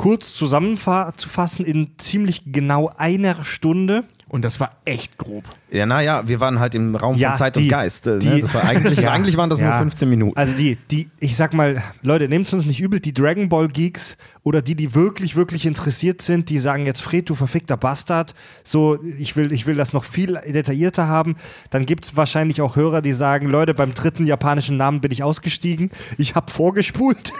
[0.00, 4.04] kurz zusammenzufassen in ziemlich genau einer Stunde.
[4.28, 5.44] Und das war echt grob.
[5.72, 8.06] Ja, naja, wir waren halt im Raum Ja, von Zeit die- und Geist.
[8.06, 8.40] äh, die- ne?
[8.40, 9.78] Das war eigentlich, Ja, eigentlich waren das nur ja.
[9.78, 10.36] 15 Minuten.
[10.36, 14.16] Also die, die, ich sag mal, Leute, nehmt uns nicht übel, die Dragon Ball Geeks
[14.42, 18.34] oder die, die wirklich, wirklich interessiert sind, die sagen jetzt, Fred, du verfickter Bastard,
[18.64, 21.36] so, ich will, ich will das noch viel detaillierter haben,
[21.70, 25.22] dann gibt es wahrscheinlich auch Hörer, die sagen, Leute, beim dritten japanischen Namen bin ich
[25.22, 27.32] ausgestiegen, ich habe vorgespult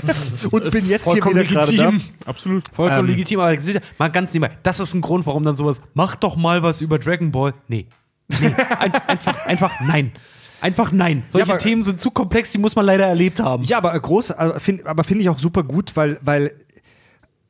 [0.50, 1.92] und bin jetzt hier wieder gerade da.
[2.26, 2.64] Absolut.
[2.72, 3.56] Vollkommen Ähm, legitim, aber
[3.98, 6.98] mal ganz nebenbei, das ist ein Grund, warum dann sowas, mach doch mal was über
[6.98, 7.54] Dragon Ball.
[7.68, 7.77] Nee.
[8.30, 10.12] Ein, einfach, einfach nein.
[10.60, 11.22] Einfach nein.
[11.28, 13.62] Solche Ja, aber- Themen sind zu komplex, die muss man leider erlebt haben.
[13.64, 16.52] Ja, aber groß, aber finde ich auch super gut, weil, weil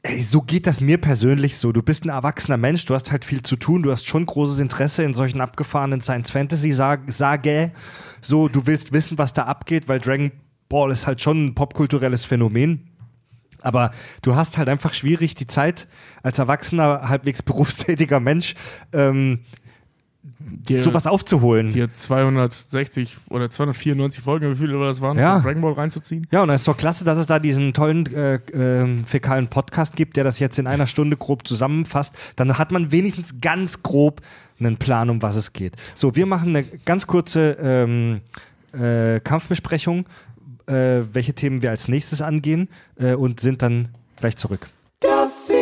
[0.02, 1.72] ey, so geht das mir persönlich so.
[1.72, 4.58] Du bist ein erwachsener Mensch, du hast halt viel zu tun, du hast schon großes
[4.60, 7.72] Interesse in solchen abgefahrenen Science-Fantasy-Sage.
[8.20, 10.30] So, du willst wissen, was da abgeht, weil Dragon
[10.68, 12.90] Ball ist halt schon ein popkulturelles Phänomen.
[13.60, 13.90] Aber
[14.22, 15.88] du hast halt einfach schwierig die Zeit
[16.22, 18.54] als erwachsener, halbwegs berufstätiger Mensch,
[18.92, 19.40] ähm,
[20.38, 21.70] Die, sowas aufzuholen.
[21.70, 25.34] Hier 260 oder 294 Folgen, wie viele das waren, Ja.
[25.36, 26.26] von Dragon Ball reinzuziehen.
[26.30, 29.96] Ja, und es ist doch klasse, dass es da diesen tollen äh, äh, fäkalen Podcast
[29.96, 32.14] gibt, der das jetzt in einer Stunde grob zusammenfasst.
[32.36, 34.20] Dann hat man wenigstens ganz grob
[34.60, 35.74] einen Plan, um was es geht.
[35.94, 38.20] So, wir machen eine ganz kurze ähm,
[38.72, 40.06] äh, Kampfbesprechung,
[40.66, 42.68] äh, welche Themen wir als nächstes angehen
[42.98, 43.88] äh, und sind dann
[44.18, 44.68] gleich zurück.
[45.00, 45.57] Das sind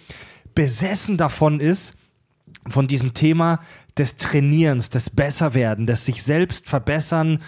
[0.54, 1.96] besessen davon ist,
[2.68, 3.60] von diesem Thema
[3.98, 7.42] des Trainierens, des Besserwerden, des sich selbst verbessern,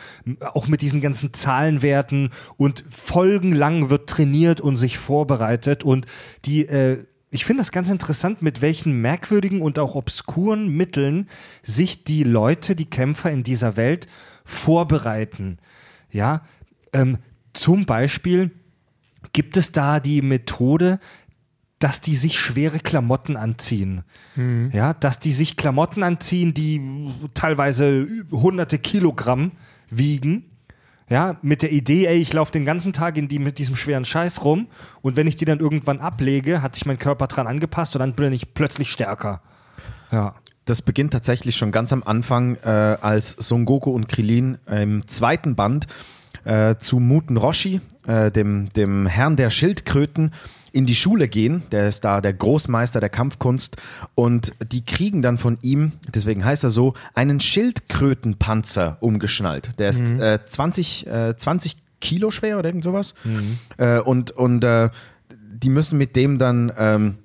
[0.54, 6.06] auch mit diesen ganzen Zahlenwerten und folgenlang wird trainiert und sich vorbereitet und
[6.46, 11.30] die äh, ich finde das ganz interessant, mit welchen merkwürdigen und auch obskuren Mitteln
[11.64, 14.08] sich die Leute, die Kämpfer in dieser Welt
[14.44, 15.58] vorbereiten.
[16.12, 16.42] Ja,
[16.92, 17.20] ähm,
[17.54, 18.52] zum Beispiel
[19.32, 21.00] gibt es da die Methode,
[21.80, 24.04] dass die sich schwere Klamotten anziehen.
[24.74, 26.82] Ja, dass die sich Klamotten anziehen, die
[27.34, 29.54] teilweise hunderte Kilogramm
[29.90, 30.51] wiegen.
[31.12, 34.06] Ja, mit der Idee, ey, ich laufe den ganzen Tag in die mit diesem schweren
[34.06, 34.68] Scheiß rum
[35.02, 38.14] und wenn ich die dann irgendwann ablege, hat sich mein Körper dran angepasst und dann
[38.14, 39.42] bin ich plötzlich stärker.
[40.10, 40.36] Ja.
[40.64, 42.70] Das beginnt tatsächlich schon ganz am Anfang, äh,
[43.02, 45.88] als Son Goku und Krillin im zweiten Band
[46.46, 50.32] äh, zu Muten Roshi, äh, dem, dem Herrn der Schildkröten,
[50.72, 51.64] in die Schule gehen.
[51.72, 53.78] Der ist da der Großmeister der Kampfkunst
[54.16, 59.72] und die kriegen dann von ihm, deswegen heißt er so, einen Schildkrötenpanzer umgeschnallt.
[59.80, 63.14] Der ist äh, 20, äh, 20 Kilo schwer oder irgend sowas.
[63.78, 64.90] Äh, und und äh,
[65.54, 67.18] die müssen mit dem dann ähm,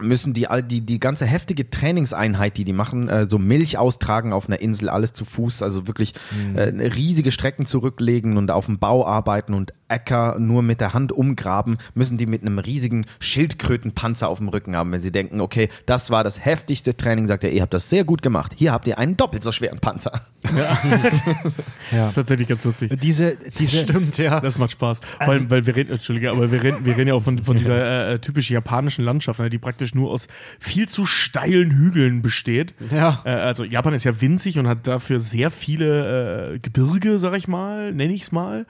[0.00, 4.32] müssen die, all die, die ganze heftige Trainingseinheit, die die machen, äh, so Milch austragen
[4.32, 6.14] auf einer Insel, alles zu Fuß, also wirklich
[6.54, 11.12] äh, riesige Strecken zurücklegen und auf dem Bau arbeiten und Äcker nur mit der Hand
[11.12, 14.90] umgraben, müssen die mit einem riesigen Schildkrötenpanzer auf dem Rücken haben.
[14.92, 18.04] Wenn sie denken, okay, das war das heftigste Training, sagt er, ihr habt das sehr
[18.04, 18.52] gut gemacht.
[18.56, 20.22] Hier habt ihr einen doppelt so schweren Panzer.
[21.90, 22.92] Das ist tatsächlich ganz lustig.
[23.00, 24.40] Diese, diese, Stimmt, ja.
[24.40, 25.00] Das macht Spaß.
[25.18, 27.56] Vor allem, weil wir reden, Entschuldige, aber wir reden, wir reden ja auch von, von
[27.56, 30.26] dieser äh, typisch japanischen Landschaft, ne, die praktisch nur aus
[30.58, 32.74] viel zu steilen Hügeln besteht.
[32.90, 33.22] Ja.
[33.24, 37.48] Äh, also Japan ist ja winzig und hat dafür sehr viele äh, Gebirge, sag ich
[37.48, 38.66] mal, nenne ich es mal.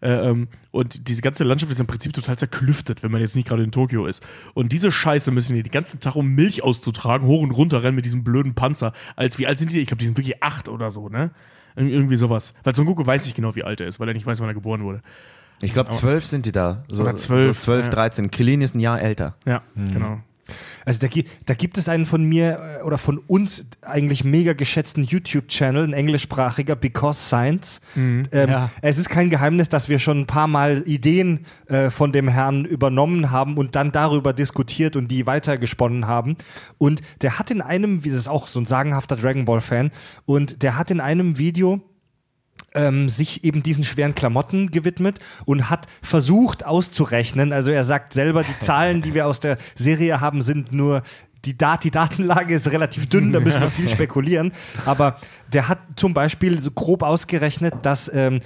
[0.00, 3.48] Äh, ähm, und diese ganze Landschaft ist im Prinzip total zerklüftet, wenn man jetzt nicht
[3.48, 4.22] gerade in Tokio ist.
[4.54, 7.96] Und diese Scheiße müssen die den ganzen Tag, um Milch auszutragen, hoch und runter rennen
[7.96, 8.92] mit diesem blöden Panzer.
[9.16, 9.80] Als wie alt sind die?
[9.80, 11.30] Ich glaube, die sind wirklich acht oder so, ne?
[11.76, 12.54] Ir- Irgendwie sowas.
[12.64, 14.48] Weil Son Goku weiß nicht genau, wie alt er ist, weil er nicht weiß, wann
[14.48, 15.00] er geboren wurde.
[15.60, 16.84] Ich glaube, zwölf sind die da.
[16.88, 17.90] So, Oder zwölf, So zwölf, ja.
[17.90, 18.30] 13.
[18.30, 19.34] Krillin ist ein Jahr älter.
[19.44, 20.20] Ja, genau.
[20.84, 25.04] Also da, da gibt es einen von mir äh, oder von uns eigentlich mega geschätzten
[25.04, 27.80] YouTube-Channel, ein englischsprachiger, Because Science.
[27.96, 28.70] Ähm, Ja.
[28.80, 32.64] Es ist kein Geheimnis, dass wir schon ein paar Mal Ideen äh, von dem Herrn
[32.64, 36.36] übernommen haben und dann darüber diskutiert und die weitergesponnen haben.
[36.78, 39.90] Und der hat in einem, das ist auch so ein sagenhafter Dragon Ball-Fan,
[40.26, 41.80] und der hat in einem Video
[42.74, 47.52] ähm, sich eben diesen schweren Klamotten gewidmet und hat versucht auszurechnen.
[47.52, 51.02] Also er sagt selber, die Zahlen, die wir aus der Serie haben, sind nur
[51.44, 54.52] die, Dat die Datenlage ist relativ dünn, da müssen wir viel spekulieren.
[54.84, 55.18] Aber
[55.52, 58.40] der hat zum Beispiel so grob ausgerechnet, dass ähm,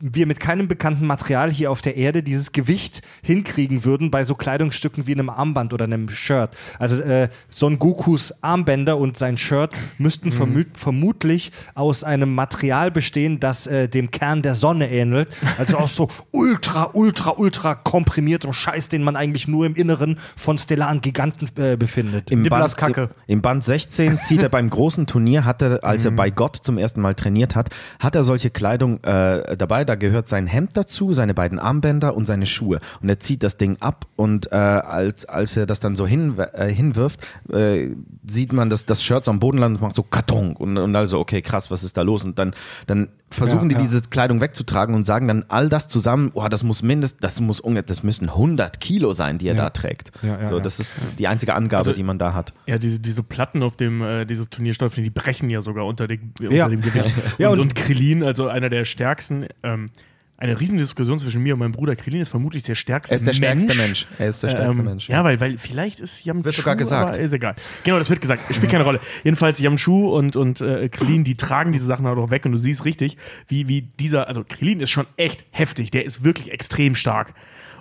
[0.00, 4.34] wir mit keinem bekannten Material hier auf der Erde dieses Gewicht hinkriegen würden bei so
[4.34, 6.56] Kleidungsstücken wie einem Armband oder einem Shirt.
[6.78, 13.40] Also äh, Son Gokus Armbänder und sein Shirt müssten vermü vermutlich aus einem Material bestehen,
[13.40, 15.28] das äh, dem Kern der Sonne ähnelt.
[15.58, 20.58] Also aus so ultra, ultra, ultra komprimiertem Scheiß, den man eigentlich nur im Inneren von
[20.58, 22.30] stellaren Giganten äh, befindet.
[22.30, 23.10] Im Band, Kacke.
[23.26, 26.78] Im, Band 16 zieht er beim großen Turnier, hat er, als er bei Gott zum
[26.78, 29.85] ersten Mal trainiert hat, hat er solche Kleidung äh, dabei.
[29.86, 32.80] Da gehört sein Hemd dazu, seine beiden Armbänder und seine Schuhe.
[33.00, 36.36] Und er zieht das Ding ab und äh, als, als er das dann so hin,
[36.52, 37.90] äh, hinwirft, äh,
[38.26, 40.54] sieht man, dass das Shirt so am Boden landet und macht so Karton.
[40.56, 42.24] Und, und also, okay, krass, was ist da los?
[42.24, 42.54] Und dann,
[42.86, 43.88] dann versuchen Ja, die ja.
[43.90, 47.58] diese Kleidung wegzutragen und sagen dann all das zusammen, oh, das muss mindestens, das muss
[47.60, 50.12] ungefähr, das müssen 100 Kilo sein, die er da trägt.
[50.22, 50.62] Ja, ja, so, ja.
[50.62, 52.52] das ist die einzige Angabe, Also- die man da hat.
[52.66, 56.32] Ja, diese, diese Platten auf dem äh, dieses Turnier die brechen ja sogar unter, dem-
[56.40, 56.68] unter Ja.
[56.68, 57.10] dem Gewicht.
[57.38, 59.46] Ja, und, und- und Krillin, also einer der stärksten,
[59.76, 59.90] ähm,
[60.38, 61.96] eine Riesendiskussion zwischen mir und meinem Bruder.
[61.96, 63.62] Krillin ist vermutlich der stärkste Er ist der Mensch.
[63.62, 64.06] stärkste Mensch.
[64.18, 65.08] Er ist der stärkste ähm, Mensch.
[65.08, 67.16] Ja, weil, weil vielleicht ist Yamchu, wird sogar gesagt.
[67.16, 67.54] ist egal.
[67.84, 68.42] Genau, das wird gesagt.
[68.54, 69.00] Spielt keine Rolle.
[69.24, 72.58] Jedenfalls Yamchu und, und äh, Krillin, die tragen diese Sachen halt auch weg und du
[72.58, 73.16] siehst richtig,
[73.48, 75.90] wie, wie dieser, also Krillin ist schon echt heftig.
[75.90, 77.32] Der ist wirklich extrem stark.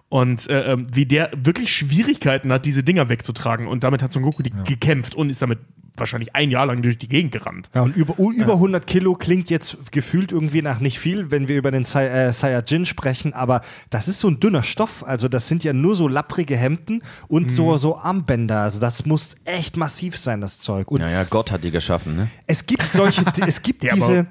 [0.10, 3.68] Und äh, ähm, wie der wirklich Schwierigkeiten hat, diese Dinger wegzutragen.
[3.68, 5.60] Und damit hat Son Goku die gekämpft und ist damit
[5.98, 7.70] wahrscheinlich ein Jahr lang durch die Gegend gerannt.
[7.74, 11.58] Ja, und über, über 100 Kilo klingt jetzt gefühlt irgendwie nach nicht viel, wenn wir
[11.58, 15.04] über den Sai, äh, Saiyajin sprechen, aber das ist so ein dünner Stoff.
[15.06, 18.62] Also, das sind ja nur so lapprige Hemden und so, so Armbänder.
[18.62, 20.92] Also, das muss echt massiv sein, das Zeug.
[20.92, 22.28] Und Naja, Gott hat die geschaffen, ne?
[22.46, 24.20] es gibt solche, es gibt diese.
[24.20, 24.28] aber,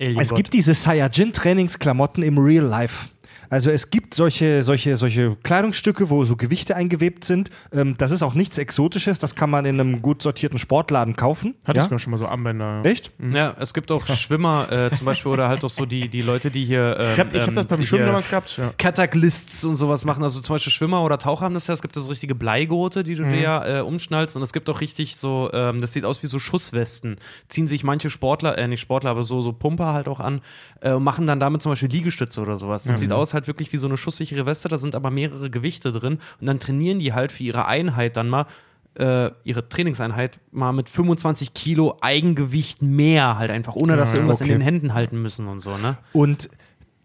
[0.00, 0.36] äh, Es Gott.
[0.36, 3.08] gibt diese Saiyajin-Trainingsklamotten im Real Life.
[3.50, 7.50] Also es gibt solche, solche, solche Kleidungsstücke, wo so Gewichte eingewebt sind.
[7.72, 9.18] Ähm, das ist auch nichts Exotisches.
[9.18, 11.54] Das kann man in einem gut sortierten Sportladen kaufen.
[11.64, 11.82] Hatte ja?
[11.82, 12.84] ich sogar schon mal so Armbänder.
[12.84, 13.10] Echt?
[13.32, 16.50] Ja, es gibt auch Schwimmer äh, zum Beispiel oder halt auch so die, die Leute,
[16.50, 16.96] die hier.
[16.98, 18.56] Ähm, Ich habe ich hab das beim die Schwimmen damals gehabt.
[18.56, 18.72] Ja.
[18.78, 20.22] Cataclists und sowas machen.
[20.22, 21.74] Also zum Beispiel Schwimmer oder Taucher haben das ja.
[21.74, 24.36] Es gibt das richtige Bleigurte, die du dir ja äh, umschnallst.
[24.36, 27.16] Und es gibt auch richtig so, ähm, das sieht aus wie so Schusswesten.
[27.48, 30.40] Ziehen sich manche Sportler, äh, nicht Sportler, aber so, so Pumper halt auch an
[30.80, 32.84] äh, und machen dann damit zum Beispiel Liegestütze oder sowas.
[32.84, 34.68] Das sieht aus halt wirklich wie so eine schusssichere Weste.
[34.68, 36.18] Da sind aber mehrere Gewichte drin.
[36.40, 38.46] Und dann trainieren die halt für ihre Einheit dann mal.
[38.94, 44.22] Äh, ihre Trainingseinheit mal mit 25 Kilo Eigengewicht mehr halt einfach, ohne dass sie Ja,
[44.22, 44.50] irgendwas okay.
[44.52, 45.96] in den Händen halten müssen und so, ne?
[46.12, 46.48] Und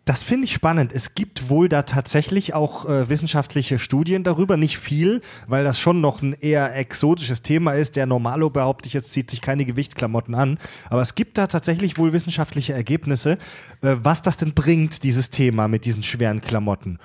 [0.05, 0.91] das finde ich spannend.
[0.91, 6.01] Es gibt wohl da tatsächlich auch äh, wissenschaftliche Studien darüber, nicht viel, weil das schon
[6.01, 7.95] noch ein eher exotisches Thema ist.
[7.95, 10.57] Der Normalo, behaupte ich jetzt, zieht sich keine Gewichtsklamotten an.
[10.89, 13.37] Aber es gibt da tatsächlich wohl wissenschaftliche Ergebnisse,
[13.81, 16.99] äh, was das denn bringt, dieses Thema mit diesen schweren Klamotten.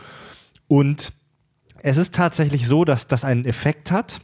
[0.66, 1.12] Und
[1.82, 4.20] es ist tatsächlich so, dass das einen Effekt hat,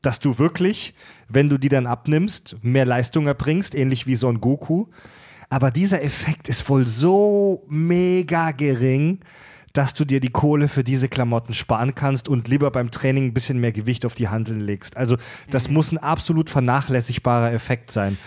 [0.00, 0.94] dass du wirklich,
[1.28, 4.86] wenn du die dann abnimmst, mehr Leistung erbringst, ähnlich wie so ein Goku.
[5.54, 9.20] Aber dieser Effekt ist wohl so mega gering,
[9.72, 13.34] dass du dir die Kohle für diese Klamotten sparen kannst und lieber beim Training ein
[13.34, 14.96] bisschen mehr Gewicht auf die Handeln legst.
[14.96, 15.16] Also
[15.50, 18.18] das muss ein absolut vernachlässigbarer Effekt sein.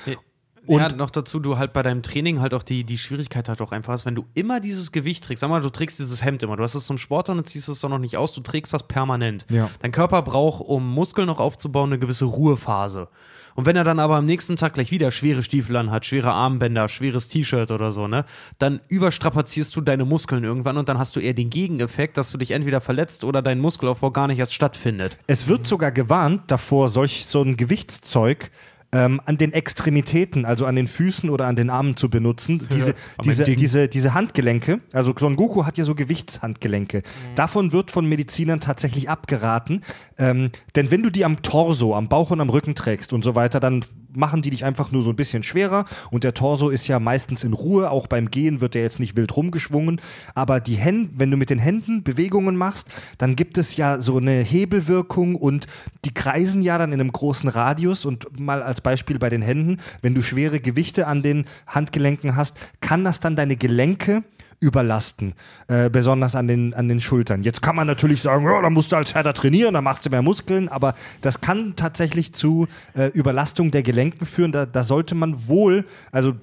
[0.67, 3.61] Und ja, noch dazu, du halt bei deinem Training halt auch die, die Schwierigkeit halt
[3.61, 6.43] auch einfach hast, wenn du immer dieses Gewicht trägst, sag mal, du trägst dieses Hemd
[6.43, 8.71] immer, du hast es zum Sport und ziehst es doch noch nicht aus, du trägst
[8.71, 9.45] das permanent.
[9.49, 9.69] Ja.
[9.81, 13.09] Dein Körper braucht, um Muskeln noch aufzubauen, eine gewisse Ruhephase.
[13.57, 16.87] Und wenn er dann aber am nächsten Tag gleich wieder schwere Stiefel anhat, schwere Armbänder,
[16.87, 18.23] schweres T-Shirt oder so, ne,
[18.59, 22.37] dann überstrapazierst du deine Muskeln irgendwann und dann hast du eher den Gegeneffekt, dass du
[22.37, 25.17] dich entweder verletzt oder dein Muskelaufbau gar nicht erst stattfindet.
[25.25, 28.51] Es wird sogar gewarnt davor, solch so ein Gewichtszeug
[28.91, 32.67] ähm, an den Extremitäten, also an den Füßen oder an den Armen zu benutzen.
[32.71, 33.57] Diese, diese, Ding.
[33.57, 37.03] diese, diese Handgelenke, also Son Goku hat ja so Gewichtshandgelenke.
[37.35, 39.81] Davon wird von Medizinern tatsächlich abgeraten.
[40.17, 43.35] Ähm, denn wenn du die am Torso, am Bauch und am Rücken trägst und so
[43.35, 45.85] weiter, dann machen die dich einfach nur so ein bisschen schwerer.
[46.11, 49.15] Und der Torso ist ja meistens in Ruhe, auch beim Gehen wird der jetzt nicht
[49.15, 50.01] wild rumgeschwungen,
[50.35, 54.17] aber die Hände, wenn du mit den Händen Bewegungen machst, dann gibt es ja so
[54.17, 55.67] eine Hebelwirkung und
[56.05, 58.05] die kreisen ja dann in einem großen Radius.
[58.05, 62.57] Und mal als Beispiel bei den Händen, wenn du schwere Gewichte an den Handgelenken hast,
[62.81, 64.23] kann das dann deine Gelenke
[64.59, 65.33] überlasten,
[65.67, 67.43] äh, besonders an den, an den Schultern.
[67.43, 70.09] Jetzt kann man natürlich sagen, ja, da musst du als härter trainieren, da machst du
[70.09, 74.51] mehr Muskeln, aber das kann tatsächlich zu äh, Überlastung der Gelenken führen.
[74.51, 76.33] Da, da sollte man wohl, also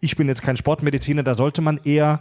[0.00, 2.20] ich bin jetzt kein Sportmediziner, da sollte man eher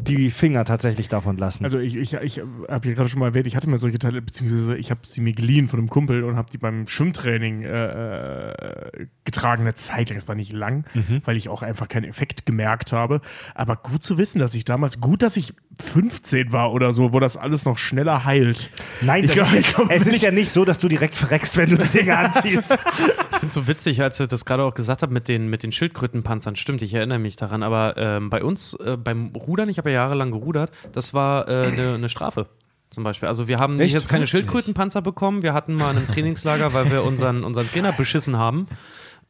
[0.00, 1.64] die Finger tatsächlich davon lassen.
[1.64, 4.22] Also ich, ich, ich habe ja gerade schon mal erwähnt, ich hatte mir solche Teile,
[4.22, 8.52] beziehungsweise ich habe sie mir geliehen von einem Kumpel und habe die beim Schwimmtraining äh,
[8.52, 10.18] äh, getragen, eine Zeit lang.
[10.18, 10.84] Es war nicht lang,
[11.24, 13.20] weil ich auch einfach keinen Effekt gemerkt habe.
[13.54, 17.20] Aber gut zu wissen, dass ich damals, gut, dass ich 15 war oder so, wo
[17.20, 18.70] das alles noch schneller heilt.
[19.00, 21.56] Nein, Ich glaub- ist, ich glaub es ist ja nicht so, dass du direkt verreckst,
[21.56, 22.70] wenn du die Dinge anziehst.
[22.72, 25.62] Ich finde es so witzig, als ihr das gerade auch gesagt habt mit den, mit
[25.62, 26.56] den Schildkrötenpanzern.
[26.56, 27.62] Stimmt, ich erinnere mich daran.
[27.62, 31.94] Aber ähm, bei uns, äh, beim Rudern, ich habe ja jahrelang gerudert, das war eine
[31.94, 32.46] äh, ne Strafe.
[32.90, 33.28] Zum Beispiel.
[33.28, 33.94] Also wir haben nicht Echt?
[33.96, 35.42] jetzt keine Schildkrötenpanzer bekommen.
[35.42, 38.66] Wir hatten mal in einem Trainingslager, weil wir unseren, unseren Trainer beschissen haben.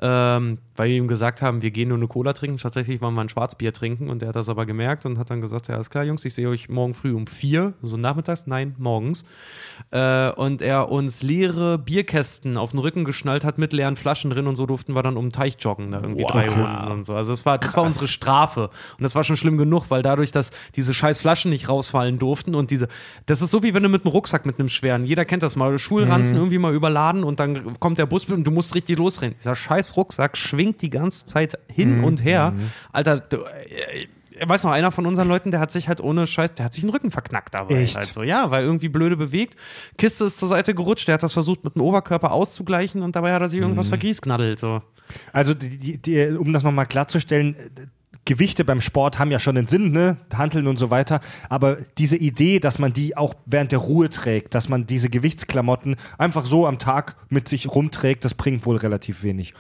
[0.00, 2.58] Ähm, weil wir ihm gesagt haben, wir gehen nur eine Cola trinken.
[2.58, 5.40] Tatsächlich wollen wir ein Schwarzbier trinken und der hat das aber gemerkt und hat dann
[5.40, 8.76] gesagt, ja, alles klar, Jungs, ich sehe euch morgen früh um vier, so nachmittags, nein,
[8.78, 9.24] morgens.
[9.90, 14.46] Äh, und er uns leere Bierkästen auf den Rücken geschnallt hat mit leeren Flaschen drin
[14.46, 17.14] und so durften wir dann um den Teich joggen, da irgendwie drei Runden und so.
[17.14, 18.70] Also das war, das war unsere Strafe.
[18.96, 22.54] Und das war schon schlimm genug, weil dadurch, dass diese scheiß Flaschen nicht rausfallen durften
[22.54, 22.86] und diese,
[23.26, 25.56] das ist so wie wenn du mit einem Rucksack mit einem schweren, jeder kennt das
[25.56, 29.34] mal, Schulranzen irgendwie mal überladen und dann kommt der Bus und du musst richtig losrennen.
[29.38, 32.52] Dieser scheiß Rucksack schwingt die ganze Zeit hin und her.
[32.92, 34.06] Alter, du, äh,
[34.46, 36.82] weiß noch, einer von unseren Leuten, der hat sich halt ohne Scheiß, der hat sich
[36.82, 37.82] den Rücken verknackt dabei.
[37.82, 37.96] Echt?
[37.96, 39.56] Halt so, ja, weil irgendwie blöde bewegt.
[39.96, 43.32] Kiste ist zur Seite gerutscht, der hat das versucht mit dem Oberkörper auszugleichen und dabei
[43.32, 44.58] hat er sich irgendwas vergießknaddelt.
[44.58, 44.82] So.
[45.32, 47.86] Also, die, die, die, um das nochmal klarzustellen, äh,
[48.24, 50.18] Gewichte beim Sport haben ja schon einen Sinn, ne?
[50.34, 51.20] Hanteln und so weiter.
[51.48, 55.96] Aber diese Idee, dass man die auch während der Ruhe trägt, dass man diese Gewichtsklamotten
[56.18, 59.54] einfach so am Tag mit sich rumträgt, das bringt wohl relativ wenig.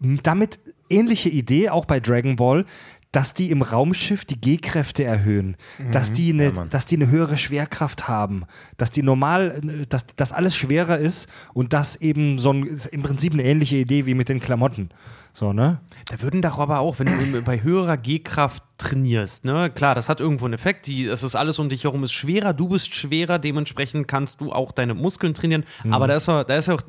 [0.00, 2.64] Damit ähnliche Idee auch bei Dragon Ball,
[3.12, 5.56] dass die im Raumschiff die G-Kräfte erhöhen,
[5.92, 8.44] dass, die eine, dass die eine höhere Schwerkraft haben,
[8.76, 13.32] dass die normal, dass das alles schwerer ist und das eben so ein, im Prinzip
[13.32, 14.90] eine ähnliche Idee wie mit den Klamotten.
[15.38, 15.78] So, ne?
[16.06, 20.18] Da würden doch aber auch, wenn du bei höherer G-Kraft trainierst, ne, klar, das hat
[20.18, 23.38] irgendwo einen Effekt, die, das ist alles um dich herum ist schwerer, du bist schwerer,
[23.38, 26.82] dementsprechend kannst du auch deine Muskeln trainieren, aber da ist ja, da ist ja auch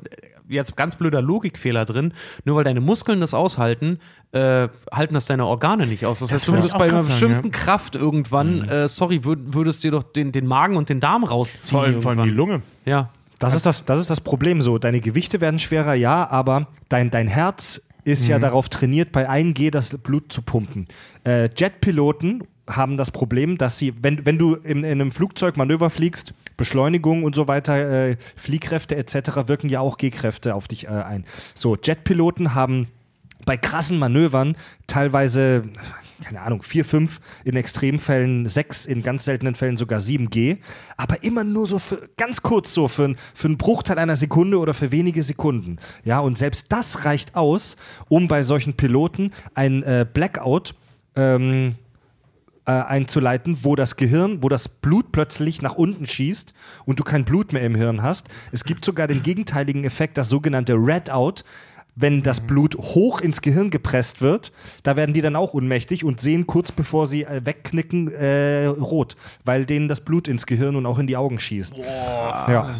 [0.48, 2.12] jetzt ganz blöder Logikfehler drin,
[2.44, 4.00] nur weil deine Muskeln das aushalten,
[4.32, 6.18] äh, halten das deine Organe nicht aus.
[6.18, 10.02] Das, heißt, du würdest bei einer bestimmten Kraft irgendwann, äh, sorry, würd, würdest dir doch
[10.02, 11.78] den, den Magen und den Darm rausziehen.
[11.78, 12.30] Vor allem, vor allem die.
[12.30, 12.62] Lunge.
[12.84, 13.10] Ja.
[13.40, 14.78] Das ist das, das ist das Problem so.
[14.78, 19.70] Deine Gewichte werden schwerer, ja, aber dein, dein Herz ist ja darauf trainiert, bei 1G
[19.70, 20.86] das Blut zu pumpen.
[21.24, 25.90] Äh, Jetpiloten haben das Problem, dass sie, wenn, wenn du in, in einem Flugzeug Manöver
[25.90, 30.90] fliegst, Beschleunigung und so weiter, äh, Fliehkräfte etc., wirken ja auch G-Kräfte auf dich äh,
[30.90, 31.24] ein.
[31.54, 32.88] So, Jetpiloten haben
[33.46, 35.64] bei krassen Manövern teilweise,
[36.20, 40.58] keine Ahnung, 4, 5, in Extremfällen 6, in ganz seltenen Fällen sogar 7G,
[40.96, 44.74] aber immer nur so für ganz kurz so für, für einen Bruchteil einer Sekunde oder
[44.74, 45.78] für wenige Sekunden.
[46.04, 47.76] Ja, und selbst das reicht aus,
[48.08, 50.74] um bei solchen Piloten ein äh, Blackout
[51.16, 51.76] ähm,
[52.66, 57.24] äh, einzuleiten, wo das Gehirn, wo das Blut plötzlich nach unten schießt und du kein
[57.24, 58.28] Blut mehr im Hirn hast.
[58.52, 61.44] Es gibt sogar den gegenteiligen Effekt, das sogenannte Red-Out.
[62.00, 66.20] Wenn das Blut hoch ins Gehirn gepresst wird, da werden die dann auch ohnmächtig und
[66.20, 70.86] sehen kurz bevor sie äh, wegknicken äh, rot, weil denen das Blut ins Gehirn und
[70.86, 71.76] auch in die Augen schießt.
[71.78, 72.72] ja.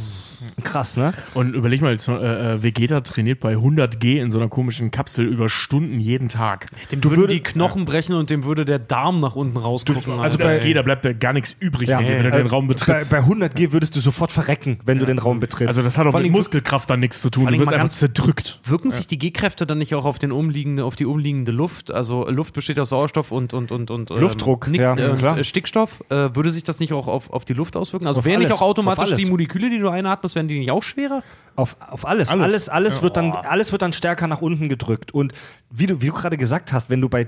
[0.62, 1.12] Krass, ne?
[1.34, 5.26] Und überleg mal, so, äh, äh, Vegeta trainiert bei 100G in so einer komischen Kapsel
[5.26, 6.66] über Stunden jeden Tag.
[6.90, 10.18] Dem Du würden würde- die Knochen brechen und dem würde der Darm nach unten rausgucken.
[10.20, 11.98] Also bei G, da bleibt da gar nichts übrig, Ja.
[11.98, 13.10] wenn du Äh, den Raum Bei, betrittst.
[13.10, 15.68] bei 100G würdest du sofort verrecken, wenn du den Raum betrittst.
[15.68, 17.46] also das hat auch mit Muskelkraft dann nichts zu tun.
[17.46, 18.60] Du wirst einfach zerdrückt.
[18.64, 21.90] Wirken sich die G-Kräfte dann nicht auch auf, den umliegende, auf die umliegende Luft?
[21.90, 25.42] Also Luft besteht aus Sauerstoff und, und, und, und ähm, Luftdruck, Nick, ja, äh, klar.
[25.42, 26.02] Stickstoff.
[26.08, 28.06] Äh, würde sich das nicht auch auf, auf die Luft auswirken?
[28.06, 30.82] Also Auf wären nicht auch automatisch die Moleküle, die du einatmest, werden die nicht auch
[30.82, 31.22] schwerer?
[31.56, 32.28] Auf, auf alles.
[32.28, 32.44] Alles.
[32.44, 35.12] Alles, alles, wird dann, alles wird dann stärker nach unten gedrückt.
[35.12, 35.32] Und
[35.70, 37.26] wie du, wie du gerade gesagt hast, wenn du bei.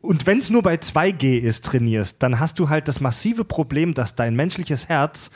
[0.00, 3.94] Und wenn es nur bei 2G ist, trainierst, dann hast du halt das massive Problem,
[3.94, 5.30] dass dein menschliches Herz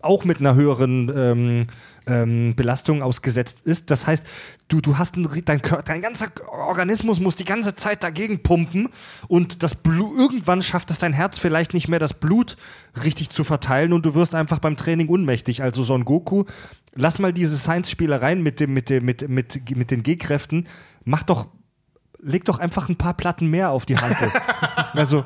[0.00, 1.66] auch mit einer höheren ähm,
[2.08, 3.90] ähm, Belastung ausgesetzt ist.
[3.90, 4.24] Das heißt,
[4.68, 8.88] du, du hast ein, dein, dein ganzer Organismus muss die ganze Zeit dagegen pumpen
[9.28, 12.56] und das Blut, irgendwann schafft es dein Herz vielleicht nicht mehr, das Blut
[13.04, 15.62] richtig zu verteilen und du wirst einfach beim Training unmächtig.
[15.62, 16.44] Also Son Goku,
[16.94, 20.66] lass mal diese Science-Spielereien mit, dem, mit, dem, mit, mit, mit den G-Kräften,
[21.04, 21.46] mach doch
[22.20, 24.30] leg doch einfach ein paar Platten mehr auf die Hantel.
[24.92, 25.24] also,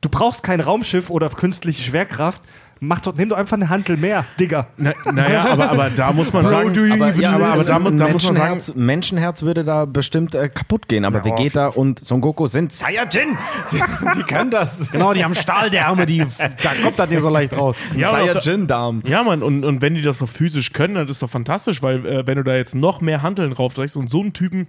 [0.00, 2.42] du brauchst kein Raumschiff oder künstliche Schwerkraft.
[2.80, 4.66] Mach doch, nimm doch einfach eine Hantel mehr, Digga.
[4.76, 8.08] Na, naja, aber, aber da muss man sagen, Aber, ja, aber, aber da, muss, da
[8.08, 11.06] muss man sagen, Menschenherz, Menschenherz würde da bestimmt äh, kaputt gehen.
[11.06, 13.38] Aber Vegeta und Son Goku sind Saiyajin.
[13.72, 13.82] Die,
[14.16, 14.90] die können das.
[14.90, 17.76] Genau, die haben Stahldärme, die, da kommt das nicht so leicht raus.
[17.96, 19.02] Ja, auf Saiyajin-Darm.
[19.06, 21.82] Ja, Mann, und, und wenn die das so physisch können, dann ist das doch fantastisch,
[21.82, 24.68] weil äh, wenn du da jetzt noch mehr Handeln draufdrehst und so einen Typen,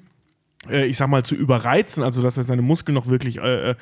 [0.70, 3.76] äh, ich sag mal, zu überreizen, also dass er seine Muskeln noch wirklich äh, äh,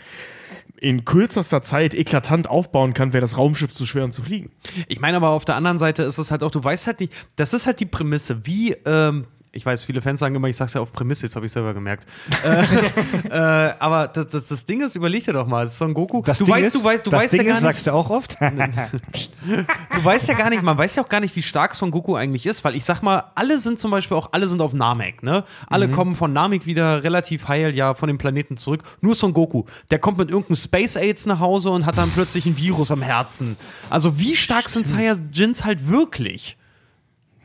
[0.77, 4.51] in kürzester Zeit eklatant aufbauen kann, wäre das Raumschiff zu schwer, um zu fliegen.
[4.87, 7.13] Ich meine aber auf der anderen Seite ist es halt auch, du weißt halt nicht,
[7.35, 10.73] das ist halt die Prämisse, wie, ähm, ich weiß, viele Fans sagen immer, ich sag's
[10.73, 12.05] ja auf Prämisse, jetzt habe ich selber gemerkt.
[12.43, 16.39] äh, äh, aber das, das, das Ding ist, überleg dir doch mal, Son Goku, Das
[16.39, 17.87] du Ding weißt, ist, du weißt, du das weißt Ding ja gar ist, nicht, sagst
[17.87, 18.37] du auch oft.
[18.41, 22.15] du weißt ja gar nicht, man weiß ja auch gar nicht, wie stark Son Goku
[22.15, 25.23] eigentlich ist, weil ich sag mal, alle sind zum Beispiel auch, alle sind auf Namek,
[25.23, 25.45] ne?
[25.67, 28.83] Alle kommen von Namek wieder relativ heil, ja, von dem Planeten zurück.
[28.99, 32.45] Nur Son Goku, der kommt mit irgendeinem Space AIDS nach Hause und hat dann plötzlich
[32.45, 33.55] ein Virus am Herzen.
[33.89, 36.57] Also wie stark sind Saiyajins halt wirklich?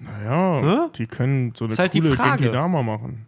[0.01, 0.91] Naja, Hä?
[0.97, 2.45] die können so eine Ist halt die coole Frage.
[2.45, 3.27] Genki Dama machen.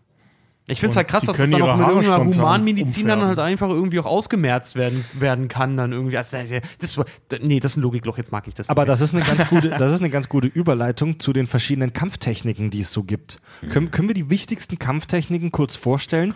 [0.69, 3.69] Ich finde es halt krass, dass das dann auch mit irgendeiner Humanmedizin dann halt einfach
[3.69, 5.77] irgendwie auch ausgemerzt werden, werden kann.
[5.77, 6.17] Dann irgendwie.
[6.17, 6.37] Also,
[6.79, 8.69] das, das, nee, das ist ein Logikloch, jetzt mag ich das.
[8.71, 8.91] Aber nicht.
[8.91, 12.71] das ist eine ganz gute, das ist eine ganz gute Überleitung zu den verschiedenen Kampftechniken,
[12.71, 13.41] die es so gibt.
[13.71, 16.35] Können, können wir die wichtigsten Kampftechniken kurz vorstellen?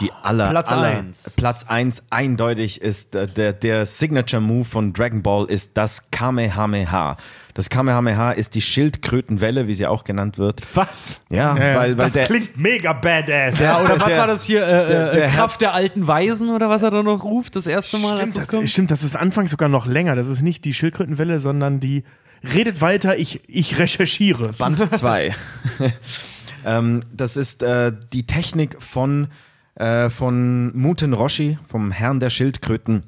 [0.00, 1.34] Die aller, Platz aller, eins.
[1.36, 7.18] Platz 1 eindeutig ist äh, der, der Signature Move von Dragon Ball ist das Kamehameha.
[7.58, 10.62] Das Kamehameha ist die Schildkrötenwelle, wie sie auch genannt wird.
[10.74, 11.20] Was?
[11.28, 13.58] Ja, Ja, weil, weil Das der, klingt mega badass.
[13.58, 14.62] Ja, oder was der- war das hier?
[14.62, 17.66] Äh, der- äh, der Kraft der alten Weisen oder was er da noch ruft, das
[17.66, 18.70] erste Mal, als Stimmt das das, kommt?
[18.70, 20.14] stimmt, das ist anfangs sogar noch länger.
[20.14, 22.04] Das ist nicht die Schildkrötenwelle, sondern die
[22.54, 24.52] redet weiter, ich, ich recherchiere.
[24.52, 25.34] Band 2.
[26.64, 29.26] ähm, das ist äh, die Technik von,
[29.74, 33.02] äh, von Muten Roshi, vom Herrn der Schildkröten.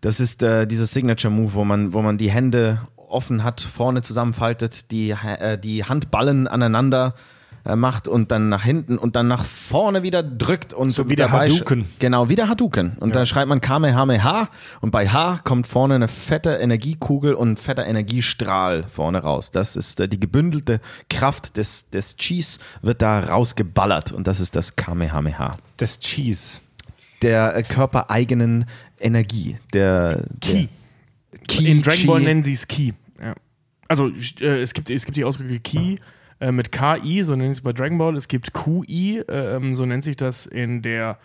[0.00, 2.80] Das ist äh, dieser Signature Move, wo man, wo man die Hände
[3.14, 7.14] offen hat, vorne zusammenfaltet, die, äh, die Handballen aneinander
[7.66, 11.16] äh, macht und dann nach hinten und dann nach vorne wieder drückt und So wie
[11.16, 11.86] der dabei sch- Hadouken.
[11.98, 12.98] Genau, wie der Hadouken.
[13.00, 14.48] Und dann schreibt man Kamehameha
[14.82, 19.50] und bei H kommt vorne eine fette Energiekugel und ein fetter Energiestrahl vorne raus.
[19.50, 24.56] Das ist äh, die gebündelte Kraft des, des Chis wird da rausgeballert und das ist
[24.56, 25.56] das Kamehameha.
[25.78, 26.58] Das Cheese.
[27.22, 28.66] Der äh, körpereigenen
[29.00, 29.56] Energie.
[29.72, 30.68] Der, der Ki.
[31.48, 32.92] Ki, In Dragon Ball nennen sie es Ki.
[33.88, 35.98] Also äh, es, gibt, es gibt die Ausdrücke Ki
[36.40, 38.16] äh, mit KI, so nennt sich bei Dragon Ball.
[38.16, 41.18] Es gibt QI, äh, ähm, so nennt sich das in der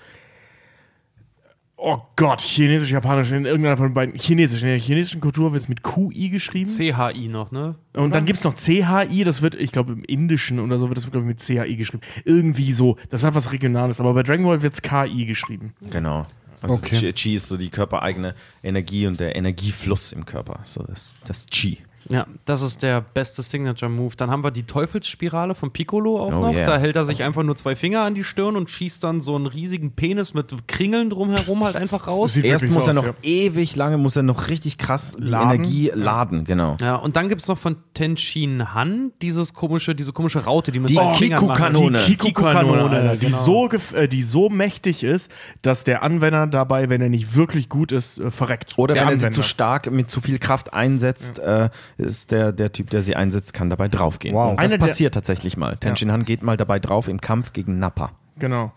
[1.82, 4.14] Oh Gott, chinesisch, japanisch, in irgendeiner von beiden.
[4.14, 4.64] Chinesisch.
[4.64, 6.70] In der chinesischen Kultur wird es mit QI geschrieben.
[6.70, 7.76] CHI noch, ne?
[7.94, 10.98] Und dann gibt es noch CHI, das wird, ich glaube, im Indischen oder so wird
[10.98, 12.04] das, glaube ich, mit CHI geschrieben.
[12.26, 12.98] Irgendwie so.
[13.12, 14.02] Das hat was Regionales.
[14.02, 15.74] Aber bei Dragon Ball wird es KI geschrieben.
[15.90, 16.26] Genau.
[16.62, 16.96] Also Okay.
[16.98, 20.60] Chi, Chi ist so die körpereigene Energie und der Energiefluss im Körper.
[20.66, 21.78] So das, das Chi.
[22.08, 24.16] Ja, das ist der beste Signature-Move.
[24.16, 26.53] Dann haben wir die Teufelsspirale von Piccolo auch Oh noch.
[26.53, 26.66] yeah.
[26.66, 29.36] Da hält er sich einfach nur zwei Finger an die Stirn und schießt dann so
[29.36, 32.34] einen riesigen Penis mit Kringeln drumherum halt einfach raus.
[32.34, 33.14] Sieht Erst muss so er aus, noch ja.
[33.24, 35.50] ewig lange, muss er noch richtig krass die Laden.
[35.56, 36.78] Energie laden, genau.
[36.82, 40.80] Ja, und dann gibt es noch von Tenshin Han dieses komische, diese komische Raute, die
[40.80, 41.40] mit Die seinen Fingern.
[41.40, 42.00] Kiku-Kanone.
[42.08, 43.38] Die Kiku-Kanone, die, genau.
[43.38, 45.30] so äh, die so mächtig ist,
[45.61, 48.74] dass der Anwender dabei, wenn er nicht wirklich gut ist, äh, verreckt.
[48.78, 49.42] Oder der wenn er sie Anwender.
[49.42, 51.69] zu stark mit zu viel Kraft einsetzt, äh,
[52.00, 54.34] ist der, der Typ, der sie einsetzt, kann dabei draufgehen.
[54.36, 54.52] Wow.
[54.52, 55.78] Und das Einer der- passiert tatsächlich mal.
[55.78, 58.11] Tenshin Han geht mal dabei drauf im Kampf gegen Nappa.
[58.38, 58.72] Genau.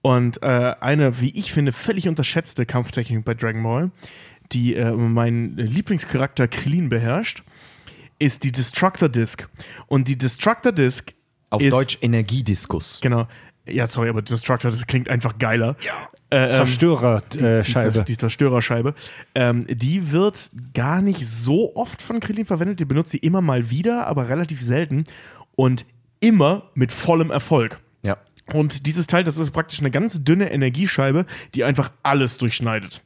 [0.00, 3.90] Und äh, eine, wie ich finde, völlig unterschätzte Kampftechnik bei Dragon Ball,
[4.52, 7.42] die äh, meinen Lieblingscharakter Krillin beherrscht,
[8.20, 9.48] ist die Destructor Disc.
[9.88, 11.12] Und die Destructor Disc
[11.50, 13.00] Auf ist, Deutsch Energiediskus.
[13.02, 13.26] Genau.
[13.68, 15.76] Ja, sorry, aber Destructor, das klingt einfach geiler.
[15.80, 16.08] Ja.
[16.30, 17.98] Äh, ähm, die, Zerstörerscheibe.
[17.98, 18.94] Zer- die Zerstörerscheibe.
[19.34, 22.80] Ähm, die wird gar nicht so oft von Krillin verwendet.
[22.80, 25.04] Die benutzt sie immer mal wieder, aber relativ selten.
[25.56, 25.86] Und
[26.20, 27.80] immer mit vollem Erfolg.
[28.02, 28.18] Ja.
[28.52, 33.02] Und dieses Teil, das ist praktisch eine ganz dünne Energiescheibe, die einfach alles durchschneidet.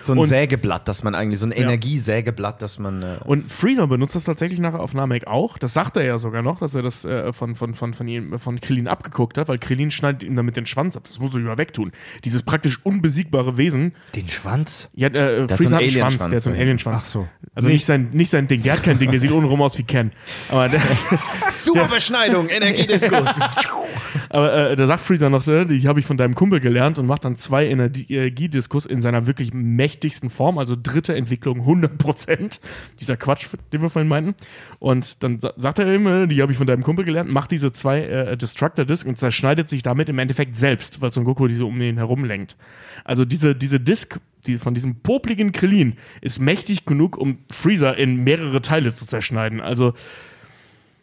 [0.00, 3.02] So ein Und- Sägeblatt, das man eigentlich, so ein Energiesägeblatt, das man.
[3.02, 5.58] Äh, Und Freezer benutzt das tatsächlich nachher auf Namek auch.
[5.58, 8.38] Das sagt er ja sogar noch, dass er das äh, von, von, von, von, ihm,
[8.38, 11.04] von Krillin abgeguckt hat, weil Krillin schneidet ihm damit den Schwanz ab.
[11.06, 11.92] Das muss er über wegtun.
[12.24, 13.92] Dieses praktisch unbesiegbare Wesen.
[14.14, 14.88] Den Schwanz?
[14.94, 16.60] Ja, äh, hat so Freezer hat einen einen Schwanz, der hat so einen.
[16.60, 17.00] Alienschwanz.
[17.02, 17.28] Ach so.
[17.54, 18.62] Also nicht sein, nicht sein Ding.
[18.62, 20.12] Der hat kein Ding, der sieht untenrum aus wie Ken.
[20.50, 20.80] Aber der,
[21.50, 23.28] Super Beschneidung, Energiediskus.
[24.28, 27.06] Aber äh, da sagt Freezer noch, äh, die habe ich von deinem Kumpel gelernt und
[27.06, 32.60] macht dann zwei Energie- Energiediskus in seiner wirklich mächtigsten Form, also dritte Entwicklung 100%.
[33.00, 34.34] Dieser Quatsch, den wir vorhin meinten.
[34.78, 37.72] Und dann sa sagt er äh, die habe ich von deinem Kumpel gelernt, macht diese
[37.72, 41.64] zwei äh, Destructor Disc und zerschneidet sich damit im Endeffekt selbst, weil Son Goku diese
[41.64, 42.56] um ihn herum lenkt.
[43.04, 48.22] Also diese, diese Disc die, von diesem popligen Krillin ist mächtig genug, um Freezer in
[48.24, 49.60] mehrere Teile zu zerschneiden.
[49.60, 50.99] Also Er hat er aber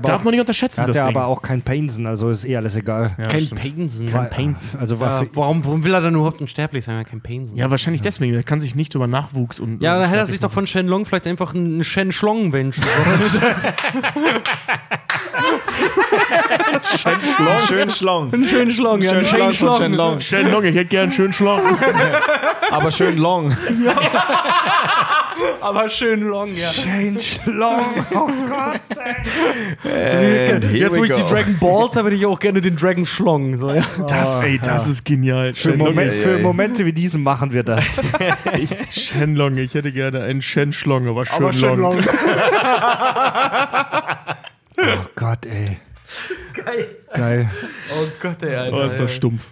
[0.00, 1.16] darf auch, man nicht unterschätzen, hat das er Ding.
[1.16, 3.14] aber auch kein Painsen, also ist eh alles egal.
[3.18, 3.48] Ja, Kein.
[3.50, 4.12] Painsen.
[4.12, 4.78] War- Painsen.
[4.80, 7.56] Also war Ja, warum, warum will er dann überhaupt unsterblich sein, wenn er kein Painsen
[7.56, 8.34] Ja, wahrscheinlich deswegen.
[8.34, 9.80] Er kann sich nicht über Nachwuchs und.
[9.80, 12.82] Ja, dann hätte er sterblich sich doch von Shenlong vielleicht einfach einen Shen Schlong wünschen.
[17.66, 18.32] Schön schlong.
[18.32, 19.12] Einen schönen Schlong, ja.
[19.12, 19.76] Einen Schön schönen Schlong.
[19.78, 20.20] Shenlong.
[20.20, 21.60] Shenlong, ich hätte gern schön Schlong.
[22.70, 23.50] Aber schön long.
[25.60, 26.70] Aber schön long, ja.
[26.70, 28.06] Change long.
[28.14, 28.80] Oh Gott.
[29.84, 31.28] And here Jetzt, wo ich die go.
[31.28, 33.58] Dragon Balls habe, hätte ich auch gerne den Dragon Schlong.
[33.58, 33.84] So, ja.
[34.08, 35.54] Das, ey, das ist genial.
[35.54, 36.42] Für, Moment, ey, für ey.
[36.42, 37.84] Momente wie diesen machen wir das.
[38.90, 42.04] Shenlong, ich hätte gerne einen Shen Schlong, aber schön, long.
[44.76, 45.78] Oh Gott, ey.
[46.54, 46.96] Geil.
[47.14, 47.50] Geil.
[47.90, 48.76] Oh Gott, ey, Alter.
[48.76, 49.50] Oh, ist das stumpf.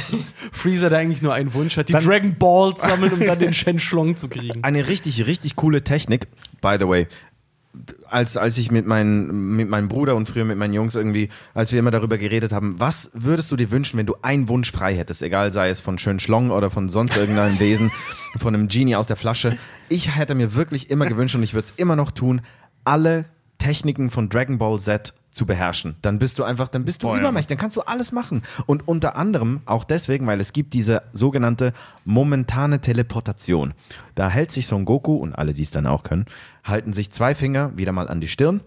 [0.52, 3.78] Freezer, der eigentlich nur einen Wunsch hat, die Dragon Balls sammeln, um dann den Shen
[3.78, 4.62] Schlong zu kriegen.
[4.62, 6.26] Eine richtig, richtig coole Technik,
[6.60, 7.06] by the way.
[8.08, 11.72] als, als ich mit, meinen, mit meinem Bruder und früher mit meinen Jungs irgendwie, als
[11.72, 14.94] wir immer darüber geredet haben, was würdest du dir wünschen, wenn du einen Wunsch frei
[14.94, 17.90] hättest, egal sei es von Schön Schlong oder von sonst irgendeinem Wesen,
[18.38, 19.56] von einem Genie aus der Flasche.
[19.88, 22.42] Ich hätte mir wirklich immer gewünscht und ich würde es immer noch tun,
[22.84, 23.24] alle
[23.58, 25.96] Techniken von Dragon Ball Z zu beherrschen.
[26.02, 28.42] Dann bist du einfach, dann bist du Boah, übermächtig, dann kannst du alles machen.
[28.66, 31.72] Und unter anderem auch deswegen, weil es gibt diese sogenannte
[32.04, 33.74] momentane Teleportation.
[34.14, 36.26] Da hält sich Son Goku und alle, die es dann auch können,
[36.64, 38.60] halten sich zwei Finger wieder mal an die Stirn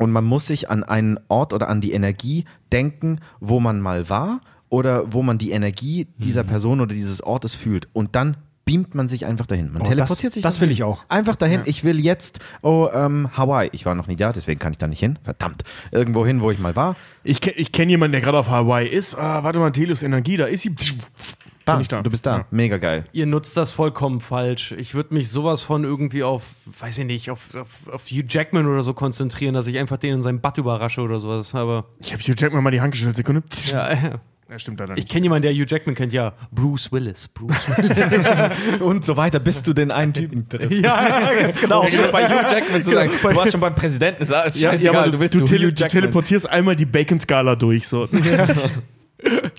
[0.00, 4.08] und man muss sich an einen Ort oder an die Energie denken, wo man mal
[4.08, 7.88] war oder wo man die Energie dieser Person oder dieses Ortes fühlt.
[7.92, 8.38] Und dann
[8.70, 9.72] beamt man sich einfach dahin.
[9.72, 10.42] Man Oh, teleportiert das- sich.
[10.44, 10.68] das dahin.
[10.68, 11.04] will ich auch.
[11.08, 11.62] Einfach dahin.
[11.64, 13.68] Ich will jetzt, oh, ähm, Hawaii.
[13.72, 15.18] Ich war noch nie da, deswegen kann ich da nicht hin.
[15.24, 15.64] Verdammt.
[15.90, 16.94] Irgendwo hin, wo ich mal war.
[17.24, 19.16] Ich, ich kenne jemanden, der gerade auf Hawaii ist.
[19.16, 20.70] Ah, warte mal, Telus Energie, da ist sie.
[20.70, 22.02] Bin ich da.
[22.02, 22.38] Du bist da.
[22.38, 22.46] Ja.
[22.50, 23.04] Mega geil.
[23.12, 24.72] Ihr nutzt das vollkommen falsch.
[24.72, 26.42] Ich würde mich sowas von irgendwie auf,
[26.80, 30.14] weiß ich nicht, auf, auf, auf Hugh Jackman oder so konzentrieren, dass ich einfach den
[30.16, 31.54] in seinem Bad überrasche oder sowas.
[31.54, 33.42] Aber Ich habe Hugh Jackman mal die Hand gestellt, Sekunde.
[33.70, 34.18] ja, äh,
[34.50, 35.08] Ja, stimmt leider ich nicht.
[35.12, 36.32] kenne jemanden, der Hugh Jackman kennt, ja.
[36.50, 37.28] Bruce Willis.
[37.28, 38.80] Bruce Willis.
[38.80, 40.80] Und so weiter, bis du den einen Typen triffst.
[40.80, 41.80] ja, ganz genau.
[41.82, 43.10] Um es bei Hugh Jackman zu sagen.
[43.22, 45.06] Du warst schon beim Präsidenten, ist alles Ja, scheißegal.
[45.06, 46.02] ja, du willst du, zu tele Hugh du Jackman.
[46.02, 47.86] teleportierst einmal die Bacon-Skala durch.
[47.86, 48.08] So.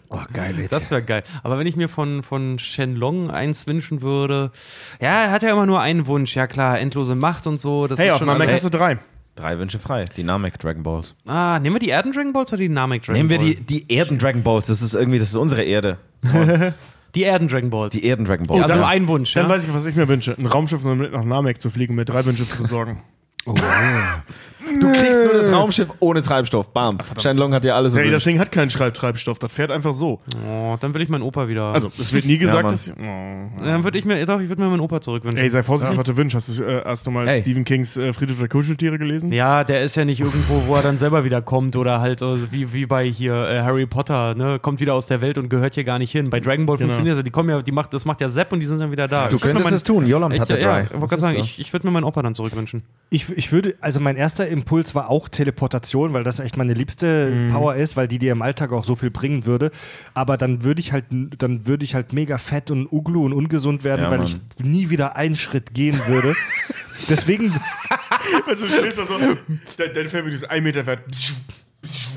[0.09, 0.67] Oh, geil, ey.
[0.67, 1.23] Das wäre geil.
[1.43, 4.49] Aber wenn ich mir von, von Shenlong eins wünschen würde,
[4.99, 6.35] ja, er hat ja immer nur einen Wunsch.
[6.35, 7.85] Ja, klar, endlose Macht und so.
[7.85, 8.97] Das Hey, ist auf schon meinem Mac hast du drei.
[9.35, 10.05] Drei Wünsche frei.
[10.05, 11.15] Dynamic Dragon Balls.
[11.25, 13.47] Ah, nehmen wir die Erden Dragon Balls oder die Dynamic Dragon Nehmen wir Ball?
[13.55, 14.65] die, die Erden Dragon Balls.
[14.67, 15.97] Das ist irgendwie, das ist unsere Erde.
[17.13, 17.91] Die Erden Dragon Balls.
[17.91, 18.61] Die Erden Dragon Balls.
[18.63, 19.49] also dann- nur ein Wunsch, Dann ja?
[19.49, 20.33] weiß ich, was ich mir wünsche.
[20.37, 23.01] Ein Raumschiff um mit nach Namek zu fliegen, mir drei Wünsche zu besorgen.
[24.79, 26.69] Du kriegst nur das Raumschiff ohne Treibstoff.
[26.73, 26.97] Bam.
[27.19, 28.23] Shenlong hat ja alles Hey, das.
[28.23, 30.19] Ding hat keinen Schreibtreibstoff, das fährt einfach so.
[30.47, 31.65] Oh, dann will ich meinen Opa wieder.
[31.73, 32.71] Also, es wird nie gesagt, Mann.
[32.73, 32.91] dass.
[32.97, 33.63] Oh.
[33.63, 35.41] dann würde ich mir, doch, ich würde mir meinen Opa zurückwünschen.
[35.43, 36.35] Ey, sei vorsichtig, was du wünschst.
[36.35, 37.41] Hast du, äh, hast du mal Ey.
[37.41, 39.31] Stephen Kings äh, Friedhof der Kuscheltiere gelesen?
[39.33, 42.51] ja, der ist ja nicht irgendwo, wo er dann selber wieder kommt oder halt äh,
[42.51, 45.75] wie, wie bei hier äh, Harry Potter, ne, kommt wieder aus der Welt und gehört
[45.75, 46.29] hier gar nicht hin.
[46.29, 46.87] Bei Dragon Ball Genau.
[46.87, 48.91] funktioniert das, die kommen ja, die macht, das macht ja Sepp und die sind dann
[48.91, 49.27] wieder da.
[49.27, 50.07] Du Ich könntest meinen- es tun.
[50.07, 50.83] Jolam Ich, hatte ja, drei.
[50.85, 51.43] ich wollte gerade sagen, so.
[51.43, 52.81] ich, ich würde mir meinen Opa dann zurückwünschen.
[53.09, 54.60] Ich, ich würde, also mein erster Impuls
[54.95, 58.71] war auch Teleportation, weil das echt meine liebste Power ist, weil die dir im Alltag
[58.71, 59.71] auch so viel bringen würde.
[60.13, 63.83] Aber dann würde ich halt, dann würde ich halt mega fett und uglu und ungesund
[63.83, 64.27] werden, Ja, weil Mann.
[64.27, 66.33] ich nie wieder einen Schritt gehen würde.
[67.09, 67.51] Deswegen,
[68.45, 69.37] Weißt du, du stehst da so, dein,
[69.77, 70.99] dein Fernbedienung ist ein Meter weit.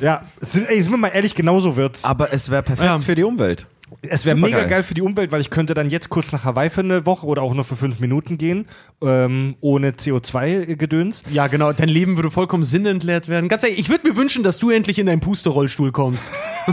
[0.00, 2.04] ja, sind, ey, sind wir mal ehrlich, genauso wird's.
[2.04, 2.98] Aber es wäre perfekt Ja.
[2.98, 3.66] für die Umwelt.
[4.02, 6.70] Es wäre mega geil für die Umwelt, weil ich könnte dann jetzt kurz nach Hawaii
[6.70, 8.66] für eine Woche oder auch nur für fünf Minuten gehen,
[9.02, 11.24] ähm, ohne CO2-Gedöns.
[11.30, 13.48] Ja, genau, dein Leben würde vollkommen sinnentleert werden.
[13.48, 16.30] Ganz ehrlich, ich würde mir wünschen, dass du endlich in deinen Pusterollstuhl kommst.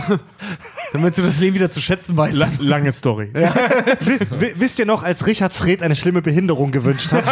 [0.94, 2.38] Damit du das Leben wieder zu schätzen weißt.
[2.38, 3.30] La lange Story.
[3.34, 7.24] W wisst ihr noch, als Richard Fred eine schlimme Behinderung gewünscht hat?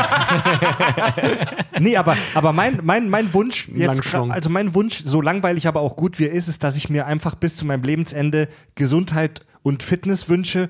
[1.80, 5.95] nee, aber, aber mein, mein, mein Wunsch, jetzt, also mein Wunsch, so langweilig aber auch
[5.95, 9.83] gut wie er ist, ist, dass ich mir einfach bis zu meinem Lebensende Gesundheit und
[9.83, 10.69] Fitness wünsche.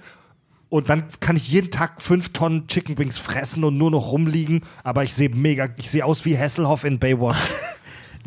[0.70, 4.62] Und dann kann ich jeden Tag fünf Tonnen Chicken Wings fressen und nur noch rumliegen.
[4.84, 7.42] Aber ich sehe mega, ich sehe aus wie Hasselhoff in Baywatch.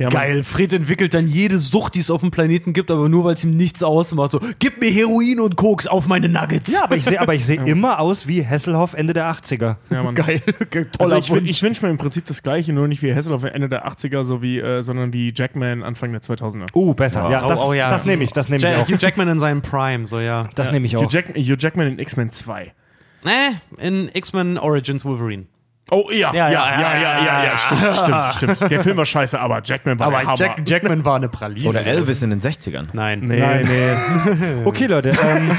[0.02, 0.08] Ja.
[0.08, 3.34] Geil, Fred entwickelt dann jede Sucht, die es auf dem Planeten gibt, aber nur weil
[3.34, 4.30] es ihm nichts ausmacht.
[4.32, 6.72] So, gib mir Heroin und Koks auf meine Nuggets.
[6.72, 9.76] ja, aber ich sehe, ich sehe immer aus wie Hasselhoff Ende der 80er.
[9.90, 10.14] Ja, Mann.
[10.16, 10.42] geil.
[10.46, 13.44] Also Toller ich, wün- ich wünsche mir im Prinzip das gleiche, nur nicht wie Hasselhoff
[13.44, 16.66] Ende der 80er, so wie, äh, sondern wie Jackman Anfang der 2000er.
[16.74, 17.30] Uh, besser.
[17.30, 17.88] Ja, Oh, das, oh, ja.
[17.88, 18.88] das nehme ich, das nehme ich Ja, auch.
[18.88, 20.48] Hugh Jackman in seinem Prime, so ja.
[20.54, 21.10] Das nehme ich Hugh, auch.
[21.12, 22.72] Jack Hugh Jackman in X-Men 2.
[23.24, 25.44] Äh, in X-Men Origins Wolverine.
[25.90, 27.80] Oh ja, ja, ja, ja, ja, ja, ja, stimmt,
[28.34, 28.70] stimmt, stimmt.
[28.70, 30.38] Der Film war scheiße, aber Jackman war der Aber Hammer.
[30.38, 31.68] Jack, Jackman war eine Praline.
[31.68, 32.86] Oder Elvis in den 60ern.
[32.94, 33.20] Nein.
[33.24, 33.68] nee, Nein.
[33.68, 34.62] nee.
[34.64, 35.10] Okay, Leute.
[35.10, 35.50] Ähm,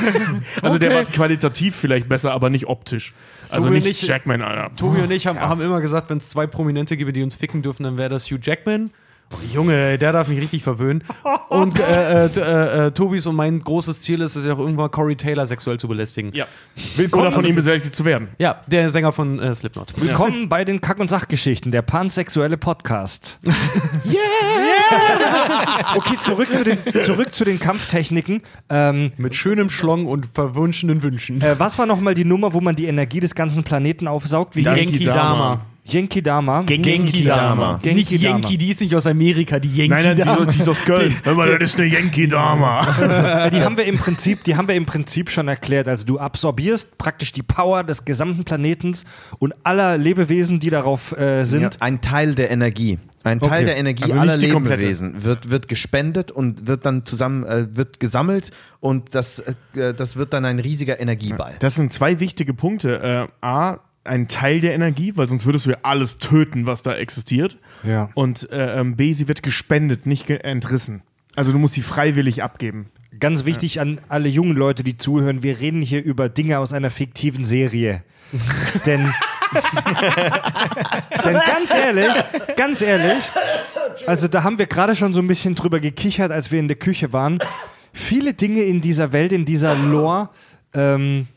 [0.61, 0.98] Also der Okay.
[0.98, 3.14] war qualitativ vielleicht besser, aber nicht optisch.
[3.50, 4.76] Also Tobi nicht, nicht- Jackman, Alter.
[4.76, 7.61] Tobi und ich haben, haben immer gesagt, wenn es zwei Prominente gäbe, die uns ficken
[7.61, 8.90] dürfen, dann wäre das Hugh Jackman.
[9.34, 11.03] Oh, Junge, der darf mich richtig verwöhnen.
[11.50, 14.92] Und äh, äh, äh, äh, Tobis und mein großes Ziel ist es ja auch irgendwann
[14.92, 16.32] Corey Taylor sexuell zu belästigen.
[16.34, 16.45] Ja.
[17.12, 18.30] Oder von ihm besätigt zu werden.
[18.38, 19.94] Ja, der Sänger von äh, Slipknot.
[20.00, 23.40] Willkommen bei den Kack- und Sachgeschichten, der pansexuelle Podcast.
[24.06, 25.95] yeah!
[25.95, 28.42] Okay, zurück zu den, zurück zu den Kampftechniken.
[28.70, 31.42] Ähm, Mit schönem Schlong und verwunschenen Wünschen.
[31.42, 34.56] äh, was war nochmal die Nummer, wo man die Energie des ganzen Planeten aufsaugt?
[34.56, 35.16] Wie Genki Dama.
[35.16, 35.66] Dama.
[35.86, 36.62] Genki Dama.
[36.62, 37.80] Genki Dama.
[37.82, 38.40] Genki Nicht Dama.
[38.40, 40.45] Yankee, die ist nicht aus Amerika, die Yankee Nein, nein, die, Dama.
[40.45, 41.16] die ist aus Köln.
[41.24, 43.45] Hör mal, das ist eine Yankee-Dama.
[43.48, 45.88] Äh, die haben wir im Prinzip, die haben wir im Prinzip schon erklärt.
[45.90, 49.03] Also du absorbierst praktisch die Power des gesamten Planetens
[49.40, 51.62] und aller Lebewesen, die darauf äh, sind.
[51.62, 53.00] Ja, ein Teil der Energie.
[53.26, 53.66] Ein Teil Okay.
[53.66, 54.38] der Energie Also aller.
[54.38, 59.40] Lebewesen wird, wird gespendet und wird dann zusammen äh, wird gesammelt und das,
[59.76, 61.53] äh, das wird dann ein riesiger Energieball.
[61.60, 63.30] Das sind zwei wichtige Punkte.
[63.42, 66.95] Äh, A, ein Teil der Energie, weil sonst würdest du ja alles töten, was da
[66.95, 67.57] existiert.
[67.83, 68.09] Ja.
[68.15, 71.03] Und äh, ähm, B, sie wird gespendet, nicht ge entrissen.
[71.35, 72.90] Also du musst sie freiwillig abgeben.
[73.19, 76.90] Ganz wichtig an alle jungen Leute, die zuhören, wir reden hier über Dinge aus einer
[76.90, 78.03] fiktiven Serie.
[78.85, 79.01] denn,
[81.25, 82.09] denn ganz ehrlich,
[82.57, 83.23] ganz ehrlich,
[84.07, 86.77] also da haben wir gerade schon so ein bisschen drüber gekichert, als wir in der
[86.77, 87.40] Küche waren.
[87.93, 90.30] Viele Dinge in dieser Welt, in dieser Lore,
[90.73, 91.27] ähm,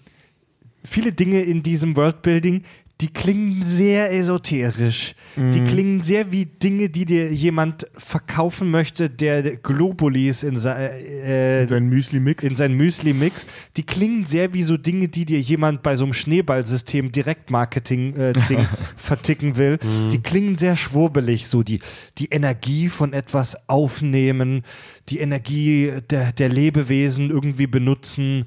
[0.86, 2.62] viele Dinge in diesem Worldbuilding,
[3.02, 5.14] die klingen sehr esoterisch.
[5.36, 11.66] Die klingen sehr wie Dinge, die dir jemand verkaufen möchte, der Globulis in, se äh,
[11.66, 12.42] Sein Müsli-Mix.
[12.42, 13.46] in sein Müsli-Mix.
[13.76, 18.66] Die klingen sehr wie so Dinge, die dir jemand bei so einem Schneeballsystem Direktmarketing-Ding
[18.96, 19.78] verticken will.
[20.10, 21.80] Die klingen sehr schwurbelig, so die,
[22.16, 24.62] die Energie von etwas aufnehmen,
[25.10, 28.46] die Energie der, der Lebewesen irgendwie benutzen.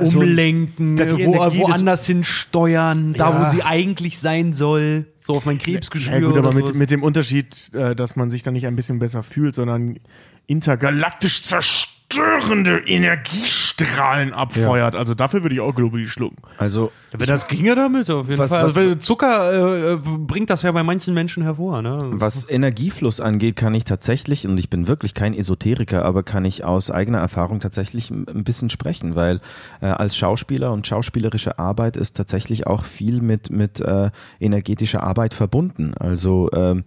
[0.00, 3.40] So- Umlenken, wo, Energie woanders hin steuern, da Ja.
[3.40, 5.06] wo sie eigentlich sein soll.
[5.18, 6.18] So auf mein Krebsgeschwür.
[6.20, 8.98] Ja gut, aber mit, mit dem Unterschied, äh, dass man sich dann nicht ein bisschen
[8.98, 9.98] besser fühlt, sondern
[10.46, 12.78] intergalaktisch zerstörende
[13.78, 14.96] Energiestrahlen abfeuert.
[14.96, 16.36] Also dafür würde ich auch Globuli schlucken.
[16.58, 18.64] Also, Wenn das ginge damit, auf jeden Was- Fall.
[18.64, 21.82] was- Also, weil Zucker äh, bringt das ja bei manchen Menschen hervor.
[21.82, 21.98] Ne?
[22.12, 26.64] was Energiefluss angeht, kann ich tatsächlich, und ich bin wirklich kein Esoteriker, aber kann ich
[26.64, 29.40] aus eigener Erfahrung tatsächlich ein ein bisschen sprechen, weil
[29.80, 35.32] äh, als Schauspieler und schauspielerische Arbeit ist tatsächlich auch viel mit, mit äh, energetischer Arbeit
[35.34, 35.94] verbunden.
[35.98, 36.84] Also ähm,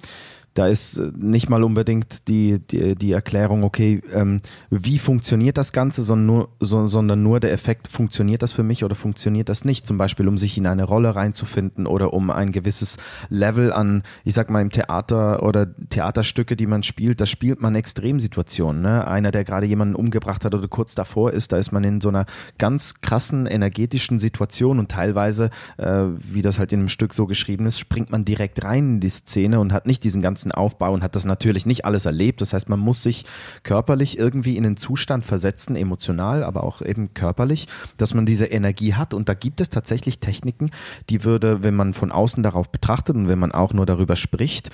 [0.59, 5.71] da ist äh, nicht mal unbedingt die, die, die Erklärung, okay, ähm, wie funktioniert das
[5.71, 9.63] Ganze, sondern nur, so, sondern nur der Effekt, funktioniert das für mich oder funktioniert das
[9.63, 9.88] nicht?
[9.88, 12.97] Zum Beispiel, um sich in eine Rolle reinzufinden oder um ein gewisses
[13.29, 17.75] Level an, ich sag mal, im Theater oder Theaterstücke, die man spielt, da spielt man
[17.75, 18.81] Extremsituationen.
[18.81, 19.07] Ne?
[19.07, 22.09] Einer, der gerade jemanden umgebracht hat oder kurz davor ist, da ist man in so
[22.09, 22.25] einer
[22.57, 27.65] ganz krassen energetischen Situation und teilweise, äh, wie das halt in einem Stück so geschrieben
[27.65, 31.03] ist, springt man direkt rein in die Szene und hat nicht diesen ganzen Aufbau und
[31.03, 32.41] hat das natürlich nicht alles erlebt.
[32.41, 33.25] Das heißt, man muss sich
[33.63, 38.93] körperlich irgendwie in den Zustand versetzen, emotional, aber auch eben körperlich, dass man diese Energie
[38.93, 39.13] hat.
[39.13, 40.71] Und da gibt es tatsächlich Techniken,
[41.09, 44.69] die würde, wenn man von außen darauf betrachtet und wenn man auch nur darüber spricht,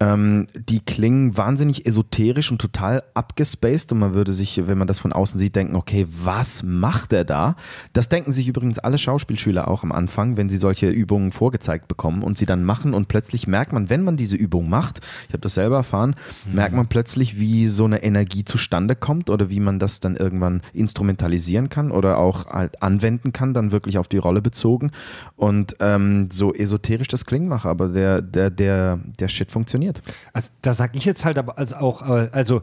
[0.00, 4.98] ähm, die klingen wahnsinnig esoterisch und total abgespaced und man würde sich, wenn man das
[4.98, 7.54] von außen sieht, denken, okay, was macht er da?
[7.92, 12.22] Das denken sich übrigens alle Schauspielschüler auch am Anfang, wenn sie solche Übungen vorgezeigt bekommen
[12.22, 15.42] und sie dann machen und plötzlich merkt man, wenn man diese Übung macht, ich habe
[15.42, 16.14] das selber erfahren,
[16.50, 20.62] merkt man plötzlich, wie so eine Energie zustande kommt oder wie man das dann irgendwann
[20.72, 24.92] instrumentalisieren kann oder auch halt anwenden kann, dann wirklich auf die Rolle bezogen
[25.36, 29.89] und ähm, so esoterisch das klingen mache, aber der, der, der, der Shit funktioniert.
[30.32, 32.62] Also, da sag ich jetzt halt aber als auch, äh, also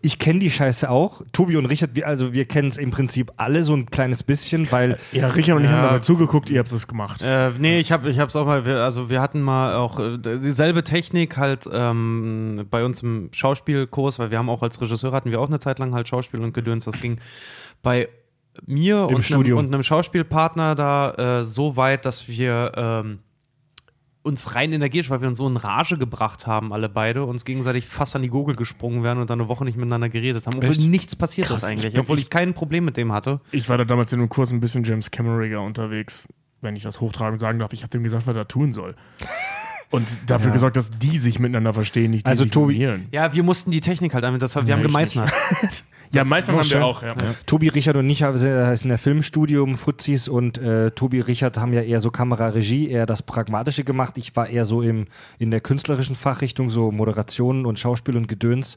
[0.00, 1.22] ich kenne die Scheiße auch.
[1.32, 4.70] Tobi und Richard, wir, also wir kennen es im Prinzip alle so ein kleines bisschen,
[4.70, 5.76] weil Ja, Richard und ich Ja.
[5.76, 7.22] haben dabei zugeguckt, ihr habt es gemacht.
[7.22, 10.18] Äh, nee, ich habe ich hab's auch mal, wir, also wir hatten mal auch äh,
[10.18, 15.30] dieselbe Technik halt ähm, bei uns im Schauspielkurs, weil wir haben auch als Regisseur hatten
[15.30, 17.18] wir auch eine Zeit lang halt Schauspiel und Gedöns, das ging
[17.82, 18.08] bei
[18.66, 23.18] mir und einem, und einem Schauspielpartner da äh, so weit, dass wir ähm,
[24.24, 27.86] uns rein energetisch, weil wir uns so in Rage gebracht haben, alle beide, uns gegenseitig
[27.86, 30.56] fast an die Gurgel gesprungen wären und dann eine Woche nicht miteinander geredet haben.
[30.56, 30.80] Obwohl Echt?
[30.80, 33.40] nichts passiert ist Krass, ich eigentlich, bin- obwohl ich kein Problem mit dem hatte.
[33.52, 36.26] Ich war da damals in einem Kurs ein bisschen James Cameroniger unterwegs,
[36.62, 37.72] wenn ich das hochtragen sagen darf.
[37.74, 38.96] Ich habe dem gesagt, was er tun soll.
[39.90, 42.88] Und dafür gesorgt, dass die sich miteinander verstehen, nicht die Also sich Tobi-.
[43.12, 45.32] Ja, wir mussten die Technik halt, das, wir Ja, haben ich gemeistert.
[46.12, 46.80] Ja, meistens haben schön.
[46.80, 47.14] wir auch, ja.
[47.46, 51.72] Tobi, Richard und ich haben- sind in der Filmstudium, Fuzis und äh, Tobi, Richard haben
[51.72, 54.16] ja eher so Kameraregie, eher das Pragmatische gemacht.
[54.18, 55.06] Ich war eher so im,
[55.38, 58.76] in der künstlerischen Fachrichtung, so Moderation und Schauspiel und Gedöns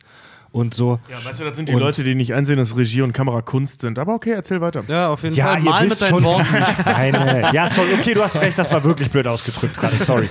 [0.51, 0.99] und so.
[1.09, 3.41] Ja, weißt du, das sind die Und- Leute, die nicht einsehen, dass Regie und Kamera
[3.41, 3.99] Kunst sind.
[3.99, 4.83] Aber okay, erzähl weiter.
[4.87, 5.61] Ja, auf jeden Ja, Fall.
[5.61, 6.47] Mal mit deinen schon, Worten.
[6.85, 7.49] meine.
[7.53, 10.29] Ja, sorry, okay, du hast recht, das war wirklich blöd ausgedrückt gerade, sorry.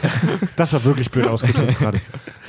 [0.56, 2.00] Das war wirklich blöd ausgedrückt gerade.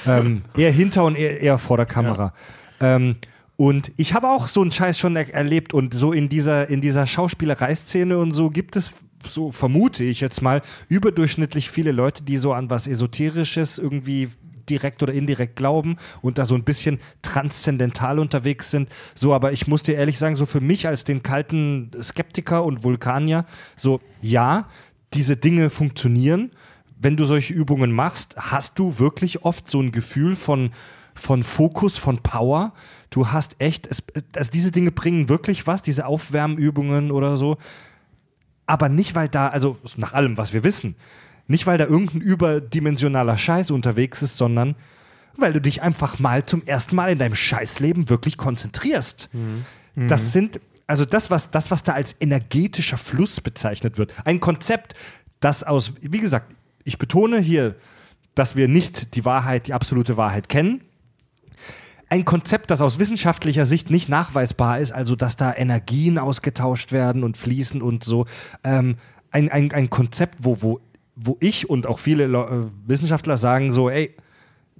[0.05, 2.33] Ähm, eher hinter und eher, eher vor der Kamera.
[2.79, 3.15] Ähm,
[3.57, 6.79] und ich habe auch so einen Scheiß schon er erlebt und so in dieser, in
[6.79, 8.91] dieser Schauspielerei-Szene und so gibt es,
[9.27, 14.29] so vermute ich jetzt mal, überdurchschnittlich viele Leute, die so an was Esoterisches irgendwie
[14.69, 18.89] direkt oder indirekt glauben und da so ein bisschen transzendental unterwegs sind.
[19.15, 22.83] So, aber ich muss dir ehrlich sagen, so für mich als den kalten Skeptiker und
[22.83, 24.67] Vulkanier, so ja,
[25.13, 26.51] diese Dinge funktionieren.
[26.99, 30.71] Wenn du solche Übungen machst, hast du wirklich oft so ein Gefühl von,
[31.13, 32.73] von Fokus, von Power.
[33.09, 34.03] Du hast echt, es,
[34.35, 37.57] also diese Dinge bringen wirklich was, diese Aufwärmübungen oder so.
[38.65, 40.95] Aber nicht, weil da, also nach allem, was wir wissen,
[41.47, 44.75] nicht, weil da irgendein überdimensionaler Scheiß unterwegs ist, sondern
[45.37, 49.29] weil du dich einfach mal zum ersten Mal in deinem Scheißleben wirklich konzentrierst.
[50.07, 54.13] Das sind, also das was, das, was da als energetischer Fluss bezeichnet wird.
[54.25, 54.95] Ein Konzept,
[55.39, 56.53] dass aus, wie gesagt,
[56.83, 57.75] ich betone hier,
[58.35, 60.81] dass wir nicht die Wahrheit, die absolute Wahrheit kennen.
[62.09, 67.23] Ein Konzept, das aus wissenschaftlicher Sicht nicht nachweisbar ist, also dass da Energien ausgetauscht werden
[67.23, 68.25] und fließen und so.
[68.63, 68.95] Ähm,
[69.31, 70.79] ein, ein, ein Konzept, wo, wo,
[71.19, 74.15] wo ich und auch viele Leu- äh, Wissenschaftler sagen so, ey,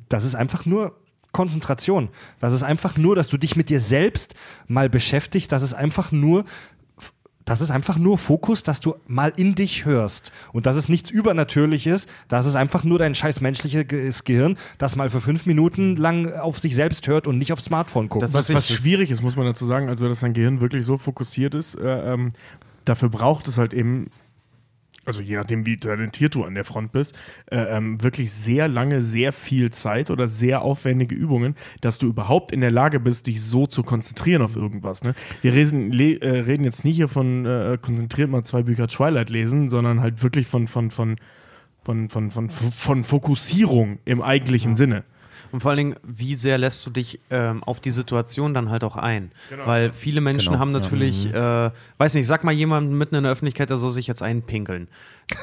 [0.08, 0.96] das ist einfach nur
[1.32, 2.10] Konzentration.
[2.40, 4.36] Das ist einfach nur, dass du dich mit dir selbst
[4.68, 5.52] mal beschäftigst.
[5.52, 6.46] Das ist einfach nur,
[7.44, 10.32] das ist einfach nur Fokus, dass du mal in dich hörst.
[10.54, 12.08] Und das ist nichts Übernatürliches.
[12.28, 16.60] Das ist einfach nur dein scheiß menschliches Gehirn, das mal für fünf Minuten lang auf
[16.60, 18.24] sich selbst hört und nicht aufs Smartphone guckt.
[18.24, 20.86] Das Was, ist was schwierig ist, muss man dazu sagen, also dass dein Gehirn wirklich
[20.86, 22.34] so fokussiert ist, äh, ähm,
[22.86, 24.10] dafür braucht es halt eben,
[25.08, 27.16] also je nachdem, wie talentiert du an der Front bist,
[27.50, 32.52] äh, ähm, wirklich sehr lange, sehr viel Zeit oder sehr aufwendige Übungen, dass du überhaupt
[32.52, 35.04] in der Lage bist, dich so zu konzentrieren auf irgendwas.
[35.04, 35.16] Ne?
[35.42, 39.30] Wir reden, le, äh, reden jetzt nicht hier von äh, konzentriert mal zwei Bücher Twilight
[39.30, 41.16] lesen, sondern halt wirklich von, von, von,
[41.84, 45.06] von, von, von, von Fokussierung im eigentlichen Sinne.
[45.52, 48.84] Und vor allen Dingen, wie sehr lässt du dich ähm, auf die Situation dann halt
[48.84, 49.32] auch ein?
[49.66, 53.32] Weil viele Menschen Genau, haben natürlich, äh, weiß nicht, sag mal jemanden mitten in der
[53.32, 54.88] Öffentlichkeit, der soll sich jetzt einpinkeln.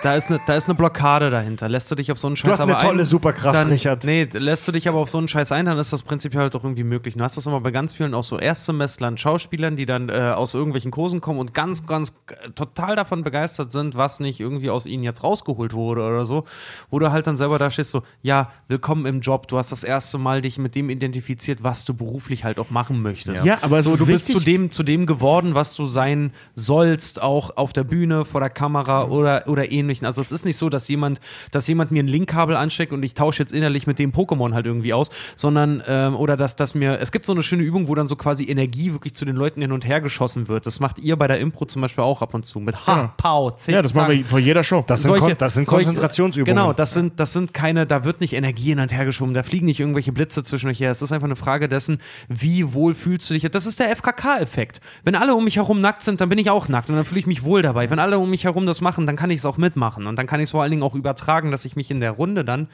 [0.03, 1.69] Da ist eine, da ist eine Blockade dahinter.
[1.69, 4.05] Lässt du dich auf so einen Scheiß hast eine aber tolle ein, Superkraft, dann, Richard.
[4.05, 6.57] Nee, lässt du dich aber auf so einen Scheiß ein, dann ist das prinzipiell halt
[6.57, 7.17] auch irgendwie möglich.
[7.17, 10.55] Du hast das immer bei ganz vielen auch so Erstsemestrern, Schauspielern, die dann äh, aus
[10.55, 14.87] irgendwelchen Kursen kommen und ganz, ganz äh, total davon begeistert sind, was nicht irgendwie aus
[14.87, 16.47] ihnen jetzt rausgeholt wurde oder so.
[16.89, 19.49] Wo du halt dann selber da stehst, so, ja, willkommen im Job.
[19.49, 23.03] Du hast das erste Mal dich mit dem identifiziert, was du beruflich halt auch machen
[23.03, 23.45] möchtest.
[23.45, 27.59] Ja, aber so, du bist zu dem, zu dem geworden, was du sein sollst, auch
[27.59, 30.07] auf der Bühne, vor der Kamera oder, oder ähnlichen.
[30.07, 31.21] Also es ist nicht so, dass jemand,
[31.51, 34.67] dass jemand mir ein Linkkabel ansteckt und ich tausche jetzt innerlich mit dem Pokémon halt
[34.67, 37.95] irgendwie aus, sondern ähm, oder dass, dass mir, es gibt so eine schöne Übung, wo
[37.95, 40.67] dann so quasi Energie wirklich zu den Leuten hin und her geschossen wird.
[40.67, 43.11] Das macht ihr bei der Impro zum Beispiel auch ab und zu mit Ha, Genau.
[43.17, 44.83] Pau, Zick, Ja, das machen wir vor jeder Show.
[44.87, 46.55] Das sind, Kon das sind solche- Konzentrationsübungen.
[46.57, 49.43] Genau, das sind, das sind keine, da wird nicht Energie hin und her geschoben, da
[49.43, 50.91] fliegen nicht irgendwelche Blitze zwischen euch her.
[50.91, 53.43] Es ist einfach eine Frage dessen, wie wohl fühlst du dich.
[53.51, 54.81] Das ist der FKK-Effekt.
[55.05, 57.21] Wenn alle um mich herum nackt sind, dann bin ich auch nackt und dann fühle
[57.21, 57.91] ich mich wohl dabei.
[57.91, 60.27] Wenn alle um mich herum das machen, dann kann ich es auch mitmachen und dann
[60.27, 62.69] kann ich es vor allen Dingen auch übertragen, dass ich mich in der Runde dann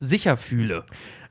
[0.00, 0.84] sicher fühle.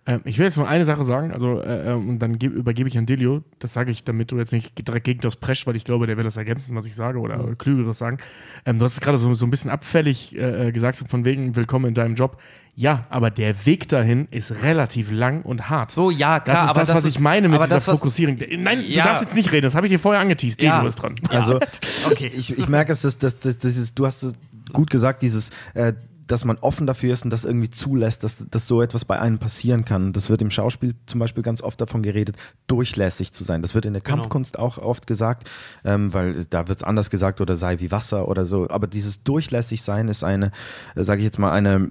[0.08, 2.90] Ähm, ich will jetzt nur eine Sache sagen, also äh, äh, und dann geb, übergebe
[2.90, 3.44] ich an Delio.
[3.60, 6.18] Das sage ich, damit du jetzt nicht direkt gegen das prescht, weil ich glaube, der
[6.18, 7.58] will das ergänzen, was ich sage oder Mhm.
[7.60, 8.18] Klügeres sagen.
[8.66, 11.24] Ähm, du hast es gerade so, so ein bisschen abfällig äh, äh, gesagt, so von
[11.24, 12.38] wegen Willkommen in deinem Job.
[12.74, 15.92] Ja, aber der Weg dahin ist relativ lang und hart.
[15.92, 17.86] So, ja, klar, das ist aber das, das was ist- ich meine mit dieser das,
[17.86, 18.38] Fokussierung.
[18.58, 19.04] Nein, du Ja.
[19.04, 20.64] darfst jetzt nicht reden, das habe ich dir vorher angeteased.
[20.64, 20.78] Ja.
[20.78, 21.16] Delio ist dran.
[21.30, 21.60] Also
[22.10, 22.32] Okay.
[22.34, 24.34] ich, ich merke es, dass, dass, dass, dieses, du hast es
[24.74, 25.94] gut gesagt, dieses, äh,
[26.32, 29.38] dass man offen dafür ist und das irgendwie zulässt, dass, dass so etwas bei einem
[29.38, 30.14] passieren kann.
[30.14, 33.62] Das wird im Schauspiel zum Beispiel ganz oft davon geredet, durchlässig zu sein.
[33.62, 35.50] Das wird in der Kampfkunst auch oft gesagt,
[35.84, 38.70] ähm, weil da wird es anders gesagt oder sei wie Wasser oder so.
[38.70, 40.52] Aber dieses durchlässig sein ist eine,
[40.96, 41.90] äh, sage ich jetzt mal, eine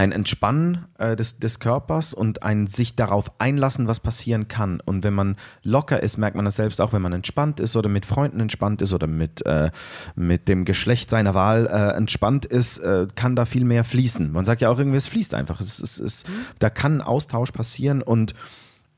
[0.00, 4.80] ein Entspannen äh, des, des Körpers und ein sich darauf einlassen, was passieren kann.
[4.80, 7.90] Und wenn man locker ist, merkt man das selbst auch, wenn man entspannt ist oder
[7.90, 9.70] mit Freunden entspannt ist oder mit, äh,
[10.14, 14.32] mit dem Geschlecht seiner Wahl äh, entspannt ist, äh, kann da viel mehr fließen.
[14.32, 15.60] Man sagt ja auch irgendwie, es fließt einfach.
[15.60, 16.24] Es, es, es,
[16.60, 18.34] Da kann Austausch passieren und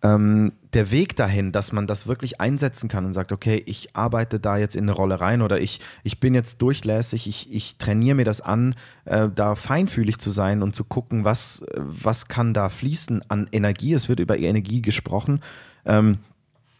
[0.02, 4.40] ähm, der Weg dahin, dass man das wirklich einsetzen kann und sagt, okay, ich arbeite
[4.40, 8.16] da jetzt in eine Rolle rein oder ich, ich bin jetzt durchlässig, ich, ich trainiere
[8.16, 8.74] mir das an,
[9.04, 13.92] äh, da feinfühlig zu sein und zu gucken, was, was kann da fließen an Energie.
[13.92, 15.40] Es wird über Energie gesprochen.
[15.84, 16.31] Ähm, äh,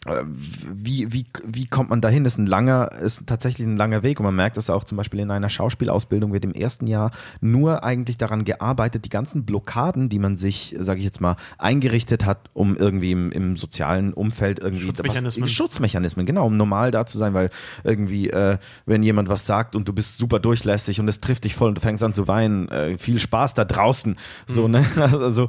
[0.05, 2.25] wie, wie, wie kommt man dahin?
[2.25, 5.21] Ist ein langer, ist tatsächlich ein langer Weg und man merkt das auch zum Beispiel
[5.21, 10.19] in einer Schauspielausbildung wird im ersten Jahr nur eigentlich daran gearbeitet, die ganzen Blockaden, die
[10.19, 14.87] man sich, sage ich jetzt mal, eingerichtet hat, um irgendwie im, im sozialen Umfeld irgendwie
[14.87, 15.45] Schutzmechanismen.
[15.45, 17.51] Was, Schutzmechanismen, genau, um normal da zu sein, weil
[17.85, 21.55] irgendwie, äh, wenn jemand was sagt und du bist super durchlässig und es trifft dich
[21.55, 24.17] voll und du fängst an zu weinen, äh, viel Spaß da draußen,
[24.49, 24.85] so, ne?
[25.13, 25.49] Also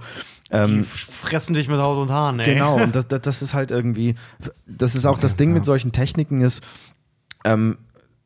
[0.54, 2.54] Die fressen dich mit Haut und Haaren, ey.
[2.54, 4.16] Genau, und das, das, das ist halt irgendwie,
[4.68, 6.64] das ist auch das Ding mit solchen Techniken ist,
[7.44, 7.78] ähm,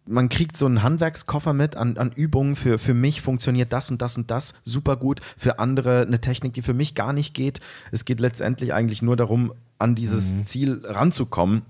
[0.10, 2.56] man kriegt so einen Handwerkskoffer mit an, an Übungen.
[2.56, 5.20] Für, für mich funktioniert das und das und das super gut.
[5.38, 7.60] Für andere eine Technik, die für mich gar nicht geht.
[7.92, 11.64] Es geht letztendlich eigentlich nur darum, an dieses Ziel ranzukommen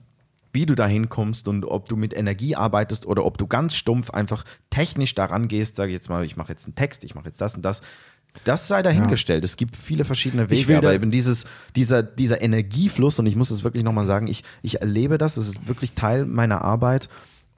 [0.54, 4.10] wie du da hinkommst und ob du mit Energie arbeitest oder ob du ganz stumpf
[4.10, 7.28] einfach technisch daran gehst, sage ich jetzt mal, ich mache jetzt einen Text, ich mache
[7.28, 7.82] jetzt das und das.
[8.44, 9.44] Das sei dahingestellt.
[9.44, 13.52] Es gibt viele verschiedene Wege, will aber eben dieses, dieser, dieser Energiefluss, und ich muss
[13.52, 17.10] es wirklich nochmal sagen, ich, ich erlebe das, es ist wirklich Teil meiner Arbeit.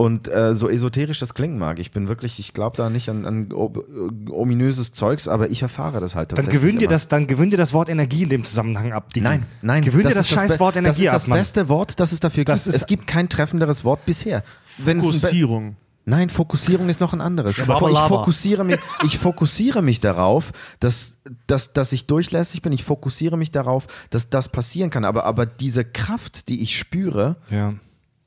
[0.01, 3.25] Und äh, so esoterisch das klingen mag, ich bin wirklich, ich glaube da nicht an,
[3.25, 6.61] an äh, ominöses Zeugs, aber ich erfahre das halt Dann tatsächlich.
[6.61, 6.91] gewöhn dir immer.
[6.91, 9.11] das, dann gewöhn dir das Wort Energie in dem Zusammenhang ab.
[9.13, 9.25] Digi.
[9.25, 9.81] Nein, nein.
[9.81, 12.21] Gewöhn dir das ist scheiß Wort Energie Das ist das ab, beste Wort, das es
[12.21, 12.75] dafür Das gibt.
[12.77, 14.43] es gibt kein treffenderes Wort bisher.
[14.63, 15.75] Fokussierung.
[16.09, 17.57] Nein, Fokussierung ist noch ein anderes.
[17.57, 18.07] ich, Schwabbelaba.
[18.07, 22.71] fokussiere mich, ich fokussiere mich darauf, dass, dass, dass ich durchlässig bin.
[22.73, 25.05] Ich fokussiere mich darauf, dass das passieren kann.
[25.05, 27.73] Aber, aber diese Kraft, die ich spüre, Ja.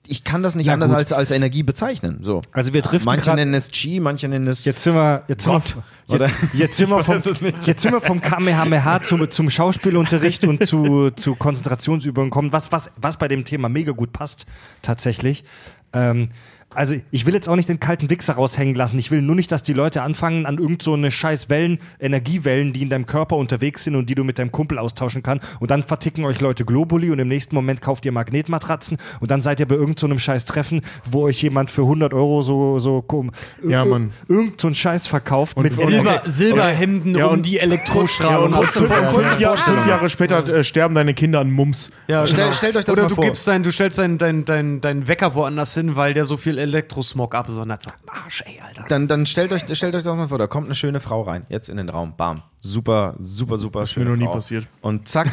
[0.07, 0.99] ich kann das nicht Na anders gut.
[0.99, 2.19] als, als Energie bezeichnen.
[2.23, 2.41] So.
[2.53, 4.65] Also wir driften Manche nennen es Chi, manche nennen es.
[4.65, 6.27] Jetzt sind wir, jetzt sind Gott, wir, oder?
[6.27, 7.21] jetzt, jetzt sind wir vom,
[7.63, 12.91] jetzt sind wir vom Kamehameha zum, zum Schauspielunterricht und zu, zu Konzentrationsübungen kommen, was, was,
[13.01, 14.47] was bei dem Thema mega gut passt,
[14.83, 15.45] tatsächlich.
[15.93, 16.31] Ähm,
[16.75, 18.99] also ich will jetzt auch nicht den kalten Wichser raushängen lassen.
[18.99, 22.73] Ich will nur nicht, dass die Leute anfangen an irgend so eine scheiß Wellen, Energiewellen,
[22.73, 25.47] die in deinem Körper unterwegs sind und die du mit deinem Kumpel austauschen kannst.
[25.61, 29.41] Und dann verticken euch Leute Globuli und im nächsten Moment kauft ihr Magnetmatratzen und dann
[29.41, 32.79] seid ihr bei irgend so einem scheiß Treffen, wo euch jemand für 100 Euro so,
[32.79, 33.31] so, komm,
[33.67, 34.11] Ja, Mann.
[34.29, 38.53] irgend so einen Scheiß verkauft mit Silber, Silberhemden Ja, um und- die Ja, Elektrostrahlung und
[38.55, 39.09] kurz, abzufangen.
[39.11, 41.91] fünf, fünf, Jahr, fünf Jahre später äh, sterben deine Kinder an Mumps.
[42.09, 42.55] Ja, Stell- genau.
[42.55, 43.25] stellt euch das Oder mal du vor.
[43.25, 46.59] gibst dein, du stellst deinen dein, dein, dein Wecker woanders hin, weil der so viel
[46.63, 47.83] Elektrosmog absondert.
[47.83, 48.85] Sag, Arsch, ey, Alter.
[48.89, 51.47] Dann, dann stellt euch, stellt euch das mal vor, da kommt eine schöne Frau rein,
[51.49, 52.43] jetzt in den Raum, bam.
[52.65, 54.69] Super, super, super mir schöne noch nie passiert.
[54.83, 55.27] Und zack,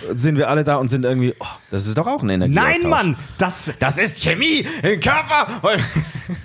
[0.14, 2.52] sind wir alle da und sind irgendwie, oh, das ist doch auch ein Energie.
[2.54, 3.16] Nein, Mann!
[3.38, 5.46] Das, Das ist Chemie im Körper.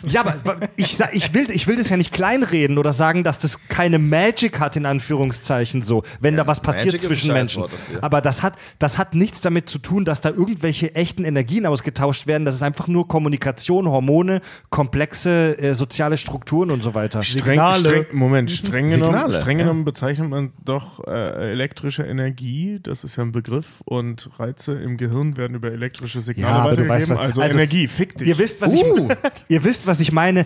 [0.03, 3.67] ja, aber ich, ich, will, ich will das ja nicht kleinreden oder sagen, dass das
[3.67, 7.65] keine Magic hat, in Anführungszeichen so, wenn da was passiert Magic ist zwischen Menschen.
[7.99, 12.25] Aber das hat, das hat nichts damit zu tun, dass da irgendwelche echten Energien ausgetauscht
[12.25, 12.45] werden.
[12.45, 14.20] Das ist einfach nur Kommunikation, Hormone,
[14.69, 17.23] komplexe äh, soziale Strukturen und so weiter.
[17.23, 19.63] Streng, streng, Moment, streng genommen, Signale, streng ja.
[19.65, 24.97] genommen bezeichnet man doch äh, elektrische Energie, das ist ja ein Begriff, und Reize im
[24.97, 26.89] Gehirn werden über elektrische Signale Ja, aber du weitergegeben.
[26.89, 28.27] weißt, was- also, also, Energie, fick dich.
[28.27, 28.83] Ihr wisst, was ich,
[29.49, 30.45] ihr wisst, was ich meine.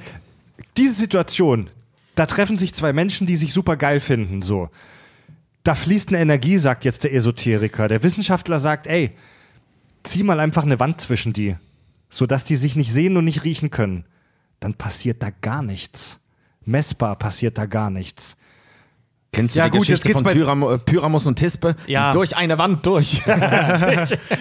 [0.78, 1.70] Diese Situation,
[2.16, 4.70] da treffen sich zwei Menschen, die sich super geil finden, so.
[5.64, 7.88] Da fließt eine Energie, sagt jetzt der Esoteriker.
[7.88, 9.12] Der Wissenschaftler sagt, ey,
[10.04, 11.56] zieh mal einfach eine Wand zwischen die,
[12.10, 14.06] sodass die sich nicht sehen und nicht riechen können.
[14.60, 16.20] Dann passiert da gar nichts.
[16.64, 18.38] Messbar passiert da gar nichts.
[19.36, 21.76] Kennst du Ja, die gut, jetzt Geschichte von bei- Pyram äh, Pyramus und Tispe?
[21.88, 22.12] Ja.
[22.14, 23.22] Durch eine Wand durch.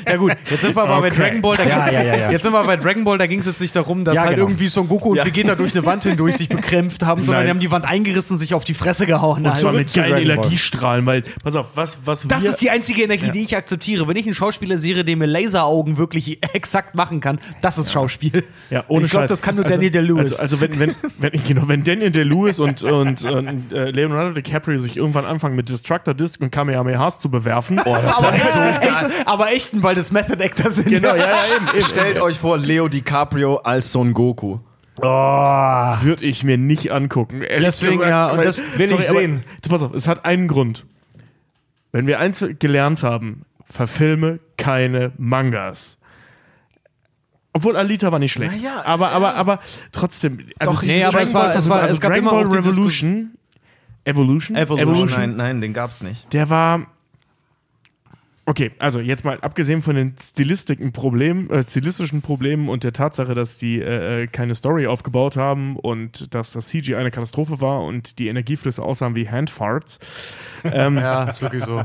[0.06, 1.16] Ja gut, jetzt sind wir aber bei Okay.
[1.16, 1.56] Dragon Ball.
[1.56, 2.31] Da Ja, ja, ja, ja.
[2.31, 4.36] Jetzt sind wir bei Dragon Ball, da ging es jetzt nicht darum, dass Ja, halt
[4.36, 4.47] genau.
[4.47, 7.47] irgendwie Son Goku und Vegeta durch eine Wand hindurch sich bekrämpft haben, sondern Nein.
[7.47, 9.44] die haben die Wand eingerissen, sich auf die Fresse gehauen.
[9.47, 9.78] und zwar Alter.
[9.84, 10.18] mit geilen.
[10.31, 14.06] Energiestrahlen, weil, pass auf, was, was Das wir, ist die einzige Energie, die ich akzeptiere.
[14.08, 18.44] Wenn ich einen Schauspieler sehe, der mir Laseraugen wirklich exakt machen kann, das ist Schauspiel.
[18.70, 20.39] Ja, ohne ich glaube, das kann nur also, Daniel Day-Lewis.
[20.39, 24.78] Also, also wenn, wenn, wenn, genau, wenn Daniel Day-Lewis und, und, und äh, Leonardo DiCaprio
[24.84, 29.26] sich irgendwann anfangen mit Destructor Disc und Kamehamehas zu bewerfen, oh, das aber, echt, echt,
[29.26, 30.88] aber echten, weil das Method Actor sind.
[30.88, 31.82] genau, ja, ja, eben, eben.
[31.82, 34.58] Stellt euch vor, Leo DiCaprio als Son Goku.
[34.96, 37.42] würde ich mir nicht angucken.
[37.42, 39.42] Ehrlich Deswegen, ja, und das will ich sehen.
[39.64, 40.86] Aber, pass auf, es hat einen Grund.
[41.90, 45.98] Wenn wir eins gelernt haben, verfilme keine Mangas.
[47.52, 48.60] Obwohl Alita war nicht schlecht.
[48.60, 49.60] Ja, aber, aber, aber
[49.92, 50.40] trotzdem.
[50.58, 53.34] Also Doch, nee, aber es war- war- also es gab Dragon immer Ball Revolution.
[54.05, 54.57] Evolution?
[54.57, 55.08] Evolution.
[55.08, 56.33] Nein, nein, den gab's nicht.
[56.33, 56.86] Der war.
[58.47, 63.34] Okay, also jetzt mal abgesehen von den Stilistiken Problemen, äh, stilistischen Problemen und der Tatsache,
[63.34, 67.83] dass die äh, äh, keine Story aufgebaut haben und dass das CG eine Katastrophe war
[67.83, 69.99] und die Energieflüsse aussahen wie Handfarts,
[70.65, 71.83] ähm, Ja, ist wirklich so.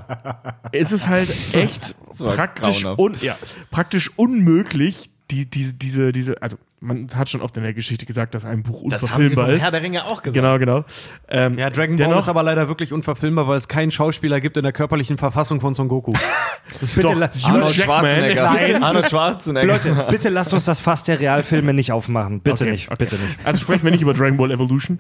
[0.74, 3.38] ist es halt echt praktisch, un, ja,
[3.72, 8.34] praktisch unmöglich, die, diese, diese, diese, also man hat schon oft in der Geschichte gesagt,
[8.36, 9.70] dass ein Buch unverfilmbar ist.
[9.72, 10.34] der Ringe auch gesagt.
[10.36, 10.86] Genau, genau.
[11.28, 14.56] Ähm, Ja, Dragon Ball dennoch, ist aber leider wirklich unverfilmbar, weil es keinen Schauspieler gibt
[14.58, 16.14] in der körperlichen Verfassung von Son Goku.
[16.96, 17.70] Bitte, Hugh Arnold Jackman.
[17.70, 18.44] Schwarzenegger.
[18.54, 18.84] Nein.
[18.84, 19.68] Arnold Schwarzenegger.
[19.68, 22.42] Leute, bitte lasst uns das Fass der Realfilme nicht aufmachen.
[22.42, 22.96] Bitte Okay, nicht, okay.
[23.00, 23.40] bitte nicht.
[23.44, 25.00] Also sprechen wir nicht über Dragon Ball Evolution.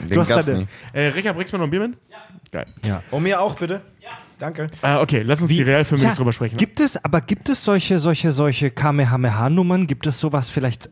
[0.00, 0.68] den hast gab's deine- nicht.
[0.92, 1.98] Äh, Richard, bringst du mir noch ein Bier mit?
[2.10, 2.16] Ja.
[2.84, 3.02] Geil.
[3.10, 3.82] Und mir auch, bitte.
[4.00, 4.10] Ja.
[4.38, 4.66] Danke.
[4.82, 6.56] Äh, okay, lass uns die Realfilme Ja, drüber sprechen.
[6.56, 9.86] Gibt es, aber gibt es solche, solche, solche Kamehameha-Nummern?
[9.86, 10.90] Gibt es sowas vielleicht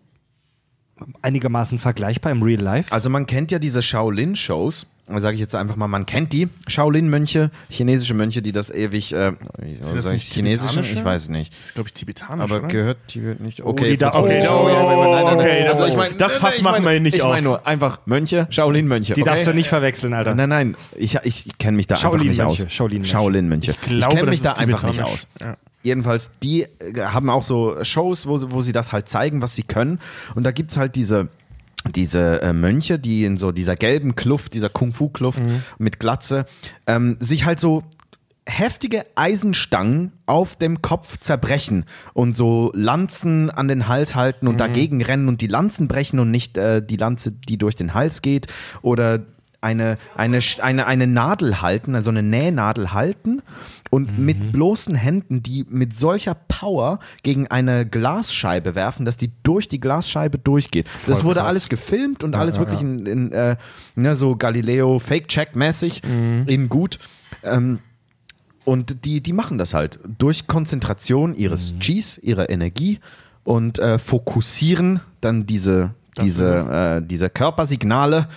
[1.23, 2.93] einigermaßen vergleichbar im Real Life?
[2.93, 7.51] Also man kennt ja diese Shaolin-Shows, sage ich jetzt einfach mal, man kennt die Shaolin-Mönche,
[7.69, 9.33] chinesische Mönche, die das ewig, äh,
[9.81, 10.81] soll das ich, nicht chinesische?
[10.81, 11.53] Ich weiß nicht.
[11.53, 12.69] Das ist, glaube ich, tibetanisch, Aber oder?
[12.69, 13.63] gehört Tibet nicht?
[13.63, 16.99] Okay, wird's okay, oh, oh, nein, okay, also ich mein, das Fass ich machen wir
[17.01, 17.33] nicht Ich auf.
[17.33, 19.13] meine nur einfach Mönche, Shaolin-Mönche.
[19.13, 19.31] die okay?
[19.31, 20.35] darfst du nicht verwechseln, Alter.
[20.35, 22.65] Nein, nein, ich, ich kenne mich da einfach nicht aus.
[22.69, 23.73] Shaolin-Mönche.
[23.73, 25.27] Ich, glaube, kenne mich da einfach nicht aus.
[25.41, 25.57] Ja.
[25.83, 26.69] Jedenfalls, die äh,
[26.99, 29.99] haben auch so Shows, wo, wo sie das halt zeigen, was sie können.
[30.35, 31.29] Und da gibt es halt diese,
[31.91, 35.43] diese äh, Mönche, die in so dieser gelben Kluft, dieser Kung-Fu-Kluft
[35.79, 36.47] mit Glatze,
[36.87, 37.83] ähm, sich halt so
[38.47, 45.03] heftige Eisenstangen auf dem Kopf zerbrechen und so Lanzen an den Hals halten und dagegen
[45.03, 48.49] rennen und die Lanzen brechen und nicht äh, die Lanze, die durch den Hals geht
[48.83, 49.21] oder
[49.63, 53.41] eine, eine, eine, eine Nadel halten, also eine Nähnadel halten
[53.95, 54.25] und Mhm.
[54.25, 59.79] mit bloßen Händen die mit solcher Power gegen eine Glasscheibe werfen, dass die durch die
[59.79, 60.87] Glasscheibe durchgeht.
[61.07, 61.49] das wurde krass.
[61.51, 63.57] alles gefilmt und alles wirklich in, in äh,
[63.95, 66.45] ne, so Galileo Fake-Check-mäßig Mhm.
[66.49, 66.99] in gut.
[67.45, 67.79] Ähm,
[68.65, 72.99] und die, die machen das halt durch Konzentration ihres Gs, ihrer Energie
[73.45, 75.91] und äh, fokussieren dann diese,
[76.21, 78.29] diese, äh, diese Körpersignale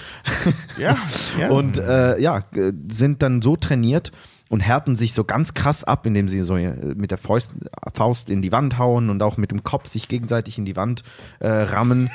[0.77, 0.97] Ja,
[1.39, 1.49] ja.
[1.49, 2.43] und äh, ja,
[2.91, 4.11] sind dann so trainiert
[4.49, 7.51] und härten sich so ganz krass ab, indem sie so äh, mit der Faust,
[7.93, 11.03] Faust in die Wand hauen und auch mit dem Kopf sich gegenseitig in die Wand
[11.39, 12.09] äh, rammen.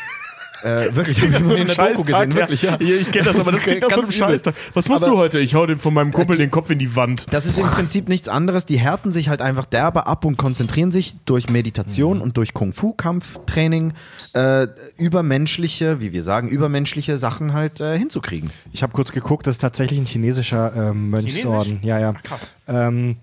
[0.63, 2.77] Äh, wirklich, ich so eine Doku gesehen, wirklich, ja.
[2.81, 4.13] Ich kenne das, aber das klingt nach so einem.
[4.13, 4.55] Scheißtag.
[4.75, 5.39] Was machst Aber- du heute?
[5.39, 7.27] Ich hau dem von meinem Kumpel den Kopf in die Wand.
[7.31, 8.67] Das ist im Prinzip nichts anderes.
[8.67, 13.93] Die härten sich halt einfach derbe ab und konzentrieren sich durch Meditation und durch Kung-Fu-Kampftraining
[14.35, 14.67] äh,
[14.97, 18.51] übermenschliche, wie wir sagen, übermenschliche Sachen halt äh, hinzukriegen.
[18.73, 21.81] Ich habe kurz geguckt, das ist tatsächlich ein chinesischer ähm, Mönchsorden.
[21.83, 22.13] Ja, ja.
[22.15, 22.53] krass.
[22.69, 23.17] Ähm,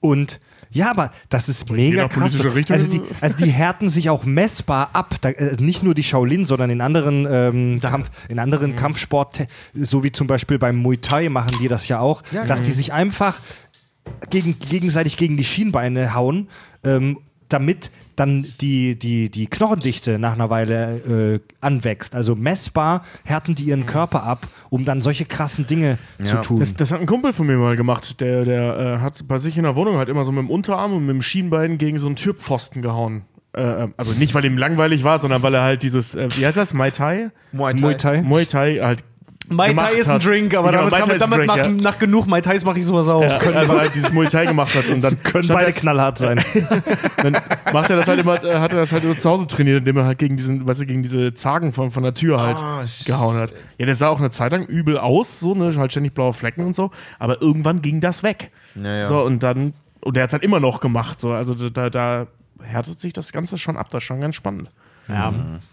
[0.00, 0.40] und
[0.74, 2.38] ja, aber das ist mega nach krass.
[2.38, 5.14] Also ist die, also die härten sich auch messbar ab.
[5.20, 8.76] Da, äh, nicht nur die Shaolin, sondern in anderen ähm, Kampf, in anderen Mhm.
[8.76, 12.72] Kampfsport, so wie zum Beispiel beim Muay Thai machen die das ja auch, dass die
[12.72, 13.40] sich einfach
[14.30, 16.48] gegen, gegenseitig gegen die Schienbeine hauen,
[16.84, 22.14] ähm, damit dann die, die, die Knochendichte nach einer Weile äh, anwächst.
[22.14, 26.60] Also messbar härten die ihren Körper ab, um dann solche krassen Dinge zu tun.
[26.60, 28.20] Das, das hat ein Kumpel von mir mal gemacht.
[28.20, 30.92] Der, der äh, hat bei sich in der Wohnung halt immer so mit dem Unterarm
[30.92, 33.22] und mit dem Schienbein gegen so einen Türpfosten gehauen.
[33.52, 36.56] Äh, also nicht, weil ihm langweilig war, sondern weil er halt dieses, äh, wie heißt
[36.56, 37.30] das, Mai Tai?
[37.52, 38.22] Muay Muay Thai.
[38.22, 39.04] Muay Thai halt
[39.48, 40.24] Mai Tai ist ein hat.
[40.24, 43.08] Drink, aber Genau, damit, kann damit Drink, mach, nach genug Mai Tais mache ich sowas
[43.08, 43.22] auch.
[43.22, 46.42] Ja, also halt dieses Muay Thai gemacht hat und dann Können beide er, knallhart sein.
[47.16, 47.36] dann
[47.72, 49.98] macht er das halt immer, äh, hat er das halt nur zu Hause trainiert, indem
[49.98, 53.06] er halt gegen diesen, weißt du, gegen diese Zagen von, von der Tür halt shit.
[53.06, 53.52] gehauen hat.
[53.78, 56.64] Ja, der sah auch eine Zeit lang übel aus, so, ne, halt ständig blaue Flecken
[56.64, 58.50] und so, aber irgendwann ging das weg.
[58.74, 59.04] Ja, ja.
[59.04, 62.26] So, und dann, und der hat halt immer noch gemacht, so, also da, da
[62.62, 64.70] härtet sich das Ganze schon ab, das ist schon ganz spannend.
[65.08, 65.32] Ja.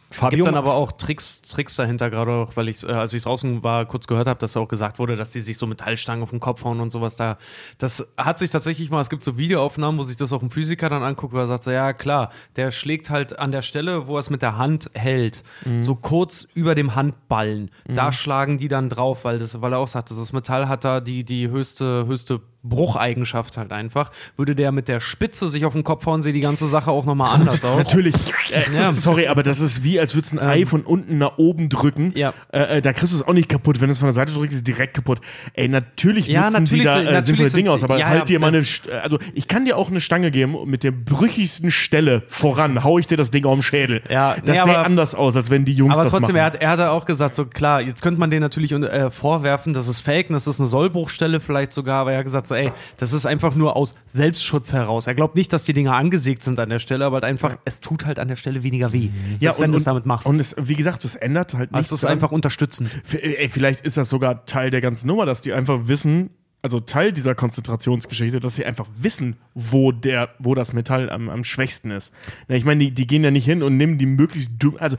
[0.10, 3.24] Fabio, Gibt dann aber auch Tricks, Tricks dahinter, gerade auch, weil ich, äh, als ich
[3.24, 6.32] draußen war, kurz gehört habe, dass auch gesagt wurde, dass die sich so Metallstangen auf
[6.32, 7.38] den Kopf hauen und sowas da.
[7.78, 10.90] Das hat sich tatsächlich mal, es gibt so Videoaufnahmen, wo sich das auch ein Physiker
[10.90, 14.18] dann anguckt, wo er sagt so, ja klar, der schlägt halt an der Stelle, wo
[14.18, 15.44] er es mit der Hand hält,
[15.80, 17.72] so kurz über dem Handballen.
[17.88, 21.00] Da schlagen die dann drauf, weil, das, weil er auch sagt, das Metall hat da
[21.00, 24.12] die, die höchste, höchste Brucheigenschaft halt einfach.
[24.38, 27.06] Würde der mit der Spitze sich auf den Kopf hauen, sähe die ganze Sache auch
[27.06, 27.78] nochmal anders aus.
[27.88, 28.16] Natürlich.
[28.52, 28.94] Äh, Ja.
[28.94, 32.12] Sorry, aber das ist wie, als würdest du ein Ei von unten nach oben drücken.
[32.16, 32.34] Ja.
[32.52, 33.82] Äh, äh, da kriegst du es auch nicht kaputt.
[33.82, 35.20] Wenn du es von der Seite drückst, ist es direkt kaputt.
[35.54, 38.08] Ey, natürlich Ja, nutzen natürlich die da äh, natürlich sinnvolle sind- Dinge aus, aber ja,
[38.08, 40.84] halt dir mal eine, St- also ich kann dir auch eine Stange geben und mit
[40.84, 44.02] der brüchigsten Stelle voran hau ich dir das Ding auf den Schädel.
[44.10, 46.44] Ja, das nee, sähe aber- anders aus, als wenn die Jungs Aber das trotzdem, er
[46.44, 46.54] machen.
[46.56, 49.88] hat, er hat auch gesagt, so klar, jetzt könnte man denen natürlich äh, vorwerfen, das
[49.88, 53.14] ist Fake, das ist eine Sollbruchstelle vielleicht sogar, aber er hat gesagt, so, ey, das
[53.14, 55.08] ist einfach nur aus Selbstschutz heraus.
[55.08, 57.82] Er glaubt nicht, dass die Dinger angesägt sind an der Stelle, aber halt einfach, es
[57.82, 59.10] tut halt an der Stelle weniger weh.
[59.40, 60.28] ja, Selbst wenn du es damit machst.
[60.28, 61.92] Und es, wie gesagt, das ändert halt nichts.
[61.92, 63.02] also es ist einfach unterstützend.
[63.12, 66.32] Ey, vielleicht ist das sogar Teil der ganzen Nummer, dass die einfach wissen,
[66.62, 71.44] also Teil dieser Konzentrationsgeschichte, dass sie einfach wissen, wo der, wo das Metall am, am
[71.44, 72.14] schwächsten ist.
[72.48, 74.98] Na, ich meine, die, die gehen ja nicht hin und nehmen die möglichst dumm, also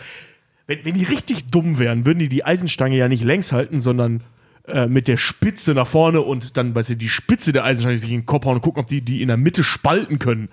[0.67, 4.23] wenn, wenn die richtig dumm wären, würden die die Eisenstange ja nicht längs halten, sondern
[4.69, 8.11] äh, mit der Spitze nach vorne und dann, weißt du, die Spitze der Eisenstange sich
[8.11, 10.51] in den Kopf hauen und gucken, ob die die in der Mitte spalten können.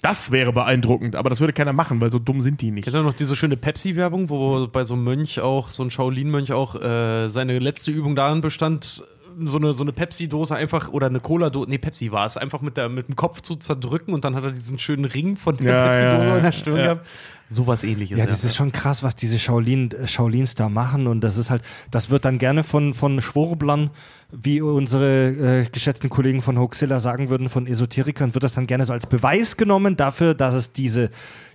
[0.00, 2.84] Das wäre beeindruckend, aber das würde keiner machen, weil so dumm sind die nicht.
[2.84, 6.52] Kennt ihr noch diese schöne Pepsi-Werbung, wo bei so einem Mönch auch, so ein Shaolin-Mönch
[6.52, 9.04] auch, äh, seine letzte Übung darin bestand,
[9.44, 12.78] so eine, so eine Pepsi-Dose einfach oder eine Cola-Dose, nee, Pepsi war es, einfach mit,
[12.78, 15.74] der, mit dem Kopf zu zerdrücken und dann hat er diesen schönen Ring von der
[15.74, 16.82] Ja, Pepsi-Dose ja, in der ja, Stirn ja.
[16.82, 17.06] gehabt.
[17.52, 18.16] Sowas ähnliches.
[18.16, 21.08] Ja, das ist schon krass, was diese Shaolin, äh, Shaolins da machen.
[21.08, 23.90] Und das ist halt, das wird dann gerne von, von Schwurblern,
[24.30, 28.84] wie unsere äh, geschätzten Kollegen von Hoaxilla sagen würden, von Esoterikern, wird das dann gerne
[28.84, 31.10] so als Beweis genommen dafür, dass es diese,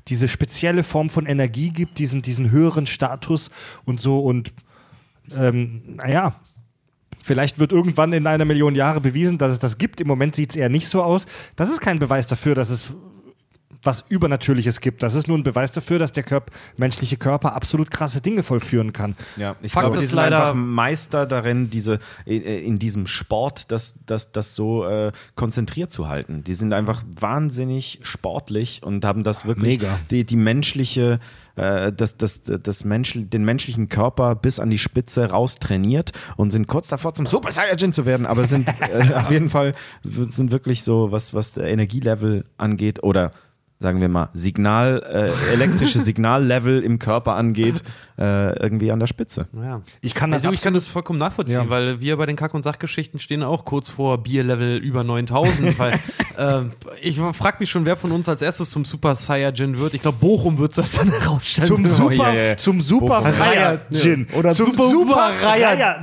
[0.09, 3.49] diese spezielle Form von Energie gibt, diesen, diesen höheren Status
[3.85, 4.19] und so.
[4.19, 4.51] Und
[5.33, 6.35] ähm, naja,
[7.21, 9.99] Vielleicht wird irgendwann in einer Million Jahre bewiesen, dass es das gibt.
[9.99, 11.25] Im Moment sieht es eher nicht so aus.
[11.55, 12.93] Das ist kein Beweis dafür, dass es
[13.85, 15.03] was Übernatürliches gibt.
[15.03, 18.93] Das ist nur ein Beweis dafür, dass der Körp menschliche Körper absolut krasse Dinge vollführen
[18.93, 19.15] kann.
[19.37, 23.07] Ja, ich Fakt glaube, die ist sind leider- einfach Meister darin, diese äh, in diesem
[23.07, 26.43] Sport, das, das, das so äh, konzentriert zu halten.
[26.43, 29.99] Die sind einfach wahnsinnig sportlich und haben das wirklich Mega.
[30.09, 31.19] die, die menschliche,
[31.55, 36.51] äh, das, das, das Mensch, den menschlichen Körper bis an die Spitze raus trainiert und
[36.51, 39.73] sind kurz davor zum Super Saiyajin zu werden, aber sind äh, auf jeden Fall
[40.03, 43.31] sind wirklich so, was, was der Energielevel angeht oder
[43.79, 45.03] sagen wir mal, Signal,
[45.49, 47.83] äh, elektrische Signallevel im Körper angeht,
[48.17, 49.47] äh, irgendwie an der Spitze.
[49.53, 49.81] Ja.
[50.01, 51.69] Ich kann das Also ich kann das vollkommen nachvollziehen, Ja.
[51.69, 55.93] weil wir bei den Kack- und Sachgeschichten stehen auch kurz vor Bierlevel über 9000, weil
[56.37, 56.61] äh,
[57.01, 59.93] ich frage mich schon, wer von uns als erstes zum Super Saiyajin wird.
[59.93, 61.67] Ich glaube, Bochum wird das dann herausstellen.
[61.67, 62.57] Zum Super, ja, ja.
[62.57, 64.27] zum Super Gin.
[64.37, 65.33] Oder zum Super- Super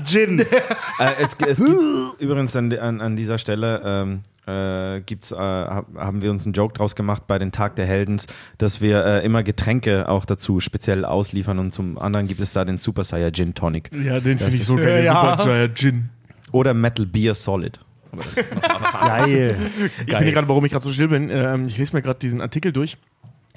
[0.05, 0.41] Gin.
[0.41, 0.45] Äh,
[1.21, 6.21] es, es gibt übrigens an, an, an dieser Stelle ähm, äh, gibt's, äh, hab- haben
[6.23, 8.27] wir uns einen Joke draus gemacht bei den Tag der Heldens,
[8.59, 12.65] dass wir äh, immer Getränke auch dazu speziell ausliefern und zum anderen gibt es da
[12.65, 15.05] den Super Saiyajin Tonic Ja, den finde ich so geil.
[15.05, 15.39] Ja.
[15.39, 16.09] Super Gin.
[16.51, 17.79] oder Metal Beer Solid.
[18.11, 19.01] Aber das ist noch.
[19.01, 19.57] Geil.
[20.01, 21.31] Ich bin hier gerade, warum ich gerade so still bin.
[21.31, 22.99] Ähm, ich lese mir gerade diesen Artikel durch.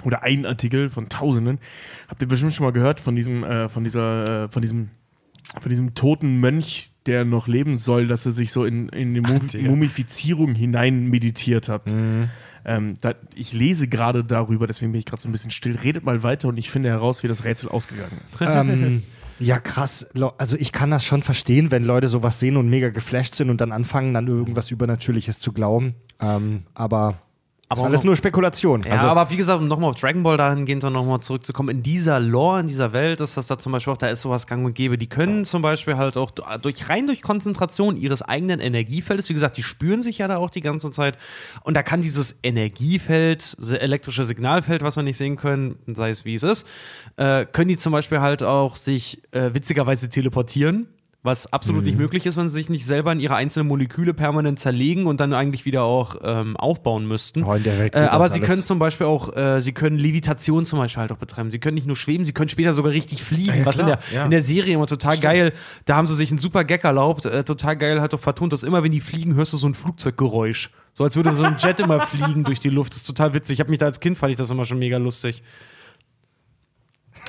[0.05, 1.59] Oder einen Artikel von Tausenden.
[2.07, 4.91] Habt ihr bestimmt schon mal gehört von diesem, äh, von dieser, äh, von diesem,
[5.59, 9.22] von diesem toten Mönch, der noch leben soll, dass er sich so in, in die
[9.22, 11.84] Mu Mumifizierung hinein meditiert hat.
[12.67, 15.75] Ähm, da, ich lese gerade darüber, deswegen bin ich gerade so ein bisschen still.
[15.75, 18.38] Redet mal weiter und ich finde heraus, wie das Rätsel ausgegangen ist.
[18.42, 19.03] ähm,
[19.40, 20.08] ja, krass.
[20.38, 23.61] Also ich kann das schon verstehen, wenn Leute sowas sehen und mega geflasht sind und
[23.61, 25.95] dann anfangen, dann irgendwas Übernatürliches zu glauben.
[26.22, 27.22] Ähm, aber
[27.68, 28.84] aber ist auch alles nur Spekulation.
[28.84, 31.84] Ja, also, aber wie gesagt, um nochmal auf Dragon Ball dahingehend dann nochmal zurückzukommen, in
[31.84, 34.66] dieser Lore, in dieser Welt ist das da zum Beispiel auch, da ist sowas gang
[34.66, 39.30] und gäbe, die können zum Beispiel halt auch durch, rein durch Konzentration ihres eigenen Energiefeldes,
[39.30, 41.18] wie gesagt, die spüren sich ja da auch die ganze Zeit
[41.64, 46.24] und da kann dieses Energiefeld, das elektrische Signalfeld, was wir nicht sehen können, sei es
[46.24, 46.68] wie es ist,
[47.18, 50.88] äh, können die zum Beispiel halt auch sich äh, witzigerweise teleportieren.
[51.26, 51.88] Was absolut Mhm.
[51.88, 55.20] nicht möglich ist, wenn sie sich nicht selber in ihre einzelnen Moleküle permanent zerlegen und
[55.20, 57.44] dann eigentlich wieder auch ähm, aufbauen müssten.
[57.44, 58.48] Oh, Äh, aber sie alles.
[58.50, 61.52] können zum Beispiel auch, äh, sie können Levitation zum Beispiel halt auch betreiben.
[61.52, 64.24] Sie können nicht nur schweben, sie können später sogar richtig fliegen, was in der, ja.
[64.26, 65.52] in der Serie immer total geil,
[65.86, 68.64] da haben sie sich einen super Gag erlaubt, äh, total geil hat doch vertont, dass
[68.64, 70.70] immer, wenn die fliegen, hörst du so ein Flugzeuggeräusch.
[70.94, 72.94] So als würde so ein Jet immer fliegen durch die Luft.
[72.94, 73.56] Das ist total witzig.
[73.56, 75.42] Ich habe mich da als Kind, fand ich das immer schon mega lustig.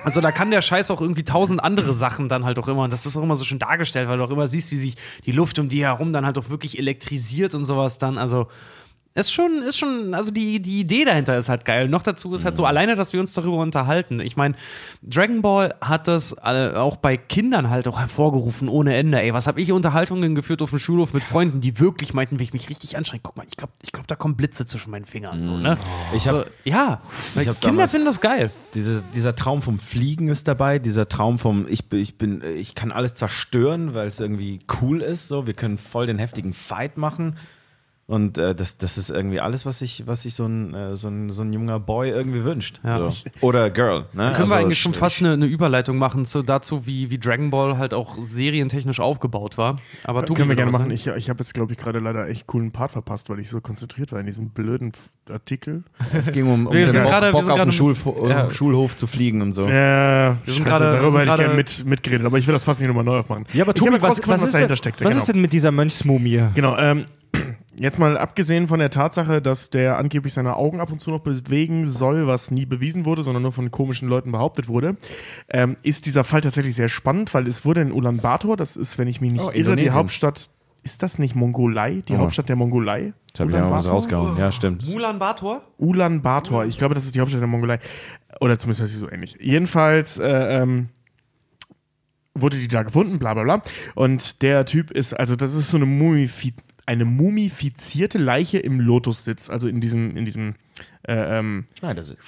[0.05, 2.85] Also da kann der Scheiß auch irgendwie tausend andere Sachen dann halt auch immer.
[2.85, 4.95] Und das ist auch immer so schön dargestellt, weil du auch immer siehst, wie sich
[5.25, 8.19] die Luft um die herum dann halt auch wirklich elektrisiert und sowas dann.
[8.19, 8.49] Also
[9.17, 11.89] ist schon, ist schon, also die, die Idee dahinter ist halt geil.
[11.89, 14.21] Noch dazu ist halt so alleine, dass wir uns darüber unterhalten.
[14.21, 14.55] Ich meine,
[15.03, 19.21] Dragon Ball hat das äh, auch bei Kindern halt auch hervorgerufen ohne Ende.
[19.21, 22.45] Ey, was habe ich Unterhaltungen geführt auf dem Schulhof mit Freunden, die wirklich meinten, wenn
[22.45, 25.07] ich mich richtig anstrenge, guck mal, ich glaube, ich glaub, da kommen Blitze zwischen meinen
[25.07, 25.43] Fingern.
[25.45, 25.79] So, ne?
[26.15, 27.01] Ich hab- so, ja,
[27.37, 28.51] hab Kinder finden das geil.
[28.75, 32.75] Diese, dieser Traum vom Fliegen ist dabei, dieser Traum vom ich bin, ich bin, ich
[32.75, 35.29] kann alles zerstören, weil es irgendwie cool ist.
[35.29, 37.37] So, wir können voll den heftigen Fight machen.
[38.09, 41.09] Und äh, das, das ist irgendwie alles, was sich was sich so, ein, äh, so,
[41.09, 42.79] ein, so ein junger Boy irgendwie wünscht.
[42.85, 42.99] Ja.
[42.99, 43.13] So.
[43.41, 44.05] Oder Girl.
[44.13, 44.33] Ne?
[44.37, 47.51] Können wir Also, eigentlich schon fast eine, eine Überleitung machen zu, dazu, wie, wie Dragon
[47.51, 49.81] Ball halt auch serientechnisch aufgebaut war.
[50.05, 50.93] Aber Tobi Können wir gerne machen.
[50.93, 53.61] Ich, ich habe jetzt, glaube ich, gerade leider echt coolen Part verpasst, weil ich so
[53.61, 54.93] konzentriert war in diesem blöden
[55.29, 55.83] Artikel.
[56.17, 58.49] Es ging um, um Wir den sind Bock, gerade- wir Bock auf den Schulf Ja.
[58.51, 59.67] Schulhof zu fliegen und so.
[59.67, 62.47] Ja, Wir sind scheiße, gerade- wir darüber hätte ich gerne gerade- mit, mitgeredet, aber ich
[62.47, 63.47] will das fast nicht nochmal neu aufmachen.
[63.53, 65.01] ja, aber ich Tobi, was, was, was, ist dahinter denn, steckt.
[65.01, 65.21] was genau.
[65.23, 66.45] ist denn mit dieser Mönchsmumie?
[66.55, 67.05] Genau, ähm,
[67.79, 71.21] jetzt mal abgesehen von der Tatsache, dass der angeblich seine Augen ab und zu noch
[71.21, 74.97] bewegen soll, was nie bewiesen wurde, sondern nur von komischen Leuten behauptet wurde,
[75.49, 79.09] ähm, ist dieser Fall tatsächlich sehr spannend, weil es wurde in Ulaanbaatar, das ist, wenn
[79.09, 79.91] ich mich nicht Oh, irre, die.
[79.91, 80.51] Hauptstadt,
[80.83, 82.19] ist das nicht Mongolei, die Oh.
[82.19, 83.13] Hauptstadt der Mongolei?
[83.29, 83.93] Jetzt habe ich ja was Ulaanbaatar?
[83.93, 84.39] rausgehauen.
[84.39, 84.89] Ja, stimmt.
[84.89, 85.63] Mulan Bator?
[85.79, 86.67] Ulaanbaatar.
[86.67, 87.79] Ich glaube, das ist die Hauptstadt der Mongolei.
[88.41, 89.37] Oder zumindest heißt sie so ähnlich.
[89.41, 90.89] Jedenfalls äh, ähm,
[92.35, 93.63] wurde die da gefunden, bla bla bla.
[93.95, 96.55] Und der Typ ist, also das ist so eine, Mumifi
[96.87, 100.55] eine mumifizierte Leiche im Lotussitz, also in diesem, in diesem
[101.09, 102.19] äh, ähm, Schneidersitz.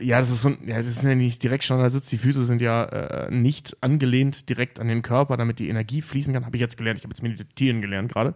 [0.00, 2.08] ja, das ist so ein, ja, das ist ja nicht direkt Standardsitz.
[2.08, 6.32] Die Füße sind ja äh, nicht angelehnt direkt an den Körper, damit die Energie fließen
[6.34, 6.44] kann.
[6.44, 6.98] Habe ich jetzt gelernt.
[6.98, 8.34] Ich habe jetzt meditieren gelernt gerade.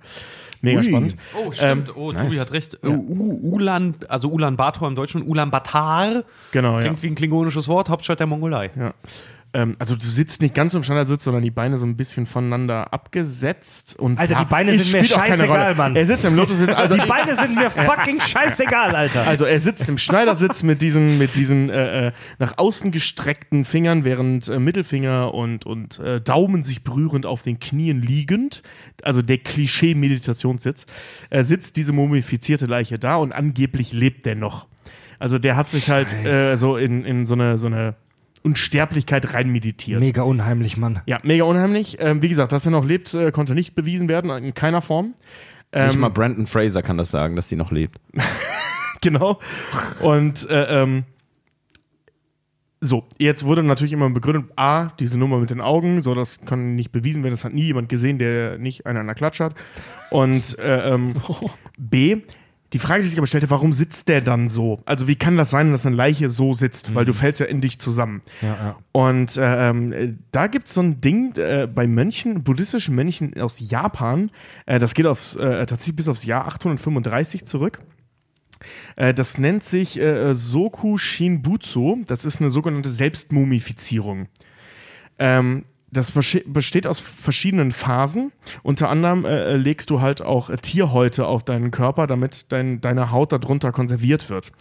[0.62, 0.84] Mega Ui.
[0.84, 1.16] spannend.
[1.34, 1.94] Oh, stimmt.
[1.94, 2.40] oh, Tobi nice.
[2.40, 2.78] hat recht.
[2.82, 6.24] Uh, U- Ulan, also Ulan Bator im Deutschen, Ulan Batar.
[6.52, 6.80] Genau, ja.
[6.80, 8.70] Klingt wie ein klingonisches Wort, Hauptstadt der Mongolei.
[8.76, 8.94] Ja.
[9.56, 12.92] Ähm, also du sitzt nicht ganz im Standardsitz, sondern die Beine so ein bisschen voneinander
[12.92, 13.96] abgesetzt.
[13.98, 15.74] Und Alter, ja, die Beine sind mir scheißegal.
[15.74, 15.96] Mann.
[15.96, 19.26] Er sitzt im Lotussitz, also, Die Beine sind mir fucking scheißegal, Alter.
[19.26, 24.04] also er sitzt im Schneidersitz mit diesen, mit diesen äh, äh, nach außen gestreckten Fingern,
[24.04, 28.62] während äh, Mittelfinger und, und äh, Daumen sich berührend auf den Knien liegend.
[29.02, 30.84] Also der Klischee-Meditationssitz.
[31.30, 34.66] Äh, sitzt diese mumifizierte Leiche da und angeblich lebt der noch.
[35.18, 37.94] Also der hat sich halt äh, so in, in so eine, so eine
[38.42, 40.00] Unsterblichkeit rein meditiert.
[40.00, 41.00] Mega unheimlich, Mann.
[41.06, 41.96] Ja, mega unheimlich.
[42.00, 45.14] Ähm, wie gesagt, dass er noch lebt, äh, konnte nicht bewiesen werden, in keiner Form.
[45.74, 47.98] Nicht Ähm, mal Brandon Fraser kann das sagen, dass die noch lebt.
[49.00, 49.40] genau.
[50.00, 51.04] Und äh, ähm,
[52.80, 56.74] so, jetzt wurde natürlich immer begründet, A, diese Nummer mit den Augen, so, das kann
[56.74, 59.54] nicht bewiesen werden, das hat nie jemand gesehen, der nicht einen an der Klatsch hat.
[60.10, 61.16] Und äh, ähm,
[61.78, 62.22] B,
[62.72, 64.80] Die Frage, die sich aber stellte, warum sitzt der dann so?
[64.86, 66.94] Also wie kann das sein, dass eine Leiche so sitzt?
[66.94, 68.22] Weil du fällst ja in dich zusammen.
[68.92, 73.58] Und äh, ähm, da gibt es so ein Ding äh, bei Mönchen, buddhistischen Mönchen aus
[73.60, 74.30] Japan,
[74.66, 77.78] äh, das geht aufs, äh, tatsächlich bis aufs Jahr 835 zurück.
[78.96, 82.02] Äh, das nennt sich äh, Soku Shinbutsu.
[82.06, 84.28] Das ist eine sogenannte Selbstmumifizierung.
[85.18, 88.32] Ähm, das besteht aus verschiedenen Phasen.
[88.62, 93.12] Unter anderem äh, legst du halt auch äh, Tierhäute auf deinen Körper, damit dein, deine
[93.12, 94.52] Haut darunter konserviert wird.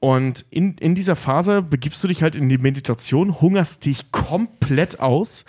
[0.00, 5.00] Und in, in dieser Phase begibst du dich halt in die Meditation, hungerst dich komplett
[5.00, 5.44] aus,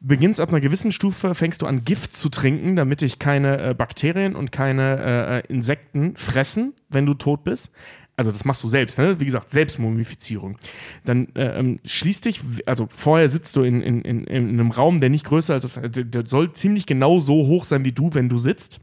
[0.00, 3.74] beginnst ab einer gewissen Stufe, fängst du an Gift zu trinken, damit dich keine äh,
[3.74, 7.72] Bakterien und keine äh, Insekten fressen, wenn du tot bist.
[8.20, 9.18] Also das machst du selbst, ne?
[9.18, 10.58] wie gesagt, Selbstmumifizierung.
[11.06, 15.00] Dann äh, ähm, schließ dich, also vorher sitzt du in, in, in, in einem Raum,
[15.00, 18.12] der nicht größer ist, das, der, der soll ziemlich genau so hoch sein wie du,
[18.12, 18.78] wenn du sitzt.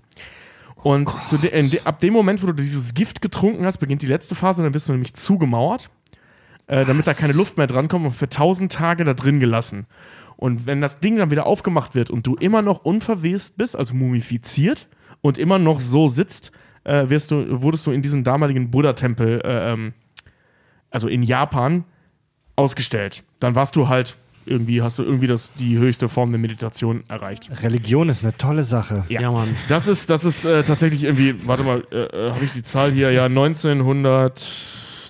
[0.77, 4.07] Und zu de, de, ab dem Moment, wo du dieses Gift getrunken hast, beginnt die
[4.07, 5.91] letzte Phase, dann wirst du nämlich zugemauert,
[6.65, 9.85] äh, damit da keine Luft mehr drankommt und für tausend Tage da drin gelassen.
[10.35, 13.93] Und wenn das Ding dann wieder aufgemacht wird und du immer noch unverwest bist, also
[13.93, 14.87] mumifiziert
[15.21, 16.51] und immer noch so sitzt,
[16.87, 19.93] äh, wirst du, wurdest du in diesem damaligen Buddha-Tempel, äh, ähm,
[20.89, 21.83] also in Japan,
[22.55, 23.23] ausgestellt.
[23.39, 27.49] Dann warst du halt irgendwie, hast du irgendwie das, die höchste Form der Meditation erreicht.
[27.61, 29.03] Religion ist eine tolle Sache.
[29.09, 29.55] Ja, Mann.
[29.67, 32.91] Das ist, das ist äh, tatsächlich irgendwie, warte mal, äh, äh, habe ich die Zahl
[32.91, 33.27] hier, ja,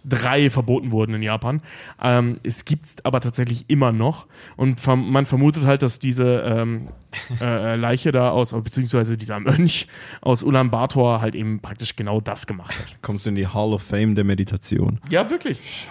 [0.04, 1.62] 1903 verboten wurden in Japan.
[2.02, 4.28] Ähm, es gibt es aber tatsächlich immer noch.
[4.56, 6.90] Und verm man vermutet halt, dass diese ähm,
[7.42, 9.88] äh, äh, Leiche da aus, beziehungsweise dieser Mönch
[10.22, 13.02] aus Ulaanbaatar halt eben praktisch genau das gemacht hat.
[13.02, 15.00] Kommst du in die Hall of Fame der Meditation?
[15.10, 15.88] Ja, wirklich.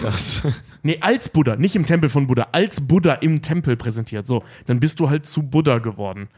[0.00, 0.42] Krass.
[0.82, 4.24] Nee, als Buddha, nicht im Tempel von Buddha, als Buddha im Tempel präsentiert.
[4.24, 6.28] So, dann bist du halt zu Buddha geworden.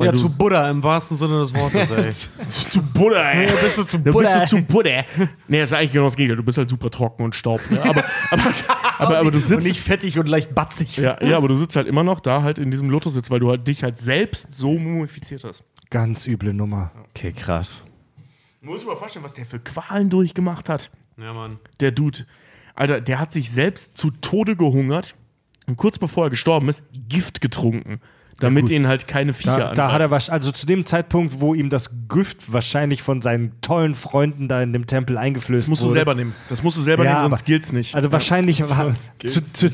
[0.00, 2.46] Weil Ja, zu Buddha im wahrsten Sinne des Wortes, ey.
[2.48, 3.44] zu Buddha, ey.
[3.46, 4.18] Ja, bist du zu Buddha.
[4.18, 5.04] bist du zu Buddha.
[5.46, 6.36] Nee, das ist eigentlich genau das Gegenteil.
[6.38, 7.60] Du bist halt super trocken und staub.
[7.70, 7.82] Ne?
[7.82, 8.42] Aber, aber,
[8.98, 9.66] aber, aber du Und sitzt.
[9.66, 10.96] nicht fettig und leicht batzig.
[10.96, 13.50] ja, ja, aber du sitzt halt immer noch da halt in diesem Lotus-Sitz, weil du
[13.50, 15.64] halt dich halt selbst so mumifiziert hast.
[15.90, 16.92] Ganz üble Nummer.
[17.10, 17.84] Okay, krass.
[18.62, 20.90] Du musst dir mal vorstellen, was der für Qualen durchgemacht hat.
[21.18, 21.58] Ja, Mann.
[21.80, 22.26] Der Dude.
[22.74, 25.14] Alter, der hat sich selbst zu Tode gehungert
[25.66, 28.00] und kurz bevor er gestorben ist, Gift getrunken.
[28.40, 31.54] Damit ihn halt keine Viecher Da, da hat er wahrsch- also zu dem Zeitpunkt, wo
[31.54, 35.82] ihm das Gift wahrscheinlich von seinen tollen Freunden da in dem Tempel eingeflößt Das musst
[35.82, 35.94] du wurde.
[35.98, 36.34] selber nehmen.
[36.48, 37.94] Das musst du selber Ja, nehmen, sonst aber- gilt's nicht.
[37.94, 38.94] Also wahrscheinlich war
[39.24, 39.70] zu, zu,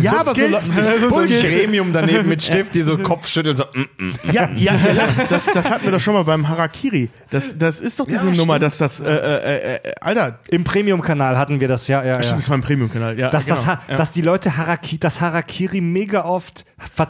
[0.00, 0.42] ja, aber so,
[1.10, 3.64] So ein Gremium daneben mit Stift, die so Kopfschütteln, so.
[3.74, 4.12] Mm, mm.
[4.32, 7.10] Ja, ja, ja das, das hatten wir doch schon mal beim Harakiri.
[7.30, 11.60] Das, das ist doch diese Nummer, dass das, äh, äh, äh, Alter, Im Premium-Kanal hatten
[11.60, 12.36] wir das, ja, ja, stimmt, ja.
[12.36, 13.18] das war ein Premium-Kanal.
[13.18, 13.76] Ja, Dass, das genau.
[13.76, 16.64] ha dass die Leute Haraki, das Harakiri mega oft,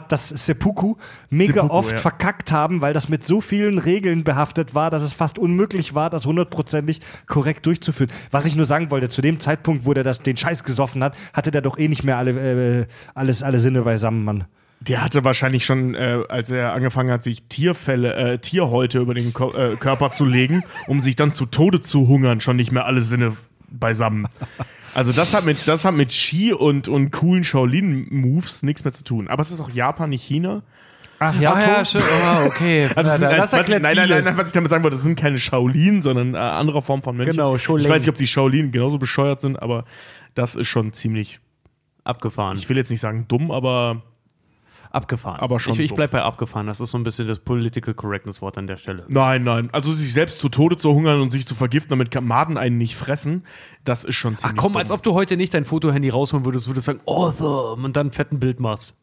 [0.09, 0.95] das Seppuku,
[1.29, 1.97] mega Seppuku, oft ja.
[1.97, 6.09] verkackt haben, weil das mit so vielen Regeln behaftet war, dass es fast unmöglich war,
[6.09, 8.11] das hundertprozentig korrekt durchzuführen.
[8.31, 11.15] Was ich nur sagen wollte, zu dem Zeitpunkt, wo der das, den Scheiß gesoffen hat,
[11.33, 14.45] hatte der doch eh nicht mehr alle, äh, alles, alle Sinne beisammen, Mann.
[14.79, 19.31] Der hatte wahrscheinlich schon, äh, als er angefangen hat, sich Tierfälle, äh, Tierhäute über den
[19.31, 22.85] Ko äh, Körper zu legen, um sich dann zu Tode zu hungern, schon nicht mehr
[22.85, 23.37] alle Sinne
[23.69, 24.27] beisammen.
[24.93, 29.03] Also das hat mit, das hat mit Ski und, und coolen Shaolin-Moves nichts mehr zu
[29.03, 29.27] tun.
[29.27, 30.61] Aber es ist auch Japan, nicht China.
[31.19, 32.01] Ach Ach ja, schön.
[32.01, 32.89] Oh, okay.
[32.95, 34.83] Also ja, sind, das äh, was, erklärt nein, nein, nein, nein, was ich damit sagen
[34.83, 37.31] wollte, das sind keine Shaolin, sondern äh, andere Form von Mönchen.
[37.31, 37.85] Genau, Shaolin.
[37.85, 39.85] Ich weiß nicht, ob die Shaolin genauso bescheuert sind, aber
[40.35, 41.39] das ist schon ziemlich,
[42.03, 42.57] Abgefahren.
[42.57, 44.01] ich will jetzt nicht sagen dumm, aber
[44.91, 45.39] abgefahren.
[45.39, 45.95] aber schon Ich, ich dumm.
[45.95, 46.67] bleib bei abgefahren.
[46.67, 49.05] Das ist so ein bisschen das Political Correctness Wort an der Stelle.
[49.07, 49.69] nein, nein.
[49.71, 52.95] Also sich selbst zu Tode zu hungern und sich zu vergiften, damit Maden einen nicht
[52.95, 53.45] fressen,
[53.85, 54.79] das ist schon Ach ziemlich komm, dumm.
[54.81, 58.31] als ob du heute nicht dein Fotohandy rausholen würdest, würdest sagen, awesome, und dann fett
[58.31, 58.95] ein Bild machst.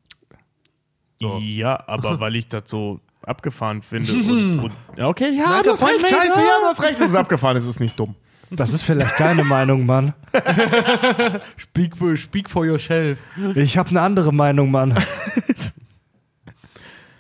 [1.21, 4.13] Ja, aber weil ich das so abgefahren finde.
[4.13, 7.15] und, und, ja, okay, ja, du hast recht, scheiße, ja, du hast recht, es ist
[7.15, 8.15] abgefahren, es ist nicht dumm.
[8.51, 10.13] Das ist vielleicht deine Meinung, Mann.
[11.57, 13.19] Speak for, speak for yourself.
[13.55, 14.97] Ich habe eine andere Meinung, Mann.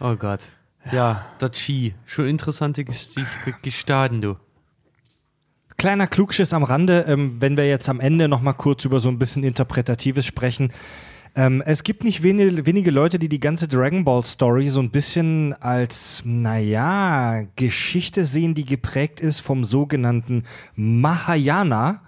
[0.02, 0.40] Oh Gott.
[0.92, 1.94] Ja, das Ski.
[2.06, 2.84] Schon interessante
[3.62, 4.36] Gestaden, du.
[5.76, 9.10] Kleiner Klugschiss am Rande, ähm, wenn wir jetzt am Ende noch mal kurz über so
[9.10, 10.72] ein bisschen Interpretatives sprechen.
[11.36, 14.90] Ähm, es gibt nicht wenige, wenige Leute, die die ganze Dragon Ball Story so ein
[14.90, 20.42] bisschen als, naja, Geschichte sehen, die geprägt ist vom sogenannten
[20.74, 22.02] Mahayana.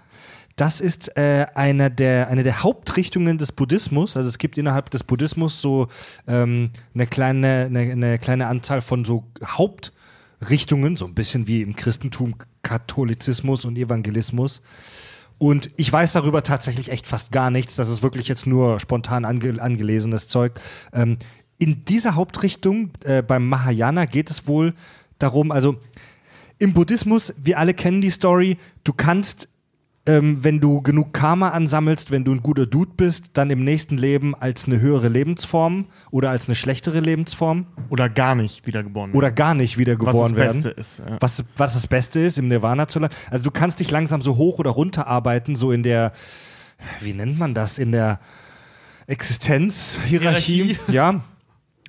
[0.55, 4.15] Das ist äh, eine, der, eine der Hauptrichtungen des Buddhismus.
[4.17, 5.87] Also es gibt innerhalb des Buddhismus so
[6.27, 11.75] ähm, eine, kleine, eine, eine kleine Anzahl von so Hauptrichtungen, so ein bisschen wie im
[11.75, 14.61] Christentum, Katholizismus und Evangelismus.
[15.43, 17.75] Und ich weiß darüber tatsächlich echt fast gar nichts.
[17.75, 20.53] Das ist wirklich jetzt nur spontan ange angelesenes Zeug.
[20.93, 21.17] Ähm,
[21.57, 24.73] in dieser Hauptrichtung äh, beim Mahayana geht es wohl
[25.19, 25.75] darum, also
[26.59, 29.49] im Buddhismus, wir alle kennen die Story, du kannst,
[30.05, 33.97] ähm, wenn du genug Karma ansammelst, wenn du ein guter Dude bist, dann im nächsten
[33.97, 39.17] Leben als eine höhere Lebensform oder als eine schlechtere Lebensform Oder gar nicht wiedergeboren werden.
[39.17, 40.63] oder gar nicht wieder was geboren das werden.
[40.63, 40.99] Beste ist.
[40.99, 41.17] Ja.
[41.21, 43.15] Was, was das Beste ist, im Nirvana zu landen.
[43.31, 46.11] Also du kannst dich langsam so hoch oder runter arbeiten, so in der,
[46.99, 48.19] wie nennt man das, in der
[49.07, 50.75] Existenzhierarchie.
[50.75, 50.79] Hierarchie.
[50.91, 51.21] Ja.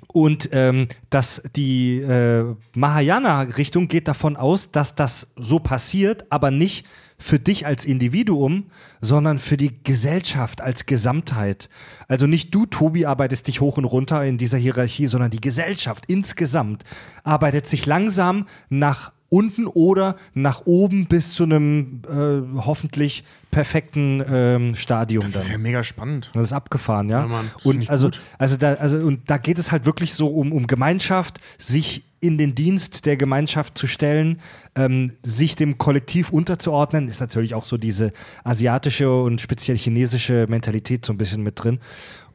[0.06, 2.44] Und ähm, dass die äh,
[2.76, 6.86] Mahayana-Richtung geht davon aus, dass das so passiert, aber nicht
[7.16, 8.66] für dich als Individuum,
[9.00, 11.68] sondern für die Gesellschaft als Gesamtheit.
[12.08, 16.04] Also nicht du, Tobi, arbeitest dich hoch und runter in dieser Hierarchie, sondern die Gesellschaft
[16.06, 16.84] insgesamt
[17.22, 24.74] arbeitet sich langsam nach unten oder nach oben bis zu einem äh, hoffentlich perfekten ähm,
[24.76, 25.22] Stadium.
[25.22, 25.42] Das dann.
[25.42, 26.30] ist ja mega spannend.
[26.34, 27.22] Das ist abgefahren, ja.
[27.22, 27.50] Ja, Mann.
[27.64, 28.20] Und also, gut.
[28.38, 32.38] also da, also und da geht es halt wirklich so um, um Gemeinschaft, sich in
[32.38, 34.38] den Dienst der Gemeinschaft zu stellen,
[34.76, 38.12] ähm, sich dem Kollektiv unterzuordnen, ist natürlich auch so diese
[38.44, 41.80] asiatische und speziell chinesische Mentalität so ein bisschen mit drin.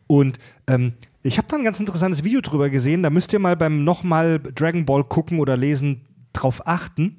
[0.06, 0.38] Und
[0.68, 3.04] ähm, ich habe da ein ganz interessantes Video drüber gesehen.
[3.04, 6.02] Da müsst ihr mal beim nochmal Dragon Ball gucken oder lesen
[6.34, 7.18] drauf achten.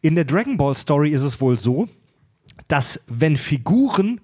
[0.00, 1.88] In der Dragon Ball Story ist es wohl so,
[2.68, 4.20] dass wenn Figuren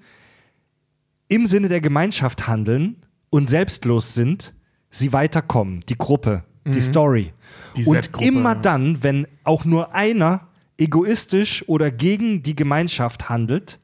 [1.28, 2.96] im Sinne der Gemeinschaft handeln
[3.30, 4.54] und selbstlos sind,
[4.90, 7.32] sie weiterkommen, die Gruppe, die Story.
[7.32, 7.76] Mhm.
[7.76, 10.48] Die und immer dann, wenn auch nur einer
[10.78, 13.80] egoistisch oder gegen die Gemeinschaft handelt,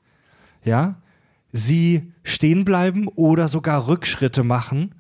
[0.65, 1.01] ja,
[1.53, 4.95] sie stehen bleiben oder sogar Rückschritte machen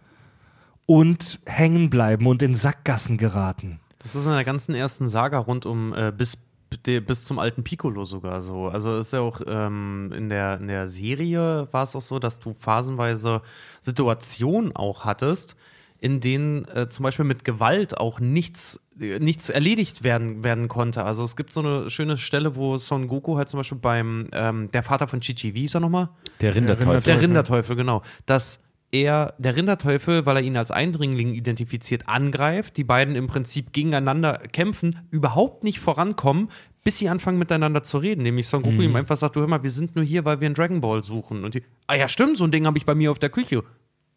[0.86, 3.80] und hängen bleiben und in Sackgassen geraten.
[4.02, 6.38] Das ist in der ganzen ersten Saga rund um äh, bis,
[6.84, 8.68] bis zum alten Piccolo sogar so.
[8.68, 12.40] Also ist ja auch ähm, in, der, in der Serie war es auch so, dass
[12.40, 13.42] du phasenweise
[13.80, 15.54] Situationen auch hattest,
[15.98, 21.04] in denen äh, zum Beispiel mit Gewalt auch nichts, äh, nichts erledigt werden, werden konnte.
[21.04, 24.70] Also es gibt so eine schöne Stelle, wo Son Goku halt zum Beispiel beim ähm,
[24.70, 26.08] der Vater von Chichi, wie hieß er nochmal?
[26.40, 27.02] Der Rinderteufel.
[27.02, 28.02] Der Rinderteufel, genau.
[28.24, 28.60] Dass
[28.92, 34.38] er, der Rinderteufel, weil er ihn als Eindringling identifiziert, angreift, die beiden im Prinzip gegeneinander
[34.52, 36.50] kämpfen, überhaupt nicht vorankommen,
[36.82, 38.22] bis sie anfangen miteinander zu reden.
[38.22, 40.46] Nämlich Son Goku ihm einfach sagt, du hör mal, wir sind nur hier, weil wir
[40.46, 41.44] einen Dragon Ball suchen.
[41.44, 43.62] Und die, ah ja, stimmt, so ein Ding habe ich bei mir auf der Küche.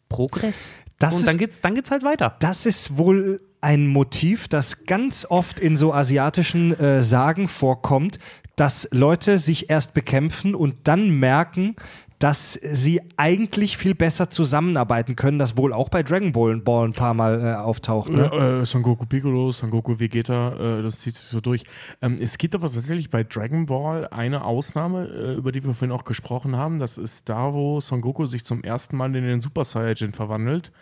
[0.08, 0.74] Progress.
[0.98, 2.36] Das und dann geht's, dann geht's halt weiter.
[2.38, 8.18] Das ist wohl ein Motiv, das ganz oft in so asiatischen äh, Sagen vorkommt,
[8.56, 11.74] dass Leute sich erst bekämpfen und dann merken,
[12.18, 16.92] dass sie eigentlich viel besser zusammenarbeiten können, das wohl auch bei Dragon Ball, Ball ein
[16.92, 18.10] paar Mal äh, auftaucht.
[18.10, 18.30] Ne?
[18.32, 21.64] Äh, äh, Son Goku Piccolo, Son Goku Vegeta, äh, das zieht sich so durch.
[22.00, 25.92] Ähm, es gibt aber tatsächlich bei Dragon Ball eine Ausnahme, äh, über die wir vorhin
[25.92, 26.78] auch gesprochen haben.
[26.78, 30.72] Das ist da, wo Son Goku sich zum ersten Mal in den Super Saiyajin verwandelt.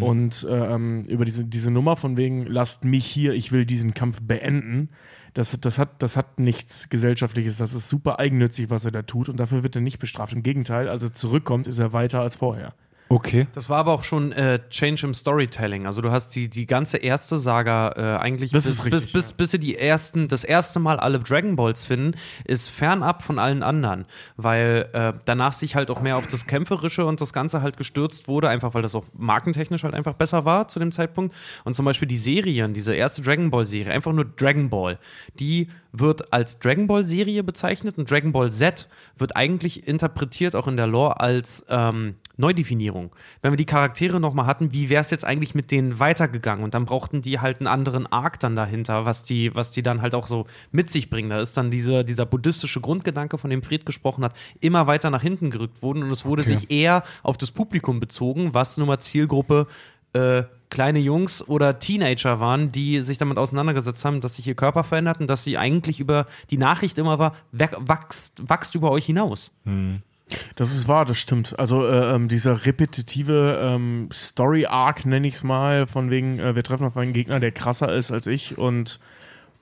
[0.00, 4.20] Und ähm, über diese, diese Nummer von wegen, lasst mich hier, ich will diesen Kampf
[4.22, 4.88] beenden.
[5.36, 9.28] Das, das, hat, das hat nichts Gesellschaftliches, das ist super eigennützig, was er da tut
[9.28, 10.32] und dafür wird er nicht bestraft.
[10.32, 12.72] Im Gegenteil, als er zurückkommt, ist er weiter als vorher.
[13.08, 13.46] Okay.
[13.54, 15.86] Das war aber auch schon äh, Change im Storytelling.
[15.86, 19.12] Also du hast die, die ganze erste Saga äh, eigentlich Das bis, ist richtig, bis,
[19.12, 23.38] bis, bis sie die ersten, das erste Mal alle Dragon Balls finden, ist fernab von
[23.38, 24.06] allen anderen.
[24.36, 28.26] Weil äh, danach sich halt auch mehr auf das Kämpferische und das Ganze halt gestürzt
[28.26, 31.34] wurde, einfach weil das auch markentechnisch halt einfach besser war zu dem Zeitpunkt.
[31.64, 34.98] Und zum Beispiel die Serien, diese erste Dragon Ball-Serie, einfach nur Dragon Ball,
[35.38, 40.76] die wird als Dragon Ball-Serie bezeichnet und Dragon Ball Z wird eigentlich interpretiert auch in
[40.76, 43.14] der Lore als ähm, Neudefinierung.
[43.42, 46.64] Wenn wir die Charaktere nochmal hatten, wie wäre es jetzt eigentlich mit denen weitergegangen?
[46.64, 50.02] Und dann brauchten die halt einen anderen Arc dann dahinter, was die, was die dann
[50.02, 51.30] halt auch so mit sich bringen.
[51.30, 55.22] Da ist dann diese, dieser buddhistische Grundgedanke, von dem Fried gesprochen hat, immer weiter nach
[55.22, 58.98] hinten gerückt worden und es wurde sich eher auf das Publikum bezogen, was nun mal
[58.98, 59.66] Zielgruppe
[60.12, 64.82] äh, kleine Jungs oder Teenager waren, die sich damit auseinandergesetzt haben, dass sich ihr Körper
[64.82, 69.06] verändert und dass sie eigentlich über die Nachricht immer war, "Wer- wächst, wächst über euch
[69.06, 69.52] hinaus.
[70.56, 71.58] Das ist wahr, das stimmt.
[71.58, 76.64] Also äh, ähm, dieser repetitive ähm, Story-Arc, nenne ich es mal, von wegen, äh, wir
[76.64, 78.98] treffen auf einen Gegner, der krasser ist als ich und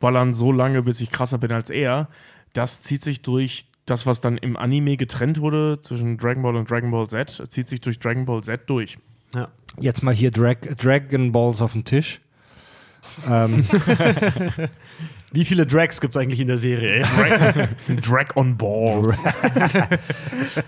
[0.01, 2.09] ballern so lange, bis ich krasser bin als er,
[2.55, 6.71] das zieht sich durch das, was dann im Anime getrennt wurde zwischen Dragon Ball und
[6.71, 8.99] Dragon Ball Z, zieht sich durch Dragon Ball Z durch.
[9.35, 9.49] Ja.
[9.79, 12.21] Jetzt mal hier Drag Dragon Balls auf den Tisch.
[13.29, 13.67] Ähm,
[15.35, 17.03] Wie viele Drags gibt es eigentlich in der Serie?
[17.89, 19.25] Drag on Balls.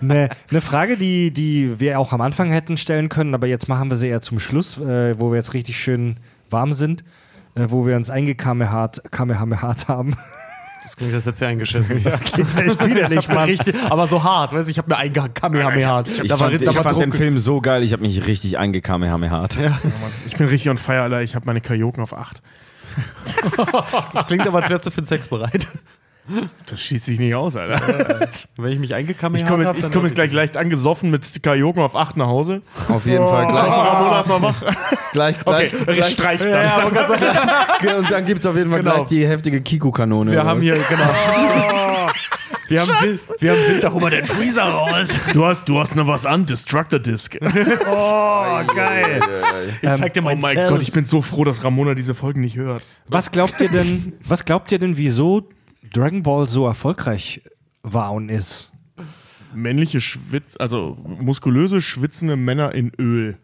[0.01, 3.89] Eine ne Frage, die, die wir auch am Anfang hätten stellen können, aber jetzt machen
[3.89, 6.17] wir sie eher zum Schluss, äh, wo wir jetzt richtig schön
[6.49, 7.05] warm sind,
[7.55, 10.17] äh, wo wir uns eingekamehat Kamehamehat haben.
[10.83, 12.01] Das klingt, als hätte sie eingeschissen.
[12.03, 13.45] Das klingt echt widerlich, Mann.
[13.45, 16.01] Richtig, aber so hart, weißt du, ich habe mir eingehangen, Kamehameha.
[16.01, 17.13] Ich Da war, fand, da ich fand den.
[17.13, 19.55] Film so geil, ich habe mich richtig eingekamehamehat.
[19.55, 19.79] Ja.
[20.27, 21.21] Ich bin richtig on fire, Alter.
[21.21, 22.41] Ich habe meine Kajoken auf 8.
[24.13, 25.67] Das klingt aber, als wärst du für den Sex bereit.
[26.65, 28.27] Das schießt sich nicht aus, Alter.
[28.57, 31.41] Wenn ich mich eingekammert Ich komme habe, jetzt, ich komm jetzt gleich leicht angesoffen mit
[31.41, 32.61] Karaoke auf 8 nach Hause.
[32.89, 33.63] Auf jeden Fall gleich.
[33.63, 34.55] Also Ramona ist noch wach.
[35.13, 36.91] gleich, Okay, gleich, gleich streicht das.
[37.97, 38.95] Und dann gibt es auf jeden Fall Genau.
[38.95, 40.31] gleich die heftige Kiku-Kanone.
[40.33, 41.03] Wir haben hier, genau.
[42.67, 43.93] Wir haben, Wil- wir haben Winter.
[43.93, 45.09] Hol mal den Freezer raus.
[45.33, 47.37] Du hast, du hast noch was an, Destructor Disc.
[47.89, 49.21] Oh, geil.
[49.81, 50.69] Ich zeig dir Oh mein Cell.
[50.69, 52.83] Gott, ich bin so froh, dass Ramona diese Folgen nicht hört.
[53.07, 55.47] Was glaubt ihr denn, was glaubt ihr denn, wieso
[55.93, 57.41] Dragon Ball so erfolgreich
[57.83, 58.71] war und ist?
[59.53, 63.37] Männliche Schwitz, also muskulöse, schwitzende Männer in Öl.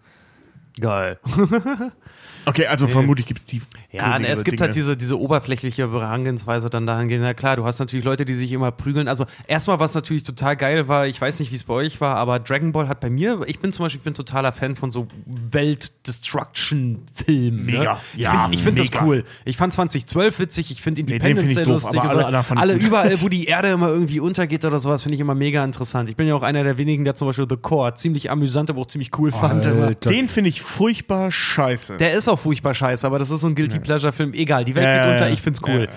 [0.80, 1.20] Geil.
[2.46, 3.68] Okay, also vermutlich gibt es tief.
[3.92, 7.24] Ja, ne, es gibt halt diese, diese oberflächliche Herangehensweise dann dahingehend.
[7.24, 9.08] Na klar, du hast natürlich Leute, die sich immer prügeln.
[9.08, 12.16] Also erstmal, was natürlich total geil war, ich weiß nicht, wie es bei euch war,
[12.16, 14.92] aber Dragon Ball hat bei mir, ich bin zum Beispiel, ich bin totaler Fan von
[14.92, 15.08] so
[15.52, 17.66] Welt-Destruction-Filmen.
[17.66, 17.94] Mega.
[17.94, 18.00] Ne?
[18.16, 19.24] Ich Ja, finde find das cool.
[19.46, 22.02] Ich fand 2012 witzig, ich finde den Independence ich Day doof, lustig.
[22.02, 22.18] so.
[22.18, 22.84] alle alle gut.
[22.84, 26.10] überall, wo die Erde immer irgendwie untergeht oder sowas, finde ich immer mega interessant.
[26.10, 28.82] Ich bin ja auch einer der wenigen, der zum Beispiel The Core ziemlich amüsant, aber
[28.82, 29.66] auch ziemlich cool fand.
[29.66, 29.96] Immer.
[29.96, 31.98] Den finde ich furchtbar scheiße.
[31.98, 34.34] Der ist auch furchtbar scheiße, aber das ist so ein Guilty Pleasure-Film.
[34.34, 35.88] Egal, die Welt geht unter, ich find's cool.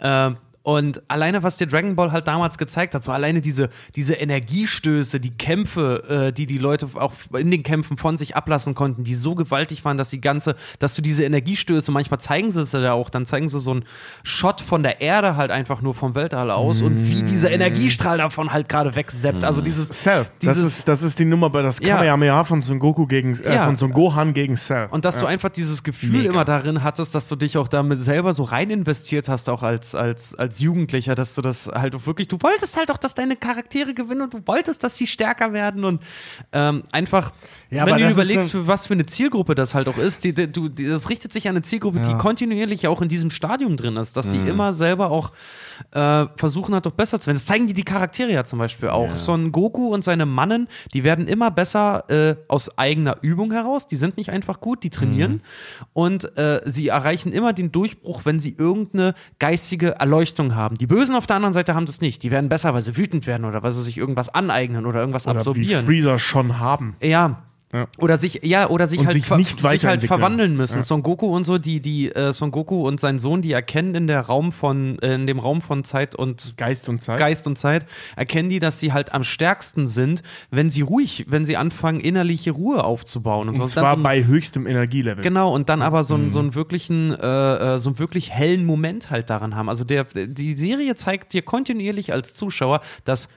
[0.00, 4.14] Ähm, und alleine, was dir Dragon Ball halt damals gezeigt hat, so alleine diese, diese
[4.14, 9.04] Energiestöße, die Kämpfe, äh, die die Leute auch in den Kämpfen von sich ablassen konnten,
[9.04, 12.72] die so gewaltig waren, dass die ganze, dass du diese Energiestöße, manchmal zeigen sie es
[12.72, 13.84] ja auch, dann zeigen sie so einen
[14.24, 18.52] Shot von der Erde halt einfach nur vom Weltall aus und wie dieser Energiestrahl davon
[18.52, 19.44] halt gerade wegseppt.
[19.44, 20.26] Also dieses, Cell.
[20.42, 21.94] Das dieses ist, das ist die Nummer bei das Ja.
[21.94, 23.64] Kamehameha von Son Goku gegen äh, Ja.
[23.66, 24.88] von Son Gohan gegen Cell.
[24.90, 26.30] Und dass du einfach dieses Gefühl Mega.
[26.30, 29.94] immer darin hattest, dass du dich auch damit selber so rein investiert hast, auch als,
[29.94, 33.36] als, als Jugendlicher, dass du das halt auch wirklich, du wolltest halt auch, dass deine
[33.36, 36.02] Charaktere gewinnen und du wolltest, dass sie stärker werden und
[36.52, 37.32] ähm, einfach,
[37.70, 40.32] Ja, wenn du überlegst, so- für was für eine Zielgruppe das halt auch ist, die,
[40.34, 43.76] die, du, die, das richtet sich an eine Zielgruppe, die kontinuierlich auch in diesem Stadium
[43.76, 45.32] drin ist, dass die immer selber auch
[45.92, 47.36] äh, versuchen halt auch besser zu werden.
[47.36, 49.16] Das zeigen die die Charaktere ja zum Beispiel auch.
[49.16, 53.86] Son Goku und seine Mannen, die werden immer besser äh, aus eigener Übung heraus.
[53.86, 55.42] Die sind nicht einfach gut, die trainieren
[55.92, 60.76] und äh, sie erreichen immer den Durchbruch, wenn sie irgendeine geistige Erleuchtung haben.
[60.76, 62.22] Die Bösen auf der anderen Seite haben das nicht.
[62.22, 65.26] Die werden besser, weil sie wütend werden oder weil sie sich irgendwas aneignen oder irgendwas
[65.26, 65.86] Oder wie absorbieren.
[65.86, 66.96] Freezer schon haben.
[67.00, 67.42] Ja.
[67.76, 67.86] Ja.
[67.98, 70.78] Oder sich, ja, oder sich Und halt, sich nicht sich halt verwandeln müssen.
[70.78, 70.82] Ja.
[70.82, 74.06] Son Goku und so, die, die, äh, Son Goku und sein Sohn, die erkennen in
[74.06, 77.18] der Raum von, äh, in dem Raum von Zeit und Geist und Zeit.
[77.18, 81.44] Geist und Zeit, erkennen die, dass sie halt am stärksten sind, wenn sie ruhig, wenn
[81.44, 83.48] sie anfangen, innerliche Ruhe aufzubauen.
[83.48, 83.62] Und, so.
[83.64, 85.22] und dann zwar so ein- bei höchstem Energielevel.
[85.22, 86.22] Genau, und dann aber so, Mhm.
[86.22, 89.68] einen so einen wirklichen, äh, äh, so einen wirklich hellen Moment halt daran haben.
[89.68, 93.28] Also der, die Serie zeigt dir kontinuierlich als Zuschauer, dass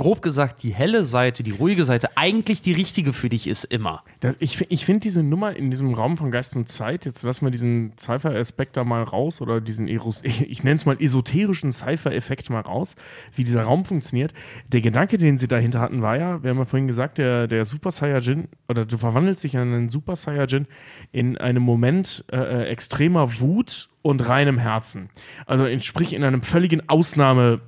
[0.00, 4.02] grob gesagt die helle Seite, die ruhige Seite eigentlich die richtige für dich ist immer.
[4.20, 7.44] Das, ich ich finde diese Nummer in diesem Raum von Geist und Zeit, jetzt lassen
[7.44, 12.48] wir diesen Cypher-Aspekt da mal raus oder diesen, Eros, ich nenne es mal esoterischen Cypher-Effekt
[12.48, 12.94] mal raus,
[13.36, 14.32] wie dieser Raum funktioniert.
[14.68, 17.66] Der Gedanke, den sie dahinter hatten, war ja, wir haben ja vorhin gesagt, der, der
[17.66, 20.66] Super Saiyajin, oder du verwandelst dich in einen Super Saiyajin
[21.12, 25.10] in einem Moment äh, äh, extremer Wut und reinem Herzen.
[25.44, 27.60] Also in, in einem völligen Ausnahme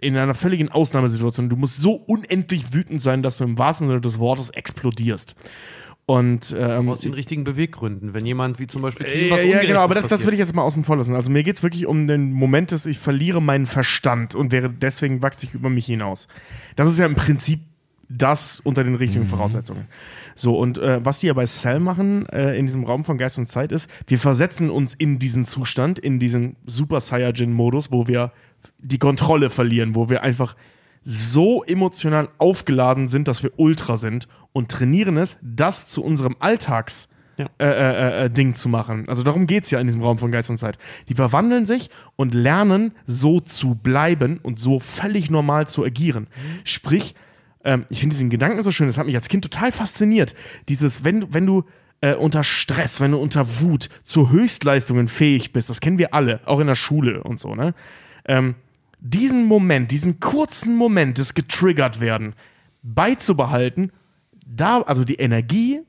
[0.00, 1.48] in einer völligen Ausnahmesituation.
[1.48, 5.36] Du musst so unendlich wütend sein, dass du im wahrsten Sinne des Wortes explodierst.
[6.06, 8.12] Und ähm, Aus den richtigen Beweggründen.
[8.12, 10.54] Wenn jemand wie zum Beispiel ja, was ja, genau, aber das, das will ich jetzt
[10.54, 11.14] mal außen vor lassen.
[11.14, 14.68] Also mir geht es wirklich um den Moment, dass ich verliere meinen Verstand und wäre
[14.68, 16.28] deswegen wachse ich über mich hinaus.
[16.76, 17.60] Das ist ja im Prinzip
[18.10, 19.86] das unter den richtigen Voraussetzungen.
[20.34, 23.38] So, und äh, was die ja bei Cell machen, äh, in diesem Raum von Geist
[23.38, 28.32] und Zeit, ist, wir versetzen uns in diesen Zustand, in diesen Super Saiyajin-Modus, wo wir
[28.78, 30.56] die Kontrolle verlieren, wo wir einfach
[31.02, 37.08] so emotional aufgeladen sind, dass wir Ultra sind und trainieren es, das zu unserem Alltags
[37.36, 37.46] Ja.
[37.58, 39.08] äh, äh, äh, Ding zu machen.
[39.08, 40.78] Also darum geht es ja in diesem Raum von Geist und Zeit.
[41.08, 46.28] Die verwandeln sich und lernen so zu bleiben und so völlig normal zu agieren.
[46.62, 47.14] Sprich,
[47.64, 50.34] ähm, ich finde diesen Gedanken so schön, das hat mich als Kind total fasziniert.
[50.68, 51.64] Dieses, wenn du, wenn du
[52.00, 56.40] äh, unter Stress, wenn du unter Wut zu Höchstleistungen fähig bist, das kennen wir alle,
[56.46, 57.74] auch in der Schule und so, ne?
[58.26, 58.54] Ähm,
[59.00, 62.34] diesen Moment, diesen kurzen Moment des getriggert werden,
[62.82, 63.92] beizubehalten,
[64.46, 65.80] da, also die Energie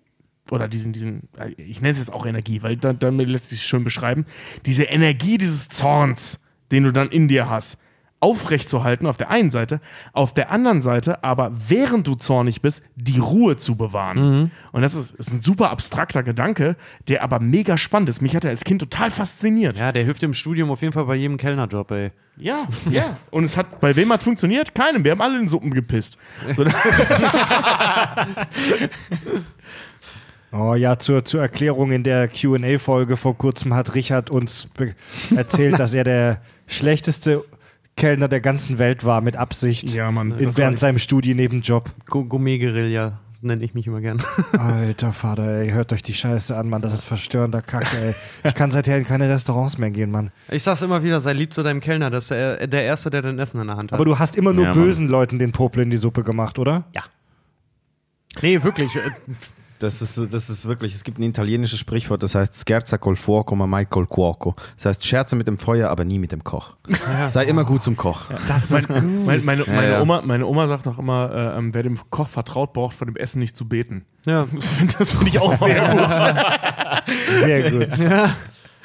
[0.51, 4.25] oder diesen, diesen, ich nenne es jetzt auch Energie, weil dann lässt sich schön beschreiben,
[4.65, 6.39] diese Energie dieses Zorns,
[6.71, 7.77] den du dann in dir hast,
[8.19, 9.81] aufrechtzuerhalten auf der einen Seite,
[10.13, 14.51] auf der anderen Seite aber, während du zornig bist, die Ruhe zu bewahren.
[14.71, 16.75] Und das ist, ist ein super abstrakter Gedanke,
[17.07, 18.21] der aber mega spannend ist.
[18.21, 19.77] Mich hat er als Kind total fasziniert.
[19.77, 22.11] Ja, der hilft im Studium auf jeden Fall bei jedem Kellnerjob, ey.
[22.37, 23.17] Ja, ja.
[23.31, 24.75] Und es hat, bei wem hat es funktioniert?
[24.75, 25.03] Keinem.
[25.03, 26.17] Wir haben alle in Suppen gepisst.
[26.53, 26.65] So,
[30.57, 34.69] Oh ja, zur, zur Erklärung in der QA-Folge vor kurzem hat Richard uns
[35.35, 37.43] erzählt, dass er der schlechteste
[37.97, 39.89] Kellner der ganzen Welt war, mit Absicht.
[39.93, 41.91] Ja, Mann, In, während seinem Studiennebenjob.
[42.07, 44.21] Gu- Gourmet-Guerilla nenne ich mich immer gern.
[44.57, 46.81] Alter Vater, ey, hört euch die Scheiße an, Mann.
[46.81, 48.15] Das ist verstörender Kack, ey.
[48.43, 50.31] Ich kann seither in keine Restaurants mehr gehen, Mann.
[50.49, 53.21] Ich sag's immer wieder, sei lieb zu deinem Kellner, das ist der, der Erste, der
[53.21, 53.97] dein Essen in der Hand hat.
[53.99, 54.83] Aber du hast immer nur Ja, Mann.
[54.83, 56.85] bösen Leuten den Popel in die Suppe gemacht, oder?
[56.95, 57.03] ja.
[58.41, 58.89] Nee, wirklich.
[59.85, 63.55] Das ist, das ist wirklich, es gibt ein italienisches Sprichwort, das heißt Scherza col fuoco,
[63.55, 64.55] ma mai col cuoco.
[64.75, 66.75] Das heißt, scherze mit dem Feuer, aber nie mit dem Koch.
[67.29, 68.29] Sei immer gut zum Koch.
[68.47, 69.01] Das ist gut.
[69.03, 70.01] Meine, meine, Ja, meine, ja.
[70.01, 73.15] Oma, meine Oma sagt auch immer, äh, ähm, wer dem Koch vertraut, braucht vor dem
[73.15, 74.05] Essen nicht zu beten.
[74.25, 76.11] Ja, Das finde das find ich auch sehr gut.
[77.41, 77.97] Sehr gut.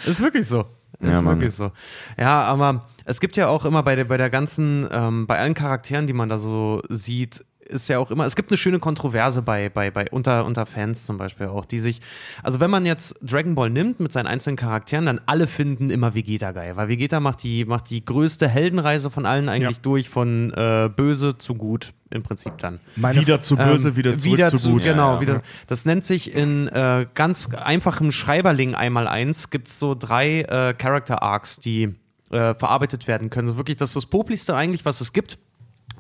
[0.06, 0.60] ist wirklich so.
[1.00, 1.36] Ist Ja, Mann.
[1.40, 1.70] wirklich so.
[2.18, 5.54] Ja, aber es gibt ja auch immer bei der, bei der ganzen, ähm, bei allen
[5.54, 9.42] Charakteren, die man da so sieht, ist ja auch immer, es gibt eine schöne Kontroverse
[9.42, 12.00] bei, bei, bei unter, unter Fans zum Beispiel auch, die sich,
[12.42, 16.14] also wenn man jetzt Dragon Ball nimmt mit seinen einzelnen Charakteren, dann alle finden immer
[16.14, 19.82] Vegeta geil, weil Vegeta macht die, macht die größte Heldenreise von allen eigentlich Ja.
[19.82, 22.80] durch, von äh, böse zu gut im Prinzip dann.
[22.96, 24.82] Meine wieder zu böse, Ähm, wieder zurück zu gut.
[24.82, 25.20] Genau, Ja, ja.
[25.20, 25.42] wieder.
[25.68, 30.74] Das nennt sich in äh, ganz einfachem Schreiberling einmal eins, gibt es so drei äh,
[30.74, 31.94] Character Arcs, die
[32.30, 33.46] äh, verarbeitet werden können.
[33.48, 35.38] So wirklich, das ist das Poplichste eigentlich, was es gibt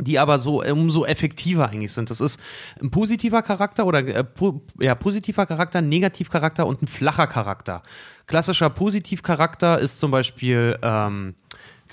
[0.00, 2.10] die aber so umso effektiver eigentlich sind.
[2.10, 2.40] Das ist
[2.80, 7.82] ein positiver Charakter oder äh, po ja, positiver Charakter, Negativcharakter und ein flacher Charakter.
[8.26, 11.34] Klassischer Positivcharakter ist zum Beispiel ähm,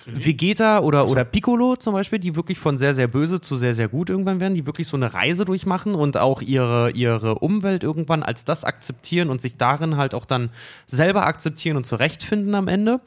[0.08, 3.90] Vegeta oder, oder Piccolo zum Beispiel, die wirklich von sehr, sehr böse zu sehr, sehr
[3.90, 8.24] gut irgendwann werden, die wirklich so eine Reise durchmachen und auch ihre, ihre Umwelt irgendwann
[8.24, 10.50] als das akzeptieren und sich darin halt auch dann
[10.86, 13.02] selber akzeptieren und zurechtfinden am Ende.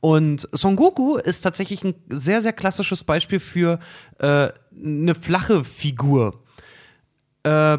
[0.00, 3.80] Und Son Goku ist tatsächlich ein sehr, sehr klassisches Beispiel für
[4.18, 6.44] äh, eine flache Figur.
[7.42, 7.78] Äh,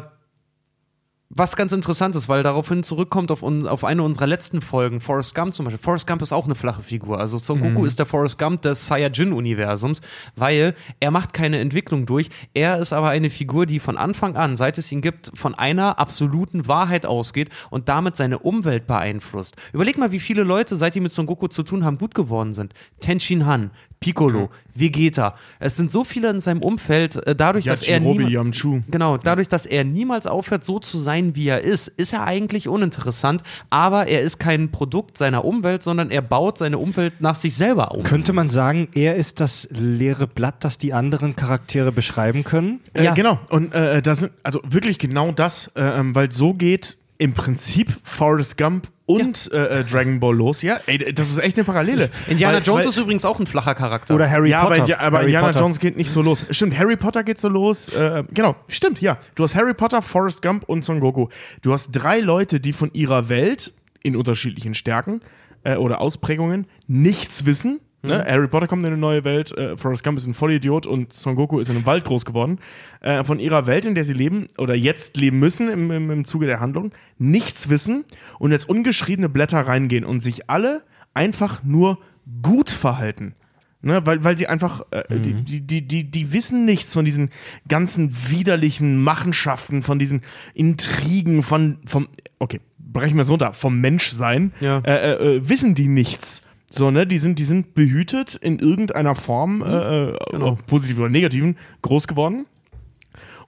[1.30, 5.34] was ganz interessant ist, weil daraufhin zurückkommt auf, uns, auf eine unserer letzten Folgen, Forrest
[5.34, 5.82] Gump zum Beispiel.
[5.82, 7.20] Forrest Gump ist auch eine flache Figur.
[7.20, 10.00] Also Son Goku ist der Forrest Gump des Saiyajin-Universums,
[10.36, 12.30] weil er macht keine Entwicklung durch.
[12.54, 15.98] Er ist aber eine Figur, die von Anfang an, seit es ihn gibt, von einer
[15.98, 19.56] absoluten Wahrheit ausgeht und damit seine Umwelt beeinflusst.
[19.74, 22.54] Überleg mal, wie viele Leute, seit die mit Son Goku zu tun haben, gut geworden
[22.54, 22.72] sind.
[23.00, 23.70] Tenshin Han,
[24.00, 25.34] Piccolo, Vegeta.
[25.58, 28.82] Es sind so viele in seinem Umfeld, äh, dadurch, dass er Yamchu.
[28.90, 32.68] Genau, dadurch, dass er niemals aufhört, so zu sein, wie er ist, ist er eigentlich
[32.68, 37.56] uninteressant, aber er ist kein Produkt seiner Umwelt, sondern er baut seine Umwelt nach sich
[37.56, 38.04] selber um.
[38.04, 42.80] Könnte man sagen, er ist das leere Blatt, das die anderen Charaktere beschreiben können?
[42.94, 43.14] Äh, Ja.
[43.14, 47.32] Genau, und äh, da sind, also wirklich genau das, äh, ähm, weil so geht im
[47.32, 50.60] Prinzip Forrest Gump und äh, äh, Dragon Ball los.
[50.60, 52.10] Ja, ey, das ist echt eine Parallele.
[52.26, 54.14] Indiana weil, Jones weil, ist übrigens auch ein flacher Charakter.
[54.14, 54.82] Oder Harry ja, Potter?
[54.82, 55.60] aber, ja, aber Harry Indiana Potter.
[55.60, 56.44] Jones geht nicht so los.
[56.50, 57.88] Stimmt, Harry Potter geht so los.
[57.88, 59.16] Äh, genau, stimmt, ja.
[59.34, 61.28] Du hast Harry Potter, Forrest Gump und Son Goku.
[61.62, 63.72] Du hast drei Leute, die von ihrer Welt
[64.02, 65.22] in unterschiedlichen Stärken
[65.64, 67.80] äh, oder Ausprägungen nichts wissen.
[68.02, 68.24] Ne?
[68.24, 71.34] Harry Potter kommt in eine neue Welt, äh, Forrest Gump ist ein Vollidiot und Son
[71.34, 72.60] Goku ist in einem Wald groß geworden.
[73.00, 76.24] Äh, von ihrer Welt, in der sie leben oder jetzt leben müssen im, im, im
[76.24, 78.04] Zuge der Handlung, nichts wissen
[78.38, 81.98] und jetzt ungeschriebene Blätter reingehen und sich alle einfach nur
[82.42, 83.34] gut verhalten.
[83.80, 87.30] Ne, weil, weil sie einfach, äh, die, die, die, die, die wissen nichts von diesen
[87.68, 92.08] ganzen widerlichen Machenschaften, von diesen Intrigen, von, vom,
[92.40, 94.78] okay, brechen wir es runter, vom Menschsein, Ja.
[94.80, 96.42] äh, äh, äh, wissen die nichts.
[96.70, 101.08] So, ne, die sind, die sind behütet in irgendeiner Form, äh, äh, ob positiv oder
[101.08, 102.46] negativen, groß geworden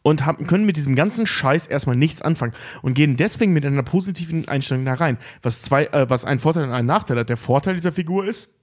[0.03, 3.83] und haben, können mit diesem ganzen Scheiß erstmal nichts anfangen und gehen deswegen mit einer
[3.83, 5.19] positiven Einstellung da rein.
[5.43, 7.29] Was zwei, äh, was einen Vorteil und einen Nachteil hat.
[7.29, 8.55] Der Vorteil dieser Figur ist,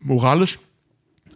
[0.00, 0.58] moralisch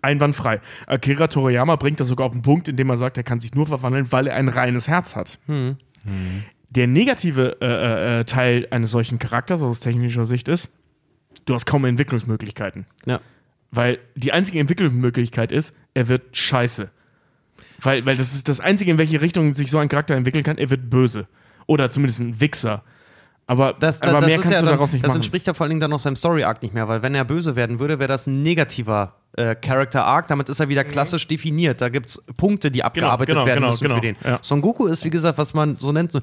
[0.03, 0.61] einwandfrei.
[0.87, 3.67] Akira Toriyama bringt das sogar auf den Punkt, indem er sagt, er kann sich nur
[3.67, 5.39] verwandeln, weil er ein reines Herz hat.
[6.70, 10.70] Der negative äh, äh, Teil eines solchen Charakters aus technischer Sicht ist,
[11.49, 12.86] du hast kaum Entwicklungsmöglichkeiten.
[13.07, 13.20] ja.
[13.70, 16.91] Weil die einzige Entwicklungsmöglichkeit ist, er wird scheiße.
[17.83, 20.57] Weil, weil das ist das Einzige, in welche Richtung sich so ein Charakter entwickeln kann,
[20.57, 21.27] er wird böse.
[21.67, 22.83] Oder zumindest ein Wichser.
[23.47, 25.18] Aber, Das, aber das mehr ist kannst ja du dann, daraus nicht das machen.
[25.18, 27.57] entspricht ja vor allen Dingen dann noch seinem Story-Arc nicht mehr, weil wenn er böse
[27.57, 31.81] werden würde, wäre das ein negativer äh, Character-Arc, damit ist er wieder klassisch definiert.
[31.81, 34.16] Da gibt es Punkte, die abgearbeitet genau, werden genau, müssen genau, für den.
[34.24, 34.39] ja.
[34.42, 36.20] Son Goku ist, wie gesagt, was man so nennt, so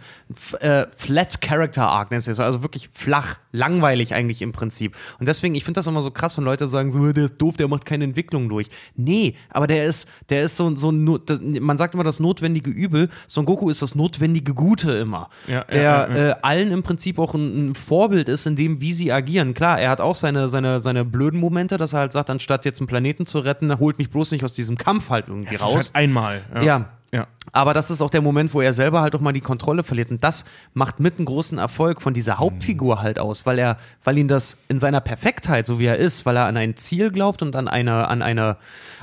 [0.59, 4.97] äh, Flat Character-Arc nennt sich das, also wirklich flach, langweilig eigentlich im Prinzip.
[5.19, 7.55] Und deswegen, ich finde das immer so krass, wenn Leute sagen, so, der ist doof,
[7.55, 8.67] der macht keine Entwicklung durch.
[8.95, 13.45] Nee, aber der ist, der ist so, so man sagt immer das notwendige Übel, Son
[13.45, 15.29] Goku ist das notwendige Gute immer.
[15.47, 16.07] Ja, der ja.
[16.07, 19.53] Äh, allen im Prinzip auch ein, ein Vorbild ist in dem, wie sie agieren.
[19.53, 22.79] Klar, er hat auch seine, seine, seine blöden Momente, dass er halt sagt, anstatt jetzt
[22.79, 25.75] einen Planeten zu retten, holt mich bloß nicht aus diesem Kampf halt irgendwie das raus.
[25.75, 26.43] ist halt einmal.
[26.61, 26.85] ja.
[27.11, 27.27] Ja.
[27.53, 30.11] Aber das ist auch der Moment, wo er selber halt auch mal die Kontrolle verliert.
[30.11, 30.43] Und das
[30.73, 34.57] macht mit einen großen Erfolg von dieser Hauptfigur halt aus, weil er, weil ihn das
[34.67, 37.69] in seiner Perfektheit, so wie er ist, weil er an ein Ziel glaubt und an
[37.69, 38.57] eine, an eine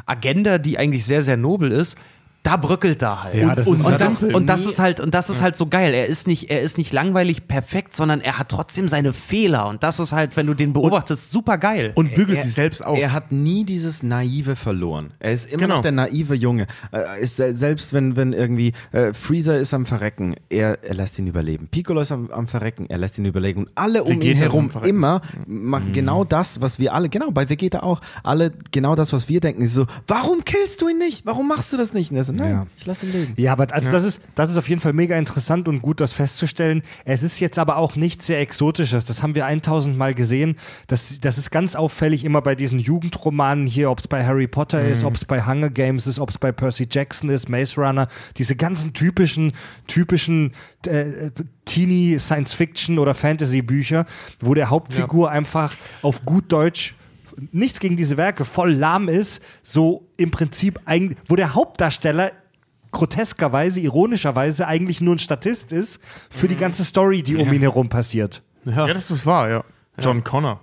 [0.05, 1.97] Agenda, die eigentlich sehr, sehr nobel ist,
[2.43, 3.35] da bröckelt da halt.
[3.37, 5.43] Ja, und, das und, ist- und, das das, und das ist halt, und das ist
[5.43, 5.95] halt so geil.
[5.95, 9.69] Er ist nicht, er ist nicht langweilig perfekt, sondern er hat trotzdem seine Fehler.
[9.69, 11.93] Und das ist halt, wenn du den beobachtest, super geil.
[11.95, 12.99] Und bügelt sich selbst aus.
[12.99, 15.13] Er hat nie dieses Naive verloren.
[15.21, 15.75] Er ist immer Genau.
[15.77, 16.67] noch der naive Junge.
[16.93, 21.19] Äh, Ist, sel- selbst wenn, wenn irgendwie äh, Freezer ist am Verrecken, er, er lässt
[21.21, 21.69] ihn überleben.
[21.71, 23.63] Piccolo ist am, am Verrecken, er lässt ihn überleben.
[23.65, 27.31] Und alle um ihn Vegeta am herum immer machen genau das, was wir alle, genau,
[27.31, 29.63] bei Vegeta auch, alle genau das, was wir denken.
[29.63, 31.25] Ist so, warum killst du ihn nicht?
[31.25, 32.11] Warum machst du das nicht?
[32.11, 32.67] Und er so, nein, Ja.
[32.77, 33.35] ich lass ihn leben.
[33.37, 36.13] Ja, aber also Das, ist, das ist auf jeden Fall mega interessant und gut, das
[36.13, 36.83] festzustellen.
[37.05, 39.05] Es ist jetzt aber auch nichts sehr Exotisches.
[39.05, 40.57] Das haben wir 1000 Mal gesehen.
[40.87, 44.83] Das, das ist ganz auffällig immer bei diesen Jugendromanen hier, ob es bei Harry Potter
[44.83, 48.09] ist, ob es bei Hunger Games ist, ob es bei Percy Jackson ist, Maze Runner.
[48.37, 49.53] Diese ganzen typischen,
[49.87, 50.53] typischen
[50.87, 51.31] äh,
[51.65, 54.07] Teenie Science-Fiction oder Fantasy-Bücher,
[54.41, 56.95] wo der Hauptfigur einfach auf gut Deutsch
[57.51, 62.33] nichts gegen diese Werke voll lahm ist, so im Prinzip eigentlich, wo der Hauptdarsteller
[62.91, 67.89] groteskerweise, ironischerweise eigentlich nur ein Statist ist für die ganze Story, die um ihn herum
[67.89, 68.43] passiert.
[68.65, 68.87] ja.
[68.87, 69.65] ja, das ist wahr, ja.
[69.99, 70.61] John Connor.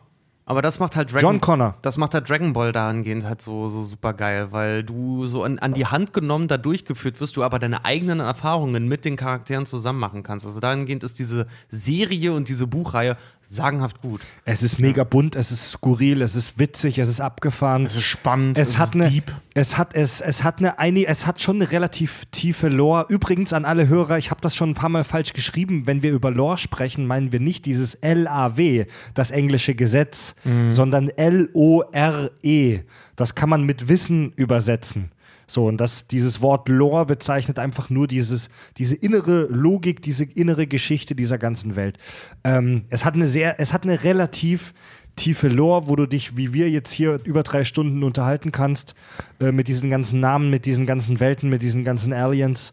[0.49, 1.75] Aber das macht halt Dragon John Connor.
[1.83, 5.59] Das macht halt Dragon Ball dahingehend halt so, so super geil, weil du so an,
[5.59, 9.67] an die Hand genommen da durchgeführt wirst, du aber deine eigenen Erfahrungen mit den Charakteren
[9.67, 10.47] zusammen machen kannst.
[10.47, 13.15] Also dahingehend ist diese Serie und diese Buchreihe
[13.49, 14.21] sagenhaft gut.
[14.45, 17.85] Es ist mega bunt, es ist skurril, es ist witzig, es ist abgefahren.
[17.85, 19.31] Es ist spannend, es, es hat ist eine, deep.
[19.55, 23.07] Es hat, es, es hat eine, eine, es hat schon eine relativ tiefe Lore.
[23.09, 25.87] Übrigens an alle Hörer, ich habe das schon ein paar Mal falsch geschrieben.
[25.87, 30.35] Wenn wir über Lore sprechen, meinen wir nicht dieses L-A-W, das englische Gesetz,
[30.67, 32.81] sondern L-O-R-E.
[33.15, 35.11] Das kann man mit Wissen übersetzen.
[35.49, 40.67] So, und das, dieses Wort Lore bezeichnet einfach nur dieses, diese innere Logik, diese innere
[40.67, 41.97] Geschichte dieser ganzen Welt.
[42.43, 44.75] Ähm, es hat eine sehr, es hat eine relativ
[45.15, 48.93] tiefe Lore, wo du dich, wie wir jetzt hier über drei Stunden unterhalten kannst,
[49.39, 52.71] äh, mit diesen ganzen Namen, mit diesen ganzen Welten, mit diesen ganzen Aliens.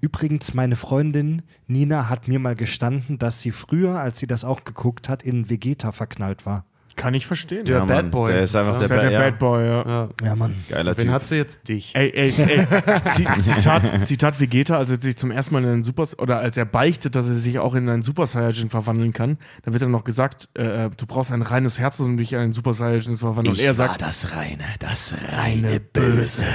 [0.00, 4.62] Übrigens, meine Freundin Nina hat mir mal gestanden, dass sie früher, als sie das auch
[4.62, 6.66] geguckt hat, in Vegeta verknallt war.
[6.96, 7.66] Kann ich verstehen.
[7.66, 8.32] Der Ja, Bad Mann, Boy.
[8.32, 8.74] Der ist einfach Ja.
[8.78, 9.86] Das ist der, ja der Ba- Bad Boy, ja.
[9.86, 10.08] Ja.
[10.24, 10.54] Ja, Mann.
[10.68, 11.12] Geiler Wen Typ.
[11.12, 11.94] hat sie jetzt dich?
[11.94, 12.66] Ey, ey, ey.
[13.14, 16.56] Zi- Zitat, Zitat Vegeta, als er sich zum ersten Mal in einen Super oder als
[16.56, 19.88] er beichtet, dass er sich auch in einen Super Saiyajin verwandeln kann, dann wird er
[19.90, 23.18] noch gesagt, äh, du brauchst ein reines Herz, um dich in einen Super Saiyajin zu
[23.18, 23.54] verwandeln.
[23.56, 26.46] Und er sagt, das reine, das reine Böse.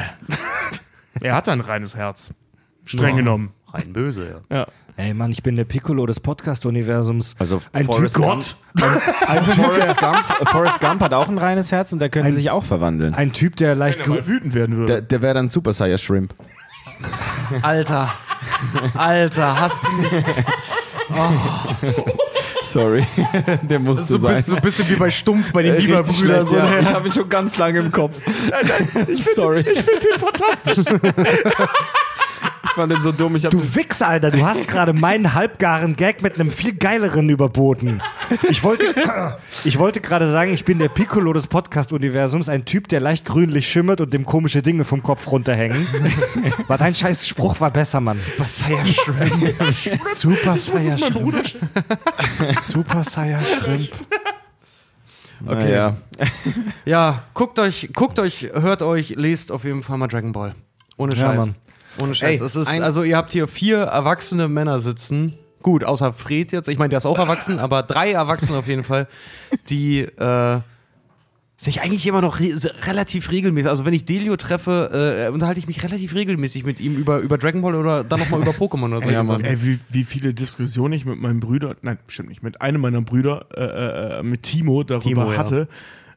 [1.21, 2.33] er hat ein reines Herz.
[2.83, 3.51] Streng genommen.
[3.73, 4.57] Rein böse, ja.
[4.57, 4.67] Ja.
[4.97, 7.35] Ey, Mann, ich bin der Piccolo des Podcast-Universums.
[7.39, 8.43] Also ein Forrest Typ, Gump,
[9.27, 12.49] ein Forrest, Gump, Forrest Gump hat auch ein reines Herz und der könnte Ein- sich
[12.51, 13.13] auch verwandeln.
[13.15, 14.93] ein Typ, der leicht er mal wütend werden würde.
[14.93, 16.33] Der, der wäre dann Super Saiyan Shrimp.
[17.61, 18.13] Alter.
[18.95, 20.43] Alter, hast du nicht.
[22.63, 23.05] Sorry,
[23.63, 24.35] der musste So, sein.
[24.35, 26.15] bist, so ein bisschen wie bei Stumpf bei den Bieberbrüdern.
[26.15, 26.79] schlecht, So, ja.
[26.79, 28.17] Ich habe ihn schon ganz lange im Kopf.
[29.35, 29.61] Sorry.
[29.61, 30.85] Ich finde den fantastisch.
[32.71, 33.35] ich fand den so dumm.
[33.35, 37.27] Ich hab Du Wichser, Alter, du hast gerade meinen halbgaren Gag mit einem viel geileren
[37.29, 38.01] überboten.
[38.49, 38.95] Ich wollte,
[39.65, 43.67] ich wollte gerade sagen, ich bin der Piccolo des Podcast-Universums, ein Typ, der leicht grünlich
[43.69, 45.85] schimmert und dem komische Dinge vom Kopf runterhängen.
[46.67, 48.15] War dein scheiß Spruch war besser, Mann.
[48.15, 49.55] Super Saiyan Shrimp.
[50.15, 51.43] Super Saiyan Shrimp.
[52.61, 53.91] Super Saiyan Shrimp.
[55.45, 55.73] okay.
[55.73, 55.97] Ja.
[56.85, 60.55] Ja, guckt euch, guckt euch, hört euch, lest auf jeden Fall mal Dragon Ball.
[60.95, 61.47] Ohne Ja, Scheiß.
[61.47, 61.55] Mann.
[61.99, 62.39] Ohne Scheiß.
[62.39, 65.33] Ey, es ist, ein- also ihr habt hier vier erwachsene Männer sitzen.
[65.61, 66.67] Gut, außer Fred jetzt.
[66.69, 69.07] Ich meine, der ist auch erwachsen, aber drei Erwachsene auf jeden Fall,
[69.69, 70.59] die äh,
[71.57, 72.55] sich eigentlich immer noch re
[72.87, 76.95] relativ regelmäßig, also wenn ich Delio treffe, äh, unterhalte ich mich relativ regelmäßig mit ihm
[76.95, 79.09] über, über Dragon Ball oder dann nochmal über Pokémon oder so.
[79.11, 79.43] Ja, Mann.
[79.43, 83.01] Ey, wie, wie viele Diskussionen ich mit meinem Brüder, nein, bestimmt nicht, mit einem meiner
[83.03, 85.37] Brüder, äh, äh, mit Timo darüber Timo, ja.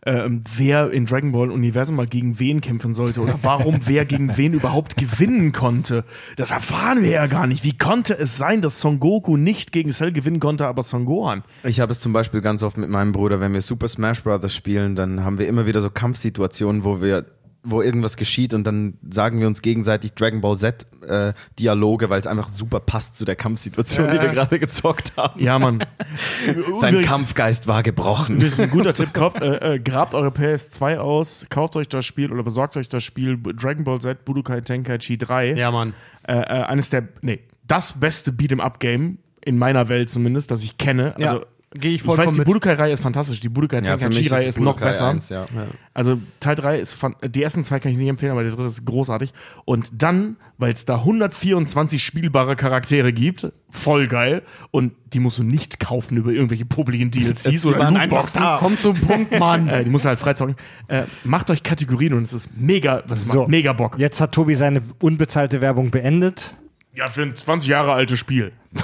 [0.07, 4.37] Ähm, wer in Dragon Ball Universum mal gegen wen kämpfen sollte oder warum wer gegen
[4.37, 6.05] wen überhaupt gewinnen konnte.
[6.37, 7.65] Das erfahren wir ja gar nicht.
[7.65, 11.43] Wie konnte es sein, dass Son Goku nicht gegen Cell gewinnen konnte, aber Son Gohan?
[11.63, 14.55] Ich habe es zum Beispiel ganz oft mit meinem Bruder, wenn wir Super Smash Brothers
[14.55, 17.25] spielen, dann haben wir immer wieder so Kampfsituationen, wo wir
[17.65, 22.21] wo irgendwas geschieht und dann sagen wir uns gegenseitig Dragon Ball Z äh, Dialoge, weil
[22.21, 25.43] es einfach super passt zu der Kampfsituation, die wir gerade gezockt haben.
[25.43, 25.79] Ja, Mann.
[26.81, 28.39] Sein Übrigens- Kampfgeist war gebrochen.
[28.39, 29.13] Das ist ein guter Tipp.
[29.15, 33.03] Kauft, äh, äh, grabt eure PS2 aus, kauft euch das Spiel oder besorgt euch das
[33.03, 35.55] Spiel Dragon Ball Z Budokai Tenkaichi 3.
[35.55, 35.95] Ja, Mann.
[36.29, 40.63] Äh, äh, eines der, nee, das beste Beat'em Up Game in meiner Welt zumindest, das
[40.63, 41.15] ich kenne.
[41.19, 41.33] Ja.
[41.33, 41.47] Also
[41.77, 42.45] Gehe ich Ich weiß, vollkommen die.
[42.45, 43.41] Budokai-Reihe ist fantastisch.
[43.41, 45.09] Die Budokai mich Tenkaichi-Reihe ist noch besser.
[45.09, 45.45] 1, ja.
[45.93, 48.69] Also Teil 3 ist von, die ersten zwei kann ich nicht empfehlen, aber der dritte
[48.69, 49.33] ist großartig.
[49.65, 54.43] Und dann, weil es da 124 spielbare Charaktere gibt, voll geil.
[54.71, 58.43] Und die musst du nicht kaufen über irgendwelche publiken DLCs Es oder Lootboxen.
[58.59, 59.69] Komm zum Punkt, Mann.
[59.75, 60.57] Äh, die musst du halt freizocken.
[60.89, 63.41] Äh, macht euch Kategorien und es ist mega, das So.
[63.41, 63.99] macht mega Bock.
[63.99, 66.57] Jetzt hat Tobi seine unbezahlte Werbung beendet.
[66.95, 68.53] Ja, für ein 20 Jahre altes Spiel.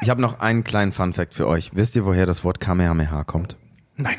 [0.00, 1.70] Ich habe noch einen kleinen Fun-Fact für euch.
[1.74, 3.56] Wisst ihr, woher das Wort Kamehameha kommt?
[3.96, 4.16] Nein.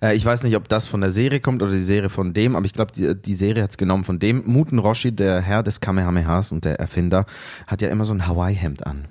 [0.00, 2.56] Äh, ich weiß nicht, ob das von der Serie kommt oder die Serie von dem,
[2.56, 4.42] aber ich glaube, die, die Serie hat es genommen von dem.
[4.46, 7.26] Muten Roshi, der Herr des Kamehamehas und der Erfinder,
[7.66, 9.08] hat ja immer so ein Hawaii-Hemd an.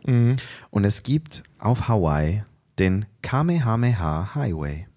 [0.71, 2.43] Und es gibt auf Hawaii
[2.79, 4.87] den Kamehameha Highway.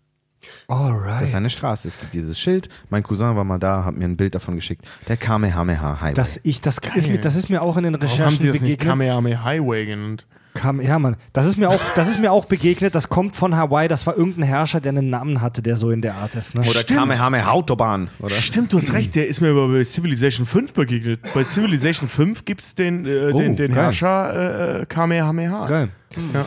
[0.68, 1.22] Alright.
[1.22, 1.88] Das ist eine Straße.
[1.88, 2.68] Es gibt dieses Schild.
[2.90, 4.84] Mein Cousin war mal da, hat mir ein Bild davon geschickt.
[5.08, 6.14] Der Kamehameha Highway.
[6.14, 8.46] Das, ich, das, ist mir, das ist mir auch in den Warum haben Recherchen die
[8.46, 8.88] das nicht begegnet.
[8.88, 10.26] Kamehameha Highway genannt?
[10.54, 11.16] Kam, ja, Mann.
[11.32, 12.94] Das ist, mir auch, das ist mir auch begegnet.
[12.94, 13.86] Das kommt von Hawaii.
[13.86, 16.54] Das war irgendein Herrscher, der einen Namen hatte, der so in der Art ist.
[16.54, 16.62] Ne?
[16.68, 18.10] oder Kamehameha Autobahn.
[18.18, 18.34] Oder?
[18.34, 21.20] Stimmt, du hast recht, der ist mir aber bei Civilization 5 begegnet.
[21.32, 23.72] Bei Civilization 5 gibt es den, äh, den, den.
[23.72, 25.66] Herrscher äh, Kamehameha.
[25.66, 25.90] Geil.
[26.34, 26.46] Ja.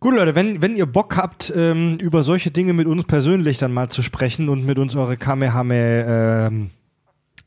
[0.00, 3.72] Gut, Leute, wenn, wenn ihr Bock habt, ähm, über solche Dinge mit uns persönlich dann
[3.72, 6.70] mal zu sprechen und mit uns eure Kamehame, ähm,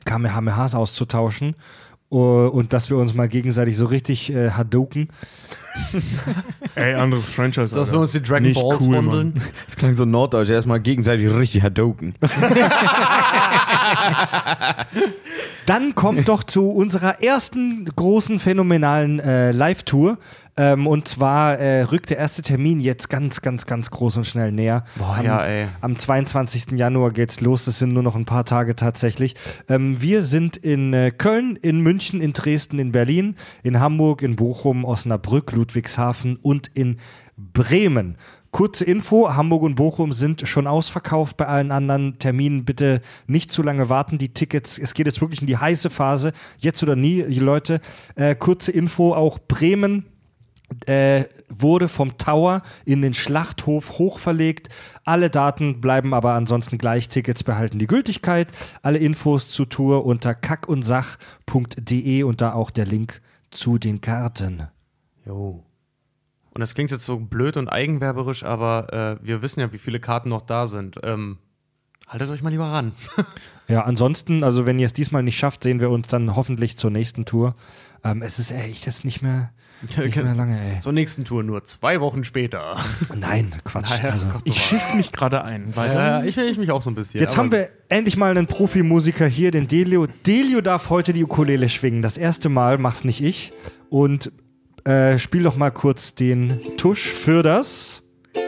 [0.04, 1.54] Kamehamehas auszutauschen
[2.10, 5.08] uh, und dass wir uns mal gegenseitig so richtig äh, Hadouken.
[6.74, 7.74] Ey, anderes Franchise.
[7.74, 9.32] Dass wir uns die Dragon Nicht Balls cool, wandeln.
[9.34, 9.42] Mann.
[9.66, 10.50] Das klang so norddeutsch.
[10.50, 12.14] Erstmal gegenseitig richtig Hadoken.
[15.66, 20.18] Dann kommt doch zu unserer ersten großen phänomenalen äh, Live-Tour.
[20.54, 24.52] Ähm, und zwar äh, rückt der erste Termin jetzt ganz, ganz, ganz groß und schnell
[24.52, 24.84] näher.
[24.96, 25.68] Boah, am, ja, ey.
[25.80, 26.72] Am 22.
[26.72, 27.64] Januar geht's los.
[27.64, 29.34] Das sind nur noch ein paar Tage tatsächlich.
[29.70, 34.36] Ähm, wir sind in äh, Köln, in München, in Dresden, in Berlin, in Hamburg, in
[34.36, 36.96] Bochum, Osnabrück, Ludwigshafen und in
[37.36, 38.16] Bremen.
[38.50, 41.38] Kurze Info, Hamburg und Bochum sind schon ausverkauft.
[41.38, 44.18] Bei allen anderen Terminen bitte nicht zu lange warten.
[44.18, 46.32] Die Tickets, es geht jetzt wirklich in die heiße Phase.
[46.58, 47.80] Jetzt oder nie, die Leute.
[48.14, 50.04] Äh, kurze Info, auch Bremen
[50.86, 54.68] äh, wurde vom Tower in den Schlachthof hochverlegt.
[55.04, 57.08] Alle Daten bleiben aber ansonsten gleich.
[57.08, 58.52] Tickets behalten die Gültigkeit.
[58.82, 64.68] Alle Infos zur Tour unter kackundsach.de und da auch der Link zu den Karten.
[65.26, 65.64] Jo.
[66.54, 70.00] Und das klingt jetzt so blöd und eigenwerberisch, aber äh, wir wissen ja, wie viele
[70.00, 70.98] Karten noch da sind.
[71.02, 71.38] Ähm,
[72.06, 72.92] haltet euch mal lieber ran.
[73.68, 76.90] Ja, ansonsten, also wenn ihr es diesmal nicht schafft, sehen wir uns dann hoffentlich zur
[76.90, 77.54] nächsten Tour.
[78.04, 80.78] Ähm, es ist echt das nicht mehr, nicht mehr lange, ey.
[80.78, 82.76] Zur nächsten Tour nur zwei Wochen später.
[83.16, 83.88] Nein, Quatsch.
[83.88, 84.28] Naja, also.
[84.44, 85.74] Ich schiss mich gerade ein.
[85.74, 87.20] Weil Ja, ich, ich mich auch so ein bisschen.
[87.20, 90.06] Jetzt haben wir endlich mal einen Profimusiker hier, den Delio.
[90.26, 92.02] Delio darf heute die Ukulele schwingen.
[92.02, 93.54] Das erste Mal mach's nicht ich.
[93.88, 94.32] Und
[94.84, 98.02] äh, spiel doch mal kurz den Tusch für das.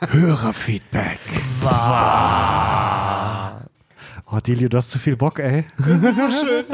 [0.00, 1.18] Hörerfeedback.
[4.32, 5.64] Oh, Delio, du hast zu viel Bock, ey.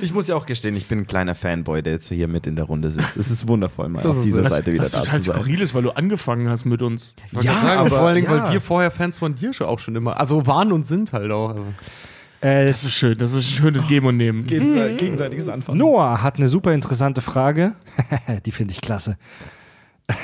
[0.00, 2.56] Ich muss ja auch gestehen, ich bin ein kleiner Fanboy, der jetzt hier mit in
[2.56, 3.16] der Runde sitzt.
[3.16, 5.34] Es ist wundervoll, mal Das auf ist- dieser das- Seite wieder da total zu sein.
[5.36, 7.14] skurril ist, weil du angefangen hast mit uns.
[7.32, 8.44] Ja, sagen, aber vor allen Dingen, ja.
[8.44, 11.30] weil wir vorher Fans von dir schon auch schon immer, also waren und sind halt
[11.30, 11.56] auch.
[12.40, 13.18] Äh, Das ist schön.
[13.18, 14.46] Das ist ein schönes Geben und Nehmen.
[14.46, 15.78] gegenseitiges Anfassen.
[15.78, 17.74] Noah hat eine super interessante Frage.
[18.46, 19.16] die finde ich klasse.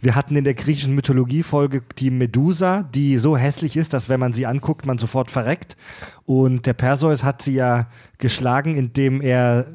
[0.00, 4.32] Wir hatten in der griechischen Mythologie-Folge die Medusa, die so hässlich ist, dass wenn man
[4.32, 5.76] sie anguckt, man sofort verreckt.
[6.24, 9.66] Und der Perseus hat sie ja geschlagen, indem er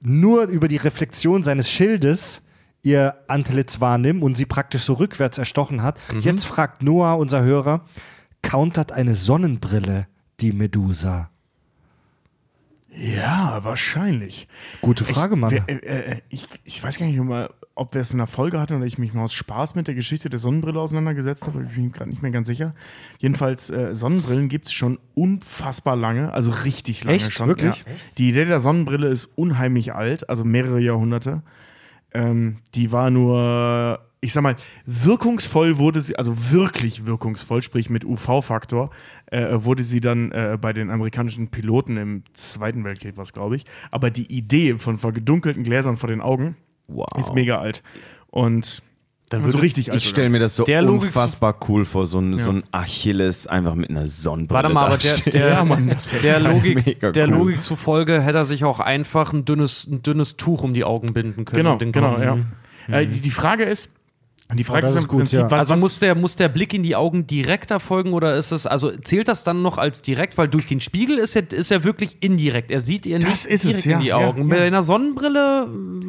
[0.00, 2.42] nur über die Reflexion seines Schildes
[2.82, 5.98] ihr Antlitz wahrnimmt und sie praktisch so rückwärts erstochen hat.
[6.20, 7.84] Jetzt fragt Noah, unser Hörer,
[8.42, 10.06] countert eine Sonnenbrille
[10.40, 11.30] die Medusa?
[12.96, 14.46] Ja, wahrscheinlich.
[14.80, 15.50] Gute Frage, Mann.
[15.50, 18.60] Wer- äh, äh, ich, ich weiß gar nicht, mal, ob wir es in der Folge
[18.60, 21.64] hatten oder ich mich mal aus Spaß mit der Geschichte der Sonnenbrille auseinandergesetzt habe.
[21.68, 22.74] Ich bin gerade nicht mehr ganz sicher.
[23.18, 27.32] Jedenfalls, äh, Sonnenbrillen gibt es schon unfassbar lange, also richtig lange Echt?
[27.32, 27.48] schon.
[27.48, 27.76] Wirklich?
[27.78, 27.92] Ja.
[28.18, 31.42] Die Idee der Sonnenbrille ist unheimlich alt, also mehrere Jahrhunderte.
[32.12, 34.54] Ähm, die war nur, ich sag mal,
[34.86, 38.90] wirkungsvoll wurde sie, also wirklich wirkungsvoll, sprich mit UV-Faktor,
[39.26, 43.64] äh, wurde sie dann äh, bei den amerikanischen Piloten im Zweiten Weltkrieg, was glaube ich.
[43.90, 47.06] Aber die Idee von verdunkelten Gläsern vor den Augen Wow.
[47.18, 47.82] ist mega alt.
[48.30, 48.82] Und
[49.30, 50.02] dann so richtig alt.
[50.02, 53.46] Ich stelle mir das so Der Logik unfassbar cool vor, so ein, so ein Achilles
[53.46, 54.62] einfach mit einer Sonnenbrille.
[54.62, 57.34] Warte mal, aber der, der, Ja, Mann, der, Logik, der cool.
[57.34, 61.14] Logik zufolge hätte er sich auch einfach ein dünnes, ein dünnes Tuch um die Augen
[61.14, 61.78] binden können.
[61.78, 62.38] Genau, genau, ja.
[62.88, 63.90] Äh, die, die Frage ist,
[64.50, 65.50] Und die Frage Oh, ist ist im gut, Prinzip, ja.
[65.50, 68.66] was, Also muss der, muss der Blick in die Augen direkt erfolgen oder ist es,
[68.66, 71.82] also zählt das dann noch als direkt, weil durch den Spiegel ist er, ist er
[71.82, 72.70] wirklich indirekt.
[72.70, 74.38] Er sieht ihr Das nicht ist es, direkt ja, in die ja, Augen.
[74.42, 74.44] ja.
[74.44, 75.66] Mit einer Sonnenbrille,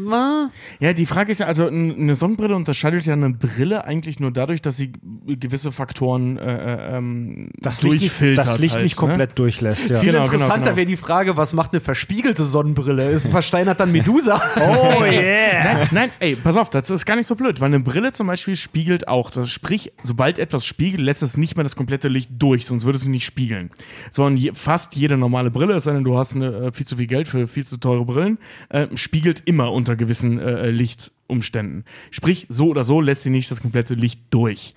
[0.07, 0.51] na?
[0.81, 4.61] Ja, die Frage ist ja, also eine Sonnenbrille unterscheidet ja eine Brille eigentlich nur dadurch,
[4.61, 4.91] dass sie
[5.25, 8.47] gewisse Faktoren äh, ähm, Das Licht, nicht, durchfiltert.
[8.47, 9.07] das Licht halt, nicht ne?
[9.07, 9.89] komplett durchlässt.
[9.89, 9.99] Ja.
[10.01, 10.75] Viel Genau, genau, interessanter genau.
[10.75, 13.19] wäre die Frage, was macht eine verspiegelte Sonnenbrille?
[13.19, 14.41] Versteinert dann Medusa?
[14.57, 15.63] Oh yeah!
[15.63, 18.24] Nein, nein, ey, pass auf, das ist gar nicht so blöd, weil eine Brille zum
[18.27, 19.29] Beispiel spiegelt auch.
[19.29, 22.97] Das sprich, sobald etwas spiegelt, lässt es nicht mehr das komplette Licht durch, sonst würde
[22.97, 23.71] es nicht spiegeln.
[24.11, 26.97] Sondern je, fast jede normale Brille, es sei denn, du hast eine, äh, viel zu
[26.97, 28.37] viel Geld für viel zu teure Brillen,
[28.69, 31.85] äh, spiegelt immer unter gewissen äh, Lichtumständen.
[32.11, 34.73] Sprich, so oder so lässt sie nicht das komplette Licht durch.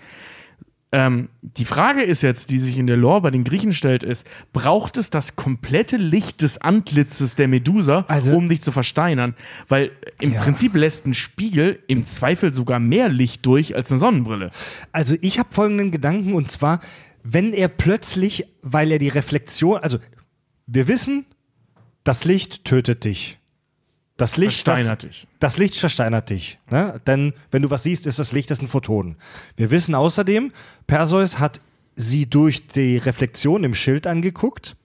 [0.91, 4.27] Ähm, die Frage ist jetzt, die sich in der Lore bei den Griechen stellt, ist,
[4.55, 9.35] braucht es das komplette Licht des Antlitzes der Medusa, Also- um dich zu versteinern?
[9.69, 10.43] Weil im Ja.
[10.43, 14.51] Prinzip lässt ein Spiegel im Zweifel sogar mehr Licht durch als eine Sonnenbrille.
[14.91, 16.81] Also ich habe folgenden Gedanken und zwar,
[17.23, 19.99] wenn er plötzlich, weil er die Reflexion, also
[20.67, 21.27] wir wissen,
[22.05, 23.38] das Licht tötet dich.
[24.19, 25.29] Das Licht Versteinert das, dich.
[25.39, 26.59] Das Licht versteinert dich.
[26.71, 27.01] Ne?
[27.07, 29.17] Denn wenn du was siehst, ist das Licht das ist ein Photon.
[29.57, 30.53] Wir wissen außerdem,
[30.89, 31.61] Perseus hat
[31.95, 34.77] sie durch die Reflexion im Schild angeguckt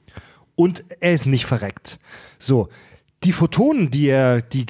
[0.56, 2.00] und er ist nicht verreckt.
[2.38, 2.70] So,
[3.24, 4.68] die Photonen, die er, die,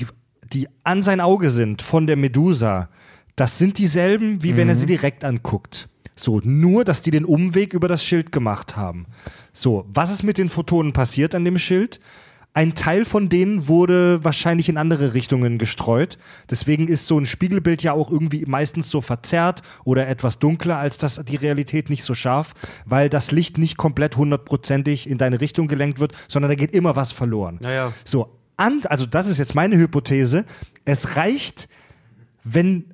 [0.53, 2.87] die an sein Auge sind von der Medusa,
[3.35, 5.89] das sind dieselben, wie wenn er sie direkt anguckt.
[6.15, 9.07] So, nur, dass die den Umweg über das Schild gemacht haben.
[9.51, 11.99] So, was ist mit den Photonen passiert an dem Schild?
[12.55, 16.19] Ein Teil von denen wurde wahrscheinlich in andere Richtungen gestreut.
[16.51, 20.99] Deswegen ist so ein Spiegelbild ja auch irgendwie meistens so verzerrt oder etwas dunkler, als
[20.99, 22.53] das die Realität nicht so scharf,
[22.85, 26.95] weil das Licht nicht komplett hundertprozentig in deine Richtung gelenkt wird, sondern da geht immer
[26.95, 27.59] was verloren.
[27.63, 27.91] ja.
[28.05, 30.45] So, an, also das ist jetzt meine Hypothese.
[30.85, 31.67] Es reicht,
[32.43, 32.93] wenn,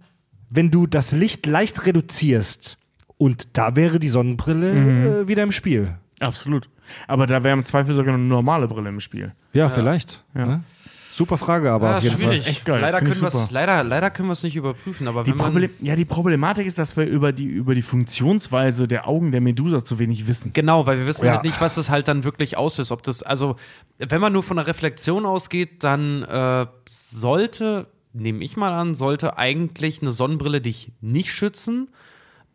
[0.49, 2.77] wenn du das Licht leicht reduzierst
[3.17, 5.97] und da wäre die Sonnenbrille äh, wieder im Spiel.
[6.21, 6.69] Absolut.
[7.07, 9.33] Aber da wäre im Zweifel sogar eine normale Brille im Spiel.
[9.53, 10.23] Ja, vielleicht.
[10.33, 10.63] Ne?
[11.11, 12.29] Super Frage, aber Ja, auf jeden Fall.
[12.29, 12.47] schwierig.
[12.47, 12.79] echt geil.
[12.79, 15.69] Leider Find können, leider, leider können wir es nicht überprüfen, aber Die wenn man, Problem,
[15.81, 19.83] ja, die Problematik ist, dass wir über die, über die Funktionsweise der Augen der Medusa
[19.83, 20.51] zu wenig wissen.
[20.53, 21.33] Genau, weil wir wissen Ja.
[21.33, 22.93] halt nicht, was das halt dann wirklich auslöst.
[22.93, 23.57] Ob das, also,
[23.97, 29.37] wenn man nur von der Reflexion ausgeht, dann äh, sollte, nehme ich mal an, sollte
[29.37, 31.89] eigentlich eine Sonnenbrille dich nicht schützen,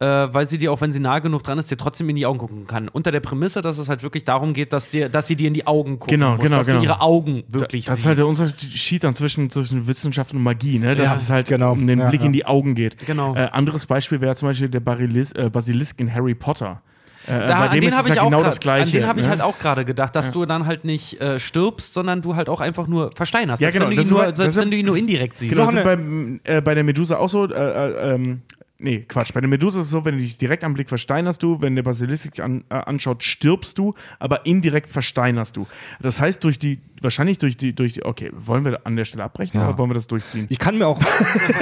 [0.05, 2.27] äh, weil sie dir, auch wenn sie nah genug dran ist, dir trotzdem in die
[2.27, 2.89] Augen gucken kann.
[2.89, 5.55] Unter der Prämisse, dass es halt wirklich darum geht, dass, dir, dass sie dir in
[5.55, 6.79] die Augen gucken Genau, muss, genau, dass genau.
[6.81, 8.07] du ihre Augen wirklich Das ist siehst.
[8.09, 10.95] halt der Unterschied dann zwischen, zwischen Wissenschaft und Magie, ne?
[10.95, 11.73] dass Ja, es halt genau.
[11.73, 12.27] um den Ja, Blick ja.
[12.27, 12.99] in die Augen geht.
[13.07, 13.35] Genau.
[13.35, 16.83] Äh, anderes Beispiel wäre zum Beispiel der Basilis äh, Basilisk in Harry Potter.
[17.27, 18.61] Äh, Da, bei an dem den ist es habe ja ich, auch genau grad- das
[18.61, 18.97] Gleiche.
[18.99, 19.31] an den hab ich ne?
[19.31, 22.61] halt auch gerade gedacht, dass du dann halt nicht äh, stirbst, sondern du halt auch
[22.61, 23.63] einfach nur versteinerst.
[23.63, 24.85] Ja, Selbst genau, wenn, du das ihn, nur, ist- das selbst ist- wenn du ihn
[24.87, 25.53] nur indirekt siehst.
[25.55, 27.49] Genau, das ist beim, äh, bei der Medusa auch so.
[27.49, 28.43] Äh, äh, ähm,
[28.79, 29.33] nee, Quatsch.
[29.33, 31.75] Bei der Medusa ist es so, wenn du dich direkt am Blick versteinerst du, wenn
[31.75, 35.67] der Basilisk dich an, äh, anschaut, stirbst du, aber indirekt versteinerst du.
[36.01, 39.25] Das heißt, durch die, wahrscheinlich durch die, durch die, okay, wollen wir an der Stelle
[39.25, 39.69] abbrechen Ja.
[39.69, 40.47] oder wollen wir das durchziehen?
[40.51, 41.01] Ich kann mir auch,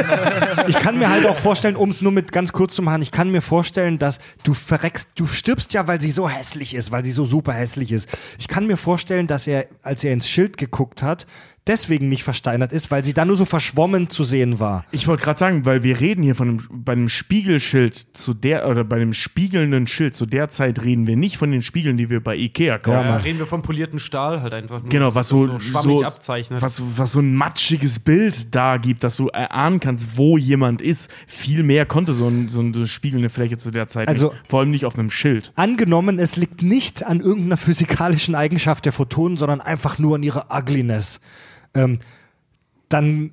[0.68, 3.10] ich kann mir halt auch vorstellen, um es nur mit ganz kurz zu machen, ich
[3.10, 7.04] kann mir vorstellen, dass du verreckst, du stirbst ja, weil sie so hässlich ist, weil
[7.04, 8.08] sie so super hässlich ist.
[8.38, 11.26] Ich kann mir vorstellen, dass er, als er ins Schild geguckt hat,
[11.66, 14.84] deswegen nicht versteinert ist, weil sie dann nur so verschwommen zu sehen war.
[14.90, 18.68] Ich wollte gerade sagen, weil wir reden hier von einem, bei einem Spiegelschild zu der,
[18.68, 22.10] oder bei einem spiegelnden Schild zu der Zeit reden wir nicht von den Spiegeln, die
[22.10, 23.06] wir bei Ikea kaufen.
[23.06, 24.88] Ja, reden wir vom polierten Stahl halt einfach nur.
[24.88, 26.62] Genau, was das so, schwammig so abzeichnet.
[26.62, 31.10] Was, was so ein matschiges Bild da gibt, dass du erahnen kannst, wo jemand ist.
[31.26, 34.42] Viel mehr konnte so, ein, so eine spiegelnde Fläche zu der Zeit Also- nicht.
[34.48, 35.52] Vor allem nicht auf einem Schild.
[35.56, 40.46] Angenommen, es liegt nicht an irgendeiner physikalischen Eigenschaft der Photonen, sondern einfach nur an ihrer
[40.50, 41.20] Ugliness.
[41.74, 41.98] Ähm,
[42.88, 43.32] dann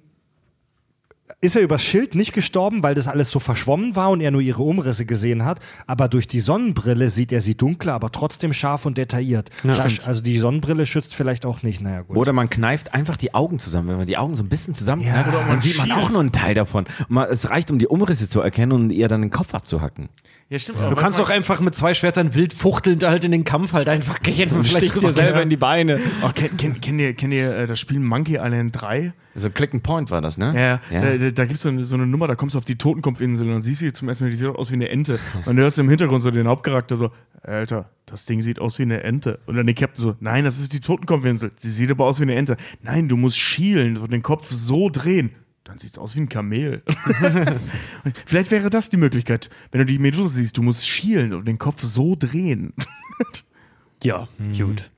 [1.41, 4.41] ist er übers Schild nicht gestorben, weil das alles so verschwommen war und er nur
[4.41, 5.59] ihre Umrisse gesehen hat.
[5.87, 9.49] Aber durch die Sonnenbrille sieht er sie dunkler, aber trotzdem scharf und detailliert.
[9.63, 11.81] Das, also die Sonnenbrille schützt vielleicht auch nicht.
[11.81, 12.17] Naja, gut.
[12.17, 13.89] Oder man kneift einfach die Augen zusammen.
[13.89, 15.45] Wenn man die Augen so ein bisschen zusammenkneift, Ja.
[15.47, 16.85] dann sieht man auch nur einen Teil davon.
[17.07, 20.09] Man, es reicht, um die Umrisse zu erkennen und ihr dann den Kopf abzuhacken.
[20.51, 20.79] Ja, stimmt.
[20.79, 24.19] du kannst doch einfach mit zwei Schwertern wild fuchtelnd halt in den Kampf halt einfach
[24.23, 24.49] gehen.
[24.51, 25.99] und vielleicht triffst du- die Beine.
[26.23, 29.13] Oh, kennt, kennt, kennt ihr, kennt ihr äh, das Spiel Monkey Island 3?
[29.35, 30.53] So Click and Point war das, ne?
[30.91, 31.17] Ja, ja.
[31.17, 33.45] Da, da gibt es so, eine- so eine Nummer, da kommst du auf die Totenkopfinsel
[33.45, 35.19] und dann siehst du zum ersten Mal, die sieht aus wie eine Ente.
[35.45, 37.11] Und du hörst im Hintergrund so den Hauptcharakter so,
[37.43, 39.39] Alter, das Ding sieht aus wie eine Ente.
[39.45, 41.51] Und dann der Captain so, nein, das ist die Totenkopfinsel.
[41.57, 42.57] Sie sieht aber aus wie eine Ente.
[42.81, 45.29] Nein, du musst schielen und den Kopf so drehen.
[45.69, 46.81] Dann sieht es aus wie ein Kamel.
[48.25, 49.51] Vielleicht wäre das die Möglichkeit.
[49.71, 52.73] Wenn du die Medusa siehst, du musst schielen und den Kopf so drehen.
[54.01, 54.91] Ja, gut.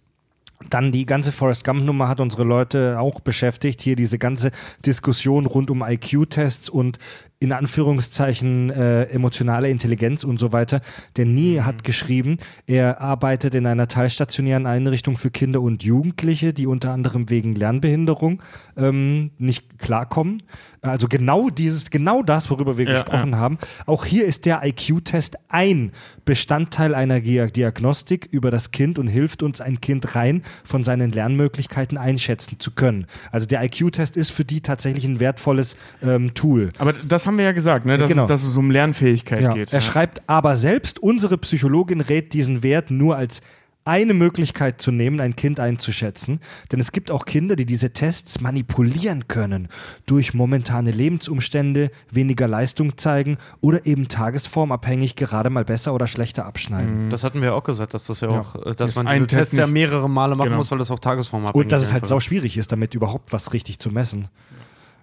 [0.69, 3.81] Dann die ganze Forrest Gump-Nummer hat unsere Leute auch beschäftigt.
[3.81, 4.51] Hier diese ganze
[4.85, 6.99] Diskussion rund um IQ-Tests und
[7.41, 10.79] in Anführungszeichen äh, emotionale Intelligenz und so weiter.
[11.17, 11.65] Der Nie Mhm.
[11.65, 12.37] hat geschrieben,
[12.67, 18.41] er arbeitet in einer teilstationären Einrichtung für Kinder und Jugendliche, die unter anderem wegen Lernbehinderung
[18.77, 20.43] ähm, nicht klarkommen.
[20.83, 23.57] Also genau dieses, genau das, worüber wir Ja, gesprochen haben.
[23.87, 25.91] Auch hier ist der IQ-Test ein
[26.25, 31.11] Bestandteil einer Dia- Diagnostik über das Kind und hilft uns, ein Kind rein von seinen
[31.11, 33.05] Lernmöglichkeiten einschätzen zu können.
[33.31, 36.69] Also der IQ-Test ist für die tatsächlich ein wertvolles ähm, Tool.
[36.77, 37.97] Aber das haben wir ja gesagt, ne?
[37.97, 38.23] dass, Genau.
[38.23, 39.53] es, dass es um Lernfähigkeit Ja.
[39.53, 39.73] geht.
[39.73, 43.41] Er schreibt aber selbst, unsere Psychologin rät diesen Wert nur als
[43.83, 46.39] eine Möglichkeit zu nehmen, ein Kind einzuschätzen.
[46.71, 49.69] Denn es gibt auch Kinder, die diese Tests manipulieren können.
[50.05, 57.09] Durch momentane Lebensumstände, weniger Leistung zeigen oder eben tagesformabhängig gerade mal besser oder schlechter abschneiden.
[57.09, 59.27] Das hatten wir auch gesagt, dass das ja auch, äh, dass Ist man ein diese
[59.27, 60.57] Test Tests ja mehrere Male machen Genau.
[60.57, 62.25] muss, weil das auch tagesformabhängig Und dass es halt sau ist.
[62.25, 64.27] schwierig ist, damit überhaupt was richtig zu messen.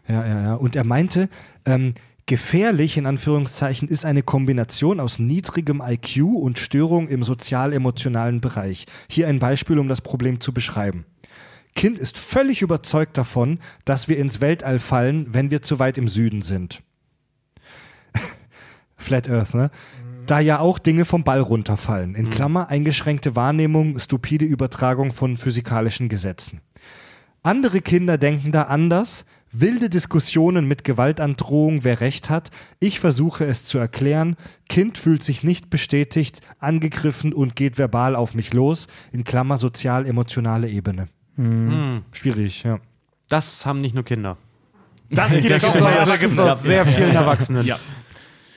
[0.06, 0.54] Ja, ja, ja.
[0.54, 1.28] Und er meinte,
[1.66, 1.94] ähm,
[2.28, 8.84] gefährlich in Anführungszeichen ist eine Kombination aus niedrigem IQ und Störung im sozial-emotionalen Bereich.
[9.08, 11.06] Hier ein Beispiel, um das Problem zu beschreiben.
[11.74, 16.06] Kind ist völlig überzeugt davon, dass wir ins Weltall fallen, wenn wir zu weit im
[16.06, 16.82] Süden sind.
[18.96, 19.70] Flat Earth, ne?
[20.26, 22.14] Da ja auch Dinge vom Ball runterfallen.
[22.14, 26.60] In Klammer eingeschränkte Wahrnehmung, stupide Übertragung von physikalischen Gesetzen.
[27.42, 29.24] Andere Kinder denken da anders.
[29.52, 32.50] Wilde Diskussionen mit Gewaltandrohung, wer recht hat.
[32.80, 34.36] Ich versuche es zu erklären.
[34.68, 38.88] Kind fühlt sich nicht bestätigt, angegriffen und geht verbal auf mich los.
[39.12, 41.08] In Klammer sozial-emotionale Ebene.
[42.12, 42.80] Schwierig, ja.
[43.28, 44.36] Das haben nicht nur Kinder.
[45.10, 46.38] Das auch gibt bei es Erwachsenen.
[46.40, 47.64] aus sehr vielen Erwachsenen.
[47.64, 47.78] Ja.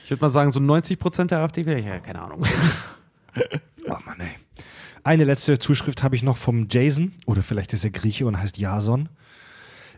[0.04, 2.44] Ich würde mal sagen, so 90 Prozent der AfD wäre ich ja, keine Ahnung.
[3.88, 4.28] Oh Mann, ey.
[5.02, 8.58] Eine letzte Zuschrift habe ich noch vom Jason, oder vielleicht ist er Grieche und heißt
[8.58, 9.08] Jason.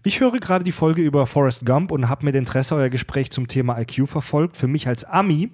[0.07, 3.49] Ich höre gerade die Folge über Forrest Gump und habe mit Interesse euer Gespräch zum
[3.49, 4.58] Thema IQ verfolgt.
[4.58, 5.50] Für mich als Ami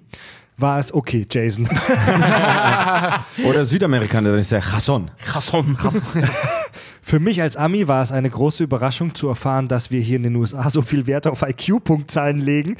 [0.57, 1.69] war es okay, Jason.
[3.45, 5.09] Oder Südamerikaner, dann ist der Chasson.
[7.01, 10.23] Für mich als Ami war es eine große Überraschung zu erfahren, dass wir hier in
[10.23, 12.75] den USA so viel Wert auf IQ-Punktzahlen legen,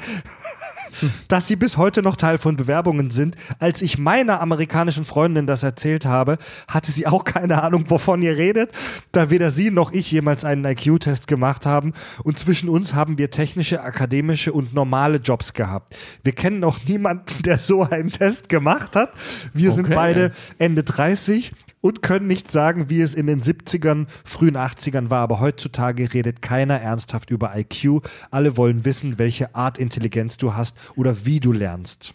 [1.28, 3.36] dass sie bis heute noch Teil von Bewerbungen sind.
[3.58, 6.38] Als ich meiner amerikanischen Freundin das erzählt habe,
[6.68, 8.70] hatte sie auch keine Ahnung, wovon ihr redet,
[9.12, 11.92] da weder sie noch ich jemals einen IQ-Test gemacht haben.
[12.22, 15.96] Und zwischen uns haben wir technische, akademische und normale Jobs gehabt.
[16.22, 19.12] Wir kennen auch niemanden, der so einen Test gemacht hat.
[19.52, 19.94] Wir sind Okay.
[19.94, 25.20] beide Ende 30 und können nicht sagen, wie es in den 70ern, frühen 80ern war.
[25.20, 28.00] Aber heutzutage redet keiner ernsthaft über IQ.
[28.30, 32.14] Alle wollen wissen, welche Art Intelligenz du hast oder wie du lernst.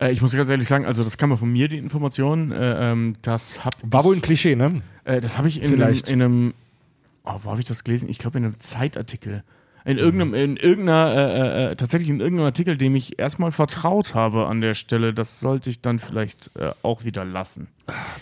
[0.00, 2.50] Äh, ich muss ganz ehrlich sagen, also das kam ja von mir, die Information.
[2.50, 4.82] Äh, ähm, das habe War wohl ein Klischee, ne?
[5.04, 6.54] äh, das hab ich in einem, in einem
[7.24, 8.08] oh, wo habe ich das gelesen?
[8.08, 9.44] Ich glaube in einem Zeitartikel.
[9.84, 14.46] In irgendeinem, in irgendeiner, äh, äh, tatsächlich in irgendeinem Artikel, dem ich erstmal vertraut habe
[14.46, 15.12] an der Stelle.
[15.12, 17.66] Das sollte ich dann vielleicht äh, auch wieder lassen.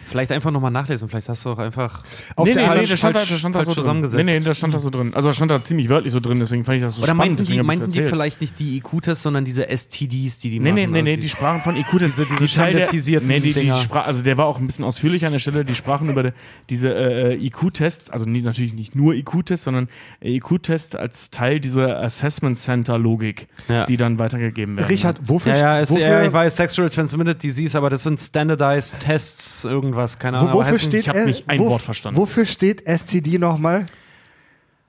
[0.08, 1.08] Vielleicht einfach nochmal nachlesen.
[1.08, 2.02] Vielleicht hast du auch einfach.
[2.34, 3.74] Auf nee, der nee, anderen nee, da stand, da, falsch- da stand da so drin.
[3.74, 4.24] zusammengesetzt.
[4.24, 5.14] Nee, nee, da stand da so drin.
[5.14, 7.38] Also da stand da ziemlich wörtlich so drin, deswegen fand ich das so Oder spannend.
[7.38, 10.86] meinten die, meinten die vielleicht nicht die IQ-Tests, sondern diese STDs, die die Nee, nee,
[10.86, 10.92] machen?
[10.94, 12.16] nee, nee, Also die sprachen von IQ-Tests.
[12.16, 14.84] diese- diese Teil der- standardisierten nee, die, die sprach, also der war auch ein bisschen
[14.84, 15.64] ausführlicher an der Stelle.
[15.64, 16.30] Die sprachen über die,
[16.70, 19.88] diese äh, IQ-Tests, also nie, natürlich nicht nur IQ-Tests, sondern
[20.24, 23.86] IQ-Tests als Teil dieser Assessment Center-Logik, Ja.
[23.86, 24.88] die dann weitergegeben werden.
[24.88, 28.18] Richard, wofür, Ja, ja, ist, wofür, ja, ich weiß, Sexual Transmitted Disease, aber das sind
[28.20, 30.50] Standardized Tests, irgendwas, keine wo, Ahnung.
[30.52, 32.18] aber wofür heißen- steht ich hab äh, nicht ein wo- Wort verstanden.
[32.18, 33.86] Wofür steht STD nochmal?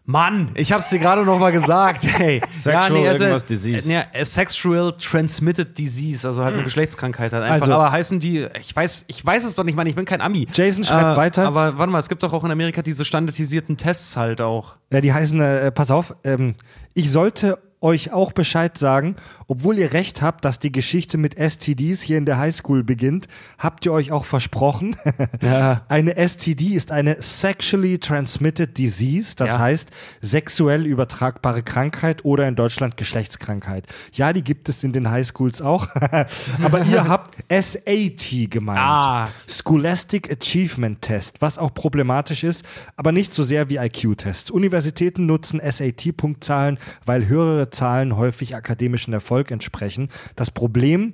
[0.04, 2.42] Mann, ich hab's dir gerade noch mal gesagt, hey.
[2.52, 3.90] Sexual irgendwas Disease.
[3.92, 7.62] Ja, a Sexual Transmitted Disease, also halt eine Geschlechtskrankheit halt einfach.
[7.62, 10.20] Also- aber heißen die, ich weiß, ich weiß es doch nicht, Mann, ich bin kein
[10.22, 10.48] Ami.
[10.52, 11.46] Jason schreibt weiter.
[11.46, 14.76] Aber warte mal, es gibt doch auch in Amerika diese standardisierten Tests halt auch.
[14.90, 16.56] Ja, die heißen, äh, pass auf, ähm,
[16.96, 19.16] ich sollte euch auch Bescheid sagen,
[19.48, 23.28] obwohl ihr recht habt, dass die Geschichte mit STDs hier in der Highschool beginnt,
[23.58, 24.96] habt ihr euch auch versprochen.
[25.90, 29.60] Eine STD ist eine Sexually Transmitted Disease, das Ja.
[29.60, 29.90] heißt
[30.22, 33.88] sexuell übertragbare Krankheit oder in Deutschland Geschlechtskrankheit.
[34.14, 35.88] Ja, die gibt es in den Highschools auch,
[36.64, 38.80] aber ihr habt SAT gemeint.
[38.80, 39.30] Ah.
[39.48, 42.64] Scholastic Achievement Test, was auch problematisch ist,
[42.96, 44.52] aber nicht so sehr wie IQ-Tests.
[44.52, 50.10] Universitäten nutzen SAT-Punktzahlen, weil höhere Zahlen häufig akademischen Erfolg entsprechen.
[50.36, 51.14] Das Problem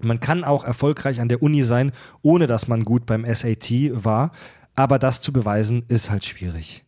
[0.00, 1.92] man kann auch erfolgreich an der Uni sein,
[2.22, 4.32] ohne dass man gut beim SAT war.
[4.74, 6.84] Aber das zu beweisen, ist halt schwierig.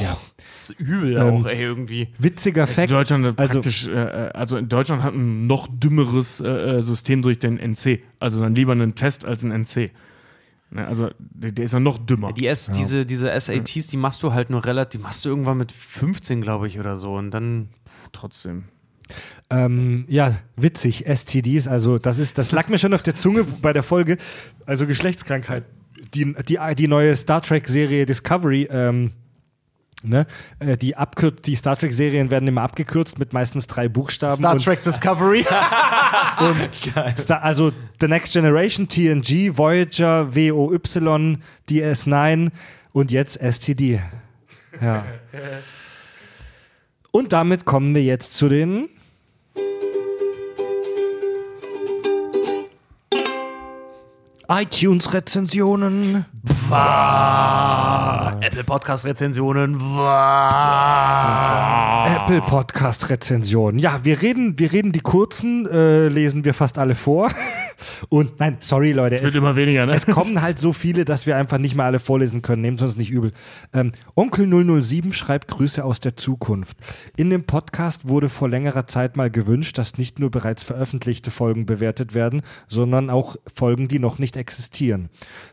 [0.00, 0.16] ja.
[0.38, 2.08] Das ist übel Ähm, auch, ey, irgendwie.
[2.18, 2.90] Witziger in Fact.
[2.90, 7.38] Deutschland also- praktisch, äh, also in Deutschland hat ein noch dümmeres äh, äh, System durch
[7.38, 8.00] den NC.
[8.20, 9.90] Also dann lieber einen Test als ein NC.
[10.70, 12.32] Ne, also der, der ist ja noch dümmer.
[12.32, 15.58] Die S, diese, diese SATs, die machst du halt nur relativ, die machst du irgendwann
[15.58, 17.14] mit 15, glaube ich, oder so.
[17.14, 17.68] Und dann.
[18.12, 18.64] Trotzdem.
[19.50, 23.72] Ähm, ja, witzig, STDs, also das ist, das lag mir schon auf der Zunge bei
[23.72, 24.18] der Folge,
[24.66, 25.64] also Geschlechtskrankheit.
[26.14, 29.12] Die, die, die neue Star Trek-Serie Discovery, ähm,
[30.02, 30.26] ne,
[30.58, 34.36] äh, die, Abkür die Star Trek-Serien werden immer abgekürzt mit meistens drei Buchstaben.
[34.36, 35.44] Star und Trek Discovery.
[37.16, 40.78] Star, also The Next Generation, TNG, Voyager, WOY,
[41.68, 42.50] DS9
[42.92, 44.00] und jetzt STD.
[44.80, 45.04] Ja.
[47.16, 48.90] Und damit kommen wir jetzt zu den
[54.48, 56.26] iTunes-Rezensionen.
[58.40, 59.80] Apple Podcast-Rezensionen.
[62.06, 63.78] Apple Podcast Rezensionen.
[63.78, 67.30] Ja, wir reden, wir reden die kurzen, äh, lesen wir fast alle vor.
[68.08, 69.92] Und nein, sorry Leute, Es wird es, immer weniger, ne?
[69.92, 72.62] es kommen halt so viele, dass wir einfach nicht mehr alle vorlesen können.
[72.62, 73.32] Nehmt uns nicht übel.
[73.72, 74.46] Ähm, Onkel
[74.82, 76.76] 007 schreibt Grüße aus der Zukunft.
[77.16, 81.66] In dem Podcast wurde vor längerer Zeit mal gewünscht, dass nicht nur bereits veröffentlichte Folgen
[81.66, 85.10] bewertet werden, sondern auch Folgen, die noch nicht existieren.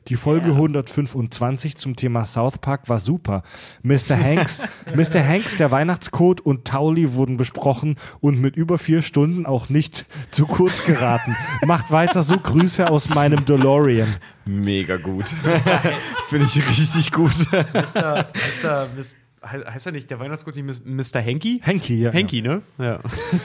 [0.08, 0.56] Die Folge
[0.92, 3.44] 125 zum Thema South Park war super.
[3.84, 4.18] Mr.
[4.18, 4.62] Hanks,
[4.95, 5.26] Mr.
[5.26, 10.45] Hanks, der Weihnachtscode und Tauli wurden besprochen und mit über vier Stunden auch nicht zu
[10.45, 11.36] kurz geraten.
[11.66, 14.16] Macht weiter so Grüße aus meinem DeLorean.
[14.45, 15.34] Mega gut.
[16.30, 17.34] Finde ich richtig gut.
[17.74, 18.28] Mr.
[18.34, 18.88] Mr.
[18.95, 21.20] He- heißt er nicht der Weihnachtsgott Mr.
[21.20, 21.60] Henky?
[21.64, 22.12] Henky, ja.
[22.12, 22.62] Henky, ne?
[22.78, 23.00] Ja.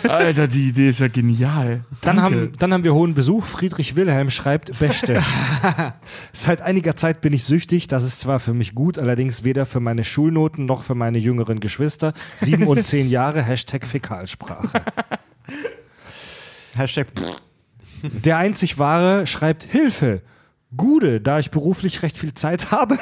[0.09, 1.85] Alter, die Idee ist ja genial.
[2.01, 2.23] Dann Danke.
[2.23, 3.44] haben, dann haben wir hohen Besuch.
[3.44, 5.23] Friedrich Wilhelm schreibt, Beste.
[6.33, 7.89] Seit einiger Zeit bin ich süchtig.
[7.89, 11.60] Das ist zwar für mich gut, allerdings weder für meine Schulnoten noch für meine jüngeren
[11.60, 12.12] Geschwister.
[12.36, 14.83] Sieben und zehn Jahre, Hashtag Fäkalsprache.
[16.75, 17.09] Hashtag.
[18.02, 20.23] Der einzig wahre schreibt Hilfe.
[20.76, 22.98] Gude, da ich beruflich recht viel Zeit habe,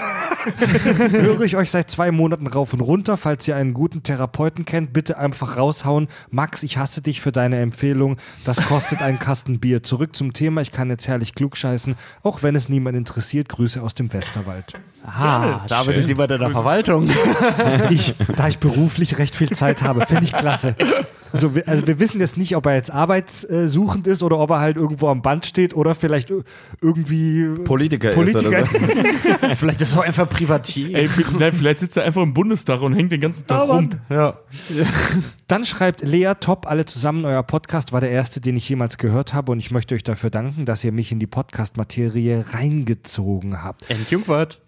[1.11, 3.17] höre ich euch seit zwei Monaten rauf und runter.
[3.17, 6.07] Falls ihr einen guten Therapeuten kennt, bitte einfach raushauen.
[6.31, 8.19] Max, ich hasse dich für deine Empfehlung.
[8.45, 9.83] Das kostet einen Kasten Bier.
[9.83, 10.61] Zurück zum Thema.
[10.61, 13.49] Ich kann jetzt herrlich klugscheißen, auch wenn es niemand interessiert.
[13.49, 14.75] Grüße aus dem Westerwald.
[15.05, 17.11] Ah, da arbeitet jemand in der Verwaltung.
[17.91, 20.75] Ich, da ich beruflich recht viel Zeit habe, finde ich klasse.
[21.33, 24.61] Also wir, also wir wissen jetzt nicht, ob er jetzt arbeitssuchend ist oder ob er
[24.61, 26.43] halt irgendwo am Band steht oder vielleicht ir-
[26.81, 28.89] irgendwie Politiker, Politiker ist oder
[29.41, 29.49] so.
[29.57, 30.97] Vielleicht ist es auch einfach Privatier.
[30.97, 33.91] Ey, vielleicht nein, vielleicht sitzt er einfach im Bundestag und hängt den ganzen Tag rum.
[34.09, 34.39] Ja.
[35.47, 39.35] Dann schreibt Lea Top, alle zusammen, euer Podcast war der erste, den ich jemals gehört
[39.35, 43.89] habe und ich möchte euch dafür danken, dass ihr mich in die Podcast-Materie reingezogen habt.
[43.91, 44.61] Endjungfert.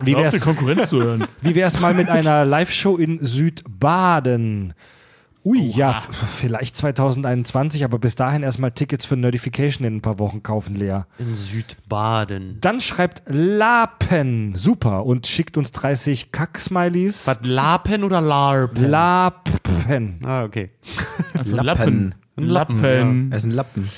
[0.00, 1.26] Wie wär's, Konkurrenz zu hören.
[1.40, 4.74] wie wär's mal mit einer Live-Show in Südbaden?
[5.44, 10.18] Ui, ja, f- vielleicht 2021, aber bis dahin erstmal Tickets für Notification in ein paar
[10.18, 11.00] Wochen kaufen, Lea.
[11.18, 12.56] In Südbaden.
[12.62, 17.26] Dann schreibt Lapen, super, und schickt uns 30 Kack-Smileys.
[17.26, 18.88] Was, Lapen oder Larpen?
[18.90, 20.18] Lapen.
[20.24, 20.70] ah, okay.
[21.36, 22.14] Also Lappen.
[22.36, 23.30] Ein Lappen.
[23.32, 23.88] Er ist ein Lappen.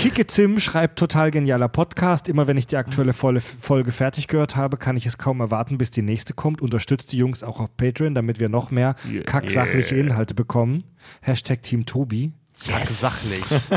[0.00, 2.30] Kike Zim schreibt total genialer Podcast.
[2.30, 5.90] Immer wenn ich die aktuelle Folge fertig gehört habe, kann ich es kaum erwarten, bis
[5.90, 6.62] die nächste kommt.
[6.62, 9.24] Unterstützt die Jungs auch auf Patreon, damit wir noch mehr Yeah.
[9.24, 10.84] kacksachliche Inhalte bekommen.
[11.20, 12.32] Hashtag Team Tobi.
[12.50, 13.68] Sachlich.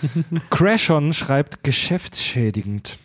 [0.50, 2.98] Crashon schreibt geschäftsschädigend.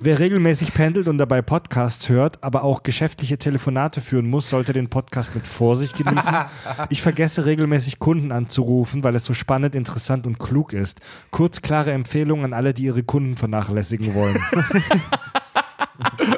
[0.00, 4.88] Wer regelmäßig pendelt und dabei Podcasts hört, aber auch geschäftliche Telefonate führen muss, sollte den
[4.88, 6.34] Podcast mit Vorsicht genießen.
[6.90, 11.00] Ich vergesse regelmäßig Kunden anzurufen, weil es so spannend, interessant und klug ist.
[11.30, 14.38] Kurz klare Empfehlungen an alle, die ihre Kunden vernachlässigen wollen.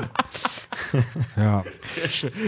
[1.36, 1.64] ja.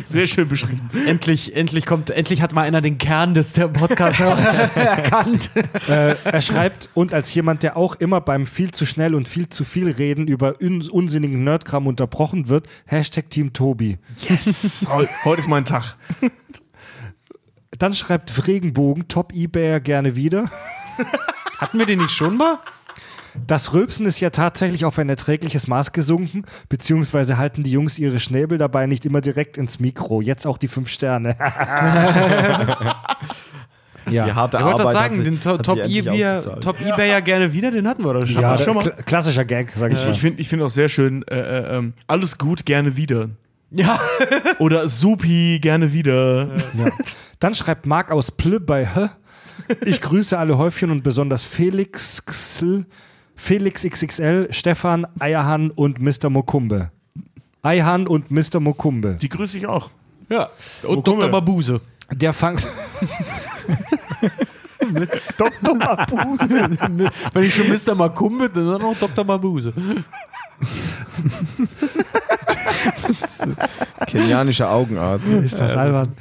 [0.05, 0.91] Sehr schön beschrieben.
[1.07, 4.21] endlich, endlich kommt, endlich hat mal einer den Kern des der Podcasts
[4.75, 5.51] erkannt.
[5.89, 9.49] Äh, er schreibt, und als jemand, der auch immer beim viel zu schnell und viel
[9.49, 13.99] zu viel reden über un unsinnigen Nerdkram unterbrochen wird, Hashtag Team Tobi.
[14.29, 14.87] Yes.
[15.25, 15.97] Heute ist mein Tag.
[17.79, 20.51] Dann schreibt Regenbogen, Top Ebayer gerne wieder.
[21.59, 22.59] Hatten wir den nicht schon mal?
[23.47, 28.19] Das Rülpsen ist ja tatsächlich auf ein erträgliches Maß gesunken, beziehungsweise halten die Jungs ihre
[28.19, 30.21] Schnäbel dabei nicht immer direkt ins Mikro.
[30.21, 31.37] Jetzt auch die fünf Sterne.
[34.09, 36.41] Die ja, harte Ich wollte Arbeit das hat sagen, sich- den to Top eBay.
[36.63, 38.41] Top eBay ja gerne wieder, den hatten wir doch schon.
[38.41, 38.85] ja schon mal.
[38.85, 40.15] kla- klassischer Gag, sage ich Ich mal.
[40.15, 43.29] finde ich find auch sehr schön, äh, äh, ähm, alles gut, gerne wieder.
[43.71, 44.01] Ja.
[44.61, 46.49] Oder supi, gerne wieder.
[46.73, 46.87] Ja.
[47.39, 49.11] Dann schreibt Marc aus Pl bei H.
[49.85, 52.87] Ich grüße alle Häufchen und besonders Felix Xl,
[53.39, 56.29] Felix XXL, Stefan, Eierhan und Mr.
[56.29, 56.91] Mokumbe.
[57.63, 58.61] Eihan und Mr.
[58.61, 59.15] Mokumbe.
[59.15, 59.91] Die grüße ich auch.
[60.29, 60.49] ja.
[60.83, 61.15] Und mal.
[61.15, 61.29] Dr.
[61.29, 61.81] Mabuse.
[62.13, 62.61] Der Fang.
[65.39, 65.75] Dr.
[65.75, 66.49] Mabuse.
[67.33, 67.95] Wenn ich schon Mr.
[67.95, 69.25] Makumbe, dann auch noch Dr.
[69.25, 69.73] Mabuse.
[74.07, 75.29] Kenianischer Augenarzt.
[75.29, 76.15] Ist das albern?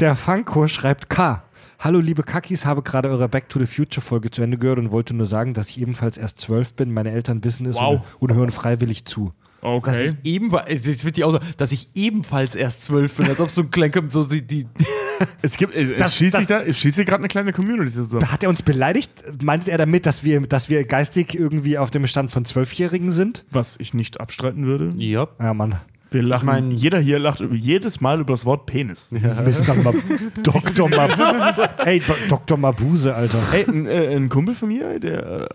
[0.00, 1.42] Der Fanko schreibt K.
[1.86, 4.90] Hallo liebe Kakis, habe gerade eure Back to the Future Folge zu Ende gehört und
[4.90, 6.92] wollte nur sagen, dass ich ebenfalls erst zwölf bin.
[6.92, 8.00] Meine Eltern wissen es Wow.
[8.18, 9.32] und, und hören freiwillig zu.
[9.62, 10.14] Dass ich, Okay.
[10.24, 13.60] ebenfalls, das wird die auch so, dass ich ebenfalls erst zwölf bin, als ob so
[13.62, 14.66] ein klein so die, die
[15.42, 17.92] Es gibt, äh, Das- es schießt sich da, es schießt sich gerade eine kleine Community
[17.92, 18.32] zusammen.
[18.32, 19.12] Hat er uns beleidigt?
[19.40, 23.44] Meint er damit, dass wir, dass wir geistig irgendwie auf dem Stand von Zwölfjährigen sind?
[23.52, 24.90] Was ich nicht abstreiten würde.
[24.96, 25.28] Ja.
[25.38, 25.76] Ja, Mann.
[26.10, 29.10] Wir lachen, mein- jeder hier lacht jedes Mal über das Wort Penis.
[29.10, 29.74] Mr.
[29.82, 29.94] Mab
[30.42, 30.88] Dr.
[30.88, 31.68] Mabuse.
[31.84, 32.56] Ey, Do Dr.
[32.58, 33.38] Mabuse, Alter.
[33.52, 35.48] Ey, ein, äh, ein Kumpel von mir, der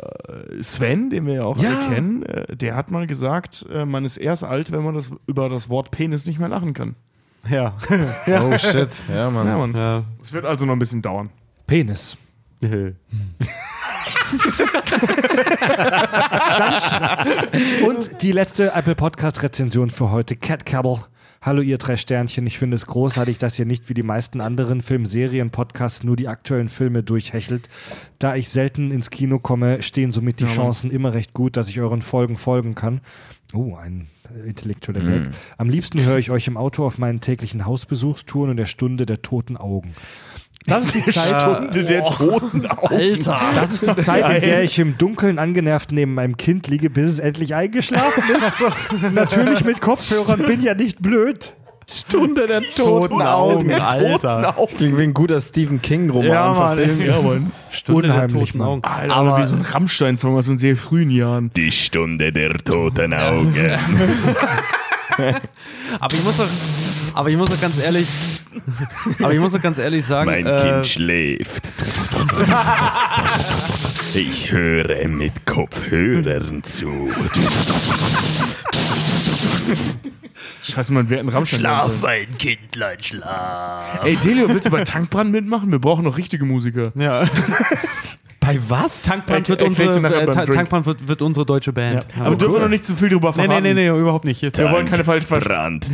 [0.58, 1.70] äh, Sven, den wir ja auch Ja.
[1.70, 5.12] alle kennen, äh, der hat mal gesagt, äh, man ist erst alt, wenn man das,
[5.26, 6.96] über das Wort Penis nicht mehr lachen kann.
[7.50, 7.76] Ja.
[8.28, 9.02] Oh shit.
[9.10, 9.48] Ja, Mann.
[9.48, 9.74] Ja, Mann.
[9.74, 10.04] ja.
[10.22, 11.30] Es wird also noch ein bisschen dauern.
[11.66, 12.18] Penis.
[17.86, 21.04] Und die letzte Apple Podcast Rezension für heute, Cat Cabble.
[21.44, 24.82] Hallo ihr drei Sternchen, ich finde es großartig, dass ihr nicht wie die meisten anderen
[24.82, 27.68] Film-Serien-Podcasts nur die aktuellen Filme durchhechelt.
[28.20, 31.80] Da ich selten ins Kino komme, stehen somit die Chancen immer recht gut, dass ich
[31.80, 33.02] euren Folgen folgen kann.
[33.54, 34.08] Oh, ein
[34.46, 35.30] intellektueller Gag.
[35.58, 39.24] Am liebsten höre ich euch im Auto auf meinen täglichen Hausbesuchstouren und der Stunde der
[39.24, 39.94] toten Augen.
[40.68, 42.94] Das ist die Zeit, Stunde der toten Augen.
[42.94, 43.40] Alter.
[43.56, 47.10] das ist die Zeit, in der ich im Dunkeln angenervt neben meinem Kind liege, bis
[47.14, 49.12] es endlich eingeschlafen ist.
[49.14, 51.56] Natürlich mit Kopfhörern, bin ja nicht blöd.
[51.94, 53.74] Stunde der Toten Augen.
[53.74, 54.54] Alter.
[54.58, 56.30] Das klingt wie ein guter Stephen King-Roman.
[56.30, 56.78] Ja, Mann.
[56.78, 57.06] verfilmt.
[57.06, 57.52] Ja, Mann.
[57.72, 58.68] Stunde der Unheimlich, toten Mann.
[58.68, 58.84] Augen.
[58.86, 61.52] Alter, Aber- wie so ein Rammstein-Song aus den sehr frühen Jahren.
[61.58, 63.56] Die Stunde der toten Augen.
[66.00, 66.48] Aber ich muss doch,
[67.14, 68.08] aber ich muss doch ganz ehrlich,
[69.20, 71.64] aber ich muss doch ganz ehrlich sagen, Mein äh, Kind schläft.
[74.14, 77.10] Ich höre mit Kopfhörern zu.
[80.64, 84.04] Scheiße, man, wir hätten Rammstein Schlaf, mein Kindlein, schlaf.
[84.04, 85.72] Ey, Delio, willst du bei Tankbrand mitmachen?
[85.72, 86.92] Wir brauchen noch richtige Musiker.
[86.96, 87.26] ja.
[88.44, 89.04] Bei was?
[89.04, 90.32] Tankbrand, wird unsere, äh.
[90.32, 92.08] Tankbrand wird, wird unsere deutsche Band.
[92.18, 92.26] Ja.
[92.26, 93.62] Aber dürfen wir noch nicht zu viel drüber nee, verraten.
[93.62, 94.42] nee, nee, nee, überhaupt nicht.
[94.42, 95.54] Jetzt, Wir wollen keine falsch verstehen.
[95.54, 95.92] Brand,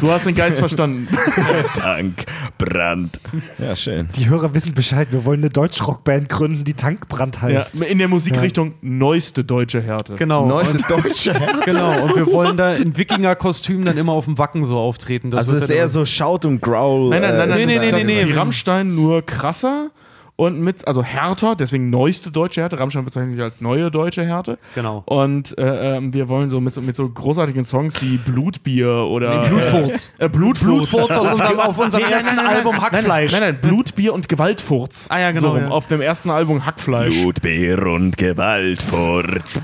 [0.00, 1.06] Du hast den Geist verstanden.
[1.76, 2.24] Tank,
[2.58, 3.20] Brand.
[3.58, 4.08] Ja, schön.
[4.16, 7.80] Die Hörer wissen Bescheid, wir wollen eine Deutschrockband gründen, die Tankbrand Ja, heißt.
[7.82, 10.14] in der Musikrichtung neueste deutsche Härte.
[10.16, 10.44] genau.
[10.46, 11.60] Neueste deutsche Härte.
[11.66, 15.30] Genau, und wir wollen da in Wikinger-Kostüm dann immer auf dem Wacken so auftreten.
[15.30, 17.10] Das Also es ist eher so Shout und Growl.
[17.10, 18.28] Nein, nein, nein, nein, Nee, nee, das, nee, das nee, ist nee.
[18.28, 19.90] wie Rammstein, nur krasser
[20.36, 22.78] und mit, also härter, deswegen neueste deutsche Härte.
[22.78, 24.58] Rammstein bezeichnet sich als neue deutsche Härte.
[24.74, 25.02] Genau.
[25.06, 29.42] Und äh, ähm, wir wollen so mit, so mit so großartigen Songs wie Blutbier oder
[29.42, 30.12] Nee, Blutfurz.
[30.18, 30.90] Äh, äh, Blutfurz.
[30.90, 33.32] Blutfurz aus unserem, auf unserem Nee, ersten nein, nein, Album nein, Hackfleisch.
[33.32, 35.06] Nein, nein, nein, Blutbier und Gewaltfurz.
[35.08, 35.68] Ah, ja, genau, So rum, ja.
[35.68, 37.18] Auf dem ersten Album Hackfleisch.
[37.22, 39.58] Blutbeer und Gewaltfurz.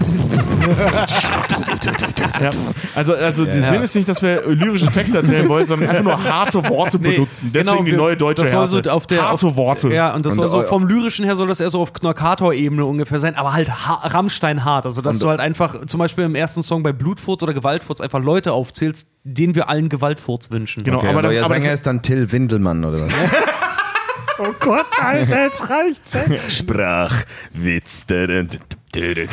[2.40, 2.50] Ja.
[2.94, 6.24] Also, also der Sinn ist nicht, dass wir lyrische Texte erzählen wollen, sondern einfach nur
[6.24, 7.50] harte Worte benutzen.
[7.54, 8.92] Deswegen Genau, die neue deutsche das soll so Härte.
[8.92, 9.92] auf der, harte auf, Worte.
[9.92, 12.84] Ja, und das Und soll so vom lyrischen her soll das eher so auf Knockator-Ebene
[12.84, 14.86] ungefähr sein, aber halt ha Rammstein hart.
[14.86, 18.20] Also, dass du halt einfach zum Beispiel im ersten Song bei Blutfurz oder Gewaltfurz einfach
[18.20, 20.82] Leute aufzählst, denen wir allen Gewaltfurz wünschen.
[20.84, 23.12] Genau, Okay, aber, der Sänger das, ist dann Till Windelmann oder was?
[24.38, 26.16] Oh Gott, Alter, jetzt reicht's.
[26.48, 28.06] Sprachwitz.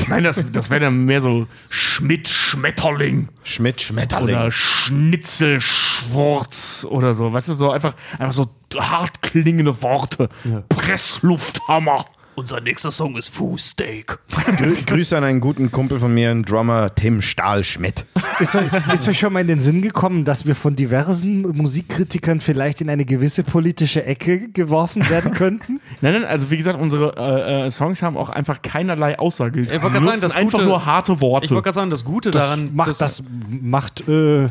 [0.07, 4.35] Nein, das, das wäre dann mehr so Schmidt-Schmetterling Schmidt Schmetterling.
[4.35, 7.31] oder Schnitzelschwurz oder so.
[7.33, 8.47] Weißt du, so einfach, einfach so
[8.77, 10.29] hart klingende Worte.
[10.69, 12.05] Presslufthammer.
[12.39, 14.17] Unser nächster Song ist Fußsteak.
[14.57, 18.05] Grü Grüße an einen guten Kumpel von mir, einen Drummer Tim Stahlschmidt.
[18.39, 22.39] Ist euch, ist euch schon mal in den Sinn gekommen, dass wir von diversen Musikkritikern
[22.39, 25.81] vielleicht in eine gewisse politische Ecke geworfen werden könnten?
[26.01, 29.59] Nein, nein, also wie gesagt, unsere äh, äh, Songs haben auch einfach keinerlei Aussage.
[29.67, 31.49] wollte Sie grad sagen, das einfach Gute- nur harte Ich Worte.
[31.49, 34.47] wollte gerade sagen, das Gute Das daran macht, das macht, äh,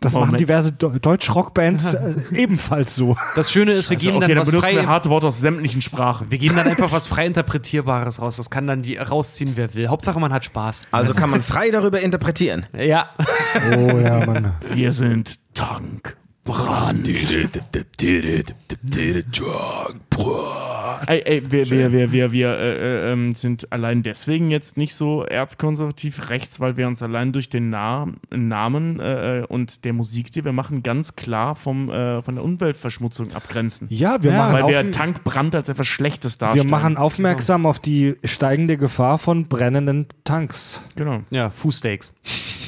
[0.00, 0.40] das machen Moment.
[0.40, 3.16] diverse Do- Deutschrockbands äh, ebenfalls so.
[3.34, 4.84] das Schöne ist, wir geben okay, dann dann was frei.
[4.86, 6.30] harte Worte aus sämtlichen Sprachen.
[6.30, 8.36] Wir geben dann einfach was frei interpretierbares raus.
[8.36, 9.88] Das kann dann die rausziehen, wer will.
[9.88, 10.86] Hauptsache, man hat Spaß.
[10.90, 12.66] Also kann man frei darüber interpretieren.
[12.76, 13.10] Ja.
[13.76, 14.54] Oh ja, Mann.
[14.72, 16.16] Wir sind Tank.
[16.46, 17.08] Brand.
[21.08, 24.94] Ey, ey, wir, wir, wir, wir, wir äh, äh, ähm, sind allein deswegen jetzt nicht
[24.94, 30.32] so erzkonservativ rechts, weil wir uns allein durch den Na Namen äh, und der Musik,
[30.32, 33.88] die wir machen, ganz klar vom, äh, von der Umweltverschmutzung abgrenzen.
[33.90, 36.70] Ja, wir Ja, machen weil wir Tankbrand als etwas Schlechtes wir darstellen.
[36.70, 40.82] machen aufmerksam auf die steigende Gefahr von brennenden Tanks.
[40.94, 41.22] Genau.
[41.30, 42.12] Ja, Fußsteaks.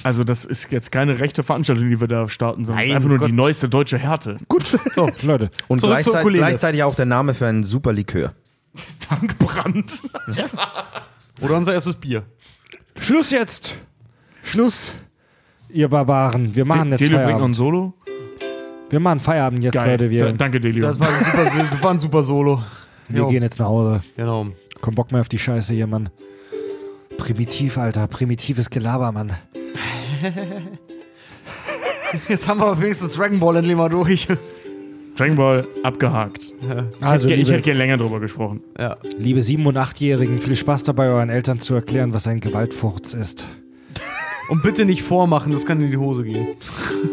[0.04, 3.08] Also das ist jetzt keine rechte Veranstaltung, die wir da starten, sondern es ist einfach
[3.08, 3.28] nur Gott.
[3.28, 4.36] die neueste deutsche Härte.
[4.48, 5.50] Gut, so, Leute.
[5.66, 8.32] Und Zurück zur gleichzeitig, auch der Name für einen super Likör.
[9.00, 10.02] Tankbrand.
[11.40, 12.22] Oder unser erstes Bier.
[12.96, 13.76] Schluss jetzt.
[14.42, 14.94] Schluss,
[15.68, 16.54] ihr Barbaren.
[16.54, 17.56] Wir machen jetzt Delio bringt noch ein Feierabend.
[17.56, 17.94] Solo.
[18.90, 19.90] Wir machen Feierabend jetzt, Geil.
[19.90, 20.10] Leute.
[20.10, 20.82] Wir, Da, danke, Delio.
[20.86, 22.62] Das war ein super, das war ein super Solo.
[23.08, 23.28] wir Jo.
[23.28, 24.02] gehen jetzt nach Hause.
[24.16, 24.46] Genau.
[24.80, 26.08] Komm Bock mehr auf die Scheiße hier, Mann.
[27.18, 28.06] Primitiv, Alter.
[28.06, 29.32] Primitives Gelaber, Mann.
[32.28, 34.26] Jetzt haben wir aber wenigstens Dragon Ball endlich mal durch.
[35.16, 36.54] Dragon Ball abgehakt.
[37.00, 38.60] Also, ich, hätte gerne länger drüber gesprochen.
[38.78, 38.96] Ja.
[39.18, 43.46] liebe 7- und 8-Jährigen, viel Spaß dabei, euren Eltern zu erklären, was ein Gewaltfurz ist.
[44.48, 46.46] Und bitte nicht vormachen, das kann in die Hose gehen.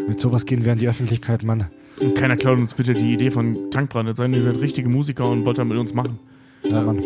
[0.08, 1.66] Mit sowas gehen wir an die Öffentlichkeit, Mann.
[2.00, 4.08] Und keiner klaut uns bitte die Idee von Tankbrand.
[4.08, 6.18] Es sei denn, ihr seid richtige Musiker und wollt da mit uns machen.
[6.70, 7.02] Ja, Mann.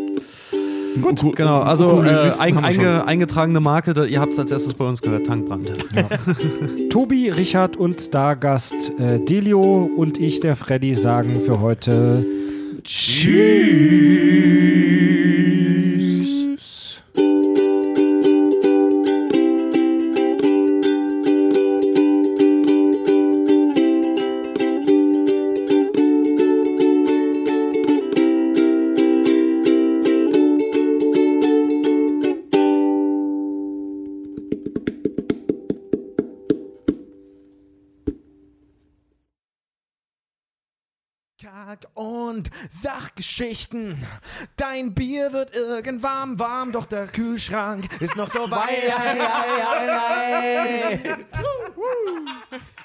[1.01, 4.85] Gut, Genau, also äh, ein, einge, eingetragene Marke, da, ihr habt es als erstes bei
[4.85, 5.73] uns gehört, Tankbrand.
[6.91, 12.25] Tobi, Richard und Stargast äh, Delio und ich, der Freddy, sagen für heute
[12.83, 13.31] Tschüss.
[42.41, 43.99] Und Sachgeschichten.
[44.57, 48.71] Dein Bier wird irgendwann warm, doch der Kühlschrank ist noch so weit.